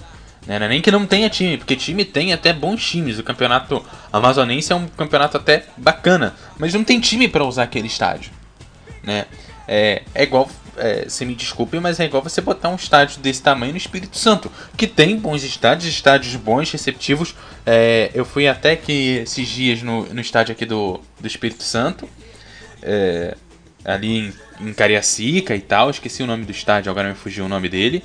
Né, 0.46 0.58
não 0.58 0.66
é 0.66 0.70
nem 0.70 0.82
que 0.82 0.90
não 0.90 1.06
tenha 1.06 1.30
time, 1.30 1.58
porque 1.58 1.76
time 1.76 2.04
tem 2.04 2.34
até 2.34 2.52
bons 2.52 2.84
times. 2.84 3.20
O 3.20 3.24
campeonato 3.24 3.84
amazonense 4.12 4.74
é 4.74 4.76
um 4.76 4.88
campeonato 4.88 5.38
até 5.38 5.66
bacana, 5.78 6.36
mas 6.58 6.74
não 6.74 6.84
tem 6.84 7.00
time 7.00 7.28
para 7.28 7.44
usar 7.44 7.64
aquele 7.64 7.88
estádio. 7.88 8.32
Né? 9.04 9.26
É, 9.68 10.02
é 10.14 10.24
igual, 10.24 10.50
é, 10.78 11.06
se 11.08 11.26
me 11.26 11.36
desculpe, 11.36 11.80
mas 11.80 12.00
é 12.00 12.06
igual 12.06 12.24
você 12.24 12.42
botar 12.42 12.70
um 12.70 12.76
estádio 12.76 13.20
desse 13.22 13.42
tamanho 13.42 13.72
no 13.72 13.78
Espírito 13.78 14.18
Santo, 14.18 14.52
que 14.76 14.88
tem 14.88 15.16
bons 15.18 15.44
estádios, 15.44 15.94
estádios 15.94 16.36
bons, 16.36 16.72
receptivos. 16.72 17.36
É, 17.66 18.10
eu 18.14 18.26
fui 18.26 18.48
até 18.48 18.76
que 18.76 19.18
esses 19.18 19.48
dias 19.48 19.84
no, 19.84 20.12
no 20.12 20.20
estádio 20.20 20.54
aqui 20.54 20.66
do, 20.66 21.00
do 21.20 21.28
Espírito 21.28 21.64
Santo 21.64 22.10
é, 22.82 23.36
ali 23.84 24.18
em, 24.18 24.34
em 24.68 24.74
Cariacica 24.74 25.56
e 25.56 25.62
tal, 25.62 25.90
esqueci 25.90 26.24
o 26.24 26.28
nome 26.28 26.46
do 26.46 26.52
estádio, 26.52 26.90
agora 26.92 27.10
me 27.10 27.16
fugiu 27.16 27.46
o 27.46 27.50
nome 27.50 27.70
dele, 27.70 28.04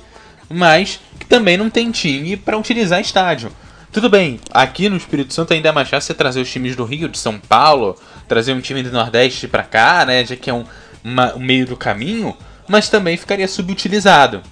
mas 0.49 0.99
que 1.19 1.25
também 1.25 1.57
não 1.57 1.69
tem 1.69 1.91
time 1.91 2.37
para 2.37 2.57
utilizar 2.57 2.99
estádio. 2.99 3.51
Tudo 3.91 4.09
bem, 4.09 4.39
aqui 4.51 4.89
no 4.89 4.97
Espírito 4.97 5.33
Santo 5.33 5.53
ainda 5.53 5.69
é 5.69 5.71
mais 5.71 5.89
fácil 5.89 6.07
você 6.07 6.13
trazer 6.13 6.41
os 6.41 6.51
times 6.51 6.75
do 6.75 6.83
Rio, 6.83 7.07
de 7.07 7.17
São 7.17 7.39
Paulo, 7.39 7.95
trazer 8.27 8.53
um 8.53 8.61
time 8.61 8.83
do 8.83 8.91
Nordeste 8.91 9.47
para 9.47 9.63
cá, 9.63 10.05
né, 10.05 10.25
já 10.25 10.35
que 10.35 10.49
é 10.49 10.53
um, 10.53 10.65
uma, 11.03 11.33
um 11.35 11.39
meio 11.39 11.65
do 11.65 11.77
caminho, 11.77 12.35
mas 12.67 12.89
também 12.89 13.17
ficaria 13.17 13.47
subutilizado. 13.47 14.43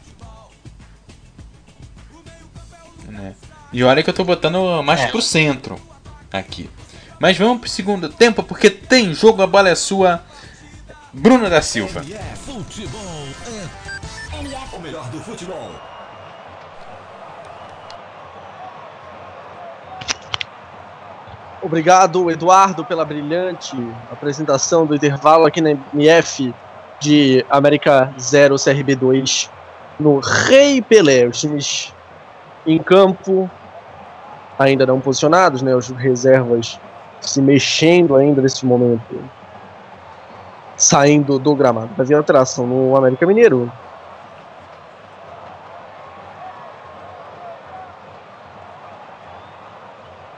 Né? 3.08 3.34
E 3.74 3.84
olha 3.84 4.02
que 4.02 4.10
eu 4.10 4.14
tô 4.14 4.24
botando 4.24 4.82
mais 4.84 5.02
é. 5.02 5.08
pro 5.08 5.22
centro 5.22 5.80
aqui. 6.32 6.70
Mas 7.20 7.38
vamos 7.38 7.60
pro 7.60 7.70
segundo 7.70 8.10
tempo, 8.10 8.44
porque 8.44 8.70
tem 8.70 9.14
jogo, 9.14 9.42
a 9.42 9.48
bola 9.48 9.70
é 9.70 9.76
sua. 9.76 10.22
Bruna 11.14 11.50
da 11.50 11.62
Silva. 11.62 12.02
É 12.02 12.36
o 14.76 14.80
melhor 14.82 15.08
do 15.10 15.20
futebol. 15.22 15.72
Obrigado, 21.62 22.30
Eduardo, 22.30 22.84
pela 22.86 23.06
brilhante 23.06 23.76
apresentação 24.12 24.86
do 24.86 24.94
intervalo 24.94 25.46
aqui 25.46 25.62
na 25.62 25.72
MF 25.94 26.54
de 27.00 27.46
América 27.50 28.14
0 28.20 28.56
CRB 28.62 28.96
2 28.96 29.50
no 30.00 30.20
Rei 30.20 30.82
Pelé. 30.82 31.26
Os 31.26 31.40
times 31.40 31.94
em 32.68 32.78
campo 32.78 33.50
ainda 34.60 34.86
não 34.86 35.00
posicionados, 35.00 35.62
né? 35.62 35.76
Os 35.76 35.90
reservas 35.90 36.80
se 37.22 37.42
mexendo 37.42 38.16
ainda 38.16 38.42
nesse 38.42 38.66
momento, 38.66 39.24
saindo 40.78 41.40
do 41.40 41.56
gramado. 41.56 41.90
Vai 41.96 42.06
vir 42.06 42.16
alteração 42.16 42.66
no 42.68 42.96
América 42.96 43.26
Mineiro. 43.26 43.72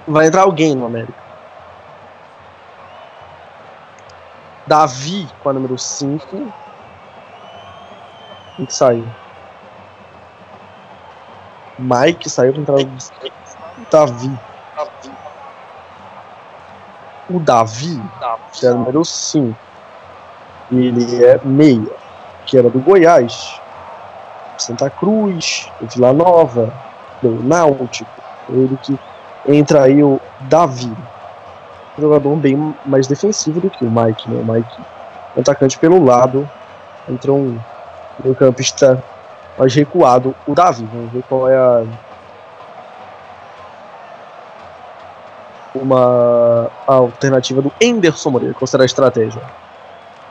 Vai 0.08 0.28
entrar 0.28 0.44
alguém 0.44 0.74
no 0.74 0.86
América. 0.86 1.28
Davi 4.66 5.28
com 5.42 5.50
a 5.50 5.54
número 5.54 5.78
5. 5.78 6.54
Tem 8.58 8.66
que 8.66 8.74
sair. 8.74 9.08
Mike 11.80 12.30
saiu 12.30 12.54
para 12.54 12.62
entrar 12.62 12.76
o 12.76 12.88
Davi. 13.92 14.40
O 17.30 17.40
Davi, 17.40 18.02
que 18.54 18.66
é 18.66 18.72
o 18.72 18.78
número 18.78 19.04
5. 19.04 19.56
Ele 20.72 21.24
é 21.24 21.40
meia, 21.44 21.92
que 22.46 22.58
era 22.58 22.70
do 22.70 22.80
Goiás, 22.80 23.60
Santa 24.58 24.90
Cruz, 24.90 25.70
Vila 25.82 26.14
Nova, 26.14 26.74
do 27.22 27.44
Náutico. 27.44 28.10
Ele 28.50 28.78
que 28.82 28.98
entra 29.48 29.84
aí 29.84 30.04
o 30.04 30.20
Davi. 30.42 30.92
Jogador 32.00 32.36
bem 32.36 32.76
mais 32.86 33.08
defensivo 33.08 33.60
do 33.60 33.70
que 33.70 33.84
o 33.84 33.92
Mike, 33.92 34.30
né? 34.30 34.42
O 34.42 34.52
Mike, 34.52 34.82
atacante 35.38 35.78
pelo 35.80 36.04
lado, 36.04 36.48
entrou 37.10 37.38
um 37.38 37.60
meio 38.24 38.36
campista 38.36 39.04
mais 39.58 39.74
recuado, 39.74 40.36
o 40.46 40.54
Davi. 40.54 40.88
Vamos 40.94 41.12
ver 41.12 41.24
qual 41.24 41.50
é 41.50 41.58
a 41.58 41.84
uma 45.82 46.70
alternativa 46.86 47.62
do 47.62 47.72
Enderson 47.80 48.30
Moreira, 48.30 48.56
a 48.80 48.86
estratégia. 48.86 49.42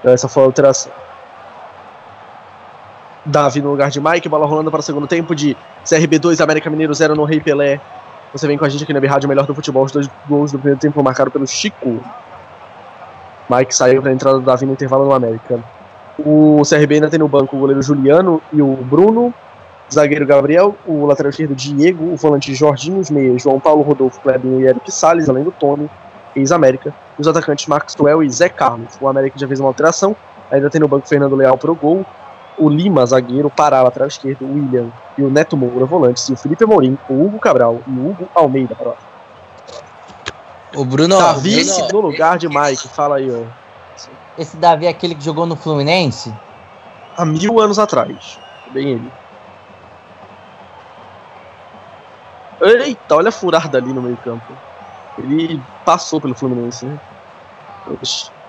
Então 0.01 0.13
essa 0.13 0.29
foi 0.29 0.43
a 0.43 0.47
alteração. 0.47 0.93
Davi 3.25 3.61
no 3.61 3.71
lugar 3.71 3.91
de 3.91 4.01
Mike, 4.01 4.29
bola 4.29 4.47
rolando 4.47 4.71
para 4.71 4.81
o 4.81 4.83
segundo 4.83 5.07
tempo 5.07 5.35
de 5.35 5.57
CRB 5.89 6.19
2, 6.19 6.41
América 6.41 6.71
Mineiro 6.71 6.95
0 6.95 7.15
no 7.17 7.25
Rei 7.25 7.41
Pelé. 7.41 7.81
Você 8.33 8.47
vem 8.47 8.57
com 8.57 8.65
a 8.65 8.69
gente 8.69 8.85
aqui 8.85 8.93
na 8.93 9.01
Rádio 9.01 9.29
Melhor 9.29 9.47
do 9.47 9.55
Futebol. 9.55 9.85
Os 9.85 9.93
dois 9.93 10.11
gols 10.29 10.53
do 10.53 10.59
primeiro 10.59 10.79
tempo 10.79 11.03
marcados 11.03 11.33
pelo 11.33 11.47
Chico. 11.47 12.01
Mike 13.49 13.75
saiu 13.75 14.01
para 14.03 14.11
a 14.11 14.15
entrada 14.15 14.39
do 14.39 14.45
Davi 14.45 14.67
no 14.67 14.73
intervalo 14.73 15.05
no 15.05 15.13
América. 15.13 15.61
O 16.19 16.63
CRB 16.69 16.97
ainda 16.97 17.11
tem 17.11 17.19
no 17.19 17.29
banco 17.29 17.57
o 17.57 17.61
goleiro 17.61 17.83
Juliano 17.83 18.43
e 18.53 18.63
o 18.63 18.77
Bruno 18.77 19.35
zagueiro 19.93 20.27
Gabriel, 20.27 20.77
o 20.87 21.07
lateral 21.07 21.31
esquerdo 21.31 21.55
Diego, 21.55 22.13
o 22.13 22.17
volante 22.17 22.55
Jorginho, 22.55 23.01
os 23.01 23.11
meias 23.11 23.43
João 23.43 23.61
Paulo, 23.61 23.83
Rodolfo, 23.83 24.21
Clebinho 24.21 24.61
e 24.61 24.67
Eric 24.67 24.91
Salles, 24.91 25.29
além 25.29 25.45
do 25.45 25.53
Tony, 25.53 25.89
ex-América, 26.35 26.95
e 27.19 27.21
os 27.21 27.29
atacantes 27.29 27.67
Maxwell 27.67 28.23
e 28.23 28.31
Zé 28.31 28.49
Carlos. 28.49 28.97
O 29.01 29.09
América 29.09 29.39
já 29.39 29.47
fez 29.47 29.61
uma 29.61 29.69
alteração, 29.69 30.15
ainda 30.51 30.69
tem 30.69 30.81
no 30.81 30.89
banco 30.89 31.09
Fernando 31.09 31.37
Leal 31.37 31.57
pro 31.57 31.75
gol, 31.75 32.05
o 32.59 32.69
Lima, 32.69 33.05
zagueiro, 33.07 33.51
Pará, 33.51 33.83
lateral 33.83 34.09
esquerdo, 34.09 34.45
o 34.45 34.55
William 34.55 34.91
e 35.17 35.23
o 35.23 35.31
Neto 35.31 35.57
Moura, 35.57 35.85
volantes, 35.85 36.29
e 36.29 36.33
o 36.33 36.37
Felipe 36.37 36.65
Amorim, 36.65 36.99
o 37.09 37.25
Hugo 37.25 37.39
Cabral 37.39 37.81
e 37.87 37.91
o 37.91 38.11
Hugo 38.11 38.29
Almeida 38.35 38.75
para 38.75 38.91
lá. 38.91 38.97
O 40.75 40.85
Bruno. 40.85 41.17
Davi 41.17 41.65
Bruno, 41.65 41.89
no 41.93 42.01
lugar 42.01 42.39
de 42.39 42.49
Mike, 42.49 42.89
fala 42.89 43.17
aí, 43.17 43.31
ó. 43.31 43.45
Esse 44.39 44.57
Davi 44.57 44.87
é 44.87 44.91
aquele 44.91 45.15
que 45.15 45.25
jogou 45.25 45.47
no 45.47 45.57
Fluminense? 45.57 46.33
Há 47.17 47.25
mil 47.25 47.59
anos 47.59 47.79
atrás. 47.79 48.39
Bem 48.73 48.89
ele. 48.93 49.13
Eita, 52.61 53.17
olha 53.17 53.29
a 53.29 53.33
furada 53.33 53.79
ali 53.79 53.93
no 53.93 54.03
meio 54.03 54.17
campo. 54.19 54.53
Ele 55.19 55.63
passou 55.85 56.21
pelo 56.21 56.35
Fluminense, 56.35 56.87
né? 56.87 56.99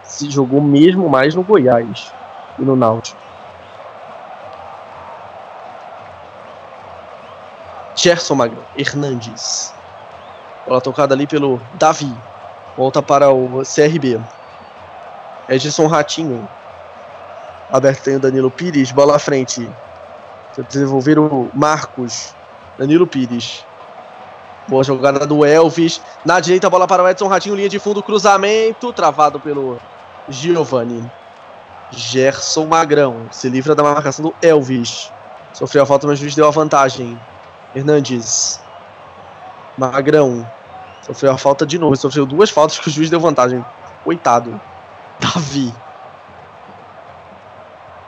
Se 0.03 0.29
jogou 0.29 0.61
mesmo 0.61 1.09
mais 1.09 1.35
no 1.35 1.43
Goiás 1.43 2.11
e 2.57 2.61
no 2.61 2.75
Náutico. 2.75 3.21
Gerson 7.95 8.35
Magrão, 8.35 8.63
Hernandes. 8.77 9.73
Bola 10.65 10.79
tocada 10.79 11.13
ali 11.13 11.25
pelo 11.25 11.59
Davi. 11.73 12.13
Volta 12.77 13.01
para 13.01 13.31
o 13.31 13.63
CRB. 13.63 14.21
Edson 15.49 15.87
Ratinho. 15.87 16.47
Aberto 17.71 18.03
tem 18.03 18.15
o 18.15 18.19
Danilo 18.19 18.51
Pires. 18.51 18.91
Bola 18.91 19.15
à 19.15 19.19
frente. 19.19 19.69
Desenvolver 20.69 21.17
o 21.19 21.49
Marcos. 21.53 22.35
Danilo 22.77 23.07
Pires. 23.07 23.65
Boa 24.67 24.83
jogada 24.83 25.25
do 25.25 25.45
Elvis. 25.45 26.01
Na 26.25 26.39
direita, 26.39 26.69
bola 26.69 26.85
para 26.85 27.01
o 27.01 27.07
Edson 27.07 27.27
Ratinho. 27.27 27.55
Linha 27.55 27.69
de 27.69 27.79
fundo, 27.79 28.03
cruzamento. 28.03 28.91
Travado 28.91 29.39
pelo 29.39 29.79
Giovanni. 30.27 31.09
Gerson 31.89 32.65
Magrão. 32.65 33.27
Se 33.31 33.47
livra 33.47 33.73
da 33.73 33.81
marcação 33.81 34.25
do 34.25 34.35
Elvis. 34.41 35.11
Sofreu 35.53 35.83
a 35.83 35.85
falta, 35.85 36.05
mas 36.05 36.19
o 36.19 36.21
juiz 36.21 36.35
deu 36.35 36.45
a 36.45 36.51
vantagem. 36.51 37.17
Hernandes. 37.73 38.61
Magrão. 39.77 40.45
Sofreu 41.01 41.31
a 41.31 41.37
falta 41.37 41.65
de 41.65 41.79
novo. 41.79 41.95
Sofreu 41.95 42.25
duas 42.25 42.49
faltas 42.49 42.77
que 42.77 42.89
o 42.89 42.91
juiz 42.91 43.09
deu 43.09 43.21
vantagem. 43.21 43.65
Coitado. 44.03 44.59
Davi. 45.17 45.73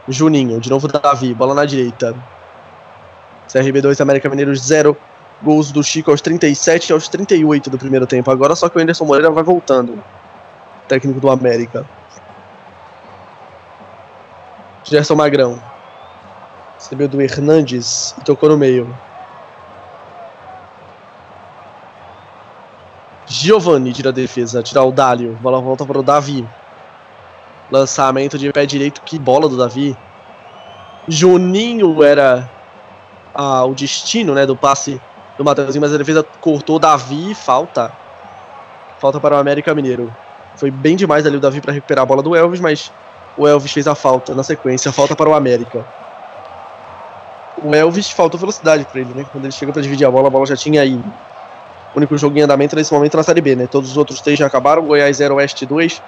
Juninho. 0.10 0.60
De 0.60 0.70
novo 0.70 0.90
Davi. 0.90 1.34
Bola 1.34 1.56
na 1.56 1.64
direita. 1.64 2.14
CRB 3.48 3.82
2, 3.82 4.02
América 4.02 4.30
Mineiros 4.30 4.60
0. 4.60 4.96
Gols 5.42 5.72
do 5.72 5.82
Chico 5.82 6.12
aos 6.12 6.22
37 6.22 6.90
e 6.90 6.94
aos 6.94 7.08
38 7.08 7.70
do 7.70 7.78
primeiro 7.78 8.06
tempo. 8.06 8.30
Agora 8.30 8.56
só 8.56 8.68
que 8.68 8.78
o 8.78 8.82
Anderson 8.82 9.06
Moreira 9.06 9.32
vai 9.32 9.44
voltando. 9.44 10.04
Técnico 10.88 11.20
do 11.20 11.30
América. 11.30 11.88
Gerson 14.84 15.16
Magrão. 15.16 15.62
Recebeu 16.76 17.08
do 17.08 17.22
Hernandes 17.22 18.16
e 18.18 18.24
tocou 18.24 18.50
no 18.50 18.58
meio. 18.58 18.94
Giovanni 23.28 23.94
tira 23.94 24.10
a 24.10 24.14
defesa, 24.14 24.64
tira 24.64 24.84
o 24.84 24.92
Dálio. 24.92 25.38
Bola 25.42 25.62
volta 25.62 25.86
para 25.86 26.00
o 26.00 26.04
Davi. 26.04 26.48
Lançamento 27.72 28.38
de 28.38 28.52
pé 28.52 28.66
direito. 28.66 29.02
Que 29.02 29.20
bola 29.20 29.48
do 29.48 29.56
Davi. 29.56 29.96
Juninho 31.08 32.04
era 32.04 32.50
ah, 33.34 33.64
o 33.64 33.74
destino 33.74 34.34
né, 34.34 34.46
do 34.46 34.56
passe 34.56 35.00
do 35.40 35.46
Matheusinho, 35.46 35.82
mas 35.82 35.94
a 35.94 35.98
defesa 35.98 36.24
cortou 36.42 36.78
Davi 36.78 37.34
falta. 37.34 37.90
Falta 39.00 39.22
para 39.22 39.38
o 39.38 39.40
América 39.40 39.74
Mineiro. 39.74 40.14
Foi 40.58 40.70
bem 40.70 40.98
demais 40.98 41.26
ali 41.26 41.38
o 41.38 41.40
Davi 41.40 41.62
para 41.62 41.72
recuperar 41.72 42.04
a 42.04 42.06
bola 42.06 42.22
do 42.22 42.36
Elvis, 42.36 42.60
mas 42.60 42.92
o 43.38 43.48
Elvis 43.48 43.72
fez 43.72 43.88
a 43.88 43.96
falta 43.96 44.36
na 44.36 44.44
sequência. 44.44 44.92
Falta 44.92 45.16
para 45.16 45.30
o 45.30 45.34
América. 45.34 45.86
O 47.64 47.74
Elvis 47.74 48.12
faltou 48.12 48.38
velocidade 48.38 48.84
para 48.84 49.00
ele, 49.00 49.14
né? 49.14 49.26
Quando 49.32 49.46
ele 49.46 49.54
chega 49.54 49.72
para 49.72 49.82
dividir 49.82 50.06
a 50.06 50.12
bola, 50.12 50.28
a 50.28 50.30
bola 50.30 50.46
já 50.46 50.58
tinha 50.58 50.82
aí. 50.82 50.96
O 51.96 51.98
único 51.98 52.18
jogo 52.18 52.38
em 52.38 52.42
andamento 52.42 52.76
nesse 52.76 52.94
momento 52.94 53.16
na 53.16 53.24
Série 53.24 53.40
B, 53.40 53.56
né? 53.56 53.66
Todos 53.66 53.92
os 53.92 53.98
outros 53.98 54.20
três 54.20 54.38
já 54.38 54.46
acabaram. 54.46 54.84
Goiás 54.84 55.16
0, 55.16 55.36
Oeste 55.36 55.66
2. 55.66 56.02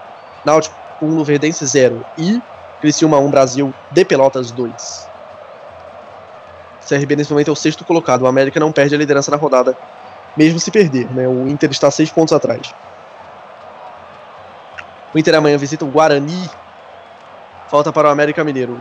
Náutico 0.43 0.75
1, 1.01 1.07
um, 1.07 1.15
Luverdense 1.15 1.65
0. 1.65 2.05
E 2.17 2.41
Criciúma 2.81 3.17
1, 3.17 3.25
um, 3.25 3.31
Brasil 3.31 3.73
de 3.91 4.03
Pelotas 4.03 4.51
2. 4.51 5.10
CRB 6.87 7.15
nesse 7.15 7.31
momento 7.31 7.49
é 7.49 7.51
o 7.51 7.55
sexto 7.55 7.85
colocado. 7.85 8.23
O 8.23 8.27
América 8.27 8.59
não 8.59 8.71
perde 8.71 8.95
a 8.95 8.97
liderança 8.97 9.31
na 9.31 9.37
rodada, 9.37 9.77
mesmo 10.35 10.59
se 10.59 10.71
perder. 10.71 11.09
Né? 11.11 11.27
O 11.27 11.47
Inter 11.47 11.69
está 11.71 11.89
seis 11.91 12.11
pontos 12.11 12.33
atrás. 12.33 12.73
O 15.13 15.19
Inter 15.19 15.35
amanhã 15.35 15.57
visita 15.57 15.85
o 15.85 15.89
Guarani. 15.89 16.49
Falta 17.67 17.91
para 17.91 18.07
o 18.07 18.11
América 18.11 18.43
Mineiro. 18.43 18.79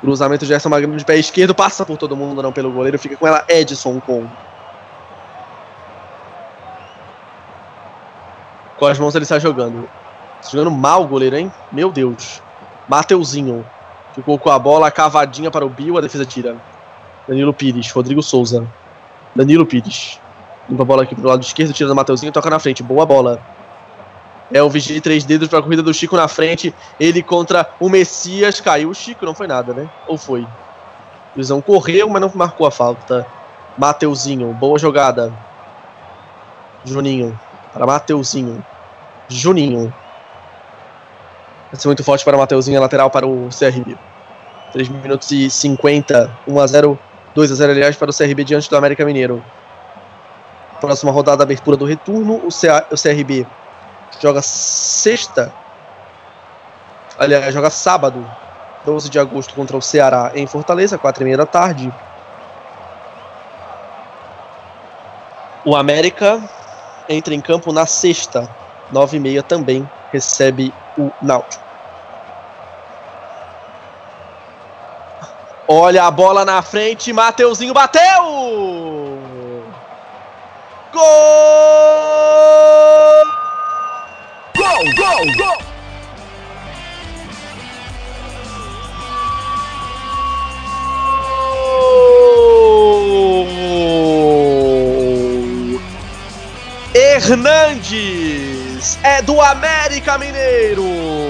Cruzamento 0.00 0.44
de 0.44 0.48
Gerson 0.48 0.70
Magrino 0.70 0.96
de 0.96 1.04
pé 1.04 1.16
esquerdo. 1.16 1.54
Passa 1.54 1.84
por 1.84 1.96
todo 1.96 2.16
mundo, 2.16 2.42
não 2.42 2.52
pelo 2.52 2.72
goleiro. 2.72 2.98
Fica 2.98 3.16
com 3.16 3.26
ela 3.26 3.44
Edson 3.48 4.00
com. 4.00 4.26
Com 8.78 8.86
as 8.86 8.98
mãos 8.98 9.14
ele 9.14 9.24
está 9.24 9.38
jogando. 9.38 9.88
Está 10.40 10.52
jogando 10.52 10.70
mal 10.70 11.02
o 11.02 11.06
goleiro, 11.06 11.36
hein? 11.36 11.52
Meu 11.70 11.92
Deus. 11.92 12.42
Mateuzinho. 12.88 13.64
Ficou 14.14 14.38
com 14.38 14.50
a 14.50 14.58
bola 14.58 14.90
cavadinha 14.90 15.50
para 15.50 15.66
o 15.66 15.68
Bill. 15.68 15.98
A 15.98 16.00
defesa 16.00 16.24
tira. 16.24 16.56
Danilo 17.30 17.54
Pires, 17.54 17.92
Rodrigo 17.92 18.20
Souza. 18.24 18.66
Danilo 19.36 19.64
Pires. 19.64 20.18
Limpa 20.68 20.82
a 20.82 20.84
bola 20.84 21.04
aqui 21.04 21.14
pro 21.14 21.28
lado 21.28 21.40
esquerdo, 21.40 21.72
tira 21.72 21.88
do 21.88 21.94
Mateuzinho, 21.94 22.32
toca 22.32 22.50
na 22.50 22.58
frente. 22.58 22.82
Boa 22.82 23.06
bola. 23.06 23.40
Elvis 24.52 24.82
de 24.82 25.00
três 25.00 25.22
dedos 25.22 25.46
para 25.46 25.60
a 25.60 25.62
corrida 25.62 25.80
do 25.80 25.94
Chico 25.94 26.16
na 26.16 26.26
frente. 26.26 26.74
Ele 26.98 27.22
contra 27.22 27.70
o 27.78 27.88
Messias. 27.88 28.60
Caiu 28.60 28.90
o 28.90 28.94
Chico, 28.94 29.24
não 29.24 29.32
foi 29.32 29.46
nada, 29.46 29.72
né? 29.72 29.88
Ou 30.08 30.18
foi? 30.18 30.44
Luizão 31.36 31.62
correu, 31.62 32.08
mas 32.08 32.20
não 32.20 32.32
marcou 32.34 32.66
a 32.66 32.70
falta. 32.72 33.24
Mateuzinho, 33.78 34.52
boa 34.52 34.76
jogada. 34.76 35.32
Juninho. 36.84 37.38
para 37.72 37.86
Mateuzinho. 37.86 38.64
Juninho. 39.28 39.94
Vai 41.70 41.80
ser 41.80 41.86
muito 41.86 42.02
forte 42.02 42.24
para 42.24 42.36
Mateuzinho, 42.36 42.76
é 42.76 42.80
lateral 42.80 43.08
para 43.08 43.24
o 43.24 43.48
CRB. 43.56 43.96
3 44.72 44.88
minutos 44.88 45.30
e 45.30 45.48
50, 45.48 46.38
1 46.48 46.58
a 46.58 46.66
0 46.66 46.98
2 47.40 47.52
a 47.52 47.54
0 47.54 47.72
aliás, 47.72 47.96
para 47.96 48.10
o 48.10 48.14
CRB 48.14 48.44
diante 48.44 48.68
do 48.68 48.76
América 48.76 49.02
Mineiro. 49.02 49.42
Próxima 50.78 51.10
rodada, 51.10 51.42
abertura 51.42 51.74
do 51.74 51.86
retorno. 51.86 52.34
O, 52.34 52.48
o 52.48 52.96
CRB 52.96 53.46
joga 54.20 54.42
sexta. 54.42 55.50
Aliás, 57.18 57.52
joga 57.54 57.70
sábado, 57.70 58.30
12 58.84 59.08
de 59.08 59.18
agosto, 59.18 59.54
contra 59.54 59.74
o 59.74 59.80
Ceará 59.80 60.32
em 60.34 60.46
Fortaleza, 60.46 60.98
4 60.98 61.22
e 61.22 61.24
meia 61.24 61.38
da 61.38 61.46
tarde. 61.46 61.90
O 65.64 65.74
América 65.74 66.42
entra 67.08 67.34
em 67.34 67.40
campo 67.40 67.72
na 67.72 67.86
sexta, 67.86 68.48
9 68.92 69.16
e 69.16 69.20
meia 69.20 69.42
também, 69.42 69.88
recebe 70.12 70.74
o 70.98 71.10
Náutico. 71.22 71.69
Olha 75.72 76.06
a 76.06 76.10
bola 76.10 76.44
na 76.44 76.62
frente, 76.62 77.12
Mateuzinho 77.12 77.72
bateu! 77.72 78.02
Gol! 80.92 81.04
Gol, 84.56 84.84
gol, 84.96 85.26
gol! 85.36 85.58
Hernandes 96.92 98.98
é 99.04 99.22
do 99.22 99.40
América 99.40 100.18
Mineiro. 100.18 101.29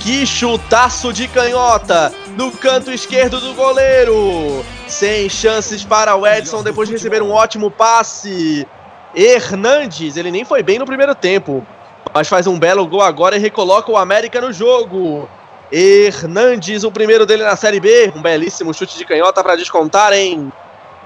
Que 0.00 0.26
chutaço 0.26 1.12
de 1.12 1.28
canhota 1.28 2.10
no 2.36 2.50
canto 2.50 2.90
esquerdo 2.90 3.38
do 3.38 3.52
goleiro. 3.54 4.64
Sem 4.88 5.28
chances 5.28 5.84
para 5.84 6.16
o 6.16 6.26
Edson 6.26 6.62
depois 6.62 6.88
de 6.88 6.94
receber 6.94 7.22
um 7.22 7.30
ótimo 7.30 7.70
passe. 7.70 8.66
Hernandes, 9.14 10.16
ele 10.16 10.30
nem 10.30 10.44
foi 10.44 10.62
bem 10.62 10.78
no 10.78 10.86
primeiro 10.86 11.14
tempo, 11.14 11.66
mas 12.14 12.28
faz 12.28 12.46
um 12.46 12.58
belo 12.58 12.86
gol 12.86 13.02
agora 13.02 13.36
e 13.36 13.40
recoloca 13.40 13.90
o 13.90 13.96
América 13.98 14.40
no 14.40 14.52
jogo. 14.52 15.28
Hernandes, 15.70 16.82
o 16.82 16.90
primeiro 16.90 17.26
dele 17.26 17.44
na 17.44 17.54
Série 17.54 17.78
B, 17.78 18.12
um 18.16 18.22
belíssimo 18.22 18.72
chute 18.72 18.96
de 18.96 19.04
canhota 19.04 19.42
para 19.42 19.54
descontar 19.54 20.12
em 20.12 20.50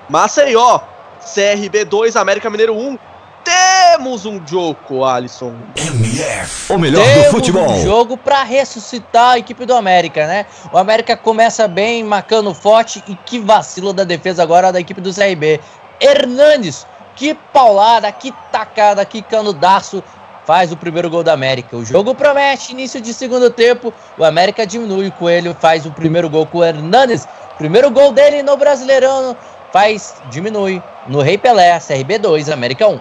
Maceió. 0.08 0.80
CRB 1.34 1.84
2, 1.84 2.16
América 2.16 2.48
Mineiro 2.50 2.74
1. 2.74 2.98
Temos 3.44 4.26
um 4.26 4.40
jogo, 4.46 5.04
Alisson. 5.04 5.54
MF. 5.76 6.72
O 6.72 6.78
melhor 6.78 7.04
Temos 7.04 7.24
do 7.26 7.30
futebol. 7.30 7.70
um 7.70 7.82
jogo 7.82 8.16
para 8.16 8.42
ressuscitar 8.42 9.32
a 9.32 9.38
equipe 9.38 9.64
do 9.66 9.74
América, 9.74 10.26
né? 10.26 10.46
O 10.72 10.78
América 10.78 11.16
começa 11.16 11.68
bem, 11.68 12.02
marcando 12.02 12.52
forte 12.54 13.04
e 13.06 13.14
que 13.14 13.38
vacilo 13.38 13.92
da 13.92 14.04
defesa 14.04 14.42
agora 14.42 14.72
da 14.72 14.80
equipe 14.80 15.00
do 15.00 15.14
CRB. 15.14 15.60
Hernandes, 16.00 16.86
que 17.14 17.34
paulada, 17.52 18.10
que 18.10 18.32
tacada, 18.50 19.04
que 19.04 19.22
canudaço 19.22 20.02
faz 20.44 20.72
o 20.72 20.76
primeiro 20.76 21.08
gol 21.08 21.22
da 21.22 21.32
América. 21.32 21.76
O 21.76 21.84
jogo 21.84 22.14
promete, 22.14 22.72
início 22.72 23.00
de 23.00 23.14
segundo 23.14 23.50
tempo, 23.50 23.92
o 24.18 24.24
América 24.24 24.66
diminui, 24.66 25.08
o 25.08 25.12
Coelho 25.12 25.56
faz 25.58 25.86
o 25.86 25.90
primeiro 25.90 26.28
gol 26.28 26.46
com 26.46 26.58
o 26.58 26.64
Hernandes. 26.64 27.26
Primeiro 27.56 27.90
gol 27.90 28.12
dele 28.12 28.42
no 28.42 28.56
Brasileirão, 28.56 29.36
faz, 29.72 30.14
diminui. 30.30 30.82
No 31.06 31.20
Rei 31.20 31.38
Pelé, 31.38 31.78
CRB 31.78 32.18
2, 32.18 32.50
América 32.50 32.86
1. 32.88 33.00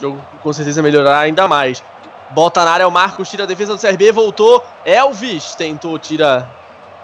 Jogo 0.00 0.24
com 0.42 0.52
certeza 0.52 0.82
melhorará 0.82 1.20
ainda 1.20 1.46
mais. 1.46 1.82
Bota 2.30 2.64
na 2.64 2.70
área 2.72 2.88
o 2.88 2.90
Marcos, 2.90 3.28
tira 3.28 3.44
a 3.44 3.46
defesa 3.46 3.76
do 3.76 3.80
CRB, 3.80 4.10
voltou. 4.10 4.64
Elvis 4.84 5.54
tentou, 5.54 5.98
tira 5.98 6.48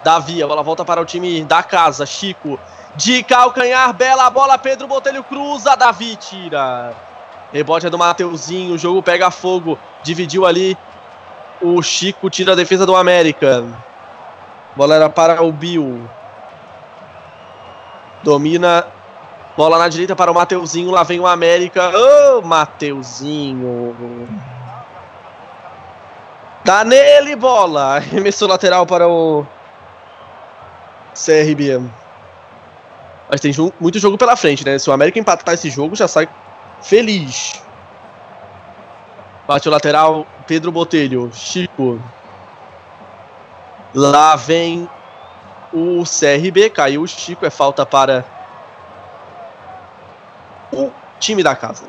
Davi. 0.03 0.41
A 0.41 0.47
bola 0.47 0.63
volta 0.63 0.83
para 0.83 1.01
o 1.01 1.05
time 1.05 1.43
da 1.43 1.61
casa. 1.61 2.05
Chico 2.05 2.59
de 2.95 3.23
calcanhar, 3.23 3.93
bela 3.93 4.29
bola. 4.29 4.57
Pedro 4.57 4.87
Botelho 4.87 5.23
cruza, 5.23 5.75
Davi 5.75 6.15
tira. 6.15 6.93
Rebote 7.51 7.87
é 7.87 7.89
do 7.89 7.97
Mateuzinho, 7.97 8.73
o 8.73 8.77
jogo 8.77 9.01
pega 9.01 9.31
fogo. 9.31 9.77
Dividiu 10.03 10.45
ali. 10.45 10.77
O 11.61 11.81
Chico 11.81 12.29
tira 12.29 12.53
a 12.53 12.55
defesa 12.55 12.85
do 12.85 12.95
América. 12.95 13.65
Bola 14.75 14.95
era 14.95 15.09
para 15.09 15.43
o 15.43 15.51
Bill. 15.51 16.09
Domina. 18.23 18.87
Bola 19.59 19.77
na 19.77 19.89
direita 19.89 20.15
para 20.15 20.31
o 20.31 20.33
Mateuzinho. 20.33 20.89
Lá 20.89 21.03
vem 21.03 21.19
o 21.19 21.27
América. 21.27 21.89
Ô, 21.89 22.37
oh, 22.37 22.41
Mateuzinho. 22.41 23.93
Tá 26.63 26.85
nele, 26.85 27.35
bola. 27.35 27.97
Arremessou 27.99 28.47
lateral 28.47 28.85
para 28.85 29.05
o 29.05 29.45
CRB. 31.13 31.81
Mas 33.29 33.41
tem 33.41 33.51
muito 33.81 33.99
jogo 33.99 34.17
pela 34.17 34.37
frente, 34.37 34.63
né? 34.63 34.79
Se 34.79 34.89
o 34.89 34.93
América 34.93 35.19
empatar 35.19 35.55
esse 35.55 35.69
jogo, 35.69 35.93
já 35.93 36.07
sai 36.07 36.29
feliz. 36.81 37.61
Bate 39.45 39.67
o 39.67 39.71
lateral, 39.73 40.25
Pedro 40.47 40.71
Botelho, 40.71 41.29
Chico. 41.33 42.01
Lá 43.93 44.37
vem 44.37 44.89
o 45.73 46.03
CRB, 46.05 46.69
caiu 46.69 47.01
o 47.01 47.07
Chico, 47.07 47.45
é 47.45 47.49
falta 47.49 47.85
para 47.85 48.38
o 50.71 50.91
time 51.19 51.43
da 51.43 51.55
casa. 51.55 51.85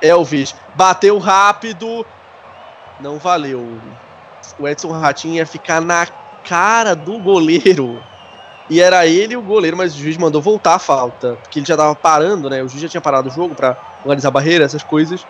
Elvis 0.00 0.54
bateu 0.74 1.18
rápido, 1.18 2.04
não 3.00 3.18
valeu. 3.18 3.78
O 4.58 4.66
Edson 4.66 4.90
Ratinho 4.92 5.36
ia 5.36 5.46
ficar 5.46 5.80
na 5.80 6.06
cara 6.44 6.94
do 6.94 7.18
goleiro. 7.18 8.02
E 8.68 8.80
era 8.80 9.06
ele 9.06 9.36
o 9.36 9.42
goleiro, 9.42 9.76
mas 9.76 9.94
o 9.94 9.98
juiz 9.98 10.16
mandou 10.16 10.40
voltar 10.40 10.74
a 10.74 10.78
falta. 10.78 11.36
Porque 11.42 11.58
ele 11.58 11.66
já 11.66 11.76
tava 11.76 11.94
parando, 11.94 12.48
né? 12.48 12.62
O 12.62 12.68
juiz 12.68 12.82
já 12.82 12.88
tinha 12.88 13.00
parado 13.00 13.28
o 13.28 13.32
jogo 13.32 13.54
para 13.54 13.76
organizar 14.04 14.28
a 14.28 14.32
barreira, 14.32 14.64
essas 14.64 14.82
coisas. 14.82 15.26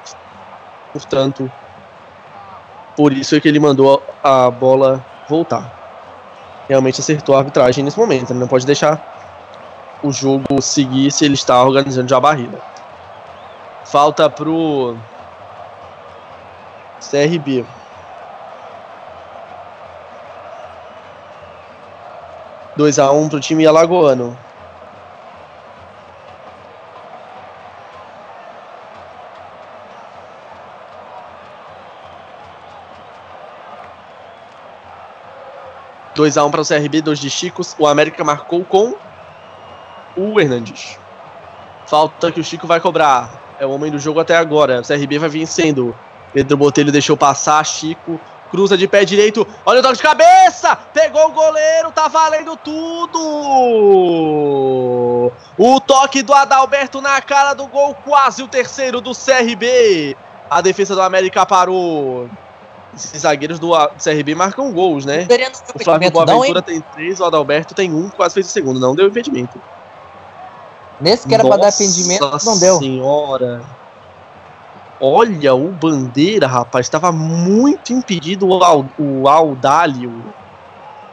Portanto, 0.92 1.50
por 2.96 3.12
isso 3.12 3.34
é 3.34 3.40
que 3.40 3.48
ele 3.48 3.58
mandou 3.58 4.02
a 4.22 4.50
bola 4.50 5.04
voltar. 5.28 6.64
Realmente 6.68 7.00
acertou 7.00 7.34
a 7.34 7.38
arbitragem 7.38 7.82
nesse 7.84 7.98
momento. 7.98 8.30
Ele 8.30 8.38
não 8.38 8.48
pode 8.48 8.66
deixar 8.66 9.11
o 10.02 10.12
jogo 10.12 10.60
seguir 10.60 11.10
se 11.10 11.24
ele 11.24 11.34
está 11.34 11.62
organizando 11.62 12.08
já 12.08 12.16
a 12.16 12.20
barreira. 12.20 12.60
Falta 13.84 14.28
pro 14.28 14.96
CRB. 16.98 17.64
Dois 22.76 22.98
a 22.98 23.12
um 23.12 23.28
pro 23.28 23.38
time 23.38 23.66
alagoano. 23.66 24.36
Dois 36.14 36.36
a 36.36 36.44
um 36.44 36.50
para 36.50 36.60
o 36.60 36.66
CRB, 36.66 37.02
dois 37.02 37.18
de 37.18 37.30
Chicos. 37.30 37.74
O 37.78 37.86
América 37.86 38.24
marcou 38.24 38.64
com 38.64 38.94
o 40.16 40.40
Hernandes. 40.40 40.98
Falta 41.86 42.32
que 42.32 42.40
o 42.40 42.44
Chico 42.44 42.66
vai 42.66 42.80
cobrar. 42.80 43.56
É 43.58 43.66
o 43.66 43.70
homem 43.70 43.90
do 43.90 43.98
jogo 43.98 44.20
até 44.20 44.36
agora. 44.36 44.80
O 44.80 44.86
CRB 44.86 45.18
vai 45.18 45.28
vencendo. 45.28 45.94
Pedro 46.32 46.56
Botelho 46.56 46.90
deixou 46.90 47.16
passar. 47.16 47.64
Chico 47.64 48.20
cruza 48.52 48.76
de 48.76 48.86
pé 48.86 49.04
direito. 49.04 49.46
Olha 49.64 49.80
o 49.80 49.82
toque 49.82 49.96
de 49.96 50.02
cabeça! 50.02 50.76
Pegou 50.76 51.28
o 51.28 51.32
goleiro, 51.32 51.90
tá 51.90 52.06
valendo 52.06 52.54
tudo! 52.58 53.18
O 55.56 55.80
toque 55.80 56.22
do 56.22 56.34
Adalberto 56.34 57.00
na 57.00 57.18
cara 57.22 57.54
do 57.54 57.66
gol, 57.66 57.96
quase 58.04 58.42
o 58.42 58.48
terceiro 58.48 59.00
do 59.00 59.12
CRB. 59.12 60.14
A 60.50 60.60
defesa 60.60 60.94
do 60.94 61.00
América 61.00 61.46
parou. 61.46 62.28
Esses 62.94 63.22
zagueiros 63.22 63.58
do 63.58 63.70
CRB 63.96 64.34
marcam 64.34 64.70
gols, 64.70 65.06
né? 65.06 65.26
O 65.74 65.82
Flávio 65.82 66.10
Boaventura 66.10 66.60
tem 66.60 66.82
três, 66.92 67.20
o 67.20 67.24
Adalberto 67.24 67.72
tem 67.74 67.90
um, 67.90 68.10
quase 68.10 68.34
fez 68.34 68.48
o 68.48 68.50
segundo. 68.50 68.78
Não 68.78 68.94
deu 68.94 69.08
impedimento. 69.08 69.58
Nesse 71.02 71.26
que 71.26 71.34
era 71.34 71.44
pra 71.44 71.56
dar 71.56 71.68
impedimento, 71.68 72.38
não 72.44 72.58
deu. 72.58 72.78
senhora. 72.78 73.62
Olha, 75.00 75.52
o 75.52 75.68
Bandeira, 75.72 76.46
rapaz, 76.46 76.86
estava 76.86 77.10
muito 77.10 77.92
impedido 77.92 78.46
o, 78.46 78.62
Al, 78.62 78.86
o 78.96 79.28
Audálio. 79.28 80.24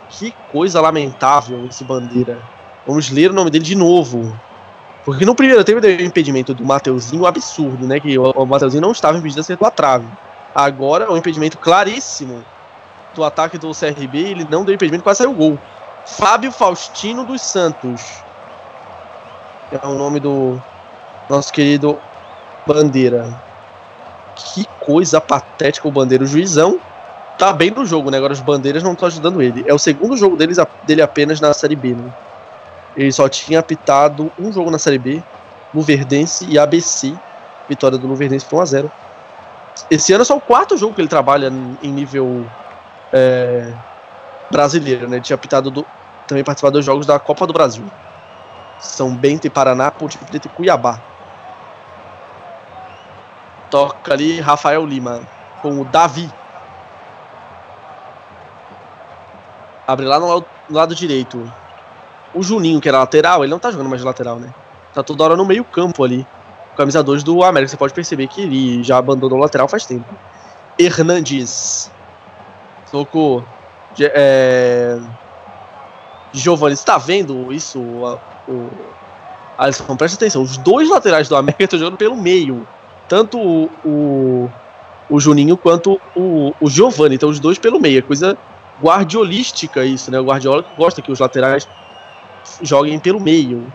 Que 0.10 0.32
coisa 0.52 0.80
lamentável 0.80 1.66
esse 1.66 1.84
Bandeira. 1.84 2.38
Vamos 2.86 3.10
ler 3.10 3.32
o 3.32 3.34
nome 3.34 3.50
dele 3.50 3.66
de 3.66 3.76
novo. 3.76 4.32
Porque 5.04 5.26
no 5.26 5.34
primeiro 5.34 5.64
tempo 5.64 5.82
deu 5.82 6.00
impedimento 6.02 6.54
do 6.54 6.64
Mateuzinho 6.64 7.26
absurdo, 7.26 7.88
né? 7.88 8.00
Que 8.00 8.18
o, 8.20 8.30
o 8.30 8.46
Mateuzinho 8.46 8.82
não 8.82 8.92
estava 8.92 9.18
impedido 9.18 9.36
de 9.36 9.42
acertar 9.42 9.70
a 9.70 9.72
trave. 9.72 10.08
Agora, 10.54 11.10
o 11.10 11.16
um 11.16 11.18
impedimento 11.18 11.58
claríssimo 11.58 12.44
do 13.16 13.24
ataque 13.24 13.58
do 13.58 13.72
CRB, 13.72 14.18
ele 14.20 14.48
não 14.50 14.64
deu 14.64 14.76
impedimento, 14.76 15.04
quase 15.04 15.18
saiu 15.18 15.32
o 15.32 15.36
gol. 15.36 15.60
Fábio 16.06 16.52
Faustino 16.52 17.26
dos 17.26 17.42
Santos. 17.42 18.24
É 19.72 19.86
o 19.86 19.94
nome 19.94 20.20
do 20.20 20.60
nosso 21.30 21.54
querido 21.54 22.00
Bandeira. 22.66 23.30
Que 24.36 24.66
coisa 24.80 25.22
patética 25.22 25.88
o 25.88 25.92
Bandeira. 25.92 26.24
O 26.24 26.28
juizão 26.28 26.80
tá 27.38 27.54
bem 27.54 27.72
no 27.72 27.86
jogo, 27.86 28.10
né? 28.10 28.18
Agora 28.18 28.34
os 28.34 28.42
bandeiras 28.42 28.84
não 28.84 28.94
estão 28.94 29.08
ajudando 29.08 29.42
ele. 29.42 29.64
É 29.68 29.74
o 29.74 29.80
segundo 29.80 30.18
jogo 30.18 30.36
deles, 30.36 30.58
dele 30.84 31.02
apenas 31.02 31.40
na 31.40 31.54
Série 31.54 31.76
B, 31.76 31.94
né? 31.94 32.14
Ele 32.98 33.12
só 33.12 33.30
tinha 33.30 33.60
apitado 33.60 34.32
um 34.38 34.52
jogo 34.52 34.72
na 34.72 34.80
Série 34.80 34.98
B, 34.98 35.24
Luverdense 35.74 36.46
e 36.50 36.58
ABC. 36.58 37.16
Vitória 37.68 37.98
do 37.98 38.08
Luverdense 38.08 38.46
por 38.46 38.64
1x0. 38.64 38.90
Esse 39.90 40.12
ano 40.12 40.24
é 40.24 40.26
só 40.26 40.36
o 40.36 40.42
quarto 40.42 40.76
jogo 40.76 40.94
que 40.94 41.02
ele 41.02 41.08
trabalha 41.08 41.54
em 41.82 41.92
nível 41.92 42.46
é, 43.14 43.72
brasileiro, 44.52 45.08
né? 45.08 45.18
Ele 45.18 45.24
tinha 45.24 45.36
apitado 45.36 45.70
do, 45.70 45.86
também 46.28 46.44
participado 46.44 46.78
dos 46.78 46.86
jogos 46.86 47.06
da 47.06 47.20
Copa 47.20 47.46
do 47.46 47.54
Brasil. 47.54 47.86
São 48.80 49.16
Bento 49.16 49.46
e 49.46 49.50
Paraná, 49.50 49.92
Ponte 49.92 50.18
Preta 50.18 50.48
e 50.48 50.50
Cuiabá. 50.50 51.02
Toca 53.70 54.14
ali 54.14 54.40
Rafael 54.40 54.86
Lima 54.86 55.22
com 55.62 55.80
o 55.80 55.86
Davi. 55.86 56.32
Abre 59.86 60.06
lá 60.06 60.20
no 60.20 60.46
lado, 60.70 60.96
direito. 60.96 61.52
O 62.34 62.44
Juninho, 62.44 62.80
que 62.80 62.88
era 62.88 63.00
lateral, 63.00 63.44
ele 63.44 63.52
não 63.52 63.60
tá 63.60 63.72
jogando 63.72 63.90
mais 63.90 64.02
de 64.02 64.08
lateral, 64.08 64.38
né? 64.38 64.54
Tá 64.94 65.04
toda 65.04 65.24
hora 65.24 65.36
no 65.36 65.46
meio 65.46 65.64
campo 65.64 66.04
ali. 66.04 66.26
Camisa 66.78 67.04
2 67.04 67.24
do 67.24 67.44
América. 67.44 67.72
Você 67.72 67.78
pode 67.78 67.94
perceber 67.94 68.28
que 68.28 68.42
ele 68.42 68.84
já 68.84 68.98
abandonou 68.98 69.38
o 69.38 69.42
lateral 69.42 69.68
faz 69.68 69.86
tempo. 69.86 70.06
Hernandes. 70.78 71.92
Tocou. 72.92 73.44
É... 74.00 75.00
Giovanni, 76.32 76.78
você 76.78 76.86
tá 76.86 76.98
vendo 76.98 77.52
isso? 77.52 77.82
O. 78.50 78.70
Alisson, 79.58 79.96
presta 79.98 80.16
atenção. 80.16 80.42
Os 80.42 80.58
dois 80.58 80.90
laterais 80.90 81.28
do 81.28 81.36
América 81.36 81.66
estão 81.66 81.78
jogando 81.78 81.98
pelo 81.98 82.16
meio. 82.16 82.66
Tanto 83.10 83.38
o, 83.38 83.70
o, 83.84 84.50
o 85.10 85.20
Juninho 85.20 85.58
quanto 85.58 86.00
o, 86.16 86.54
o 86.62 86.70
Giovanni. 86.70 87.16
Então 87.16 87.30
os 87.30 87.40
dois 87.40 87.60
pelo 87.60 87.80
meio. 87.80 88.00
É 88.00 88.02
coisa 88.02 88.38
guardiolística 88.82 89.84
isso, 89.84 90.10
né? 90.10 90.20
O 90.20 90.24
Guardiola 90.24 90.64
gosta 90.78 91.02
que 91.02 91.12
os 91.12 91.20
laterais 91.20 91.68
joguem 92.62 92.98
pelo 93.00 93.20
meio. 93.20 93.72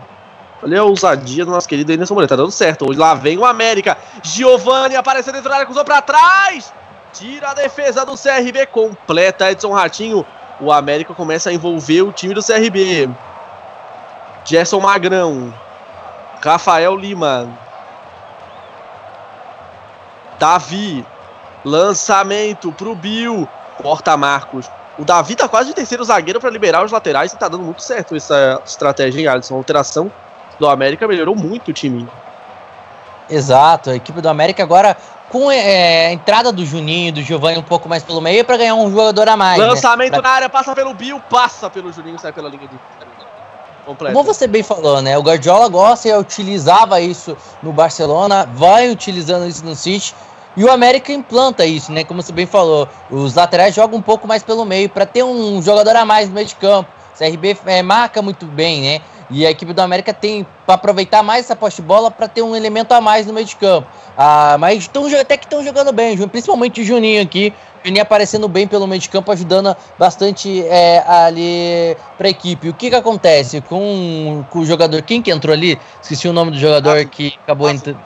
Olha 0.63 0.81
a 0.81 0.83
ousadia 0.83 1.45
do 1.45 1.51
nosso 1.51 1.69
querido 1.69 1.93
Anderson 1.93 2.15
Moreira. 2.15 2.29
Tá 2.29 2.35
dando 2.35 2.51
certo. 2.51 2.89
Hoje 2.89 2.97
lá 2.97 3.13
vem 3.13 3.37
o 3.37 3.45
América. 3.45 3.95
Giovanni 4.23 4.95
apareceu 4.95 5.31
dentro 5.31 5.49
da 5.49 5.55
área, 5.55 5.65
cruzou 5.67 5.85
pra 5.85 6.01
trás. 6.01 6.73
Tira 7.13 7.51
a 7.51 7.53
defesa 7.53 8.03
do 8.03 8.13
CRB. 8.13 8.65
Completa 8.65 9.51
Edson 9.51 9.71
Ratinho. 9.71 10.25
O 10.59 10.71
América 10.71 11.13
começa 11.13 11.51
a 11.51 11.53
envolver 11.53 12.01
o 12.01 12.11
time 12.11 12.33
do 12.33 12.43
CRB. 12.43 13.07
Gerson 14.45 14.79
Magrão. 14.79 15.53
Rafael 16.41 16.95
Lima. 16.95 17.49
Davi. 20.39 21.05
Lançamento 21.65 22.71
pro 22.71 22.95
Bill. 22.95 23.49
Porta 23.81 24.15
Marcos. 24.15 24.69
O 24.97 25.03
Davi 25.03 25.35
tá 25.35 25.49
quase 25.49 25.69
de 25.69 25.75
terceiro 25.75 26.03
zagueiro 26.03 26.39
para 26.39 26.49
liberar 26.49 26.85
os 26.85 26.91
laterais 26.91 27.33
e 27.33 27.37
tá 27.37 27.49
dando 27.49 27.63
muito 27.63 27.81
certo 27.81 28.15
essa 28.15 28.61
estratégia 28.65 29.19
em 29.19 29.27
Alisson. 29.27 29.55
A 29.55 29.57
alteração 29.57 30.11
do 30.57 30.69
América 30.69 31.07
melhorou 31.07 31.35
muito 31.35 31.69
o 31.69 31.73
time. 31.73 32.07
Exato, 33.29 33.89
a 33.89 33.95
equipe 33.95 34.21
do 34.21 34.29
América 34.29 34.61
agora 34.61 34.95
com 35.29 35.51
é, 35.51 36.07
a 36.07 36.11
entrada 36.11 36.51
do 36.51 36.63
Juninho 36.63 37.09
e 37.09 37.11
do 37.11 37.21
Giovanni 37.21 37.57
um 37.57 37.63
pouco 37.63 37.89
mais 37.89 38.03
pelo 38.03 38.21
meio 38.21 38.45
para 38.45 38.55
ganhar 38.55 38.75
um 38.75 38.89
jogador 38.89 39.27
a 39.27 39.35
mais. 39.35 39.59
né? 39.59 39.65
Lançamento 39.65 40.11
né? 40.11 40.21
pra... 40.21 40.29
na 40.29 40.35
área, 40.35 40.49
passa 40.49 40.75
pelo 40.75 40.93
Bill, 40.93 41.19
passa 41.29 41.69
pelo 41.69 41.91
Juninho, 41.91 42.19
sai 42.19 42.31
pela 42.31 42.47
linha 42.47 42.67
de 42.67 42.77
completa. 43.85 44.13
Como 44.13 44.25
você 44.25 44.47
bem 44.47 44.63
falou, 44.63 45.01
né? 45.01 45.17
O 45.17 45.21
Guardiola 45.21 45.69
gosta 45.69 46.09
e 46.09 46.13
utilizava 46.13 46.99
isso 46.99 47.37
no 47.61 47.71
Barcelona, 47.71 48.49
vai 48.53 48.89
utilizando 48.89 49.47
isso 49.47 49.63
no 49.63 49.75
City. 49.75 50.13
E 50.57 50.63
o 50.63 50.71
América 50.71 51.11
implanta 51.11 51.65
isso, 51.65 51.91
né? 51.91 52.03
Como 52.03 52.21
você 52.21 52.31
bem 52.31 52.45
falou, 52.45 52.87
os 53.11 53.35
laterais 53.35 53.75
jogam 53.75 53.99
um 53.99 54.01
pouco 54.01 54.27
mais 54.27 54.41
pelo 54.41 54.65
meio 54.65 54.89
para 54.89 55.05
ter 55.05 55.23
um 55.23 55.61
jogador 55.61 55.95
a 55.95 56.05
mais 56.05 56.29
no 56.29 56.35
meio 56.35 56.47
de 56.47 56.55
campo. 56.55 56.89
O 57.13 57.17
CRB 57.17 57.57
é, 57.65 57.81
marca 57.81 58.21
muito 58.21 58.45
bem, 58.45 58.81
né? 58.81 59.01
E 59.29 59.45
a 59.45 59.51
equipe 59.51 59.73
do 59.73 59.79
América 59.81 60.13
tem 60.13 60.45
para 60.65 60.75
aproveitar 60.75 61.23
mais 61.23 61.45
essa 61.45 61.55
poste 61.55 61.81
bola 61.81 62.11
para 62.11 62.27
ter 62.27 62.41
um 62.41 62.55
elemento 62.55 62.93
a 62.93 63.01
mais 63.01 63.25
no 63.25 63.33
meio 63.33 63.45
de 63.45 63.55
campo. 63.55 63.87
Ah, 64.17 64.55
mas 64.59 64.87
tão, 64.87 65.07
até 65.19 65.35
que 65.35 65.45
estão 65.45 65.63
jogando 65.63 65.91
bem, 65.91 66.17
principalmente 66.27 66.81
o 66.81 66.85
Juninho 66.85 67.21
aqui. 67.21 67.53
Juninho 67.85 68.01
aparecendo 68.01 68.47
bem 68.47 68.67
pelo 68.67 68.87
meio 68.87 68.99
de 68.99 69.09
campo, 69.09 69.31
ajudando 69.31 69.75
bastante 69.97 70.63
é, 70.63 71.03
ali 71.07 71.95
para 72.17 72.27
a 72.27 72.31
equipe. 72.31 72.69
O 72.69 72.73
que 72.73 72.89
que 72.89 72.95
acontece 72.95 73.61
com, 73.61 74.43
com 74.49 74.59
o 74.59 74.65
jogador? 74.65 75.01
Quem 75.03 75.21
que 75.21 75.31
entrou 75.31 75.53
ali? 75.53 75.79
Esqueci 76.01 76.27
o 76.27 76.33
nome 76.33 76.51
do 76.51 76.57
jogador 76.57 77.05
que 77.05 77.33
acabou 77.43 77.69
entrando 77.69 77.99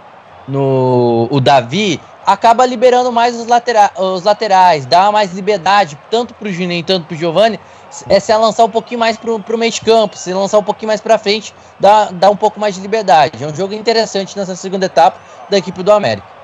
no 0.48 1.28
o 1.30 1.40
Davi 1.40 2.02
acaba 2.26 2.66
liberando 2.66 3.12
mais 3.12 3.36
os, 3.40 3.48
latera 3.48 3.92
os 3.98 4.24
laterais, 4.24 4.86
dá 4.86 5.12
mais 5.12 5.34
liberdade, 5.34 5.98
tanto 6.12 6.34
para 6.34 6.48
o 6.48 6.52
Juninho, 6.52 6.84
tanto 6.84 7.08
para 7.08 7.16
o 7.16 7.18
Giovanni, 7.18 7.60
é 8.08 8.20
se 8.20 8.36
lançar 8.36 8.66
um 8.66 8.70
pouquinho 8.70 9.00
mais 9.00 9.18
para 9.18 9.32
o 9.32 9.58
meio 9.58 9.72
de 9.72 9.82
campo, 9.82 10.16
se 10.16 10.32
lançar 10.32 10.60
um 10.60 10.64
pouquinho 10.64 10.90
mais 10.90 11.02
para 11.02 11.18
frente, 11.18 11.56
dá, 11.80 12.10
dá 12.12 12.30
um 12.30 12.36
pouco 12.36 12.60
mais 12.60 12.76
de 12.76 12.82
liberdade. 12.82 13.44
É 13.44 13.48
um 13.48 13.56
jogo 13.56 13.74
interessante 13.74 14.38
nessa 14.38 14.56
segunda 14.56 14.86
etapa 14.86 15.20
da 15.50 15.58
equipe 15.58 15.82
do 15.82 15.92
América. 15.92 16.39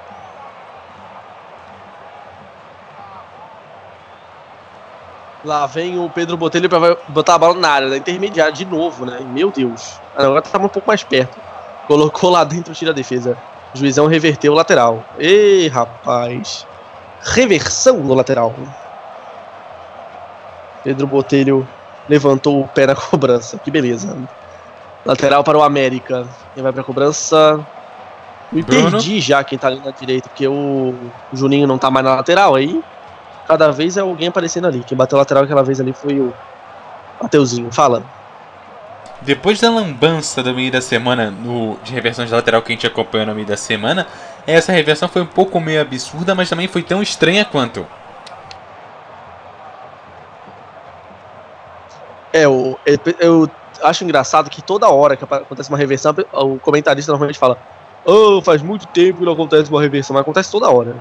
Lá 5.45 5.67
vem 5.67 5.99
o 5.99 6.09
Pedro 6.09 6.35
Botelho 6.35 6.67
para 6.67 6.97
botar 7.09 7.35
a 7.35 7.37
bola 7.37 7.53
na 7.53 7.69
área, 7.69 7.89
da 7.89 7.97
intermediária 7.97 8.51
de 8.51 8.65
novo, 8.65 9.05
né? 9.05 9.19
Meu 9.19 9.51
Deus. 9.51 9.99
Agora 10.15 10.41
tá 10.41 10.57
um 10.57 10.67
pouco 10.67 10.87
mais 10.87 11.03
perto. 11.03 11.39
Colocou 11.87 12.31
lá 12.31 12.43
dentro, 12.43 12.73
tira 12.73 12.89
a 12.89 12.93
defesa. 12.93 13.37
O 13.73 13.77
juizão 13.77 14.07
reverteu 14.07 14.53
o 14.53 14.55
lateral. 14.55 15.03
Ei, 15.19 15.67
rapaz. 15.67 16.65
Reversão 17.21 17.99
no 17.99 18.15
lateral. 18.15 18.55
Pedro 20.83 21.05
Botelho 21.05 21.67
levantou 22.09 22.61
o 22.61 22.67
pé 22.67 22.87
na 22.87 22.95
cobrança. 22.97 23.59
Que 23.59 23.69
beleza. 23.69 24.17
Lateral 25.05 25.43
para 25.43 25.59
o 25.59 25.61
América. 25.61 26.27
Quem 26.55 26.63
vai 26.63 26.73
para 26.73 26.81
a 26.81 26.85
cobrança? 26.85 27.63
Me 28.51 28.63
perdi 28.63 29.21
já 29.21 29.43
quem 29.43 29.59
tá 29.59 29.67
ali 29.67 29.79
na 29.79 29.91
direita, 29.91 30.27
porque 30.27 30.47
o, 30.47 30.95
o 31.31 31.35
Juninho 31.35 31.67
não 31.67 31.77
tá 31.77 31.91
mais 31.91 32.03
na 32.03 32.15
lateral. 32.15 32.55
Aí, 32.55 32.81
cada 33.47 33.71
vez 33.71 33.97
é 33.97 34.01
alguém 34.01 34.27
aparecendo 34.27 34.67
ali. 34.67 34.83
Quem 34.83 34.97
bateu 34.97 35.17
lateral 35.17 35.43
aquela 35.43 35.63
vez 35.63 35.79
ali 35.79 35.93
foi 35.93 36.19
o 36.19 36.33
Mateuzinho. 37.21 37.71
Fala. 37.71 38.03
Depois 39.21 39.59
da 39.59 39.69
lambança 39.69 40.43
do 40.43 40.53
meio 40.53 40.71
da 40.71 40.81
semana 40.81 41.31
no, 41.31 41.77
de 41.83 41.93
reversão 41.93 42.25
de 42.25 42.31
lateral 42.31 42.61
que 42.61 42.71
a 42.71 42.75
gente 42.75 42.85
acompanhou 42.85 43.27
no 43.27 43.33
meio 43.33 43.47
da 43.47 43.57
semana, 43.57 44.05
essa 44.45 44.71
reversão 44.71 45.07
foi 45.07 45.21
um 45.21 45.27
pouco 45.27 45.59
meio 45.59 45.81
absurda, 45.81 46.35
mas 46.35 46.49
também 46.49 46.67
foi 46.67 46.83
tão 46.83 47.01
estranha 47.01 47.43
quanto. 47.45 47.85
É, 52.31 52.43
eu, 52.43 52.77
eu, 52.85 52.99
eu 53.19 53.51
acho 53.81 54.03
engraçado 54.03 54.49
que 54.49 54.61
toda 54.61 54.89
hora 54.89 55.15
que 55.15 55.23
acontece 55.23 55.69
uma 55.69 55.77
reversão, 55.77 56.13
o 56.33 56.59
comentarista 56.59 57.11
normalmente 57.11 57.39
fala: 57.39 57.57
Oh, 58.05 58.41
faz 58.41 58.61
muito 58.61 58.85
tempo 58.87 59.19
que 59.19 59.25
não 59.25 59.33
acontece 59.33 59.69
uma 59.69 59.81
reversão, 59.81 60.13
mas 60.13 60.21
acontece 60.21 60.51
toda 60.51 60.69
hora. 60.69 60.95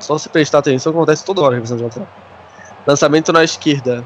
Só 0.00 0.18
se 0.18 0.28
prestar 0.28 0.58
atenção, 0.58 0.92
acontece 0.92 1.24
toda 1.24 1.42
hora 1.42 1.52
a 1.52 1.54
reversão 1.54 1.76
de 1.76 1.84
lateral. 1.84 2.08
Lançamento 2.86 3.32
na 3.32 3.44
esquerda. 3.44 4.04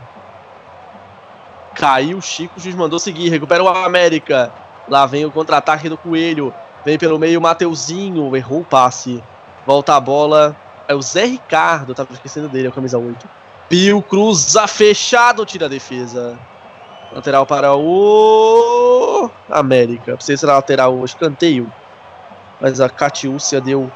Caiu, 1.75 2.21
Chico 2.21 2.61
Juiz 2.61 2.75
mandou 2.75 2.99
seguir, 2.99 3.29
recupera 3.29 3.63
o 3.63 3.69
América. 3.69 4.53
Lá 4.89 5.07
vem 5.07 5.25
o 5.25 5.31
contra-ataque 5.31 5.89
do 5.89 5.97
Coelho. 5.97 6.53
Vem 6.85 6.99
pelo 6.99 7.19
meio 7.19 7.39
o 7.39 7.43
Mateuzinho, 7.43 8.37
errou 8.37 8.61
o 8.61 8.65
passe. 8.65 9.23
Volta 9.67 9.95
a 9.95 10.01
bola. 10.01 10.55
É 10.87 10.95
o 10.95 11.01
Zé 11.01 11.25
Ricardo, 11.25 11.95
tava 11.95 12.13
esquecendo 12.13 12.49
dele, 12.49 12.67
é 12.67 12.71
o 12.71 12.73
camisa 12.73 12.99
8. 12.99 13.27
Pio 13.69 14.03
cruza 14.03 14.67
fechado, 14.67 15.47
tira 15.47 15.67
a 15.67 15.69
defesa. 15.69 16.39
Lateral 17.13 17.47
para 17.47 17.75
o 17.75 19.31
América. 19.49 20.17
Precisa 20.17 20.41
ser 20.41 20.47
lateral 20.47 20.95
o 20.95 21.05
escanteio. 21.05 21.73
Mas 22.61 22.81
a 22.81 22.89
Catiúcia 22.89 23.61
deu 23.61 23.91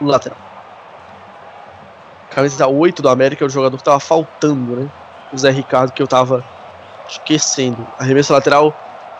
o 0.00 0.04
lateral. 0.04 0.45
Camisa 2.36 2.66
8 2.66 3.00
do 3.00 3.08
América 3.08 3.42
é 3.42 3.46
o 3.46 3.48
jogador 3.48 3.78
que 3.78 3.82
tava 3.82 3.98
faltando, 3.98 4.76
né? 4.76 4.90
O 5.32 5.38
Zé 5.38 5.48
Ricardo 5.50 5.90
que 5.90 6.02
eu 6.02 6.06
tava 6.06 6.44
esquecendo. 7.08 7.86
Arremesso 7.98 8.30
lateral 8.30 8.76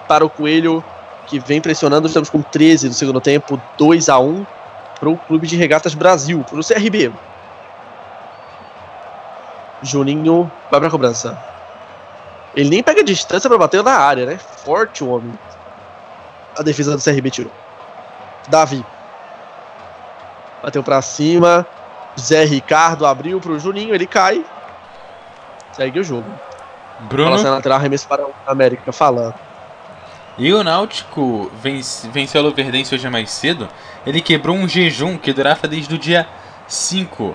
para 0.07 0.23
o 0.23 0.29
Coelho, 0.29 0.85
que 1.27 1.39
vem 1.39 1.59
pressionando. 1.59 2.09
Estamos 2.09 2.29
com 2.29 2.43
13 2.43 2.89
no 2.89 2.93
segundo 2.93 3.19
tempo, 3.19 3.59
2 3.79 4.11
a 4.11 4.19
1 4.19 4.45
para 5.01 5.09
o 5.09 5.17
Clube 5.17 5.47
de 5.47 5.57
Regatas 5.57 5.95
Brasil, 5.95 6.45
para 6.47 6.61
o 6.61 6.63
CRB. 6.63 7.11
Juninho 9.83 10.53
vai 10.71 10.79
para 10.79 10.89
a 10.89 10.91
cobrança. 10.91 11.43
Ele 12.55 12.69
nem 12.69 12.83
pega 12.83 13.03
distância 13.03 13.49
para 13.49 13.59
bater 13.59 13.83
na 13.83 13.93
área, 13.93 14.27
né? 14.27 14.37
Forte 14.37 15.03
o 15.03 15.09
homem. 15.09 15.33
A 16.55 16.63
defesa 16.63 16.95
do 16.95 17.03
CRB 17.03 17.31
tirou. 17.31 17.53
Davi. 18.47 18.85
Bateu 20.63 20.83
para 20.83 21.01
cima. 21.01 21.67
Zé 22.19 22.45
Ricardo 22.45 23.07
abriu 23.07 23.41
para 23.41 23.53
o 23.53 23.59
Juninho, 23.59 23.95
ele 23.95 24.07
cai. 24.07 24.45
Segue 25.73 26.01
o 26.01 26.05
jogo. 26.05 26.31
Bruno. 27.01 27.37
Bola 27.37 27.51
lateral, 27.51 27.79
arremesso 27.79 28.09
para 28.09 28.27
o 28.27 28.33
América. 28.47 28.93
Fala. 28.93 29.35
E 30.39 30.53
o 30.53 30.63
Náutico 30.63 31.51
vence, 31.63 32.09
venceu 32.09 32.41
a 32.41 32.45
Luverdense 32.45 32.95
hoje 32.95 33.09
mais 33.09 33.31
cedo. 33.31 33.69
Ele 34.07 34.21
quebrou 34.21 34.57
um 34.57 34.69
jejum 34.69 35.17
que 35.17 35.33
durava 35.33 35.67
desde 35.67 35.95
o 35.95 35.99
dia 35.99 36.27
5 36.67 37.35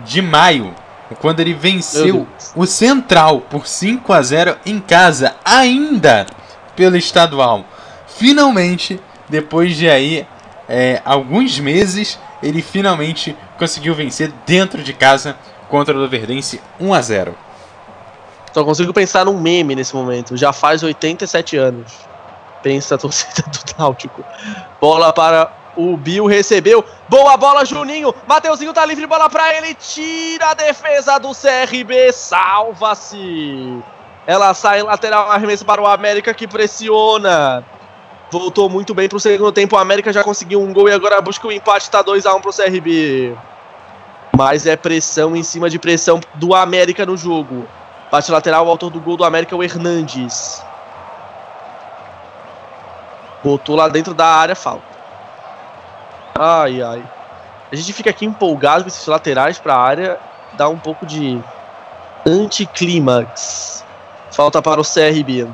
de 0.00 0.20
maio, 0.20 0.74
quando 1.20 1.40
ele 1.40 1.54
venceu 1.54 2.26
o 2.54 2.66
Central 2.66 3.40
por 3.40 3.66
5 3.66 4.12
a 4.12 4.20
0 4.20 4.56
em 4.66 4.80
casa, 4.80 5.34
ainda 5.44 6.26
pelo 6.74 6.96
estadual. 6.96 7.64
Finalmente, 8.06 9.00
depois 9.28 9.74
de 9.74 9.88
aí 9.88 10.26
é, 10.68 11.00
alguns 11.04 11.58
meses, 11.58 12.18
ele 12.42 12.60
finalmente 12.60 13.36
conseguiu 13.58 13.94
vencer 13.94 14.32
dentro 14.46 14.82
de 14.82 14.92
casa 14.92 15.36
contra 15.68 15.94
o 15.94 15.98
Luverdense 15.98 16.60
1 16.80 16.94
a 16.94 17.02
0. 17.02 17.34
Só 18.52 18.64
consigo 18.64 18.92
pensar 18.92 19.24
num 19.26 19.38
meme 19.38 19.74
nesse 19.74 19.94
momento. 19.94 20.36
Já 20.36 20.52
faz 20.52 20.82
87 20.82 21.56
anos. 21.56 21.92
Pensa 22.62 22.94
a 22.94 22.98
torcida 22.98 23.42
do 23.42 23.60
Náutico. 23.78 24.24
Bola 24.80 25.12
para 25.12 25.52
o 25.76 25.96
Bill, 25.96 26.26
recebeu. 26.26 26.84
Boa 27.08 27.36
bola, 27.36 27.64
Juninho. 27.64 28.14
Mateuzinho 28.26 28.72
tá 28.72 28.84
livre, 28.86 29.06
bola 29.06 29.28
pra 29.28 29.54
ele. 29.54 29.74
Tira 29.74 30.50
a 30.50 30.54
defesa 30.54 31.18
do 31.18 31.32
CRB. 31.32 32.12
Salva-se. 32.12 33.82
Ela 34.26 34.54
sai 34.54 34.82
lateral, 34.82 35.30
arremesso 35.30 35.64
para 35.64 35.80
o 35.80 35.86
América 35.86 36.34
que 36.34 36.48
pressiona. 36.48 37.62
Voltou 38.30 38.68
muito 38.68 38.94
bem 38.94 39.08
pro 39.08 39.20
segundo 39.20 39.52
tempo. 39.52 39.76
O 39.76 39.78
América 39.78 40.12
já 40.12 40.24
conseguiu 40.24 40.60
um 40.60 40.72
gol 40.72 40.88
e 40.88 40.92
agora 40.92 41.20
busca 41.20 41.46
o 41.46 41.52
empate. 41.52 41.90
Tá 41.90 42.02
2x1 42.02 42.40
pro 42.40 42.52
CRB. 42.52 43.36
Mas 44.36 44.66
é 44.66 44.76
pressão 44.76 45.36
em 45.36 45.42
cima 45.42 45.70
de 45.70 45.78
pressão 45.78 46.20
do 46.34 46.54
América 46.54 47.06
no 47.06 47.16
jogo. 47.16 47.66
Bate 48.10 48.30
lateral, 48.30 48.66
o 48.66 48.70
autor 48.70 48.90
do 48.90 49.00
gol 49.00 49.16
do 49.16 49.24
América 49.24 49.54
é 49.54 49.58
o 49.58 49.62
Hernandes. 49.62 50.62
Botou 53.42 53.76
lá 53.76 53.88
dentro 53.88 54.12
da 54.12 54.26
área, 54.26 54.54
falta. 54.54 54.84
Ai, 56.34 56.82
ai. 56.82 57.02
A 57.70 57.76
gente 57.76 57.92
fica 57.92 58.10
aqui 58.10 58.26
empolgado 58.26 58.84
com 58.84 58.88
esses 58.88 59.06
laterais 59.06 59.58
pra 59.58 59.76
área. 59.76 60.18
Dá 60.54 60.68
um 60.68 60.78
pouco 60.78 61.06
de 61.06 61.40
anticlímax. 62.26 63.84
Falta 64.30 64.60
para 64.60 64.80
o 64.80 64.84
CRB. 64.84 65.48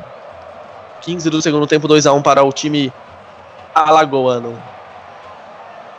15 1.03 1.29
do 1.29 1.43
segundo 1.43 1.66
tempo, 1.66 1.87
2x1 1.89 2.23
para 2.23 2.43
o 2.43 2.53
time 2.53 2.93
alagoano. 3.74 4.61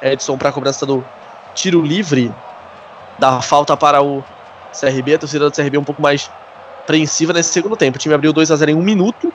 Edson 0.01 0.38
para 0.38 0.49
a 0.49 0.51
cobrança 0.51 0.85
do 0.85 1.03
tiro 1.53 1.81
livre. 1.81 2.34
Dá 3.19 3.41
falta 3.41 3.77
para 3.77 4.01
o 4.01 4.23
CRB. 4.77 5.15
A 5.15 5.19
torcida 5.19 5.49
do 5.49 5.55
CRB 5.55 5.77
um 5.77 5.84
pouco 5.84 6.01
mais 6.01 6.30
apreensiva 6.84 7.31
nesse 7.31 7.49
segundo 7.49 7.75
tempo. 7.75 7.97
O 7.97 7.99
time 7.99 8.13
abriu 8.13 8.34
2 8.34 8.51
a 8.51 8.55
0 8.55 8.71
em 8.71 8.75
um 8.75 8.81
minuto, 8.81 9.31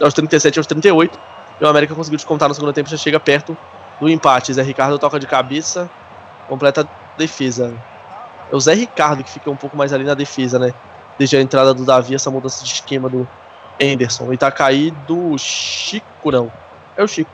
aos 0.00 0.12
37 0.12 0.58
aos 0.58 0.66
38. 0.66 1.18
E 1.60 1.64
o 1.64 1.68
América 1.68 1.94
conseguiu 1.94 2.16
descontar 2.16 2.48
no 2.48 2.54
segundo 2.54 2.72
tempo, 2.72 2.88
já 2.88 2.96
chega 2.96 3.20
perto 3.20 3.56
do 4.00 4.08
empate. 4.08 4.52
Zé 4.52 4.62
Ricardo 4.62 4.98
toca 4.98 5.18
de 5.18 5.26
cabeça, 5.26 5.90
completa 6.48 6.82
a 6.82 7.16
defesa. 7.16 7.72
É 8.50 8.56
o 8.56 8.60
Zé 8.60 8.74
Ricardo 8.74 9.22
que 9.22 9.30
fica 9.30 9.50
um 9.50 9.56
pouco 9.56 9.76
mais 9.76 9.92
ali 9.92 10.04
na 10.04 10.14
defesa, 10.14 10.58
né? 10.58 10.74
Desde 11.18 11.36
a 11.36 11.40
entrada 11.40 11.72
do 11.72 11.84
Davi, 11.84 12.14
essa 12.14 12.30
mudança 12.30 12.64
de 12.64 12.72
esquema 12.72 13.08
do 13.08 13.28
Anderson. 13.82 14.32
E 14.32 14.36
tá 14.36 14.50
caído 14.50 15.36
Chico, 15.38 16.30
não. 16.30 16.52
É 16.96 17.02
o 17.02 17.08
Chico. 17.08 17.30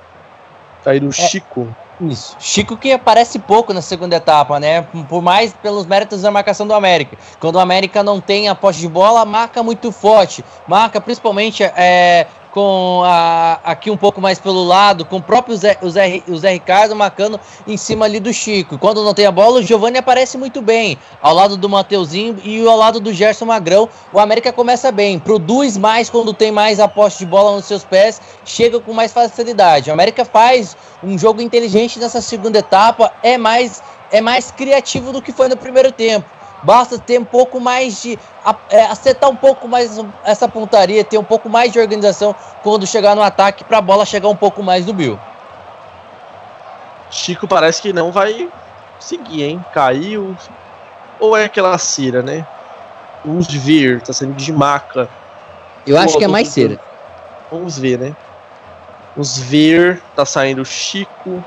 Caído 0.85 1.13
Chico. 1.13 1.75
Isso. 2.01 2.37
Chico 2.39 2.77
que 2.77 2.93
aparece 2.93 3.39
pouco 3.41 3.73
na 3.73 3.83
segunda 3.83 4.17
etapa, 4.17 4.61
né? 4.61 4.83
Por 5.09 5.21
mais 5.21 5.53
pelos 5.53 5.85
méritos 5.85 6.23
da 6.23 6.31
marcação 6.31 6.67
do 6.67 6.73
América. 6.73 7.17
Quando 7.41 7.57
o 7.57 7.61
América 7.61 8.03
não 8.05 8.21
tem 8.21 8.49
a 8.49 8.55
posse 8.55 8.79
de 8.79 8.89
bola, 8.89 9.25
marca 9.25 9.63
muito 9.63 9.91
forte. 9.91 10.45
Marca 10.67 11.01
principalmente 11.01 11.65
é, 11.65 12.29
com 12.59 13.05
a, 13.05 13.61
aqui 13.63 13.89
um 13.89 13.97
pouco 13.97 14.21
mais 14.21 14.41
pelo 14.41 14.65
lado, 14.65 15.05
com 15.05 15.19
o 15.19 15.23
próprio 15.23 15.55
Zé, 15.55 15.79
o, 15.81 15.89
Zé, 15.89 16.25
o 16.27 16.37
Zé 16.37 16.51
Ricardo 16.51 16.97
marcando 16.97 17.39
em 17.69 17.77
cima 17.77 18.05
ali 18.05 18.19
do 18.19 18.33
Chico. 18.33 18.77
Quando 18.77 19.05
não 19.05 19.15
tem 19.15 19.27
a 19.27 19.31
bola, 19.31 19.61
o 19.61 19.63
Giovanni 19.63 19.97
aparece 19.97 20.37
muito 20.37 20.61
bem, 20.61 20.99
ao 21.23 21.33
lado 21.33 21.57
do 21.57 21.69
Mateuzinho 21.69 22.37
e 22.43 22.67
ao 22.67 22.77
lado 22.77 22.99
do 22.99 23.13
Gerson 23.13 23.45
Magrão. 23.45 23.89
O 24.13 24.19
América 24.19 24.53
começa 24.53 24.91
bem, 24.91 25.21
produz 25.21 25.77
mais 25.77 26.11
quando 26.11 26.35
tem 26.35 26.51
mais 26.51 26.81
a 26.81 26.89
posse 26.89 27.21
de 27.21 27.27
bola 27.27 27.55
nos 27.55 27.67
seus 27.67 27.85
pés, 27.85 28.21
chega 28.45 28.81
com 28.81 28.93
mais 28.93 29.13
facilidade. 29.13 29.89
O 29.89 29.93
América 29.93 30.25
faz 30.25 30.77
um 31.01 31.17
jogo 31.17 31.41
inteligente 31.41 32.01
nessa 32.01 32.21
segunda 32.21 32.59
etapa, 32.59 33.13
é 33.23 33.39
mais, 33.39 33.81
é 34.11 34.21
mais 34.21 34.51
criativo 34.51 35.13
do 35.13 35.23
que 35.23 35.31
foi 35.31 35.47
no 35.49 35.57
primeiro 35.57 35.93
tempo. 35.93 36.38
Basta 36.63 36.99
ter 36.99 37.19
um 37.19 37.25
pouco 37.25 37.61
mais 37.61 38.03
de. 38.03 38.19
É, 38.71 38.87
acertar 38.87 39.31
um 39.31 39.37
pouco 39.37 39.69
mais 39.69 39.99
essa 40.25 40.49
pontaria, 40.49 41.05
ter 41.05 41.19
um 41.19 41.25
pouco 41.25 41.49
mais 41.49 41.73
de 41.73 41.79
organização 41.79 42.35
quando 42.63 42.87
chegar 42.87 43.15
no 43.15 43.23
ataque 43.23 43.65
para 43.65 43.79
a 43.79 43.83
bola 43.83 44.05
chegar 44.05 44.29
um 44.29 44.37
pouco 44.37 44.63
mais 44.63 44.87
no 44.87 44.93
Bill. 44.93 45.19
Chico 47.11 47.47
parece 47.47 47.81
que 47.81 47.93
não 47.93 48.11
vai 48.11 48.49
seguir, 48.99 49.45
hein? 49.45 49.65
Caiu. 49.73 50.37
Ou 51.21 51.37
é 51.37 51.45
aquela 51.45 51.77
cera, 51.79 52.23
né? 52.23 52.45
Vamos 53.25 53.49
ver, 53.49 54.03
tá 54.03 54.13
saindo 54.13 54.35
de 54.35 54.53
maca. 54.53 55.09
Eu 55.87 55.97
acho 55.97 56.19
que 56.19 56.25
é 56.25 56.29
mais 56.29 56.49
cera. 56.49 56.79
Vamos 57.51 57.79
ver, 57.79 57.99
né? 57.99 58.15
Vamos 59.15 59.39
ver, 59.39 60.03
tá 60.15 60.25
saindo 60.25 60.65
Chico. 60.65 61.43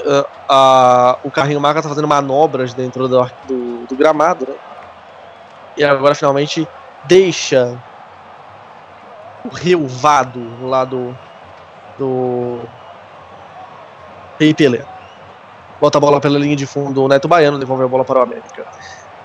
Uh, 0.00 1.18
o 1.24 1.30
carrinho 1.30 1.60
maca 1.60 1.82
tá 1.82 1.88
fazendo 1.88 2.08
manobras 2.08 2.72
dentro 2.72 3.06
do, 3.06 3.30
do, 3.46 3.86
do 3.86 3.96
gramado, 3.96 4.46
né? 4.48 4.54
E 5.76 5.84
agora 5.84 6.14
finalmente 6.14 6.66
deixa 7.04 7.78
o 9.44 9.48
relvado 9.48 10.40
lá 10.62 10.84
do. 10.84 11.16
do. 11.98 12.60
Rei 14.38 14.54
Pelé. 14.54 14.84
Bota 15.80 15.98
a 15.98 16.00
bola 16.00 16.20
pela 16.20 16.38
linha 16.38 16.56
de 16.56 16.66
fundo, 16.66 17.02
o 17.02 17.08
Neto 17.08 17.26
Baiano 17.26 17.58
devolve 17.58 17.84
a 17.84 17.88
bola 17.88 18.04
para 18.04 18.20
o 18.20 18.22
América. 18.22 18.66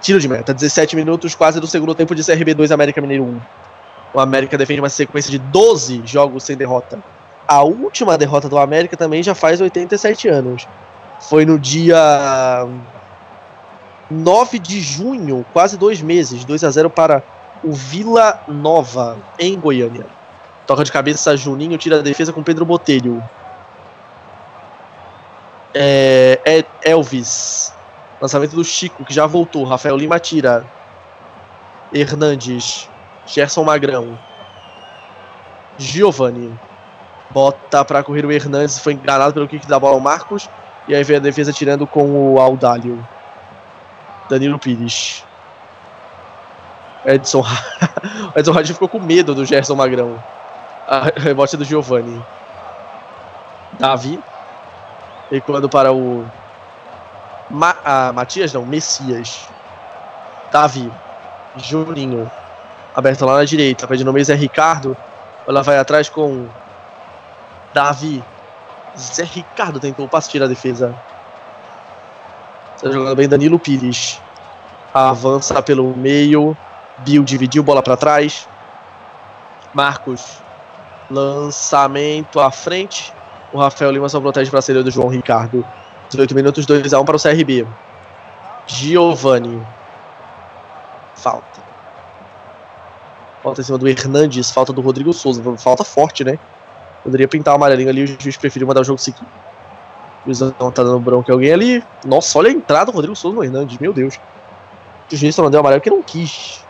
Tiro 0.02 0.20
de 0.20 0.28
meta, 0.28 0.54
17 0.54 0.96
minutos 0.96 1.36
quase 1.36 1.60
do 1.60 1.68
segundo 1.68 1.94
tempo 1.96 2.16
de 2.16 2.24
CRB 2.24 2.54
2, 2.54 2.72
América 2.72 3.02
Mineiro 3.02 3.24
1. 3.24 3.42
O 4.14 4.20
América 4.20 4.58
defende 4.58 4.80
uma 4.80 4.90
sequência 4.90 5.32
de 5.32 5.38
12 5.38 6.04
jogos 6.06 6.44
sem 6.44 6.56
derrota. 6.56 7.00
A 7.48 7.64
última 7.64 8.18
derrota 8.18 8.50
do 8.50 8.58
América 8.58 8.98
também 8.98 9.22
já 9.22 9.36
faz 9.36 9.62
87 9.62 10.28
anos. 10.28 10.68
Foi 11.20 11.46
no 11.46 11.60
dia 11.60 12.68
9 14.10 14.60
de 14.60 14.80
junho, 14.82 15.46
quase 15.54 15.78
dois 15.78 16.02
meses, 16.02 16.44
2 16.46 16.64
a 16.64 16.70
0 16.70 16.90
para 16.90 17.24
o 17.64 17.72
Vila 17.72 18.42
Nova, 18.48 19.18
em 19.40 19.60
Goiânia. 19.60 20.06
Toca 20.66 20.84
de 20.84 20.92
cabeça 20.92 21.38
Juninho, 21.38 21.78
tira 21.78 22.00
a 22.00 22.02
defesa 22.02 22.34
com 22.34 22.44
Pedro 22.44 22.66
Botelho. 22.66 23.24
É, 25.74 26.40
é 26.46 26.66
Elvis. 26.90 27.74
Lançamento 28.20 28.56
do 28.56 28.64
Chico, 28.64 29.04
que 29.04 29.14
já 29.14 29.28
voltou. 29.28 29.64
Rafael 29.64 29.98
Lima 29.98 30.20
tira. 30.20 30.66
Hernandes. 31.94 32.90
Gerson 33.26 33.64
Magrão. 33.64 34.18
Giovanni. 35.78 36.58
Bota 37.30 37.84
para 37.84 38.04
correr 38.04 38.26
o 38.26 38.32
Hernandes. 38.32 38.80
Foi 38.80 38.94
enganado 38.94 39.34
pelo 39.34 39.48
kick 39.48 39.68
da 39.68 39.80
bola 39.80 39.96
ao 39.96 40.00
Marcos. 40.00 40.50
E 40.88 40.96
aí 40.96 41.04
vem 41.04 41.18
a 41.18 41.20
defesa 41.20 41.52
tirando 41.52 41.88
com 41.88 42.34
o 42.34 42.40
Audálio. 42.40 43.06
Danilo 44.30 44.60
Pires. 44.60 45.24
Edson. 47.06 47.44
Edson 48.36 48.52
Radinho 48.52 48.74
ficou 48.74 48.90
com 48.90 49.00
medo 49.00 49.36
do 49.36 49.46
Gerson 49.46 49.76
Magrão. 49.76 50.22
A 50.88 51.12
rebote 51.16 51.58
do 51.58 51.64
Giovanni. 51.64 52.24
Davi. 53.80 54.20
Recuando 55.32 55.70
para 55.70 55.92
o. 55.92 56.26
Ma 57.50 57.76
ah, 57.84 58.12
Matias, 58.14 58.54
não, 58.54 58.66
Messias. 58.66 59.48
Davi. 60.52 60.92
Juninho. 61.58 62.30
Aberto 62.96 63.26
lá 63.26 63.38
na 63.38 63.46
direita. 63.46 63.88
Pede 63.88 64.04
no 64.04 64.14
meio 64.14 64.26
Zé 64.26 64.36
Ricardo. 64.36 64.96
Ela 65.48 65.62
vai 65.62 65.78
atrás 65.78 66.10
com. 66.10 66.48
Davi. 67.76 68.24
Zé 68.98 69.26
Ricardo 69.26 69.82
tentou 69.82 70.10
o 70.10 70.16
a 70.16 70.48
defesa. 70.48 70.96
Está 72.78 72.90
jogando 72.90 73.18
bem 73.18 73.28
Danilo 73.28 73.60
Pires. 73.60 74.22
Avança 74.94 75.62
pelo 75.62 75.94
meio. 75.96 76.56
Bill 77.00 77.26
dividiu 77.26 77.62
bola 77.62 77.84
para 77.84 77.98
trás. 77.98 78.48
Marcos. 79.74 80.42
Lançamento 81.12 82.40
à 82.40 82.50
frente. 82.50 83.14
O 83.52 83.60
Rafael 83.60 83.92
Lima 83.92 84.08
só 84.08 84.22
protege 84.22 84.50
para 84.50 84.60
a 84.60 84.62
saída 84.62 84.82
do 84.82 84.90
João 84.90 85.10
Ricardo. 85.10 85.66
18 86.10 86.34
minutos, 86.34 86.66
2x1 86.66 87.04
para 87.04 87.18
o 87.18 87.22
CRB. 87.22 87.68
Giovanni. 88.68 89.62
Falta. 91.16 91.60
Falta 93.44 93.60
em 93.60 93.64
cima 93.66 93.78
do 93.78 93.88
Hernandes. 93.88 94.50
Falta 94.50 94.72
do 94.72 94.80
Rodrigo 94.80 95.12
Souza. 95.12 95.44
Falta 95.58 95.84
forte, 95.84 96.24
né? 96.24 96.40
Poderia 97.06 97.28
pintar 97.28 97.54
o 97.54 97.58
amarelinho 97.58 97.90
ali. 97.90 98.04
O 98.04 98.08
juiz 98.08 98.36
preferiu 98.36 98.68
mandar 98.68 98.82
o 98.82 98.84
jogo 98.84 98.98
seguir. 98.98 99.22
O 100.26 100.34
juiz 100.34 100.40
não 100.60 100.72
tá 100.72 100.82
dando 100.82 101.00
bronca 101.00 101.32
em 101.32 101.34
alguém 101.34 101.54
ali. 101.54 101.84
Nossa, 102.04 102.40
olha 102.40 102.50
a 102.50 102.52
entrada 102.52 102.92
do 102.92 102.96
Rodrigo 102.96 103.16
Souza 103.16 103.36
no 103.36 103.44
Hernandes. 103.44 103.78
Meu 103.78 103.94
Deus. 103.94 104.20
O 105.12 105.16
juiz 105.16 105.36
só 105.36 105.44
não 105.44 105.52
deu 105.52 105.60
amarelo 105.60 105.80
porque 105.80 105.96
não 105.96 106.02
quis. 106.02 106.66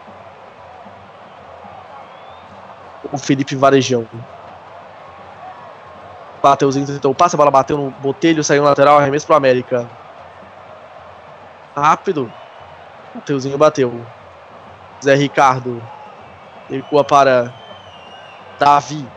O 3.14 3.18
Felipe 3.18 3.56
Varejão. 3.56 4.06
Mateuzinho 6.44 6.86
tentou 6.86 7.12
o 7.12 7.16
passe, 7.16 7.36
a 7.36 7.38
bola 7.38 7.50
bateu 7.50 7.78
no 7.78 7.90
botelho, 7.90 8.44
saiu 8.44 8.62
no 8.62 8.70
lateral, 8.70 9.00
arremesso 9.00 9.26
pro 9.26 9.36
América. 9.36 9.90
Rápido. 11.74 12.32
Mateuzinho 13.16 13.58
bateu. 13.58 14.06
Zé 15.02 15.16
Ricardo. 15.16 15.82
Recua 16.70 17.06
para 17.06 17.54
Davi. 18.60 19.08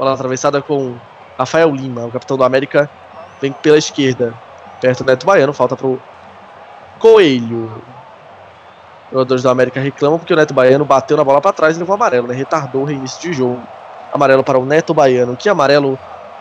Bola 0.00 0.14
atravessada 0.14 0.62
com 0.62 0.94
Rafael 1.38 1.70
Lima, 1.74 2.06
o 2.06 2.10
capitão 2.10 2.38
do 2.38 2.42
América. 2.42 2.88
Vem 3.38 3.52
pela 3.52 3.76
esquerda. 3.76 4.32
Perto 4.80 5.04
do 5.04 5.08
Neto 5.08 5.26
Baiano, 5.26 5.52
falta 5.52 5.76
pro 5.76 6.00
Coelho. 6.98 7.64
Os 7.66 9.12
jogadores 9.12 9.42
do 9.42 9.50
América 9.50 9.78
reclamam 9.78 10.18
porque 10.18 10.32
o 10.32 10.36
Neto 10.36 10.54
Baiano 10.54 10.86
bateu 10.86 11.18
na 11.18 11.24
bola 11.24 11.38
para 11.38 11.52
trás 11.52 11.76
e 11.76 11.78
levou 11.78 11.94
amarelo, 11.94 12.26
né? 12.26 12.34
Retardou 12.34 12.80
o 12.80 12.84
reinício 12.86 13.20
de 13.20 13.34
jogo. 13.34 13.60
Amarelo 14.10 14.42
para 14.42 14.58
o 14.58 14.64
Neto 14.64 14.94
Baiano. 14.94 15.36
Que 15.36 15.50
amarelo 15.50 15.98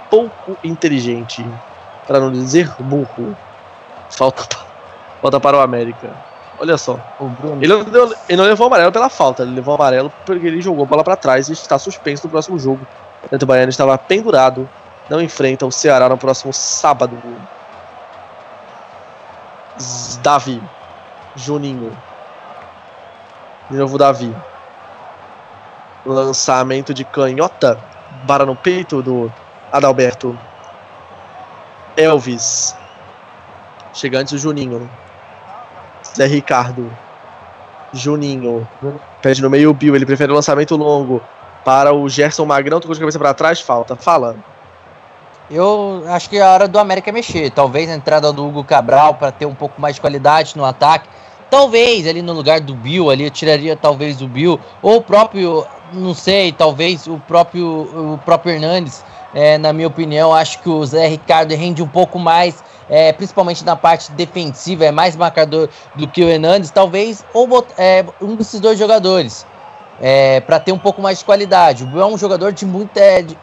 pouco 0.10 0.56
inteligente. 0.64 1.46
Para 2.08 2.22
não 2.22 2.32
dizer 2.32 2.74
burro. 2.80 3.36
Falta, 4.10 4.58
falta 5.22 5.38
para 5.38 5.58
o 5.58 5.60
América. 5.60 6.16
Olha 6.58 6.78
só. 6.78 6.98
Ele 7.62 7.74
não, 7.74 7.84
deu- 7.84 8.16
ele 8.30 8.38
não 8.38 8.46
levou 8.46 8.68
amarelo 8.68 8.92
pela 8.94 9.10
falta, 9.10 9.44
ele 9.44 9.56
levou 9.56 9.76
amarelo 9.76 10.12
porque 10.26 10.48
ele 10.48 10.62
jogou 10.62 10.86
a 10.86 10.88
bola 10.88 11.04
para 11.04 11.18
trás 11.18 11.50
e 11.50 11.54
está 11.54 11.78
suspenso 11.78 12.26
no 12.26 12.32
próximo 12.32 12.58
jogo. 12.58 12.88
O 13.24 13.28
Neto 13.32 13.46
Baiano 13.46 13.70
estava 13.70 13.98
pendurado. 13.98 14.70
Não 15.10 15.22
enfrenta 15.22 15.66
o 15.66 15.72
Ceará 15.72 16.08
no 16.08 16.18
próximo 16.18 16.54
sábado. 16.54 17.18
Davi. 20.22 20.62
Juninho. 21.36 21.96
De 23.70 23.78
novo 23.78 23.98
Davi. 23.98 24.36
Lançamento 26.06 26.94
de 26.94 27.04
canhota. 27.04 27.80
Bara 28.24 28.46
no 28.46 28.56
peito 28.56 29.02
do 29.02 29.32
Adalberto. 29.72 30.38
Elvis. 31.96 32.76
Chega 33.94 34.20
antes 34.20 34.34
o 34.34 34.38
Juninho. 34.38 34.90
Zé 36.16 36.26
Ricardo. 36.26 36.92
Juninho. 37.94 38.68
Pede 39.22 39.42
no 39.42 39.50
meio 39.50 39.70
o 39.72 39.74
Bill. 39.74 39.96
Ele 39.96 40.06
prefere 40.06 40.32
o 40.32 40.36
lançamento 40.36 40.76
longo. 40.76 41.22
Para 41.70 41.94
o 41.94 42.10
Gerson 42.10 42.46
Magrão. 42.46 42.80
Tocou 42.80 42.96
de 42.96 43.00
cabeça 43.00 43.20
para 43.20 43.32
trás. 43.32 43.62
Falta. 43.62 43.96
Fala. 43.96 44.38
Eu 45.52 46.04
acho 46.08 46.28
que 46.28 46.38
é 46.38 46.42
a 46.42 46.52
hora 46.52 46.68
do 46.68 46.80
América 46.80 47.12
mexer. 47.12 47.52
Talvez 47.52 47.88
a 47.88 47.94
entrada 47.94 48.34
do 48.34 48.44
Hugo 48.44 48.64
Cabral 48.64 49.14
para 49.14 49.32
ter 49.32 49.46
um 49.46 49.54
pouco 49.54 49.80
mais 49.80 49.94
de 49.94 50.02
qualidade 50.02 50.58
no 50.58 50.66
ataque. 50.66 51.08
Talvez 51.48 52.08
ali 52.08 52.24
no 52.24 52.34
lugar 52.34 52.60
do 52.60 52.74
Bill, 52.74 53.12
ali 53.12 53.24
eu 53.24 53.30
tiraria 53.30 53.76
talvez 53.76 54.20
o 54.20 54.28
Bill 54.28 54.60
ou 54.82 54.96
o 54.98 55.02
próprio, 55.04 55.64
não 55.94 56.16
sei, 56.16 56.52
talvez 56.52 57.06
o 57.06 57.20
próprio 57.20 58.14
o 58.14 58.20
próprio 58.26 58.56
Hernandes. 58.56 59.06
É, 59.32 59.60
na 59.60 59.72
minha 59.72 59.88
opinião, 59.88 60.34
acho 60.34 60.64
que 60.64 60.70
o 60.70 60.84
Zé 60.84 61.06
Ricardo 61.06 61.54
rende 61.54 61.84
um 61.84 61.88
pouco 61.88 62.18
mais, 62.18 62.64
é, 62.90 63.14
principalmente 63.14 63.64
na 63.64 63.76
parte 63.76 64.12
defensiva, 64.14 64.86
é 64.86 64.92
mais 64.92 65.16
marcador 65.16 65.70
do 65.94 66.08
que 66.08 66.24
o 66.24 66.30
Hernandes. 66.30 66.72
Talvez 66.72 67.24
ou 67.32 67.48
é, 67.78 68.04
um 68.20 68.36
desses 68.36 68.60
dois 68.60 68.80
jogadores 68.80 69.46
é, 70.02 70.40
para 70.40 70.60
ter 70.60 70.72
um 70.72 70.78
pouco 70.80 71.02
mais 71.02 71.20
de 71.20 71.26
qualidade. 71.26 71.84
O 71.84 71.88
Bill 71.88 72.02
é 72.02 72.06
um 72.06 72.18
jogador 72.18 72.54
de 72.54 72.66
muita 72.66 73.00
é, 73.02 73.22
de- 73.22 73.38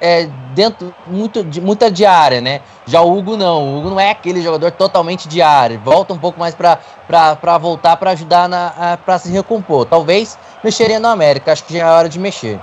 dentro 0.55 0.95
muito 1.07 1.45
de 1.45 1.61
muita 1.61 1.91
diária, 1.91 2.41
né? 2.41 2.63
Já 2.87 3.03
o 3.03 3.17
Hugo 3.17 3.37
não. 3.37 3.63
O 3.63 3.79
Hugo 3.79 3.91
não 3.91 4.01
é 4.01 4.11
aquele 4.11 4.41
jogador 4.41 4.71
totalmente 4.73 5.29
diário. 5.29 5.79
Volta 5.85 6.15
um 6.15 6.19
pouco 6.19 6.41
mais 6.41 6.55
para 6.55 7.59
voltar 7.59 7.97
para 7.99 8.13
ajudar 8.13 8.49
na 8.49 8.99
para 9.05 9.19
se 9.19 9.31
recompor. 9.31 9.85
Talvez 9.87 10.39
mexeria 10.65 10.99
no 10.99 11.09
América. 11.09 11.53
Acho 11.53 11.65
que 11.65 11.75
já 11.75 11.81
é 11.87 11.91
hora 11.91 12.09
de 12.09 12.19
mexer. 12.19 12.59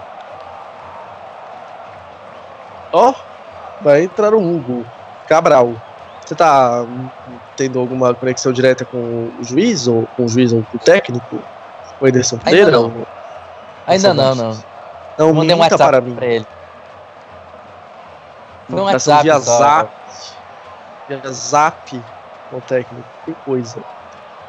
Ó, 2.92 3.14
vai 3.82 4.04
entrar 4.04 4.34
o 4.34 4.42
Hugo 4.42 4.86
Cabral. 5.28 5.74
Você 6.26 6.36
tá 6.36 6.86
tendo 7.58 7.80
alguma 7.80 8.14
conexão 8.16 8.52
direta 8.54 8.86
com 8.86 8.98
o 8.98 9.44
juiz 9.44 9.88
ou 9.88 10.08
com 10.16 10.24
o 10.26 10.28
juiz 10.28 10.54
ou 10.54 10.64
com 10.64 10.78
o 10.78 10.80
técnico? 10.80 11.42
O 12.00 12.08
Ederson 12.08 12.38
Ainda 12.38 12.50
Pereira? 12.50 12.72
não. 12.72 12.86
Ou- 12.86 13.08
Ainda 13.88 14.14
não, 14.14 14.36
não. 14.36 14.50
não. 14.50 14.64
Não, 15.18 15.34
Mandei 15.34 15.56
um 15.56 15.60
WhatsApp 15.60 15.84
para 15.84 16.02
mim. 16.02 16.16
para 16.16 16.26
ele. 16.26 16.48
Foi 18.70 18.82
um 18.82 18.86
Ligação 18.86 19.14
WhatsApp 19.14 19.24
via 19.24 19.40
só. 19.40 19.58
zap. 19.58 19.92
Via 21.08 21.32
zap 21.32 22.04
com 22.50 22.58
o 22.58 22.62
técnico. 22.62 23.08
Que 23.26 23.34
coisa. 23.46 23.78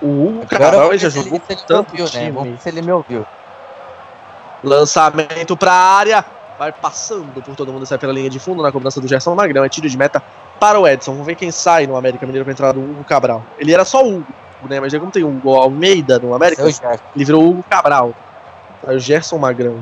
O 0.00 0.06
Hugo 0.06 0.46
vamos 0.50 0.88
ele 0.90 0.98
já 0.98 1.08
jogou 1.08 1.40
me 1.48 1.56
tanto 1.56 1.90
ouviu, 1.90 2.04
né? 2.04 2.10
time. 2.10 2.30
Vamos 2.30 2.50
ver 2.50 2.58
se 2.58 2.68
ele 2.68 2.82
me 2.82 2.92
ouviu. 2.92 3.26
Lançamento 4.62 5.56
pra 5.56 5.72
área. 5.72 6.24
Vai 6.58 6.70
passando 6.70 7.42
por 7.42 7.56
todo 7.56 7.72
mundo, 7.72 7.84
sai 7.84 7.98
pela 7.98 8.12
linha 8.12 8.30
de 8.30 8.38
fundo 8.38 8.62
na 8.62 8.70
cobrança 8.70 9.00
do 9.00 9.08
Gerson 9.08 9.34
Magrão. 9.34 9.64
É 9.64 9.68
tiro 9.68 9.88
de 9.88 9.98
meta 9.98 10.22
para 10.60 10.78
o 10.78 10.86
Edson. 10.86 11.12
Vamos 11.12 11.26
ver 11.26 11.34
quem 11.34 11.50
sai 11.50 11.86
no 11.86 11.96
América 11.96 12.24
Mineiro 12.26 12.44
pra 12.44 12.52
entrada 12.52 12.74
do 12.74 12.80
Hugo 12.80 13.04
Cabral. 13.04 13.42
Ele 13.58 13.72
era 13.74 13.84
só 13.84 14.04
o 14.04 14.18
Hugo, 14.18 14.26
né? 14.68 14.78
Mas 14.78 14.92
já 14.92 15.00
como 15.00 15.10
tem 15.10 15.24
o 15.24 15.28
Hugo 15.28 15.54
Almeida 15.54 16.18
no 16.20 16.32
América, 16.32 16.62
ele 16.62 17.24
virou 17.24 17.42
o 17.42 17.50
Hugo 17.50 17.64
Cabral. 17.68 18.14
Aí 18.86 18.96
o 18.96 19.00
Gerson 19.00 19.38
Magrão. 19.38 19.78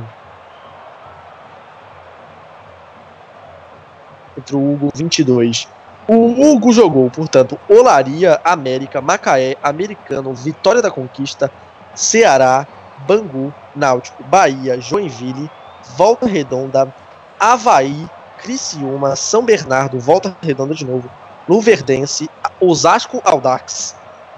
Contra 4.35 4.57
o 4.57 4.73
Hugo 4.73 4.89
22. 4.95 5.69
O 6.09 6.51
Hugo 6.51 6.73
jogou, 6.73 7.11
portanto, 7.11 7.59
Olaria, 7.69 8.41
América, 8.43 9.01
Macaé, 9.01 9.57
Americano, 9.63 10.35
Vitória 10.35 10.83
da 10.83 10.91
Conquista, 10.91 11.51
Ceará, 11.95 12.67
Bangu, 13.07 13.55
Náutico, 13.75 14.23
Bahia, 14.25 14.81
Joinville, 14.81 15.51
Volta 15.97 16.27
Redonda, 16.27 16.93
Havaí, 17.39 18.09
Criciúma, 18.39 19.15
São 19.15 19.45
Bernardo, 19.45 19.99
Volta 20.01 20.37
Redonda 20.43 20.75
de 20.75 20.85
novo, 20.85 21.09
Luverdense, 21.49 22.29
Osasco 22.61 23.21
Audax, 23.25 23.95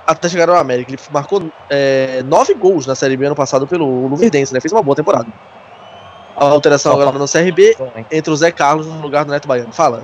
até 0.06 0.28
chegar 0.28 0.48
ao 0.48 0.56
América. 0.56 0.92
Ele 0.92 1.00
marcou 1.10 1.42
é, 1.68 2.22
nove 2.24 2.54
gols 2.54 2.86
na 2.86 2.94
Série 2.94 3.16
B 3.16 3.26
ano 3.26 3.34
passado 3.34 3.66
pelo 3.66 4.06
Luverdense, 4.06 4.52
né? 4.52 4.60
Fez 4.60 4.72
uma 4.72 4.82
boa 4.82 4.96
temporada. 4.96 5.26
A 6.36 6.46
alteração 6.46 6.92
agora 6.92 7.16
no 7.16 7.28
CRB, 7.28 7.76
hein? 7.96 8.06
entre 8.10 8.32
o 8.32 8.36
Zé 8.36 8.50
Carlos 8.50 8.86
no 8.86 9.00
lugar 9.00 9.24
do 9.24 9.30
Neto 9.30 9.46
Baiano. 9.46 9.72
Fala. 9.72 10.02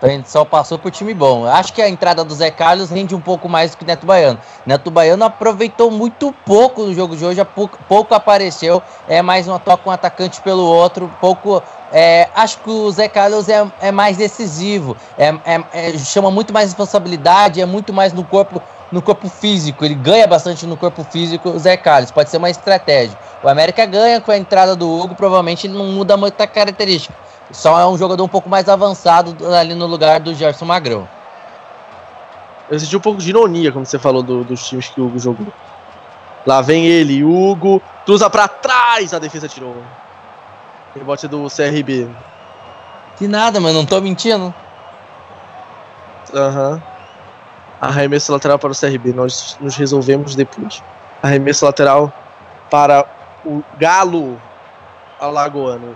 A 0.00 0.08
gente 0.08 0.30
só 0.30 0.44
passou 0.44 0.78
por 0.78 0.92
time 0.92 1.12
bom. 1.12 1.44
Acho 1.44 1.72
que 1.72 1.82
a 1.82 1.88
entrada 1.88 2.24
do 2.24 2.32
Zé 2.32 2.52
Carlos 2.52 2.88
rende 2.88 3.16
um 3.16 3.20
pouco 3.20 3.48
mais 3.48 3.72
do 3.72 3.78
que 3.78 3.84
o 3.84 3.86
Neto 3.86 4.06
Baiano. 4.06 4.38
Neto 4.64 4.90
Baiano 4.92 5.24
aproveitou 5.24 5.90
muito 5.90 6.32
pouco 6.46 6.84
no 6.84 6.94
jogo 6.94 7.16
de 7.16 7.24
hoje, 7.24 7.44
pouco, 7.44 7.78
pouco 7.88 8.14
apareceu. 8.14 8.80
É 9.08 9.20
mais 9.22 9.48
uma 9.48 9.58
toca 9.58 9.88
um 9.88 9.92
atacante 9.92 10.40
pelo 10.40 10.62
outro. 10.62 11.10
Pouco. 11.20 11.60
é, 11.92 12.28
acho 12.34 12.58
que 12.58 12.70
o 12.70 12.90
Zé 12.92 13.08
Carlos 13.08 13.48
é, 13.48 13.66
é 13.80 13.90
mais 13.90 14.16
decisivo. 14.16 14.96
É, 15.18 15.34
é- 15.44 15.64
é- 15.72 15.98
chama 15.98 16.30
muito 16.30 16.52
mais 16.52 16.66
responsabilidade, 16.66 17.60
é 17.60 17.66
muito 17.66 17.92
mais 17.92 18.12
no 18.12 18.22
corpo, 18.22 18.62
no 18.90 19.02
corpo 19.02 19.28
físico. 19.28 19.84
Ele 19.84 19.94
ganha 19.94 20.26
bastante 20.26 20.66
no 20.66 20.76
corpo 20.76 21.04
físico, 21.04 21.50
o 21.50 21.58
Zé 21.58 21.76
Carlos. 21.76 22.10
Pode 22.10 22.30
ser 22.30 22.36
uma 22.38 22.50
estratégia. 22.50 23.18
O 23.42 23.48
América 23.48 23.84
ganha 23.86 24.20
com 24.20 24.30
a 24.30 24.38
entrada 24.38 24.74
do 24.74 24.88
Hugo, 24.90 25.14
provavelmente 25.14 25.66
ele 25.66 25.74
não 25.76 25.86
muda 25.86 26.16
muita 26.16 26.46
característica. 26.46 27.14
Só 27.50 27.78
é 27.80 27.86
um 27.86 27.96
jogador 27.96 28.22
um 28.24 28.28
pouco 28.28 28.48
mais 28.48 28.68
avançado 28.68 29.36
ali 29.54 29.74
no 29.74 29.86
lugar 29.86 30.20
do 30.20 30.34
Gerson 30.34 30.64
Magrão. 30.66 31.08
Eu 32.70 32.78
senti 32.78 32.94
um 32.96 33.00
pouco 33.00 33.20
de 33.20 33.30
ironia, 33.30 33.72
como 33.72 33.86
você 33.86 33.98
falou 33.98 34.22
do- 34.22 34.44
dos 34.44 34.66
times 34.66 34.88
que 34.88 35.00
o 35.00 35.06
Hugo 35.06 35.18
jogou. 35.18 35.46
Lá 36.46 36.60
vem 36.60 36.86
ele, 36.86 37.24
Hugo, 37.24 37.80
cruza 38.04 38.28
pra 38.28 38.46
trás, 38.46 39.14
a 39.14 39.18
defesa 39.18 39.48
tirou. 39.48 39.76
Rebote 40.94 41.26
do 41.28 41.48
CRB. 41.48 42.08
Que 43.16 43.26
nada, 43.26 43.58
mas 43.60 43.74
não 43.74 43.86
tô 43.86 44.00
mentindo. 44.00 44.52
Aham. 46.34 46.82
Arremesso 47.80 48.32
lateral 48.32 48.58
para 48.58 48.72
o 48.72 48.74
CRB, 48.74 49.12
nós 49.12 49.56
nos 49.60 49.76
resolvemos 49.76 50.34
depois. 50.34 50.82
Arremesso 51.22 51.64
lateral 51.64 52.12
para 52.70 53.06
o 53.44 53.62
Galo 53.78 54.40
Alagoano. 55.20 55.94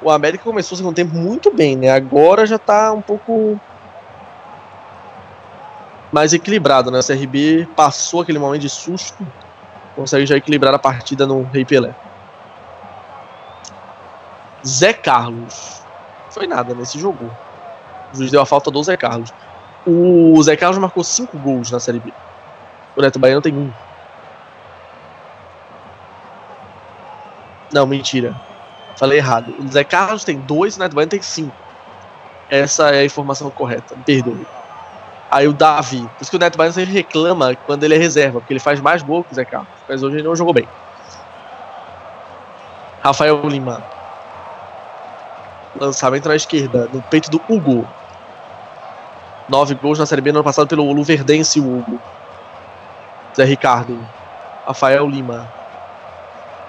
O 0.00 0.10
América 0.10 0.44
começou 0.44 0.74
o 0.74 0.78
segundo 0.78 0.94
tempo 0.94 1.14
muito 1.14 1.52
bem, 1.52 1.76
né? 1.76 1.90
Agora 1.90 2.46
já 2.46 2.58
tá 2.58 2.92
um 2.92 3.02
pouco 3.02 3.58
mais 6.12 6.32
equilibrado, 6.32 6.90
né? 6.90 7.00
O 7.00 7.04
CRB 7.04 7.68
passou 7.74 8.20
aquele 8.20 8.38
momento 8.38 8.62
de 8.62 8.70
susto, 8.70 9.26
consegue 9.96 10.26
já 10.26 10.36
equilibrar 10.36 10.72
a 10.74 10.78
partida 10.78 11.26
no 11.26 11.42
Rei 11.42 11.64
Pelé. 11.64 11.94
Zé 14.66 14.92
Carlos. 14.92 15.82
Foi 16.30 16.46
nada 16.46 16.74
nesse 16.74 16.98
jogo. 16.98 17.30
O 18.12 18.16
juiz 18.16 18.30
deu 18.30 18.40
a 18.40 18.46
falta 18.46 18.70
do 18.70 18.82
Zé 18.82 18.96
Carlos. 18.96 19.32
O 19.86 20.42
Zé 20.42 20.56
Carlos 20.56 20.78
marcou 20.78 21.04
5 21.04 21.38
gols 21.38 21.70
na 21.70 21.78
Série 21.78 22.00
B. 22.00 22.12
O 22.96 23.02
Neto 23.02 23.18
Baiano 23.18 23.42
tem 23.42 23.54
um. 23.54 23.70
Não, 27.72 27.86
mentira. 27.86 28.34
Falei 28.96 29.18
errado. 29.18 29.54
O 29.58 29.68
Zé 29.68 29.82
Carlos 29.82 30.24
tem 30.24 30.38
dois, 30.38 30.76
o 30.76 30.78
Neto 30.78 30.94
Baiano 30.94 31.10
tem 31.10 31.20
cinco. 31.20 31.54
Essa 32.48 32.90
é 32.90 33.00
a 33.00 33.04
informação 33.04 33.50
correta. 33.50 33.96
Me 33.96 34.02
perdoe. 34.04 34.46
Aí 35.30 35.48
o 35.48 35.52
Davi. 35.52 36.00
Por 36.00 36.22
isso 36.22 36.30
que 36.30 36.36
o 36.36 36.40
Neto 36.40 36.56
Baiano 36.56 36.74
sempre 36.74 36.92
reclama 36.92 37.56
quando 37.66 37.82
ele 37.82 37.94
é 37.94 37.98
reserva, 37.98 38.38
porque 38.40 38.52
ele 38.52 38.60
faz 38.60 38.80
mais 38.80 39.02
gol 39.02 39.24
que 39.24 39.32
o 39.32 39.34
Zé 39.34 39.44
Carlos. 39.44 39.68
Mas 39.88 40.02
hoje 40.02 40.16
ele 40.16 40.22
não 40.22 40.36
jogou 40.36 40.54
bem. 40.54 40.68
Rafael 43.02 43.40
Lima. 43.48 43.82
Lançamento 45.78 46.28
na 46.28 46.36
esquerda, 46.36 46.88
no 46.92 47.02
peito 47.02 47.28
do 47.28 47.40
Hugo. 47.48 47.86
Nove 49.48 49.74
gols 49.74 49.98
na 49.98 50.06
Série 50.06 50.22
B 50.22 50.32
no 50.32 50.38
ano 50.38 50.44
passado 50.44 50.66
pelo 50.66 50.90
Luverdense, 50.92 51.60
o 51.60 51.78
Hugo. 51.78 52.00
Zé 53.36 53.44
Ricardo. 53.44 53.98
Rafael 54.66 55.06
Lima. 55.08 55.52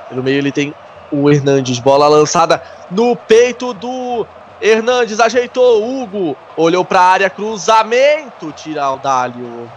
Pelo 0.10 0.22
meio 0.22 0.38
ele 0.38 0.52
tem 0.52 0.74
o 1.12 1.30
Hernandes. 1.30 1.80
Bola 1.80 2.08
lançada 2.08 2.62
no 2.92 3.16
peito 3.16 3.74
do 3.74 4.26
Hernandes. 4.62 5.20
Ajeitou. 5.20 5.84
Hugo. 5.84 6.36
Olhou 6.58 6.84
para 6.84 7.00
a 7.00 7.06
área. 7.06 7.30
Cruzamento. 7.30 8.52
Tira 8.52 8.92
o 8.92 8.98
Dálio. 8.98 9.70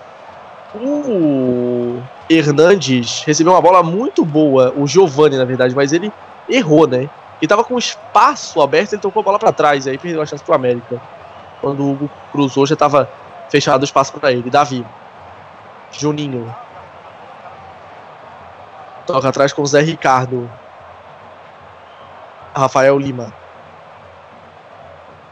O 0.74 2.02
Hernandes 2.28 3.22
recebeu 3.24 3.52
uma 3.52 3.62
bola 3.62 3.82
muito 3.82 4.24
boa. 4.24 4.72
O 4.76 4.86
Giovani, 4.86 5.36
na 5.36 5.44
verdade. 5.44 5.74
Mas 5.74 5.92
ele 5.92 6.12
errou, 6.48 6.86
né? 6.86 7.08
E 7.40 7.46
tava 7.46 7.62
com 7.62 7.78
espaço 7.78 8.60
aberto. 8.60 8.94
Ele 8.94 9.02
tocou 9.02 9.20
a 9.20 9.24
bola 9.24 9.38
para 9.38 9.52
trás. 9.52 9.86
Aí 9.86 9.96
perdeu 9.96 10.20
a 10.20 10.26
chance 10.26 10.42
pro 10.42 10.54
América. 10.54 11.00
Quando 11.60 11.82
o 11.82 11.92
Hugo 11.92 12.10
cruzou, 12.32 12.66
já 12.66 12.76
tava 12.76 13.10
fechado 13.48 13.82
o 13.82 13.84
espaço 13.84 14.12
para 14.12 14.32
ele. 14.32 14.50
Davi. 14.50 14.84
Juninho. 15.90 16.54
Toca 19.06 19.28
atrás 19.28 19.52
com 19.52 19.62
o 19.62 19.66
Zé 19.66 19.80
Ricardo. 19.80 20.50
Rafael 22.54 22.98
Lima. 22.98 23.32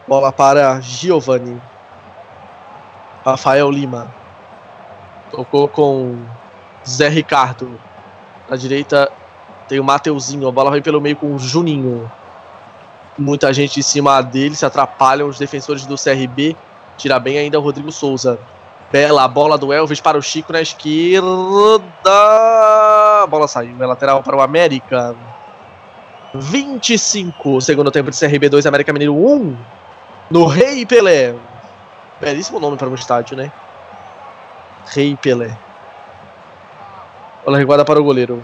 Bola 0.09 0.32
para 0.32 0.81
Giovanni. 0.81 1.61
Rafael 3.24 3.70
Lima. 3.70 4.15
Tocou 5.31 5.69
com 5.69 6.16
Zé 6.89 7.09
Ricardo. 7.09 7.78
Na 8.48 8.57
direita 8.57 9.11
tem 9.69 9.81
o 9.81 9.85
Mateuzinho. 9.85 10.47
A 10.48 10.53
bola 10.53 10.70
vem 10.70 10.81
pelo 10.81 11.01
meio 11.01 11.16
com 11.16 11.35
o 11.35 11.39
Juninho. 11.39 12.11
Muita 13.18 13.52
gente 13.52 13.80
em 13.80 13.82
cima 13.82 14.20
dele. 14.20 14.55
Se 14.55 14.66
atrapalham 14.66 15.28
os 15.28 15.38
defensores 15.38 15.86
do 15.86 15.97
CRB. 15.97 16.56
Tira 16.97 17.18
bem 17.18 17.38
ainda 17.38 17.59
o 17.59 17.62
Rodrigo 17.62 17.90
Souza. 17.90 18.38
Bela 18.90 19.26
bola 19.26 19.59
do 19.59 19.72
Elvis 19.72 20.01
para 20.01 20.16
o 20.16 20.22
Chico 20.22 20.52
na 20.52 20.60
esquerda. 20.60 21.26
A 22.12 23.26
bola 23.28 23.48
saiu. 23.48 23.76
É 23.80 23.86
lateral 23.86 24.22
para 24.22 24.36
o 24.36 24.40
América. 24.40 25.14
25. 26.34 27.60
Segundo 27.60 27.90
tempo 27.90 28.10
de 28.10 28.18
CRB 28.18 28.48
2, 28.48 28.66
América 28.66 28.93
Mineiro 28.93 29.14
1. 29.14 29.56
No 30.30 30.47
Rei 30.47 30.84
Pelé. 30.84 31.34
Belíssimo 32.20 32.60
nome 32.60 32.76
para 32.76 32.88
um 32.88 32.94
estádio, 32.94 33.36
né? 33.36 33.51
Rei 34.86 35.16
Pelé. 35.16 35.56
Bola 37.44 37.59
reguada 37.59 37.84
para 37.84 38.01
o 38.01 38.05
goleiro. 38.05 38.43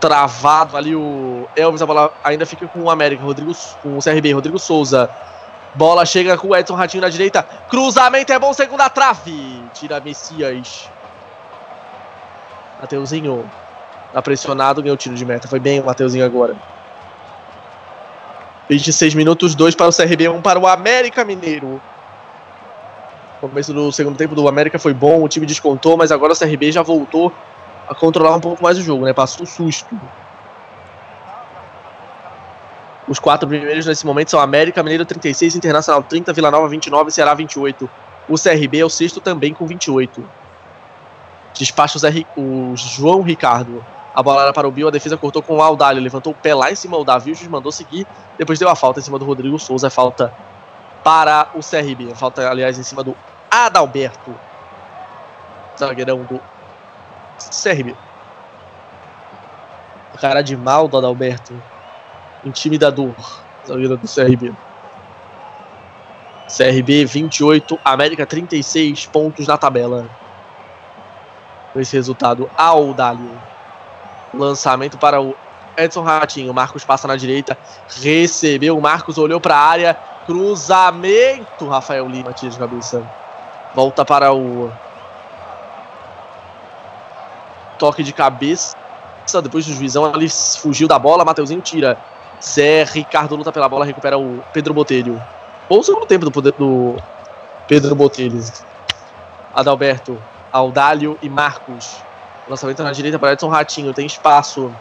Travado 0.00 0.76
ali 0.76 0.94
o 0.94 1.48
Elvis, 1.56 1.82
a 1.82 1.86
bola 1.86 2.12
ainda 2.22 2.46
fica 2.46 2.66
com 2.66 2.80
o 2.80 2.90
América, 2.90 3.22
Rodrigo, 3.22 3.52
com 3.82 3.98
o 3.98 4.02
CRB, 4.02 4.32
Rodrigo 4.32 4.58
Souza. 4.58 5.10
Bola 5.74 6.04
chega 6.06 6.36
com 6.36 6.48
o 6.48 6.56
Edson 6.56 6.74
Ratinho 6.74 7.02
na 7.02 7.08
direita. 7.08 7.42
Cruzamento 7.42 8.32
é 8.32 8.38
bom, 8.38 8.52
segunda 8.52 8.88
trave. 8.88 9.62
Tira 9.74 10.00
Messias. 10.00 10.88
Mateuzinho. 12.80 13.48
Tá 14.12 14.22
pressionado, 14.22 14.82
ganhou 14.82 14.96
tiro 14.96 15.14
de 15.14 15.24
meta. 15.24 15.46
Foi 15.46 15.60
bem 15.60 15.80
o 15.80 15.84
Mateuzinho 15.84 16.24
agora. 16.24 16.56
26 18.68 19.14
minutos, 19.14 19.54
2 19.54 19.74
para 19.74 19.88
o 19.88 19.92
CRB, 19.94 20.28
1 20.28 20.34
um 20.34 20.42
para 20.42 20.58
o 20.58 20.66
América 20.66 21.24
Mineiro. 21.24 21.80
O 23.40 23.48
começo 23.48 23.72
do 23.72 23.92
segundo 23.92 24.16
tempo 24.16 24.34
do 24.34 24.48
América 24.48 24.78
foi 24.78 24.92
bom, 24.92 25.22
o 25.22 25.28
time 25.28 25.46
descontou, 25.46 25.96
mas 25.96 26.10
agora 26.10 26.32
o 26.32 26.36
CRB 26.36 26.72
já 26.72 26.82
voltou 26.82 27.32
a 27.88 27.94
controlar 27.94 28.36
um 28.36 28.40
pouco 28.40 28.62
mais 28.62 28.78
o 28.78 28.82
jogo, 28.82 29.04
né? 29.04 29.12
Passou 29.12 29.42
um 29.42 29.46
susto. 29.46 29.98
Os 33.08 33.18
quatro 33.18 33.48
primeiros 33.48 33.86
nesse 33.86 34.04
momento 34.04 34.30
são 34.30 34.38
América 34.38 34.82
Mineiro 34.82 35.04
36, 35.06 35.56
Internacional 35.56 36.02
30, 36.02 36.32
Vila 36.34 36.50
Nova 36.50 36.68
29, 36.68 37.10
Ceará 37.10 37.32
28. 37.32 37.88
O 38.28 38.34
CRB 38.34 38.80
é 38.80 38.84
o 38.84 38.90
sexto 38.90 39.20
também 39.20 39.54
com 39.54 39.66
28. 39.66 40.22
Despacha 41.54 41.98
o, 42.36 42.40
o 42.72 42.76
João 42.76 43.22
Ricardo. 43.22 43.84
A 44.14 44.22
bola 44.22 44.42
era 44.42 44.52
para 44.52 44.68
o 44.68 44.70
Bill, 44.70 44.88
a 44.88 44.90
defesa 44.90 45.16
cortou 45.16 45.40
com 45.40 45.56
o 45.56 45.62
Aldalho, 45.62 46.02
levantou 46.02 46.32
o 46.32 46.36
pé 46.36 46.54
lá 46.54 46.70
em 46.70 46.74
cima, 46.74 46.98
o 46.98 47.04
Davi 47.04 47.32
o 47.32 47.50
mandou 47.50 47.70
seguir, 47.70 48.06
depois 48.36 48.58
deu 48.58 48.68
a 48.68 48.74
falta 48.74 48.98
em 48.98 49.02
cima 49.02 49.18
do 49.18 49.24
Rodrigo 49.24 49.58
Souza, 49.58 49.88
falta 49.88 50.32
para 51.04 51.48
o 51.54 51.60
CRB, 51.60 52.14
falta 52.14 52.50
aliás 52.50 52.78
em 52.78 52.82
cima 52.82 53.04
do 53.04 53.16
Adalberto, 53.50 54.34
zagueirão 55.78 56.24
do 56.24 56.40
CRB. 57.38 57.94
Cara 60.20 60.42
de 60.42 60.56
mal 60.56 60.88
do 60.88 60.98
Adalberto. 60.98 61.54
Intimidador. 62.44 63.14
Zagueiro 63.66 63.96
do 63.96 64.08
CRB. 64.08 64.52
CRB 66.48 67.04
28, 67.04 67.78
América 67.84 68.26
36 68.26 69.06
pontos 69.06 69.46
na 69.46 69.58
tabela. 69.58 70.08
Esse 71.76 71.94
resultado, 71.96 72.50
Audálio. 72.56 73.30
Lançamento 74.34 74.98
para 74.98 75.20
o 75.20 75.36
Edson 75.76 76.02
Ratinho. 76.02 76.52
Marcos 76.52 76.84
passa 76.84 77.06
na 77.06 77.16
direita. 77.16 77.56
Recebeu. 78.02 78.80
Marcos 78.80 79.18
olhou 79.18 79.40
para 79.40 79.56
a 79.56 79.60
área. 79.60 79.94
Cruzamento. 80.26 81.68
Rafael 81.68 82.08
Lima 82.08 82.32
tira 82.32 82.50
de 82.50 82.58
cabeça. 82.58 83.02
Volta 83.74 84.04
para 84.04 84.32
o 84.32 84.72
toque 87.78 88.02
de 88.02 88.12
cabeça. 88.12 88.76
Depois 89.42 89.66
do 89.66 89.72
juizão, 89.72 90.06
ali 90.06 90.28
fugiu 90.28 90.88
da 90.88 90.98
bola. 90.98 91.24
Mateuzinho 91.24 91.60
tira. 91.60 91.98
Zé 92.42 92.84
Ricardo 92.84 93.36
luta 93.36 93.52
pela 93.52 93.68
bola, 93.68 93.84
recupera 93.84 94.18
o 94.18 94.42
Pedro 94.52 94.72
Botelho. 94.72 95.20
O 95.68 95.82
segundo 95.82 96.06
tempo 96.06 96.24
do, 96.24 96.30
poder, 96.30 96.52
do 96.52 96.96
Pedro 97.66 97.94
Botelho. 97.94 98.42
Adalberto, 99.54 100.22
Audálio 100.52 101.18
e 101.20 101.28
Marcos. 101.28 101.96
Lançamento 102.48 102.82
na 102.82 102.92
direita 102.92 103.18
para 103.18 103.32
Edson 103.32 103.48
Ratinho. 103.48 103.92
Tem 103.92 104.06
espaço. 104.06 104.72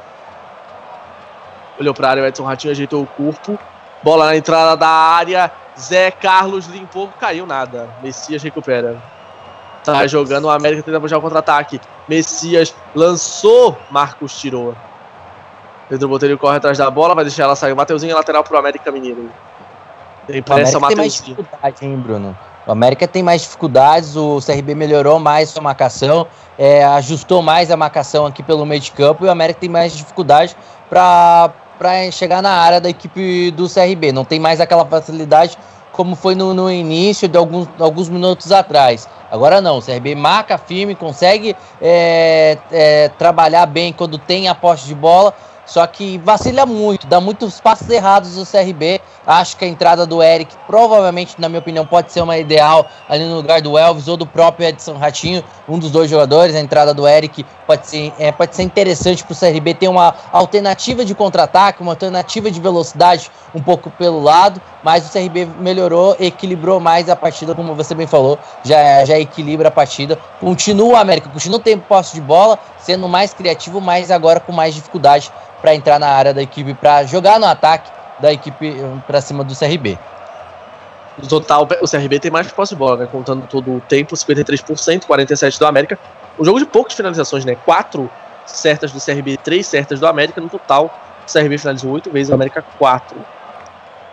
Olhou 1.79 1.93
para 1.93 2.07
a 2.07 2.11
área, 2.11 2.23
o 2.23 2.25
Edson 2.25 2.43
Ratinho 2.43 2.71
ajeitou 2.71 3.03
o 3.03 3.07
corpo. 3.07 3.59
Bola 4.01 4.27
na 4.27 4.37
entrada 4.37 4.77
da 4.77 4.87
área. 4.87 5.51
Zé 5.77 6.09
Carlos 6.11 6.67
limpou, 6.67 7.09
caiu 7.19 7.45
nada. 7.45 7.89
Messias 8.01 8.41
recupera. 8.41 9.01
Tá 9.93 10.07
jogando 10.07 10.45
o 10.45 10.49
América 10.49 10.83
tentando 10.83 11.01
puxar 11.01 11.17
o 11.17 11.21
contra-ataque. 11.21 11.79
Messias 12.07 12.73
lançou, 12.95 13.77
Marcos 13.89 14.39
tirou. 14.39 14.75
Pedro 15.89 16.09
Botelho 16.09 16.37
corre 16.37 16.57
atrás 16.57 16.77
da 16.77 16.89
bola, 16.91 17.15
vai 17.15 17.23
deixar 17.23 17.43
ela 17.43 17.55
sair. 17.55 17.73
Mateuzinho 17.73 18.11
é 18.11 18.15
lateral 18.15 18.43
pro 18.43 18.57
América 18.57 18.91
Mineiro. 18.91 19.29
Tem 20.27 20.41
pressa, 20.41 20.77
o 20.77 20.77
América 20.77 20.87
tem 20.87 20.95
mais 20.97 21.13
dificuldade, 21.13 21.85
hein, 21.85 21.97
Bruno? 21.97 22.37
O 22.65 22.71
América 22.71 23.07
tem 23.07 23.23
mais 23.23 23.43
dificuldades, 23.43 24.17
o 24.17 24.39
CRB 24.45 24.75
melhorou 24.75 25.19
mais 25.19 25.49
sua 25.49 25.61
marcação, 25.61 26.27
é, 26.59 26.83
ajustou 26.83 27.41
mais 27.41 27.71
a 27.71 27.77
marcação 27.77 28.25
aqui 28.25 28.43
pelo 28.43 28.65
meio 28.65 28.81
de 28.81 28.91
campo 28.91 29.23
e 29.23 29.29
o 29.29 29.31
América 29.31 29.61
tem 29.61 29.69
mais 29.69 29.95
dificuldade 29.95 30.53
para 30.89 31.53
chegar 32.11 32.41
na 32.41 32.51
área 32.51 32.81
da 32.81 32.89
equipe 32.89 33.51
do 33.51 33.69
CRB. 33.69 34.11
Não 34.11 34.25
tem 34.25 34.37
mais 34.37 34.59
aquela 34.59 34.85
facilidade 34.85 35.57
como 35.97 36.15
foi 36.15 36.35
no, 36.35 36.53
no 36.53 36.71
início 36.71 37.27
de 37.27 37.37
alguns, 37.37 37.67
alguns 37.79 38.07
minutos 38.07 38.51
atrás. 38.51 39.09
Agora 39.31 39.59
não, 39.59 39.79
o 39.79 39.81
CRB 39.81 40.13
marca 40.13 40.57
firme, 40.57 40.93
consegue 40.95 41.55
é, 41.81 42.57
é, 42.71 43.09
trabalhar 43.09 43.65
bem 43.65 43.91
quando 43.91 44.19
tem 44.19 44.47
a 44.47 44.53
posse 44.53 44.85
de 44.85 44.93
bola, 44.93 45.33
só 45.67 45.85
que 45.85 46.17
vacila 46.19 46.65
muito, 46.65 47.05
dá 47.05 47.19
muitos 47.19 47.59
passos 47.59 47.89
errados 47.89 48.37
o 48.37 48.45
CRB. 48.45 49.01
Acho 49.25 49.57
que 49.57 49.65
a 49.65 49.67
entrada 49.67 50.05
do 50.05 50.23
Eric, 50.23 50.55
provavelmente, 50.65 51.35
na 51.37 51.49
minha 51.49 51.59
opinião, 51.59 51.85
pode 51.85 52.13
ser 52.13 52.21
uma 52.21 52.37
ideal 52.37 52.87
ali 53.09 53.25
no 53.25 53.35
lugar 53.35 53.61
do 53.61 53.77
Elvis 53.77 54.07
ou 54.07 54.15
do 54.15 54.25
próprio 54.25 54.69
Edson 54.69 54.97
Ratinho, 54.97 55.43
um 55.67 55.77
dos 55.77 55.91
dois 55.91 56.09
jogadores. 56.09 56.55
A 56.55 56.61
entrada 56.61 56.93
do 56.93 57.05
Eric 57.05 57.45
pode 57.67 57.85
ser, 57.85 58.13
é, 58.17 58.31
pode 58.31 58.55
ser 58.55 58.63
interessante 58.63 59.25
para 59.25 59.33
o 59.33 59.37
CRB 59.37 59.73
ter 59.73 59.89
uma 59.89 60.15
alternativa 60.31 61.03
de 61.03 61.13
contra-ataque, 61.13 61.81
uma 61.81 61.91
alternativa 61.91 62.49
de 62.49 62.61
velocidade 62.61 63.29
um 63.53 63.61
pouco 63.61 63.89
pelo 63.89 64.21
lado. 64.21 64.61
Mas 64.81 65.05
o 65.05 65.11
CRB 65.11 65.45
melhorou, 65.59 66.15
equilibrou 66.17 66.79
mais 66.79 67.09
a 67.09 67.15
partida, 67.15 67.53
como 67.53 67.75
você 67.75 67.93
bem 67.93 68.07
falou, 68.07 68.39
já, 68.63 69.03
já 69.03 69.19
equilibra 69.19 69.67
a 69.67 69.71
partida. 69.71 70.17
Continua 70.39 70.93
o 70.93 70.95
América, 70.95 71.27
continua 71.27 71.59
tendo 71.59 71.81
posse 71.81 72.13
de 72.13 72.21
bola, 72.21 72.57
sendo 72.87 73.09
mais 73.09 73.33
criativo, 73.33 73.81
mas 73.81 74.09
agora 74.09 74.39
com 74.39 74.53
mais 74.53 74.73
dificuldade 74.73 75.29
para 75.61 75.75
entrar 75.75 75.99
na 75.99 76.07
área 76.07 76.33
da 76.33 76.41
equipe, 76.41 76.73
para 76.73 77.03
jogar 77.03 77.37
no 77.37 77.45
ataque 77.45 77.91
da 78.21 78.31
equipe 78.31 78.65
eh, 78.65 79.01
para 79.05 79.19
cima 79.19 79.43
do 79.43 79.53
CRB. 79.53 79.99
No 81.21 81.27
total, 81.27 81.67
o 81.81 81.87
CRB 81.87 82.17
tem 82.21 82.31
mais 82.31 82.49
posse 82.49 82.73
de 82.73 82.79
bola, 82.79 82.95
né? 82.95 83.07
Contando 83.11 83.45
todo 83.45 83.75
o 83.75 83.81
tempo, 83.81 84.15
53%, 84.15 85.03
47% 85.03 85.59
do 85.59 85.65
América. 85.65 85.99
Um 86.39 86.45
jogo 86.45 86.59
de 86.59 86.65
poucas 86.65 86.93
finalizações, 86.93 87.43
né? 87.43 87.55
Quatro 87.55 88.09
certas 88.45 88.93
do 88.93 89.01
CRB, 89.03 89.35
três 89.43 89.67
certas 89.67 89.99
do 89.99 90.07
América. 90.07 90.39
No 90.39 90.47
total, 90.47 90.89
o 91.27 91.31
CRB 91.31 91.57
finalizou 91.57 91.91
oito 91.91 92.09
vezes, 92.09 92.29
o 92.29 92.35
América 92.35 92.63
quatro. 92.77 93.17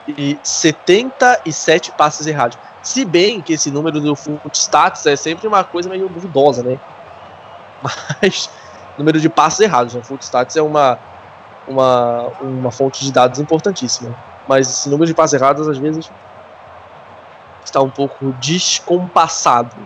e 0.08 0.36
77 0.42 1.92
passes 1.92 2.26
errados. 2.26 2.58
Se 2.82 3.04
bem 3.04 3.40
que 3.40 3.52
esse 3.52 3.70
número 3.70 4.00
do 4.00 4.16
Footstats 4.16 5.06
é 5.06 5.14
sempre 5.14 5.46
uma 5.46 5.62
coisa 5.62 5.88
meio 5.88 6.08
duvidosa, 6.08 6.64
né? 6.64 6.80
Mas 8.20 8.50
número 8.98 9.20
de 9.20 9.28
passes 9.28 9.60
errados, 9.60 9.94
né? 9.94 10.02
Footstats 10.02 10.56
é 10.56 10.62
uma, 10.62 10.98
uma, 11.66 12.28
uma 12.40 12.70
fonte 12.70 13.04
de 13.04 13.12
dados 13.12 13.38
importantíssima. 13.38 14.14
Mas 14.48 14.68
esse 14.68 14.88
número 14.88 15.06
de 15.06 15.14
passes 15.14 15.34
errados 15.34 15.68
às 15.68 15.78
vezes 15.78 16.10
está 17.64 17.80
um 17.80 17.90
pouco 17.90 18.32
descompassado. 18.40 19.76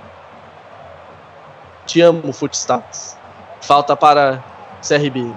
Te 1.87 2.01
amo, 2.01 2.33
Footstats. 2.33 3.17
Falta 3.61 3.97
para 3.97 4.43
CRB. 4.87 5.33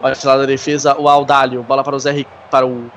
Bate 0.00 0.26
lá 0.26 0.36
da 0.36 0.46
defesa 0.46 0.96
o 0.98 1.08
Aldalho. 1.08 1.62
Bola 1.62 1.82
para 1.82 1.96
o 1.96 1.98
Zé 1.98 2.24
para 2.50 2.66
o, 2.66 2.90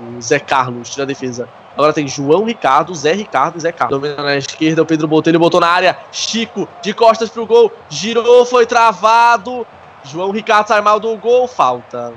o 0.00 0.20
Zé 0.20 0.38
Carlos. 0.38 0.90
Tira 0.90 1.04
a 1.04 1.06
defesa. 1.06 1.48
Agora 1.78 1.92
tem 1.92 2.08
João 2.08 2.42
Ricardo, 2.42 2.92
Zé 2.92 3.12
Ricardo 3.12 3.56
e 3.56 3.60
Zé 3.60 3.70
Carlos. 3.70 4.00
Domina 4.00 4.20
na 4.20 4.36
esquerda, 4.36 4.82
o 4.82 4.86
Pedro 4.86 5.06
Botelho 5.06 5.38
botou 5.38 5.60
na 5.60 5.68
área. 5.68 5.96
Chico, 6.10 6.68
de 6.82 6.92
costas 6.92 7.30
pro 7.30 7.46
gol. 7.46 7.72
Girou, 7.88 8.44
foi 8.44 8.66
travado. 8.66 9.64
João 10.02 10.32
Ricardo 10.32 10.66
sai 10.66 10.80
mal 10.80 10.98
do 10.98 11.16
gol. 11.16 11.46
Falta. 11.46 12.12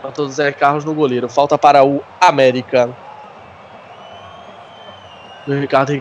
Falta 0.00 0.22
o 0.22 0.28
Zé 0.28 0.52
Carlos 0.52 0.84
no 0.84 0.94
goleiro. 0.94 1.28
Falta 1.28 1.58
para 1.58 1.84
o 1.84 2.04
América. 2.20 2.88
O 5.48 5.52
Ricardo 5.54 6.00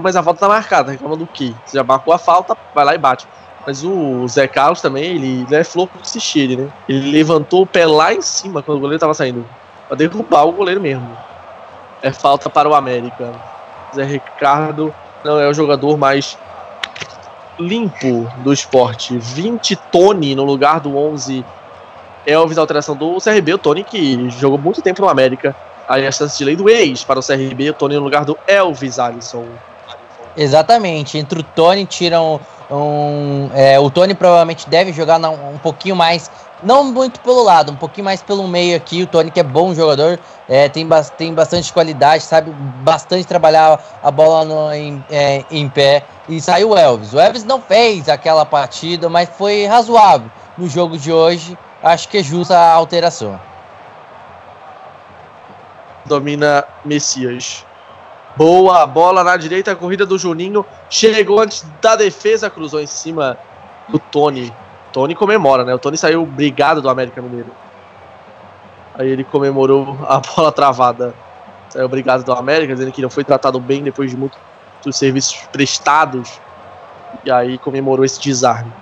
mas 0.00 0.14
a 0.14 0.22
falta 0.22 0.38
tá 0.38 0.48
marcada. 0.48 0.92
Reclama 0.92 1.16
do 1.16 1.26
quê? 1.26 1.52
Você 1.64 1.76
já 1.76 1.82
marcou 1.82 2.14
a 2.14 2.18
falta, 2.18 2.56
vai 2.72 2.84
lá 2.84 2.94
e 2.94 2.98
bate. 2.98 3.26
Mas 3.66 3.82
o 3.82 4.28
Zé 4.28 4.46
Carlos 4.46 4.80
também, 4.80 5.16
ele, 5.16 5.44
ele 5.44 5.56
é 5.56 5.64
flor 5.64 5.88
que 5.88 6.08
se 6.08 6.20
cheire, 6.20 6.56
né? 6.56 6.68
Ele 6.88 7.10
levantou 7.10 7.62
o 7.62 7.66
pé 7.66 7.84
lá 7.84 8.14
em 8.14 8.22
cima 8.22 8.62
quando 8.62 8.78
o 8.78 8.80
goleiro 8.80 9.00
tava 9.00 9.12
saindo. 9.12 9.44
Pra 9.88 9.96
derrubar 9.96 10.44
o 10.44 10.52
goleiro 10.52 10.80
mesmo. 10.80 11.16
É 12.02 12.12
falta 12.12 12.48
para 12.50 12.68
o 12.68 12.74
América. 12.74 13.32
Zé 13.94 14.04
Ricardo 14.04 14.94
não 15.24 15.38
é 15.40 15.48
o 15.48 15.54
jogador 15.54 15.96
mais 15.96 16.38
limpo 17.58 18.30
do 18.38 18.52
esporte. 18.52 19.16
20 19.18 19.76
Tony 19.90 20.34
no 20.34 20.44
lugar 20.44 20.80
do 20.80 20.96
11 20.96 21.44
Elvis, 22.26 22.58
alteração 22.58 22.96
do 22.96 23.18
CRB. 23.18 23.54
O 23.54 23.58
Tony 23.58 23.84
que 23.84 24.28
jogou 24.30 24.58
muito 24.58 24.82
tempo 24.82 25.02
no 25.02 25.08
América. 25.08 25.54
Aí 25.88 26.06
a 26.06 26.12
chance 26.12 26.36
de 26.36 26.44
lei 26.44 26.56
do 26.56 26.68
ex 26.68 27.04
para 27.04 27.18
o 27.18 27.22
CRB. 27.22 27.70
O 27.70 27.74
Tony 27.74 27.94
no 27.96 28.02
lugar 28.02 28.24
do 28.24 28.36
Elvis 28.46 28.98
Alisson. 28.98 29.46
Exatamente. 30.36 31.16
Entre 31.16 31.40
o 31.40 31.42
Tony 31.42 31.86
tiram 31.86 32.40
um, 32.70 33.48
é, 33.54 33.78
o 33.78 33.90
Tony 33.90 34.14
provavelmente 34.14 34.68
deve 34.68 34.92
jogar 34.92 35.18
um 35.20 35.58
pouquinho 35.58 35.94
mais, 35.94 36.30
não 36.62 36.84
muito 36.84 37.20
pelo 37.20 37.42
lado, 37.42 37.72
um 37.72 37.76
pouquinho 37.76 38.04
mais 38.04 38.22
pelo 38.22 38.46
meio 38.48 38.76
aqui. 38.76 39.02
O 39.02 39.06
Tony 39.06 39.30
que 39.30 39.40
é 39.40 39.42
bom 39.42 39.74
jogador, 39.74 40.18
é, 40.48 40.68
tem, 40.68 40.86
ba 40.86 41.02
tem 41.04 41.34
bastante 41.34 41.72
qualidade, 41.72 42.22
sabe 42.22 42.50
bastante 42.82 43.26
trabalhar 43.26 43.80
a 44.02 44.10
bola 44.10 44.44
no, 44.44 44.72
em, 44.72 45.04
é, 45.10 45.44
em 45.50 45.68
pé. 45.68 46.04
E 46.28 46.40
saiu 46.40 46.70
o 46.70 46.76
Elvis. 46.76 47.12
O 47.12 47.20
Elvis 47.20 47.44
não 47.44 47.60
fez 47.60 48.08
aquela 48.08 48.44
partida, 48.44 49.08
mas 49.08 49.28
foi 49.28 49.66
razoável 49.66 50.30
no 50.56 50.68
jogo 50.68 50.96
de 50.98 51.12
hoje. 51.12 51.56
Acho 51.82 52.08
que 52.08 52.18
é 52.18 52.22
justa 52.22 52.56
a 52.56 52.72
alteração. 52.72 53.38
Domina 56.04 56.64
Messias. 56.84 57.64
Boa 58.36 58.86
bola 58.86 59.24
na 59.24 59.36
direita, 59.36 59.72
a 59.72 59.76
corrida 59.76 60.04
do 60.04 60.18
Juninho. 60.18 60.64
Chegou 60.90 61.40
antes 61.40 61.64
da 61.80 61.96
defesa, 61.96 62.50
cruzou 62.50 62.80
em 62.80 62.86
cima 62.86 63.38
do 63.88 63.98
Tony. 63.98 64.52
Tony 64.96 65.14
comemora, 65.14 65.62
né? 65.62 65.74
O 65.74 65.78
Tony 65.78 65.98
saiu 65.98 66.24
brigado 66.24 66.80
do 66.80 66.88
América 66.88 67.20
Mineiro. 67.20 67.50
Aí 68.94 69.10
ele 69.10 69.24
comemorou 69.24 69.98
a 70.08 70.18
bola 70.34 70.50
travada. 70.50 71.14
Saiu 71.68 71.86
brigado 71.86 72.24
do 72.24 72.32
América, 72.32 72.72
dizendo 72.72 72.90
que 72.90 73.02
não 73.02 73.10
foi 73.10 73.22
tratado 73.22 73.60
bem 73.60 73.82
depois 73.82 74.10
de 74.10 74.16
muitos 74.16 74.38
serviços 74.92 75.36
prestados. 75.52 76.40
E 77.22 77.30
aí 77.30 77.58
comemorou 77.58 78.06
esse 78.06 78.18
desarme. 78.18 78.72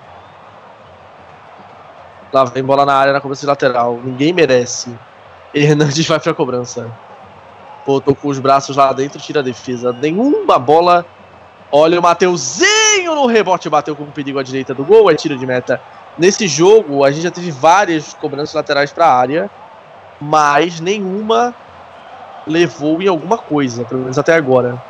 Lá 2.33 2.45
vem 2.45 2.63
bola 2.63 2.87
na 2.87 2.95
área 2.95 3.13
na 3.13 3.21
cobrança 3.21 3.41
de 3.41 3.47
lateral. 3.49 4.01
Ninguém 4.05 4.33
merece. 4.33 4.97
Hernandes 5.53 6.07
vai 6.07 6.21
pra 6.21 6.33
cobrança 6.33 6.89
botou 7.85 8.15
com 8.15 8.29
os 8.29 8.39
braços 8.39 8.77
lá 8.77 8.93
dentro, 8.93 9.21
tira 9.21 9.41
a 9.41 9.43
defesa. 9.43 9.93
Nenhuma 9.93 10.59
bola. 10.59 11.05
Olha 11.71 11.99
o 11.99 12.03
Mateuzinho 12.03 13.15
no 13.17 13.27
rebote, 13.27 13.69
bateu 13.69 13.97
com 13.97 14.07
perigo 14.07 14.39
à 14.39 14.45
direita 14.45 14.73
do 14.73 14.85
gol, 14.85 15.11
é 15.11 15.15
tiro 15.15 15.37
de 15.37 15.45
meta. 15.45 15.81
Nesse 16.17 16.47
jogo, 16.47 17.05
a 17.05 17.11
gente 17.11 17.25
já 17.25 17.31
teve 17.31 17.51
várias 17.51 18.15
cobranças 18.15 18.55
laterais 18.55 18.93
para 18.93 19.07
a 19.07 19.15
área, 19.15 19.51
mas 20.21 20.79
nenhuma 20.79 21.53
levou 22.47 23.03
em 23.03 23.09
alguma 23.09 23.37
coisa, 23.37 23.85
pelo 23.85 24.03
menos 24.03 24.17
até 24.17 24.35
agora. 24.35 24.81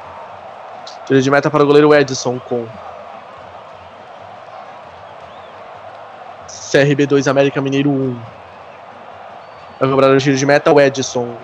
Tiro 1.06 1.22
de 1.22 1.30
meta 1.30 1.50
para 1.50 1.62
o 1.62 1.66
goleiro 1.66 1.94
Edson 1.94 2.38
com 2.38 2.66
CRB 6.70 7.06
2 7.06 7.28
América 7.28 7.60
Mineiro 7.60 7.90
1. 7.90 8.20
Vai 9.80 9.88
cobrar 9.90 10.10
o 10.10 10.18
tiro 10.18 10.36
de 10.36 10.44
meta 10.44 10.72
o 10.72 10.80
Edson. 10.80 11.36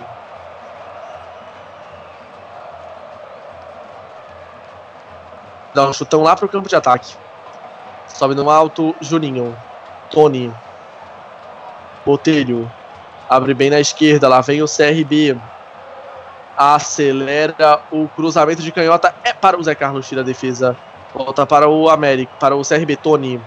Dá 5.73 5.87
um 5.87 5.93
chutão 5.93 6.21
lá 6.21 6.35
pro 6.35 6.49
campo 6.49 6.69
de 6.69 6.75
ataque. 6.75 7.15
Sobe 8.07 8.35
no 8.35 8.49
alto, 8.49 8.93
Juninho. 9.01 9.55
Tony. 10.11 10.53
Botelho. 12.05 12.69
Abre 13.29 13.53
bem 13.53 13.69
na 13.69 13.79
esquerda. 13.79 14.27
Lá 14.27 14.41
vem 14.41 14.61
o 14.61 14.67
CRB. 14.67 15.37
Acelera 16.55 17.81
o 17.91 18.07
cruzamento 18.09 18.61
de 18.61 18.71
canhota. 18.71 19.15
É 19.23 19.33
para 19.33 19.57
o 19.57 19.63
Zé 19.63 19.73
Carlos, 19.73 20.07
tira 20.07 20.21
a 20.21 20.23
defesa. 20.23 20.75
Volta 21.15 21.45
para 21.45 21.67
o 21.67 21.89
América. 21.89 22.31
Para 22.39 22.55
o 22.55 22.61
CRB. 22.61 22.97
Tony. 22.97 23.41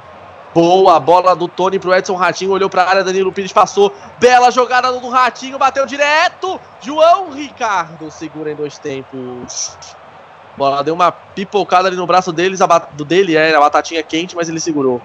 Boa 0.54 1.00
bola 1.00 1.34
do 1.34 1.48
Tony 1.48 1.78
pro 1.78 1.94
Edson 1.94 2.14
Ratinho. 2.14 2.52
Olhou 2.52 2.70
para 2.70 2.82
a 2.84 2.88
área. 2.88 3.04
Danilo 3.04 3.32
Pires 3.32 3.52
passou. 3.52 3.94
Bela 4.18 4.50
jogada 4.50 4.90
do 4.90 5.08
Ratinho. 5.08 5.58
Bateu 5.58 5.84
direto. 5.84 6.58
João 6.80 7.30
Ricardo 7.30 8.10
segura 8.10 8.50
em 8.50 8.56
dois 8.56 8.78
tempos. 8.78 9.76
Bola 10.56 10.82
deu 10.84 10.94
uma 10.94 11.10
pipocada 11.10 11.88
ali 11.88 11.96
no 11.96 12.06
braço 12.06 12.32
deles, 12.32 12.60
a 12.60 12.78
dele, 13.04 13.36
é, 13.36 13.54
a 13.54 13.60
batatinha 13.60 14.02
quente, 14.02 14.36
mas 14.36 14.48
ele 14.48 14.60
segurou. 14.60 15.02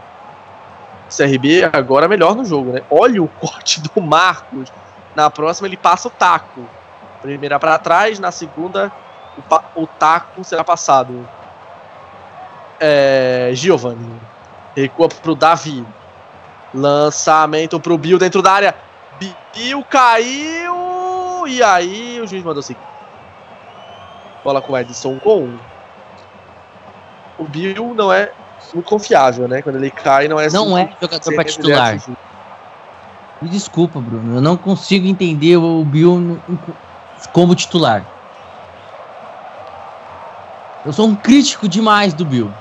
CRB 1.10 1.70
agora 1.74 2.08
melhor 2.08 2.36
no 2.36 2.46
jogo, 2.46 2.72
né? 2.72 2.82
Olha 2.90 3.22
o 3.22 3.28
corte 3.28 3.82
do 3.82 4.02
Marcos. 4.02 4.72
Na 5.16 5.30
próxima 5.30 5.68
ele 5.68 5.78
passa 5.78 6.08
o 6.08 6.12
taco. 6.12 6.62
Primeira 7.22 7.60
para 7.60 7.78
trás, 7.78 8.20
na 8.20 8.32
segunda 8.32 8.92
o, 9.76 9.84
o, 9.84 9.88
taco 9.88 10.44
será 10.44 10.64
passado. 10.64 11.28
É, 12.80 13.52
Giovanni. 13.54 14.20
Recua 14.76 15.10
pro 15.10 15.36
Davi. 15.36 15.86
Lançamento 16.74 17.80
pro 17.80 17.98
Bill 17.98 18.20
dentro 18.20 18.42
da 18.42 18.52
área. 18.52 18.76
Bill 19.20 19.84
caiu. 19.84 21.48
E 21.48 21.64
aí 21.64 22.22
o 22.22 22.28
juiz 22.28 22.44
mandou 22.44 22.62
seguir. 22.62 22.80
Bola 24.44 24.62
com 24.62 24.74
o 24.74 24.78
Edson 24.78 25.20
com 25.20 25.58
O 27.38 27.44
Bill 27.44 27.94
não 27.94 28.12
é 28.14 28.32
muito 28.74 28.88
confiável, 28.88 29.48
né? 29.48 29.62
Quando 29.62 29.78
ele 29.78 29.92
cai, 29.92 30.28
não 30.28 30.40
é 30.40 30.50
Não 30.50 30.78
é 30.78 30.90
jogador 31.02 31.36
para 31.36 31.44
titular. 31.44 31.98
Me 33.42 33.48
desculpa, 33.48 34.00
Bruno. 34.00 34.36
Eu 34.36 34.42
não 34.42 34.58
consigo 34.58 35.08
entender 35.08 35.58
o 35.58 35.84
Bill 35.86 36.40
como 37.32 37.56
titular. 37.56 38.06
Eu 40.86 40.94
sou 40.94 41.08
um 41.08 41.16
crítico 41.16 41.68
demais 41.68 42.14
do 42.14 42.26
Bill. 42.26 42.52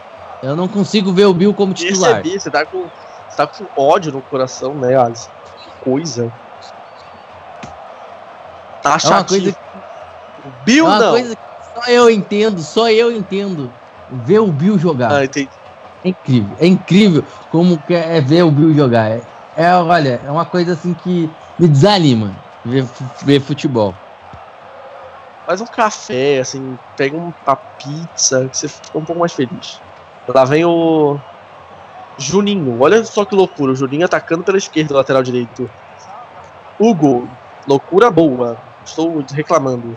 Eu 0.42 0.54
não 0.54 0.68
consigo 0.68 1.12
ver 1.12 1.26
o 1.26 1.34
Bill 1.34 1.52
como 1.52 1.74
titular. 1.74 2.22
Percebi, 2.22 2.40
você 2.40 2.50
tá 2.50 2.64
com, 2.64 2.82
você 3.28 3.36
tá 3.36 3.46
com 3.46 3.66
ódio 3.80 4.12
no 4.12 4.22
coração, 4.22 4.74
né, 4.74 4.96
Alisson? 4.96 5.30
Que 5.62 5.84
coisa. 5.84 6.32
Tá 8.82 8.94
é 8.94 8.98
chato. 8.98 9.28
Coisa... 9.28 9.56
O 10.44 10.64
Bill 10.64 10.86
é 10.86 10.98
não. 10.98 11.10
Coisa 11.10 11.38
só 11.74 11.90
eu 11.90 12.10
entendo, 12.10 12.60
só 12.60 12.90
eu 12.90 13.12
entendo 13.12 13.72
ver 14.10 14.40
o 14.40 14.50
Bill 14.50 14.78
jogar. 14.78 15.12
Ah, 15.12 15.24
entendi. 15.24 15.50
É 16.04 16.08
incrível, 16.08 16.56
é 16.60 16.66
incrível 16.66 17.24
como 17.50 17.82
é 17.88 18.20
ver 18.20 18.44
o 18.44 18.50
Bill 18.50 18.72
jogar. 18.72 19.10
É, 19.10 19.22
é, 19.56 19.74
olha, 19.74 20.20
é 20.24 20.30
uma 20.30 20.44
coisa 20.44 20.72
assim 20.72 20.94
que 20.94 21.28
me 21.58 21.66
desanima 21.66 22.32
ver, 22.64 22.84
ver 23.24 23.40
futebol. 23.40 23.94
Faz 25.44 25.60
um 25.60 25.66
café, 25.66 26.40
assim, 26.40 26.78
pega 26.96 27.16
uma 27.16 27.32
pizza, 27.78 28.48
que 28.48 28.56
você 28.56 28.68
fica 28.68 28.98
um 28.98 29.04
pouco 29.04 29.18
mais 29.18 29.32
feliz. 29.32 29.80
Lá 30.28 30.44
vem 30.44 30.64
o 30.64 31.18
Juninho. 32.18 32.78
Olha 32.80 33.02
só 33.04 33.24
que 33.24 33.34
loucura. 33.34 33.72
O 33.72 33.76
Juninho 33.76 34.04
atacando 34.04 34.44
pela 34.44 34.58
esquerda, 34.58 34.94
lateral 34.94 35.22
direito. 35.22 35.70
Hugo. 36.78 37.28
Loucura 37.66 38.10
boa. 38.10 38.58
Estou 38.84 39.24
reclamando. 39.32 39.96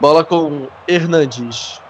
Bola 0.00 0.24
com 0.24 0.68
Hernandes. 0.88 1.85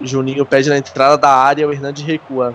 Juninho 0.00 0.46
pede 0.46 0.68
na 0.68 0.78
entrada 0.78 1.16
da 1.16 1.30
área, 1.30 1.66
o 1.66 1.72
Hernandes 1.72 2.04
recua. 2.04 2.54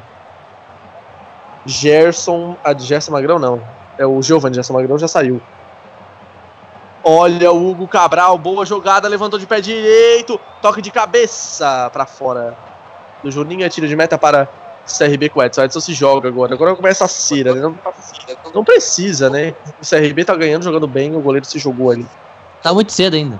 Gerson. 1.65 2.56
A 2.64 2.74
de 2.74 2.86
Gerson 2.86 3.11
Magrão 3.11 3.40
não. 3.40 3.61
É 3.98 4.06
o 4.06 4.22
Giovanni, 4.22 4.56
Gerson 4.56 4.74
Magrão 4.74 4.98
já 4.98 5.07
saiu. 5.07 5.41
Olha 7.03 7.52
o 7.52 7.70
Hugo 7.70 7.88
Cabral, 7.88 8.38
boa 8.38 8.65
jogada, 8.65 9.10
levantou 9.10 9.38
de 9.38 9.45
pé 9.45 9.60
direito, 9.60 10.40
toque 10.61 10.82
de 10.82 10.90
cabeça 10.90 11.90
pra 11.91 12.06
fora. 12.06 12.57
Do 13.22 13.30
Juninho, 13.30 13.70
tira 13.70 13.88
de 13.88 13.95
meta 13.95 14.18
para 14.18 14.48
CRB 14.86 15.30
com 15.30 15.40
o 15.40 15.44
Edson. 15.44 15.61
O 15.61 15.64
Edson 15.65 15.80
se 15.82 15.94
joga 15.94 16.30
agora. 16.30 16.53
Agora 16.53 16.76
começa 16.76 17.03
a 17.03 17.07
cera, 17.10 17.53
né? 17.53 17.61
Não, 17.61 17.78
não 18.53 18.64
precisa, 18.64 19.30
né? 19.30 19.53
O 19.82 19.86
CRB 19.86 20.24
tá 20.24 20.36
ganhando, 20.36 20.64
jogando 20.64 20.88
bem, 20.88 21.14
o 21.14 21.20
goleiro 21.20 21.45
se 21.45 21.60
jogou 21.60 21.91
ali. 21.91 22.06
Tá 22.61 22.74
muito 22.74 22.94
cedo 22.94 23.15
ainda. 23.15 23.40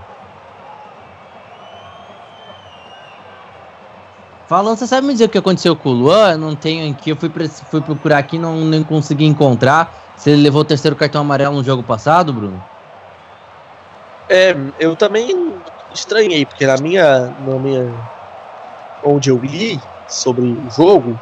Falando, 4.46 4.78
você 4.78 4.86
sabe 4.86 5.08
me 5.08 5.14
dizer 5.14 5.26
o 5.26 5.30
que 5.30 5.38
aconteceu 5.38 5.76
com 5.76 5.90
o 5.90 5.94
Luan? 5.94 6.34
Eu 6.34 6.38
não 6.38 6.56
tenho 6.56 6.92
aqui, 6.94 7.12
eu 7.12 7.16
fui, 7.16 7.30
fui 7.30 7.82
procurar 7.82 8.18
aqui, 8.18 8.38
não, 8.38 8.66
não 8.66 8.84
consegui 8.84 9.26
encontrar. 9.26 9.96
Se 10.18 10.32
ele 10.32 10.42
levou 10.42 10.62
o 10.62 10.66
terceiro 10.66 10.96
cartão 10.96 11.22
amarelo 11.22 11.56
no 11.56 11.64
jogo 11.64 11.82
passado, 11.84 12.34
Bruno? 12.34 12.62
É, 14.30 14.54
eu 14.80 14.96
também 14.96 15.28
estranhei, 15.92 16.46
porque 16.46 16.66
na 16.66 16.78
minha, 16.78 17.30
na 17.30 17.60
minha. 17.60 17.94
Onde 19.02 19.30
eu 19.30 19.38
li 19.40 19.82
sobre 20.08 20.46
o 20.46 20.70
jogo, 20.70 21.20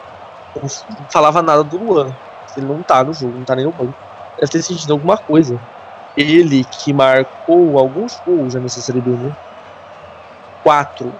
não 0.56 0.69
falava 1.11 1.41
nada 1.41 1.64
do 1.64 1.77
Luan. 1.77 2.15
Ele 2.56 2.65
não 2.65 2.84
tá 2.84 3.03
no 3.03 3.14
jogo, 3.14 3.38
não 3.38 3.45
tá 3.45 3.56
nem 3.56 3.65
no 3.65 3.72
banco. 3.72 3.95
Deve 4.38 4.52
ter 4.52 4.64
sentido 4.64 4.93
alguma 4.93 5.18
coisa. 5.18 5.60
Ele 6.15 6.64
que 6.65 6.93
marcou 6.93 7.77
alguns 7.80 8.19
gols 8.26 8.53
já 8.53 8.60
nessa 8.60 8.81
Série 8.81 9.02
B, 9.02 9.11
né? 9.11 9.31
Quatro. 10.64 11.19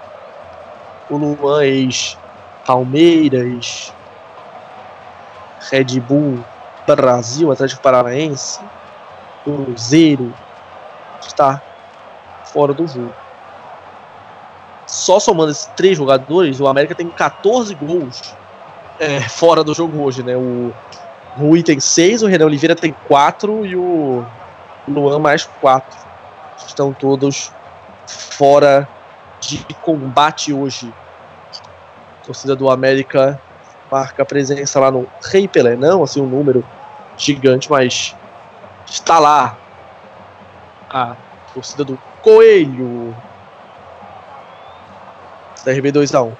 O 1.12 1.16
Luan 1.18 1.62
ex-Palmeiras, 1.62 3.94
Red 5.70 6.00
Bull 6.00 6.42
Brasil, 6.86 7.52
Atlético 7.52 7.82
Paranaense, 7.82 8.58
Cruzeiro, 9.44 10.32
está 11.20 11.60
fora 12.46 12.72
do 12.72 12.86
jogo. 12.86 13.12
Só 14.86 15.20
somando 15.20 15.52
esses 15.52 15.66
três 15.76 15.98
jogadores, 15.98 16.60
o 16.60 16.66
América 16.66 16.94
tem 16.94 17.08
14 17.08 17.74
gols 17.74 18.34
é, 18.98 19.20
fora 19.20 19.62
do 19.62 19.74
jogo 19.74 20.02
hoje, 20.02 20.22
né? 20.22 20.34
O 20.36 20.72
Rui 21.36 21.62
tem 21.62 21.78
6, 21.78 22.22
o 22.22 22.26
Renan 22.26 22.46
Oliveira 22.46 22.74
tem 22.74 22.94
4 23.06 23.66
e 23.66 23.76
o 23.76 24.24
Luan 24.88 25.18
mais 25.18 25.44
4. 25.60 25.94
Estão 26.66 26.90
todos 26.92 27.52
fora 28.06 28.88
de 29.40 29.58
combate 29.82 30.52
hoje. 30.52 30.92
A 32.22 32.24
torcida 32.24 32.54
do 32.54 32.70
América 32.70 33.40
marca 33.90 34.24
presença 34.24 34.78
lá 34.78 34.92
no 34.92 35.08
Rei 35.24 35.48
Pelé. 35.48 35.74
Não 35.74 36.04
assim 36.04 36.20
um 36.20 36.26
número 36.26 36.64
gigante, 37.16 37.68
mas 37.68 38.16
está 38.86 39.18
lá 39.18 39.58
a 40.88 41.16
torcida 41.52 41.84
do 41.84 41.98
Coelho. 42.22 43.12
CRB 45.64 45.90
2x1. 45.92 46.32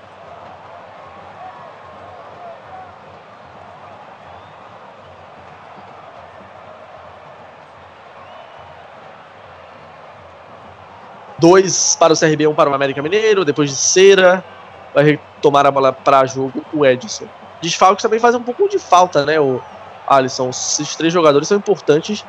Dois 11.39 11.97
para 11.97 12.13
o 12.13 12.17
CRB, 12.17 12.47
um 12.47 12.55
para 12.55 12.71
o 12.71 12.75
América 12.75 13.03
Mineiro. 13.03 13.45
Depois 13.45 13.69
de 13.69 13.77
Cera, 13.77 14.45
vai 14.95 15.05
retomar 15.05 15.67
a 15.67 15.71
bola 15.71 15.93
para 15.93 16.27
jogo 16.27 16.65
o 16.73 16.85
Edson. 16.85 17.27
Desfalques 17.61 18.03
também 18.03 18.19
faz 18.19 18.35
um 18.35 18.43
pouco 18.43 18.69
de 18.69 18.79
falta, 18.79 19.25
né? 19.25 19.39
O 19.41 19.61
Alisson. 20.07 20.51
Esses 20.51 20.97
três 20.97 21.13
jogadores 21.13 21.49
são 21.49 21.59
importantes. 21.59 22.25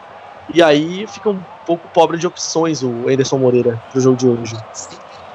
E 0.53 0.61
aí 0.61 1.07
fica 1.07 1.30
um 1.30 1.40
pouco 1.65 1.88
pobre 1.94 2.18
de 2.18 2.27
opções 2.27 2.84
o 2.84 3.07
Anderson 3.07 3.38
Moreira 3.38 3.81
pro 3.91 4.02
jogo 4.02 4.18
de 4.18 4.27
hoje. 4.27 4.56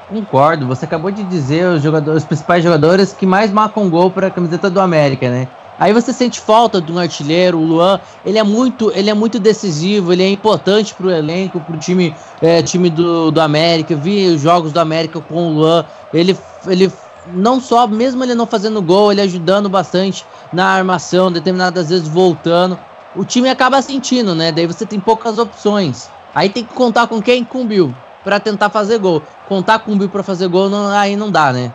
Concordo, 0.09 0.67
você 0.67 0.85
acabou 0.85 1.11
de 1.11 1.23
dizer 1.25 1.67
os, 1.67 1.83
jogadores, 1.83 2.23
os 2.23 2.27
principais 2.27 2.63
jogadores 2.63 3.13
que 3.13 3.27
mais 3.27 3.53
marcam 3.53 3.91
gol 3.91 4.11
para 4.11 4.29
a 4.29 4.31
camiseta 4.31 4.71
do 4.71 4.81
América, 4.81 5.29
né? 5.29 5.49
Aí 5.79 5.93
você 5.93 6.13
sente 6.13 6.41
falta 6.41 6.81
de 6.81 6.91
um 6.91 6.99
artilheiro, 6.99 7.59
o 7.59 7.65
Luan, 7.65 8.01
ele 8.25 8.37
é 8.37 8.43
muito, 8.43 8.91
ele 8.93 9.11
é 9.11 9.15
muito 9.15 9.39
decisivo, 9.39 10.13
ele 10.13 10.25
é 10.25 10.29
importante 10.29 10.93
pro 10.93 11.09
elenco, 11.09 11.61
pro 11.61 11.77
time, 11.77 12.17
é, 12.43 12.61
time 12.63 12.91
do, 12.91 13.31
do 13.31 13.41
América. 13.41 13.93
Eu 13.93 13.99
vi 13.99 14.27
os 14.27 14.41
jogos 14.41 14.73
do 14.73 14.81
América 14.81 15.21
com 15.21 15.47
o 15.47 15.53
Luan, 15.53 15.85
ele, 16.13 16.37
ele 16.67 16.91
não 17.33 17.61
só, 17.61 17.87
mesmo 17.87 18.23
ele 18.25 18.35
não 18.35 18.47
fazendo 18.47 18.83
gol, 18.83 19.13
ele 19.13 19.21
ajudando 19.21 19.69
bastante 19.69 20.25
na 20.53 20.67
armação, 20.67 21.31
determinadas 21.31 21.89
vezes 21.89 22.09
voltando. 22.09 22.79
O 23.15 23.25
time 23.25 23.49
acaba 23.49 23.81
sentindo, 23.83 24.35
né? 24.35 24.53
Daí 24.53 24.67
você 24.67 24.87
tem 24.87 25.01
poucas 25.01 25.39
opções. 25.39 26.11
Aí 26.35 26.49
tem 26.51 26.65
que 26.65 26.75
contar 26.75 27.07
com 27.07 27.21
quem? 27.21 27.45
Com 27.45 27.63
o 27.63 27.67
Bill, 27.67 27.95
pra 28.23 28.39
tentar 28.39 28.71
fazer 28.71 28.99
gol. 28.99 29.23
Contar 29.49 29.81
com 29.81 29.93
o 29.93 29.97
Bill 29.97 30.09
pra 30.09 30.23
fazer 30.23 30.49
gol, 30.49 30.69
não- 30.69 30.89
aí 30.91 31.17
não 31.17 31.31
dá, 31.31 31.53
né? 31.53 31.73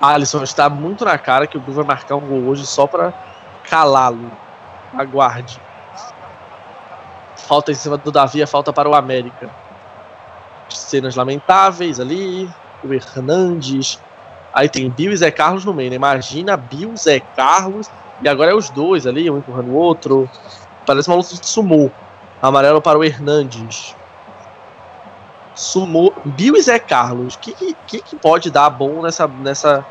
Alisson 0.00 0.42
está 0.42 0.68
muito 0.68 1.04
na 1.04 1.16
cara 1.18 1.46
que 1.46 1.56
o 1.56 1.60
Bill 1.60 1.74
vai 1.74 1.84
marcar 1.84 2.16
um 2.16 2.20
gol 2.20 2.44
hoje 2.46 2.66
só 2.66 2.86
para 2.86 3.12
calá-lo. 3.68 4.30
Aguarde. 4.96 5.60
Falta 7.36 7.72
em 7.72 7.74
cima 7.74 7.96
do 7.96 8.12
Davi, 8.12 8.42
a 8.42 8.46
falta 8.46 8.72
para 8.72 8.88
o 8.88 8.94
América. 8.94 9.50
Cenas 10.68 11.14
lamentáveis 11.14 12.00
ali. 12.00 12.48
O 12.84 12.92
Hernandes. 12.92 13.98
Aí 14.52 14.68
tem 14.68 14.88
Bill 14.88 15.12
e 15.12 15.16
Zé 15.16 15.30
Carlos 15.30 15.64
no 15.64 15.74
meio, 15.74 15.90
né? 15.90 15.96
Imagina 15.96 16.56
Bill, 16.56 16.96
Zé 16.96 17.20
Carlos. 17.20 17.90
E 18.22 18.28
agora 18.28 18.52
é 18.52 18.54
os 18.54 18.70
dois 18.70 19.06
ali, 19.06 19.28
um 19.30 19.38
empurrando 19.38 19.70
o 19.70 19.74
outro. 19.74 20.28
Parece 20.86 21.08
uma 21.08 21.16
luta 21.16 21.34
de 21.34 21.46
sumô. 21.46 21.90
Amarelo 22.40 22.80
para 22.80 22.98
o 22.98 23.04
Hernandes. 23.04 23.96
Sumou 25.54 26.14
Bill 26.24 26.56
e 26.56 26.62
Zé 26.62 26.78
Carlos. 26.78 27.34
O 27.34 27.38
que, 27.38 27.74
que, 27.86 28.02
que 28.02 28.16
pode 28.16 28.50
dar 28.50 28.70
bom 28.70 29.02
nessa, 29.02 29.26
nessa 29.26 29.84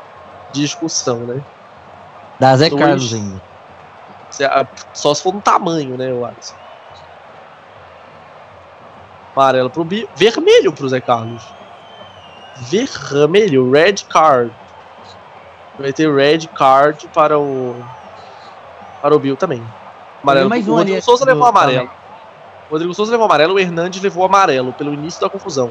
discussão, 0.52 1.18
né? 1.20 1.42
Da 2.38 2.56
Zé 2.56 2.70
Dois. 2.70 2.82
Carlos 2.82 3.14
ainda. 3.14 3.42
Só 4.92 5.14
se 5.14 5.22
for 5.22 5.32
no 5.32 5.40
tamanho, 5.40 5.96
né, 5.96 6.10
eu 6.10 6.24
acho. 6.24 6.54
Amarelo 9.34 9.70
pro 9.70 9.84
Bill. 9.84 10.08
Vermelho 10.16 10.72
pro 10.72 10.88
Zé 10.88 11.00
Carlos. 11.00 11.44
Vermelho, 12.56 13.70
red 13.70 13.94
card. 14.08 14.52
Vai 15.78 15.92
ter 15.92 16.12
red 16.14 16.48
card 16.48 17.08
para 17.08 17.38
o. 17.38 17.84
Para 19.02 19.14
o 19.14 19.18
Bill 19.18 19.36
também. 19.36 19.62
Amarelo. 20.22 20.48
mais 20.48 20.66
o 20.66 20.72
um 20.72 20.74
Rodrigo 20.76 20.96
ali 20.96 21.02
Souza 21.02 21.24
levou 21.24 21.44
amarelo. 21.44 21.90
O 22.68 22.72
Rodrigo 22.72 22.94
Souza 22.94 23.12
levou 23.12 23.26
amarelo, 23.26 23.54
o 23.54 23.58
Hernandes 23.58 24.02
levou 24.02 24.24
amarelo 24.24 24.72
pelo 24.72 24.94
início 24.94 25.20
da 25.20 25.28
confusão. 25.28 25.70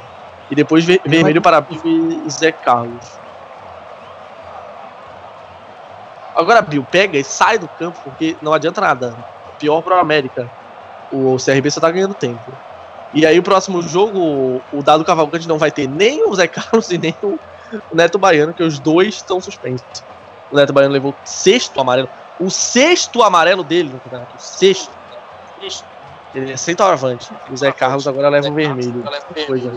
E 0.49 0.55
depois 0.55 0.85
ver- 0.85 1.01
vermelho 1.05 1.41
para 1.41 1.61
Bill 1.61 1.81
e 2.25 2.29
Zé 2.29 2.51
Carlos. 2.51 3.19
Agora, 6.35 6.61
Bill, 6.61 6.83
pega 6.83 7.17
e 7.17 7.23
sai 7.23 7.57
do 7.57 7.67
campo, 7.67 7.99
porque 8.03 8.37
não 8.41 8.53
adianta 8.53 8.81
nada. 8.81 9.15
Pior 9.57 9.81
para 9.81 9.97
o 9.97 9.99
América. 9.99 10.49
O 11.11 11.37
CRB 11.37 11.69
só 11.71 11.79
tá 11.79 11.89
ganhando 11.91 12.13
tempo. 12.15 12.51
E 13.13 13.25
aí, 13.25 13.37
o 13.37 13.43
próximo 13.43 13.81
jogo, 13.81 14.61
o 14.71 14.81
Dado 14.83 15.05
Cavalcante 15.05 15.47
não 15.47 15.57
vai 15.57 15.71
ter 15.71 15.87
nem 15.87 16.27
o 16.27 16.33
Zé 16.33 16.47
Carlos 16.47 16.89
e 16.89 16.97
nem 16.97 17.15
o 17.21 17.37
Neto 17.93 18.17
Baiano, 18.17 18.53
que 18.53 18.63
os 18.63 18.79
dois 18.79 19.15
estão 19.15 19.39
suspensos. 19.39 19.85
O 20.51 20.55
Neto 20.55 20.73
Baiano 20.73 20.93
levou 20.93 21.11
o 21.11 21.15
sexto 21.23 21.79
amarelo. 21.79 22.09
O 22.39 22.49
sexto 22.49 23.21
amarelo 23.21 23.63
dele 23.63 23.89
no 23.93 23.99
campeonato. 23.99 24.35
O 24.35 24.39
sexto. 24.41 24.91
Ele 26.33 26.51
é 26.51 26.57
centroavante. 26.57 27.31
O 27.51 27.55
Zé 27.55 27.71
Carlos 27.71 28.07
agora 28.07 28.29
leva 28.29 28.49
o 28.49 28.53
vermelho. 28.53 29.03
Coisa. 29.45 29.71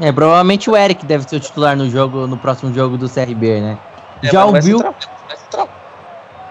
É, 0.00 0.10
provavelmente 0.10 0.70
o 0.70 0.76
Eric 0.76 1.04
deve 1.04 1.28
ser 1.28 1.36
o 1.36 1.40
titular 1.40 1.76
no 1.76 1.88
jogo, 1.90 2.26
no 2.26 2.38
próximo 2.38 2.72
jogo 2.72 2.96
do 2.96 3.06
CRB, 3.08 3.60
né? 3.60 3.78
É, 4.22 4.28
Já 4.28 4.40
mas 4.40 4.48
o 4.48 4.52
vai 4.52 4.60
Bill. 4.62 4.78
central- 4.78 4.94
vai 5.28 5.36
central. 5.36 5.68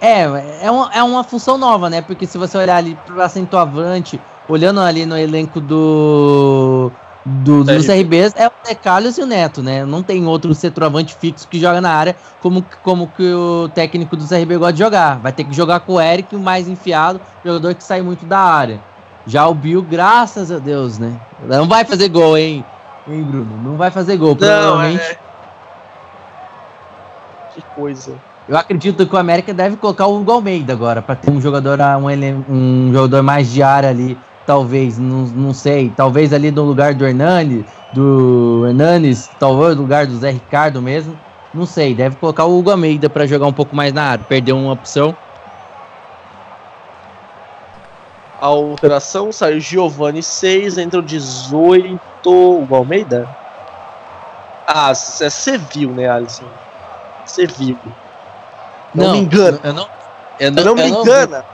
É, 0.02 0.66
é 0.66 0.72
uma, 0.72 0.94
é 0.94 1.04
uma 1.04 1.24
função 1.24 1.58
nova, 1.58 1.90
né? 1.90 2.02
Porque 2.02 2.28
se 2.28 2.38
você 2.38 2.58
olhar 2.58 2.76
ali 2.78 2.96
pra 3.08 3.28
centroavante, 3.28 4.22
olhando 4.50 4.82
ali 4.82 5.06
no 5.06 5.18
elenco 5.18 5.62
do. 5.62 6.92
Do, 7.26 7.64
dos. 7.64 7.88
RBs 7.88 8.34
é 8.36 8.48
o 8.48 8.52
Zé 8.66 8.74
Carlos 8.74 9.18
e 9.18 9.22
o 9.22 9.26
Neto, 9.26 9.62
né? 9.62 9.86
Não 9.86 10.02
tem 10.02 10.26
outro 10.26 10.56
centroavante 10.56 11.14
fixo 11.14 11.48
que 11.48 11.60
joga 11.60 11.80
na 11.80 11.92
área 11.92 12.16
como, 12.42 12.66
como 12.82 13.08
que 13.08 13.32
o 13.32 13.70
técnico 13.70 14.16
do 14.16 14.28
CRB 14.28 14.58
gosta 14.58 14.74
de 14.74 14.80
jogar. 14.80 15.20
Vai 15.20 15.32
ter 15.32 15.44
que 15.44 15.54
jogar 15.56 15.82
com 15.82 15.94
o 15.94 16.02
Eric, 16.02 16.36
o 16.36 16.40
mais 16.40 16.68
enfiado, 16.68 17.22
jogador 17.46 17.76
que 17.76 17.84
sai 17.84 18.02
muito 18.02 18.26
da 18.26 18.40
área. 18.40 18.82
Já 19.28 19.48
o 19.48 19.54
Bill, 19.54 19.82
graças 19.84 20.52
a 20.52 20.58
Deus, 20.58 20.98
né? 20.98 21.20
Não 21.48 21.68
vai 21.68 21.86
fazer 21.86 22.08
gol, 22.08 22.36
hein? 22.38 22.66
Hein, 23.08 23.24
Bruno? 23.24 23.58
Não 23.64 23.76
vai 23.76 23.92
fazer 23.92 24.18
gol, 24.18 24.30
Não, 24.30 24.38
provavelmente. 24.38 25.04
é. 25.04 25.18
Que 27.54 27.62
coisa. 27.76 28.16
Eu 28.48 28.58
acredito 28.58 29.06
que 29.06 29.16
o 29.16 29.20
América 29.20 29.54
deve 29.54 29.78
colocar 29.78 30.08
o 30.08 30.20
Hugo 30.20 30.32
Almeida 30.32 30.74
agora, 30.74 31.02
para 31.02 31.16
ter 31.16 31.30
um 31.30 31.40
jogador, 31.40 31.80
ah, 31.82 31.98
um, 32.00 32.08
um 32.50 32.92
jogador 32.92 33.22
mais 33.22 33.52
de 33.52 33.62
área 33.62 33.90
ali, 33.90 34.18
talvez, 34.50 34.98
não, 34.98 35.28
não 35.28 35.54
sei, 35.54 35.94
talvez 35.96 36.34
ali 36.34 36.50
no 36.50 36.64
lugar 36.64 36.96
do 36.96 37.06
Hernani, 37.06 37.64
do 37.94 38.66
Hernanes, 38.66 39.30
talvez 39.40 39.76
no 39.76 39.84
lugar 39.84 40.08
do 40.08 40.18
Zé 40.18 40.32
Ricardo 40.32 40.82
mesmo, 40.82 41.16
não 41.54 41.68
sei, 41.68 41.94
deve 41.94 42.16
colocar 42.16 42.46
o 42.46 42.58
Hugo 42.58 42.72
Almeida 42.72 43.08
para 43.08 43.28
jogar 43.28 43.46
um 43.46 43.54
pouco 43.54 43.76
mais 43.76 43.94
na 43.94 44.06
área, 44.06 44.26
perdeu 44.28 44.58
uma 44.58 44.74
opção. 44.74 45.16
A 48.42 48.48
alteração 48.48 49.32
saiu 49.32 49.60
Giovanni 49.60 50.24
6, 50.24 50.80
entrou 50.80 51.04
18. 51.04 52.00
O 52.26 52.76
Almeida? 52.76 53.30
Ah, 54.66 54.96
você 54.96 55.60
viu, 55.60 55.92
né, 55.92 56.10
Alisson? 56.10 56.46
Você 57.24 57.46
viu. 57.46 57.78
Não, 58.96 59.12
me 59.12 59.20
engana. 59.20 59.60
Eu 59.64 59.74
não, 59.74 59.88
Eu 60.40 60.52
não, 60.52 60.74
me 60.74 60.88
engana. 60.88 61.46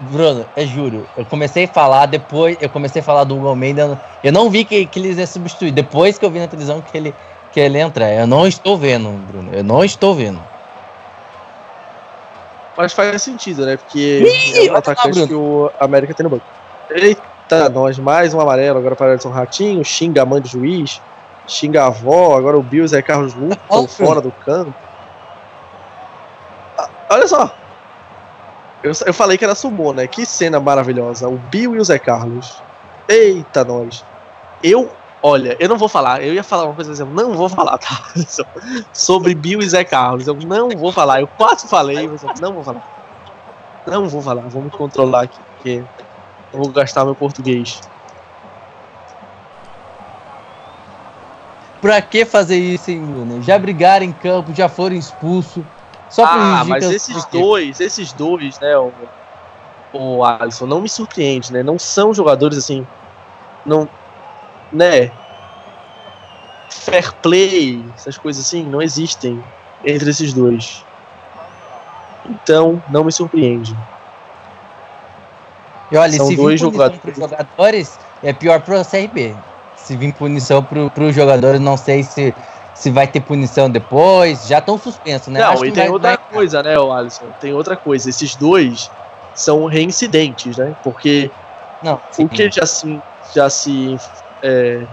Bruno, 0.00 0.44
eu 0.56 0.66
juro, 0.66 1.06
eu 1.16 1.24
comecei 1.24 1.64
a 1.64 1.68
falar 1.68 2.06
depois, 2.06 2.56
eu 2.60 2.68
comecei 2.68 3.00
a 3.00 3.04
falar 3.04 3.24
do 3.24 3.36
Hugo 3.36 3.48
Almeida, 3.48 4.00
eu 4.22 4.32
não 4.32 4.50
vi 4.50 4.64
que, 4.64 4.86
que 4.86 4.98
eles 4.98 5.18
iam 5.18 5.26
substituir, 5.26 5.72
depois 5.72 6.18
que 6.18 6.24
eu 6.24 6.30
vi 6.30 6.38
na 6.38 6.46
televisão 6.46 6.80
que 6.80 6.96
ele, 6.96 7.14
que 7.52 7.60
ele 7.60 7.78
ia 7.78 7.84
entrar. 7.84 8.12
Eu 8.12 8.26
não 8.26 8.46
estou 8.46 8.76
vendo, 8.76 9.10
Bruno, 9.26 9.50
eu 9.52 9.64
não 9.64 9.84
estou 9.84 10.14
vendo. 10.14 10.40
Mas 12.76 12.92
faz 12.92 13.22
sentido, 13.22 13.66
né? 13.66 13.76
Porque 13.76 14.22
Ih, 14.22 14.66
é 14.66 14.70
um 14.70 14.72
lá, 14.72 14.78
atacante 14.78 15.10
Bruno. 15.10 15.28
que 15.28 15.34
o 15.34 15.70
América 15.78 16.14
tem 16.14 16.24
no 16.24 16.30
banco. 16.30 16.44
Eita, 16.90 17.68
nós, 17.68 17.98
mais 17.98 18.32
um 18.32 18.40
amarelo 18.40 18.78
agora 18.78 18.96
para 18.96 19.14
Edson 19.14 19.30
Ratinho, 19.30 19.84
xinga 19.84 20.22
a 20.22 20.26
mãe 20.26 20.40
do 20.40 20.48
juiz, 20.48 21.00
xinga 21.46 21.82
a 21.82 21.86
avó, 21.86 22.36
agora 22.36 22.56
o 22.56 22.62
Bill 22.62 22.84
e 22.84 22.88
Zé 22.88 23.02
Carlos 23.02 23.34
Lucas 23.34 23.94
fora 23.94 24.20
do 24.20 24.32
campo. 24.32 24.72
Ah, 26.78 26.88
olha 27.10 27.28
só. 27.28 27.59
Eu, 28.82 28.92
eu 29.06 29.14
falei 29.14 29.36
que 29.36 29.44
era 29.44 29.54
sumô, 29.54 29.92
né? 29.92 30.06
Que 30.06 30.24
cena 30.24 30.58
maravilhosa. 30.58 31.28
O 31.28 31.38
Bill 31.38 31.76
e 31.76 31.78
o 31.78 31.84
Zé 31.84 31.98
Carlos. 31.98 32.62
Eita, 33.08 33.64
nós. 33.64 34.04
Eu, 34.62 34.90
olha, 35.22 35.56
eu 35.60 35.68
não 35.68 35.76
vou 35.76 35.88
falar. 35.88 36.22
Eu 36.22 36.32
ia 36.32 36.42
falar 36.42 36.64
uma 36.64 36.74
coisa, 36.74 36.90
mas 36.90 37.00
eu 37.00 37.06
não 37.06 37.34
vou 37.34 37.48
falar, 37.48 37.76
tá? 37.78 37.88
Sobre 38.92 39.34
Bill 39.34 39.60
e 39.60 39.68
Zé 39.68 39.84
Carlos. 39.84 40.26
Eu 40.26 40.34
não 40.34 40.70
vou 40.70 40.92
falar. 40.92 41.20
Eu 41.20 41.28
quase 41.28 41.68
falei, 41.68 42.08
mas 42.08 42.22
eu 42.22 42.34
não 42.40 42.54
vou 42.54 42.64
falar. 42.64 42.82
Não 43.86 44.08
vou 44.08 44.22
falar. 44.22 44.48
Vou 44.48 44.62
me 44.62 44.70
controlar 44.70 45.22
aqui, 45.22 45.38
porque 45.56 45.84
eu 46.52 46.62
vou 46.62 46.72
gastar 46.72 47.04
meu 47.04 47.14
português. 47.14 47.80
Pra 51.80 52.02
que 52.02 52.24
fazer 52.26 52.58
isso, 52.58 52.90
hein, 52.90 53.04
Bruno? 53.04 53.42
Já 53.42 53.58
brigaram 53.58 54.04
em 54.04 54.12
campo, 54.12 54.54
já 54.54 54.68
foram 54.68 54.96
expulsos. 54.96 55.64
Só 56.10 56.24
ah, 56.24 56.64
mas 56.66 56.84
esses 56.90 57.24
dois, 57.26 57.80
esses 57.80 58.12
dois, 58.12 58.58
né, 58.58 58.76
o, 58.76 58.92
o 59.92 60.24
Alisson, 60.24 60.66
não 60.66 60.80
me 60.80 60.88
surpreende, 60.88 61.52
né? 61.52 61.62
Não 61.62 61.78
são 61.78 62.12
jogadores 62.12 62.58
assim. 62.58 62.84
Não. 63.64 63.88
Né? 64.72 65.10
Fair 66.68 67.12
play, 67.14 67.84
essas 67.94 68.18
coisas 68.18 68.44
assim, 68.44 68.64
não 68.64 68.82
existem 68.82 69.42
entre 69.84 70.10
esses 70.10 70.32
dois. 70.32 70.84
Então, 72.28 72.82
não 72.90 73.04
me 73.04 73.12
surpreende. 73.12 73.76
E 75.90 75.96
olha, 75.96 76.16
São 76.16 76.26
se 76.26 76.36
dois 76.36 76.60
vir 76.60 76.66
punição 76.66 76.72
jogadores. 76.72 77.00
pros 77.00 77.16
jogadores, 77.16 77.98
é 78.22 78.32
pior 78.32 78.60
pro 78.60 78.84
CRB. 78.84 79.36
Se 79.76 79.96
vir 79.96 80.12
punição 80.14 80.62
pro, 80.62 80.90
pros 80.90 81.14
jogadores, 81.14 81.60
não 81.60 81.76
sei 81.76 82.02
se, 82.02 82.34
se 82.80 82.90
vai 82.90 83.06
ter 83.06 83.20
punição 83.20 83.68
depois. 83.68 84.46
Já 84.46 84.58
estão 84.58 84.78
suspensos, 84.78 85.30
né? 85.30 85.40
Não, 85.40 85.52
Acho 85.52 85.66
e 85.66 85.72
tem 85.72 85.82
vai- 85.82 85.90
outra 85.90 86.08
vai- 86.12 86.18
coisa, 86.32 86.62
né, 86.62 86.74
Alisson? 86.76 87.30
Tem 87.38 87.52
outra 87.52 87.76
coisa. 87.76 88.08
Esses 88.08 88.34
dois 88.34 88.90
são 89.34 89.66
reincidentes, 89.66 90.56
né? 90.56 90.74
Porque 90.82 91.34
Não, 91.82 92.00
sim. 92.10 92.24
o 92.24 92.28
que 92.30 92.50
já 92.50 92.64
se, 92.64 93.04
já 93.34 93.50
se, 93.50 93.98
é, 94.42 94.88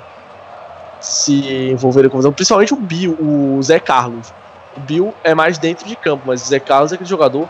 se 0.99 1.71
envolveram 1.71 2.09
confusão, 2.09 2.33
principalmente 2.33 2.73
o 2.73 2.77
Bill, 2.81 3.15
o 3.17 3.61
Zé 3.63 3.79
Carlos. 3.79 4.33
O 4.75 4.81
Bill 4.81 5.17
é 5.23 5.33
mais 5.33 5.57
dentro 5.57 5.87
de 5.87 5.95
campo, 5.95 6.25
mas 6.27 6.41
o 6.43 6.45
Zé 6.45 6.59
Carlos 6.59 6.91
é 6.91 6.95
aquele 6.95 7.09
jogador 7.09 7.49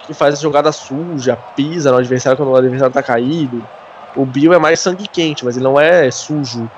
que 0.00 0.12
faz 0.12 0.40
jogada 0.40 0.72
suja, 0.72 1.40
pisa 1.54 1.92
no 1.92 1.98
adversário 1.98 2.36
quando 2.36 2.50
o 2.50 2.56
adversário 2.56 2.92
tá 2.92 3.04
caído. 3.04 3.64
O 4.16 4.26
Bill 4.26 4.52
é 4.52 4.58
mais 4.58 4.80
sangue 4.80 5.06
quente, 5.06 5.44
mas 5.44 5.54
ele 5.54 5.64
não 5.64 5.78
é 5.78 6.10
sujo 6.10 6.68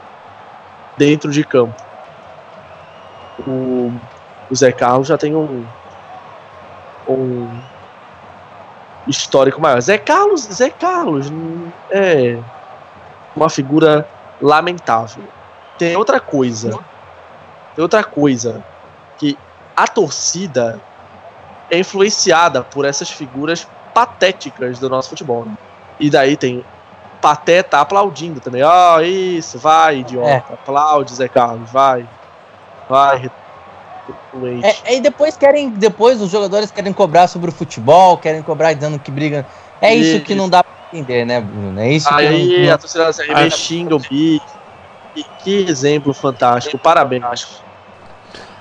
dentro 0.99 1.33
de 1.33 1.43
campo. 1.43 1.75
O, 3.47 3.93
o 4.51 4.55
Zé 4.55 4.73
Carlos 4.73 5.09
já 5.09 5.19
tem 5.19 5.35
um, 5.35 5.65
um 7.09 7.49
histórico 9.07 9.61
maior. 9.61 9.81
Zé 9.81 9.99
Carlos, 9.99 10.43
Zé 10.43 10.71
Carlos 10.71 11.27
é 11.91 12.39
uma 13.35 13.49
figura 13.49 14.07
lamentável. 14.41 15.25
Tem 15.79 15.97
outra 15.97 16.21
coisa. 16.21 16.79
Tem 17.75 17.83
outra 17.83 18.05
coisa 18.05 18.63
que 19.19 19.39
a 19.77 19.87
torcida 19.87 20.81
é 21.71 21.79
influenciada 21.79 22.63
por 22.63 22.85
essas 22.85 23.11
figuras 23.11 23.67
patéticas 23.95 24.79
do 24.79 24.89
nosso 24.89 25.11
futebol. 25.11 25.45
né? 25.45 25.55
E 25.99 26.11
daí 26.11 26.37
tem 26.37 26.65
Pateta 27.21 27.79
aplaudindo 27.81 28.41
também. 28.41 28.63
Ó, 28.65 29.01
isso, 29.01 29.57
vai, 29.59 29.99
idiota. 29.99 30.53
É. 30.53 30.55
Aplaude, 30.55 31.15
Zé 31.15 31.29
Carlos, 31.29 31.71
vai. 31.71 32.05
Vai, 32.93 33.31
doente. 34.35 34.67
É, 34.85 34.97
e 34.97 35.01
depois 35.01 35.35
querem, 35.35 35.71
depois 35.71 36.21
os 36.21 36.31
jogadores 36.31 36.71
querem 36.71 36.93
cobrar 36.93 37.27
sobre 37.27 37.49
o 37.49 37.53
futebol, 37.53 38.19
querem 38.19 38.43
cobrar 38.43 38.75
dizendo 38.75 38.99
que 38.99 39.11
briga. 39.11 39.47
É 39.81 39.95
isso, 39.95 40.17
Isso. 40.17 40.25
que 40.27 40.35
não 40.35 40.47
dá 40.47 40.63
pra 40.63 40.73
entender, 40.93 41.25
né, 41.25 41.41
Bruno? 41.41 41.81
É 41.81 41.91
isso 41.91 42.07
que 42.07 42.15
Aí 42.15 42.67
não, 42.67 42.75
a 42.75 42.77
torcida 42.77 43.07
da 43.07 43.15
CRB 43.15 43.51
xinga 43.51 43.97
o 43.97 43.99
Bi. 43.99 44.43
E 45.17 45.25
que 45.43 45.65
exemplo 45.71 46.13
fantástico. 46.13 46.77
Parabéns. 46.77 47.63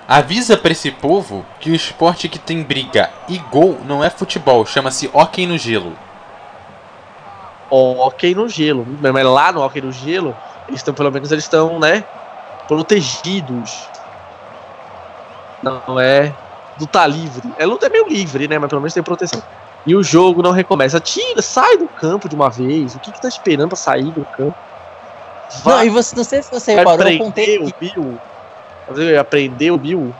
Avisa 0.08 0.56
pra 0.56 0.72
esse 0.72 0.92
povo 0.92 1.46
que 1.60 1.70
o 1.70 1.76
esporte 1.76 2.30
que 2.30 2.40
tem 2.40 2.64
briga 2.64 3.10
e 3.28 3.38
gol 3.38 3.80
não 3.86 4.02
é 4.02 4.10
futebol, 4.10 4.66
chama-se 4.66 5.10
hóquei 5.14 5.46
no 5.46 5.58
gelo. 5.58 5.94
Hockey 7.70 8.34
no 8.34 8.48
gelo. 8.48 8.88
Mas 9.02 9.26
lá 9.26 9.52
no 9.52 9.62
hockey 9.62 9.82
no 9.82 9.92
gelo, 9.92 10.34
eles 10.70 10.80
estão, 10.80 10.94
pelo 10.94 11.12
menos, 11.12 11.32
eles 11.32 11.44
estão, 11.44 11.80
né? 11.80 12.06
Protegidos. 12.68 13.90
Não 15.62 16.00
é 16.00 16.34
luta 16.80 17.06
livre. 17.06 17.54
É 17.58 17.66
luta 17.66 17.86
é 17.86 17.90
meio 17.90 18.08
livre, 18.08 18.48
né? 18.48 18.58
Mas 18.58 18.70
pelo 18.70 18.82
menos 18.82 18.94
tem 18.94 19.04
proteção. 19.04 19.42
E 19.86 19.96
o 19.96 20.04
jogo 20.04 20.42
não 20.42 20.52
recomeça. 20.52 21.00
Tira, 21.00 21.42
sai 21.42 21.78
do 21.78 21.88
campo 21.88 22.30
de 22.30 22.36
uma 22.36 22.50
vez. 22.50 22.96
O 22.96 23.00
que, 23.00 23.12
que 23.12 23.22
tá 23.22 23.28
esperando 23.28 23.70
pra 23.70 23.78
sair 23.78 24.12
do 24.12 24.26
campo? 24.26 24.56
Não, 25.66 25.84
e 25.84 25.90
você, 25.90 26.16
não 26.16 26.24
sei 26.24 26.42
se 26.42 26.50
você 26.50 26.76
vai 26.76 26.86
reparou, 26.86 27.12
eu 27.12 27.18
contei 27.18 27.58
o 27.60 27.70
Bill. 27.80 28.18
Fazer 28.88 29.18
aprender 29.18 29.72
o 29.72 29.78
Bill. 29.78 30.14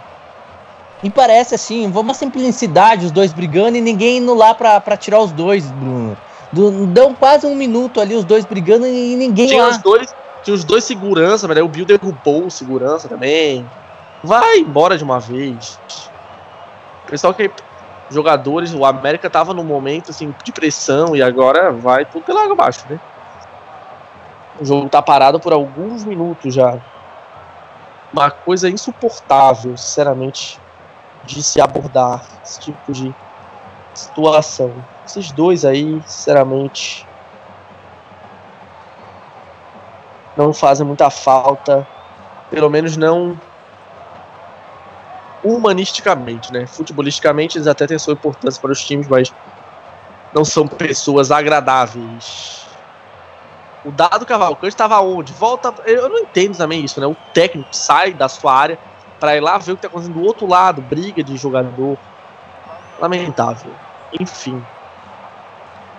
me 1.02 1.10
parece 1.10 1.56
assim, 1.56 1.88
uma 1.88 2.14
simplicidade, 2.14 3.06
os 3.06 3.12
dois 3.12 3.32
brigando 3.34 3.78
e 3.78 3.82
ninguém 3.82 4.18
indo 4.18 4.34
lá 4.34 4.54
pra, 4.54 4.80
pra 4.82 4.98
tirar 4.98 5.20
os 5.20 5.32
dois, 5.32 5.66
Bruno. 5.72 6.18
Do- 6.52 6.86
deu 6.88 7.14
quase 7.16 7.48
um 7.48 7.56
minuto 7.56 8.02
ali, 8.02 8.14
os 8.14 8.26
dois 8.26 8.46
brigando 8.46 8.86
e 8.86 9.16
ninguém 9.16 9.48
Tinha 9.48 9.64
lá. 9.64 9.70
os 9.70 9.78
dois, 9.78 10.14
tinha 10.44 10.54
os 10.54 10.66
dois 10.66 10.84
segurança, 10.84 11.48
mas 11.48 11.56
aí 11.56 11.64
o 11.64 11.68
Bill 11.70 11.86
derrubou 11.86 12.46
o 12.48 12.52
segurança 12.52 13.08
também. 13.08 13.66
Vai 14.24 14.60
embora 14.60 14.98
de 14.98 15.04
uma 15.04 15.20
vez. 15.20 15.80
Pessoal 17.08 17.34
que 17.34 17.52
jogadores, 18.10 18.74
o 18.74 18.86
América 18.86 19.30
tava 19.30 19.54
num 19.54 19.64
momento 19.64 20.12
assim 20.12 20.34
de 20.44 20.52
pressão 20.52 21.16
e 21.16 21.24
agora 21.24 21.72
vai 21.72 22.06
tudo 22.06 22.24
pela 22.24 22.42
água 22.42 22.54
abaixo, 22.54 22.86
né? 22.90 23.00
O 24.60 24.66
jogo 24.66 24.90
tá 24.90 25.02
parado 25.02 25.40
por 25.40 25.54
alguns 25.54 26.04
minutos 26.04 26.54
já. 26.54 26.78
Uma 28.14 28.30
coisa 28.30 28.70
insuportável, 28.70 29.76
sinceramente, 29.78 30.60
de 31.24 31.42
se 31.42 31.62
abordar 31.62 32.22
esse 32.44 32.60
tipo 32.60 32.92
de 32.92 33.14
situação. 33.94 34.74
Esses 35.06 35.32
dois 35.32 35.66
aí, 35.66 36.02
sinceramente, 36.06 37.08
não 40.38 40.54
fazem 40.54 40.86
muita 40.86 41.10
falta, 41.10 41.88
pelo 42.50 42.70
menos 42.70 42.98
não 42.98 43.40
humanisticamente, 45.44 46.52
né? 46.52 46.68
Futebolisticamente 46.68 47.58
eles 47.58 47.68
até 47.68 47.88
têm 47.88 48.00
sua 48.00 48.14
importância 48.14 48.62
para 48.62 48.72
os 48.72 48.84
times, 48.84 49.08
mas 49.08 49.34
não 50.34 50.46
são 50.46 50.68
pessoas 50.68 51.32
agradáveis. 51.32 52.68
O 53.84 53.92
Dado 53.92 54.26
Cavalcante 54.26 54.74
estava 54.74 55.00
onde? 55.02 55.34
Volta. 55.34 55.74
Eu 55.86 56.10
não 56.10 56.20
entendo 56.20 56.58
também 56.58 56.84
isso, 56.84 57.00
né? 57.00 57.08
O 57.08 57.16
técnico 57.34 57.76
sai 57.76 58.14
da 58.14 58.30
sua 58.30 58.54
área 58.54 58.80
para 59.20 59.36
ir 59.36 59.40
lá 59.40 59.58
ver 59.58 59.72
o 59.72 59.76
que 59.76 59.80
está 59.80 59.88
acontecendo 59.88 60.20
do 60.20 60.24
outro 60.24 60.48
lado, 60.48 60.82
briga 60.82 61.24
de 61.24 61.36
jogador. 61.36 61.98
Lamentável. 63.00 63.72
Enfim. 64.20 64.62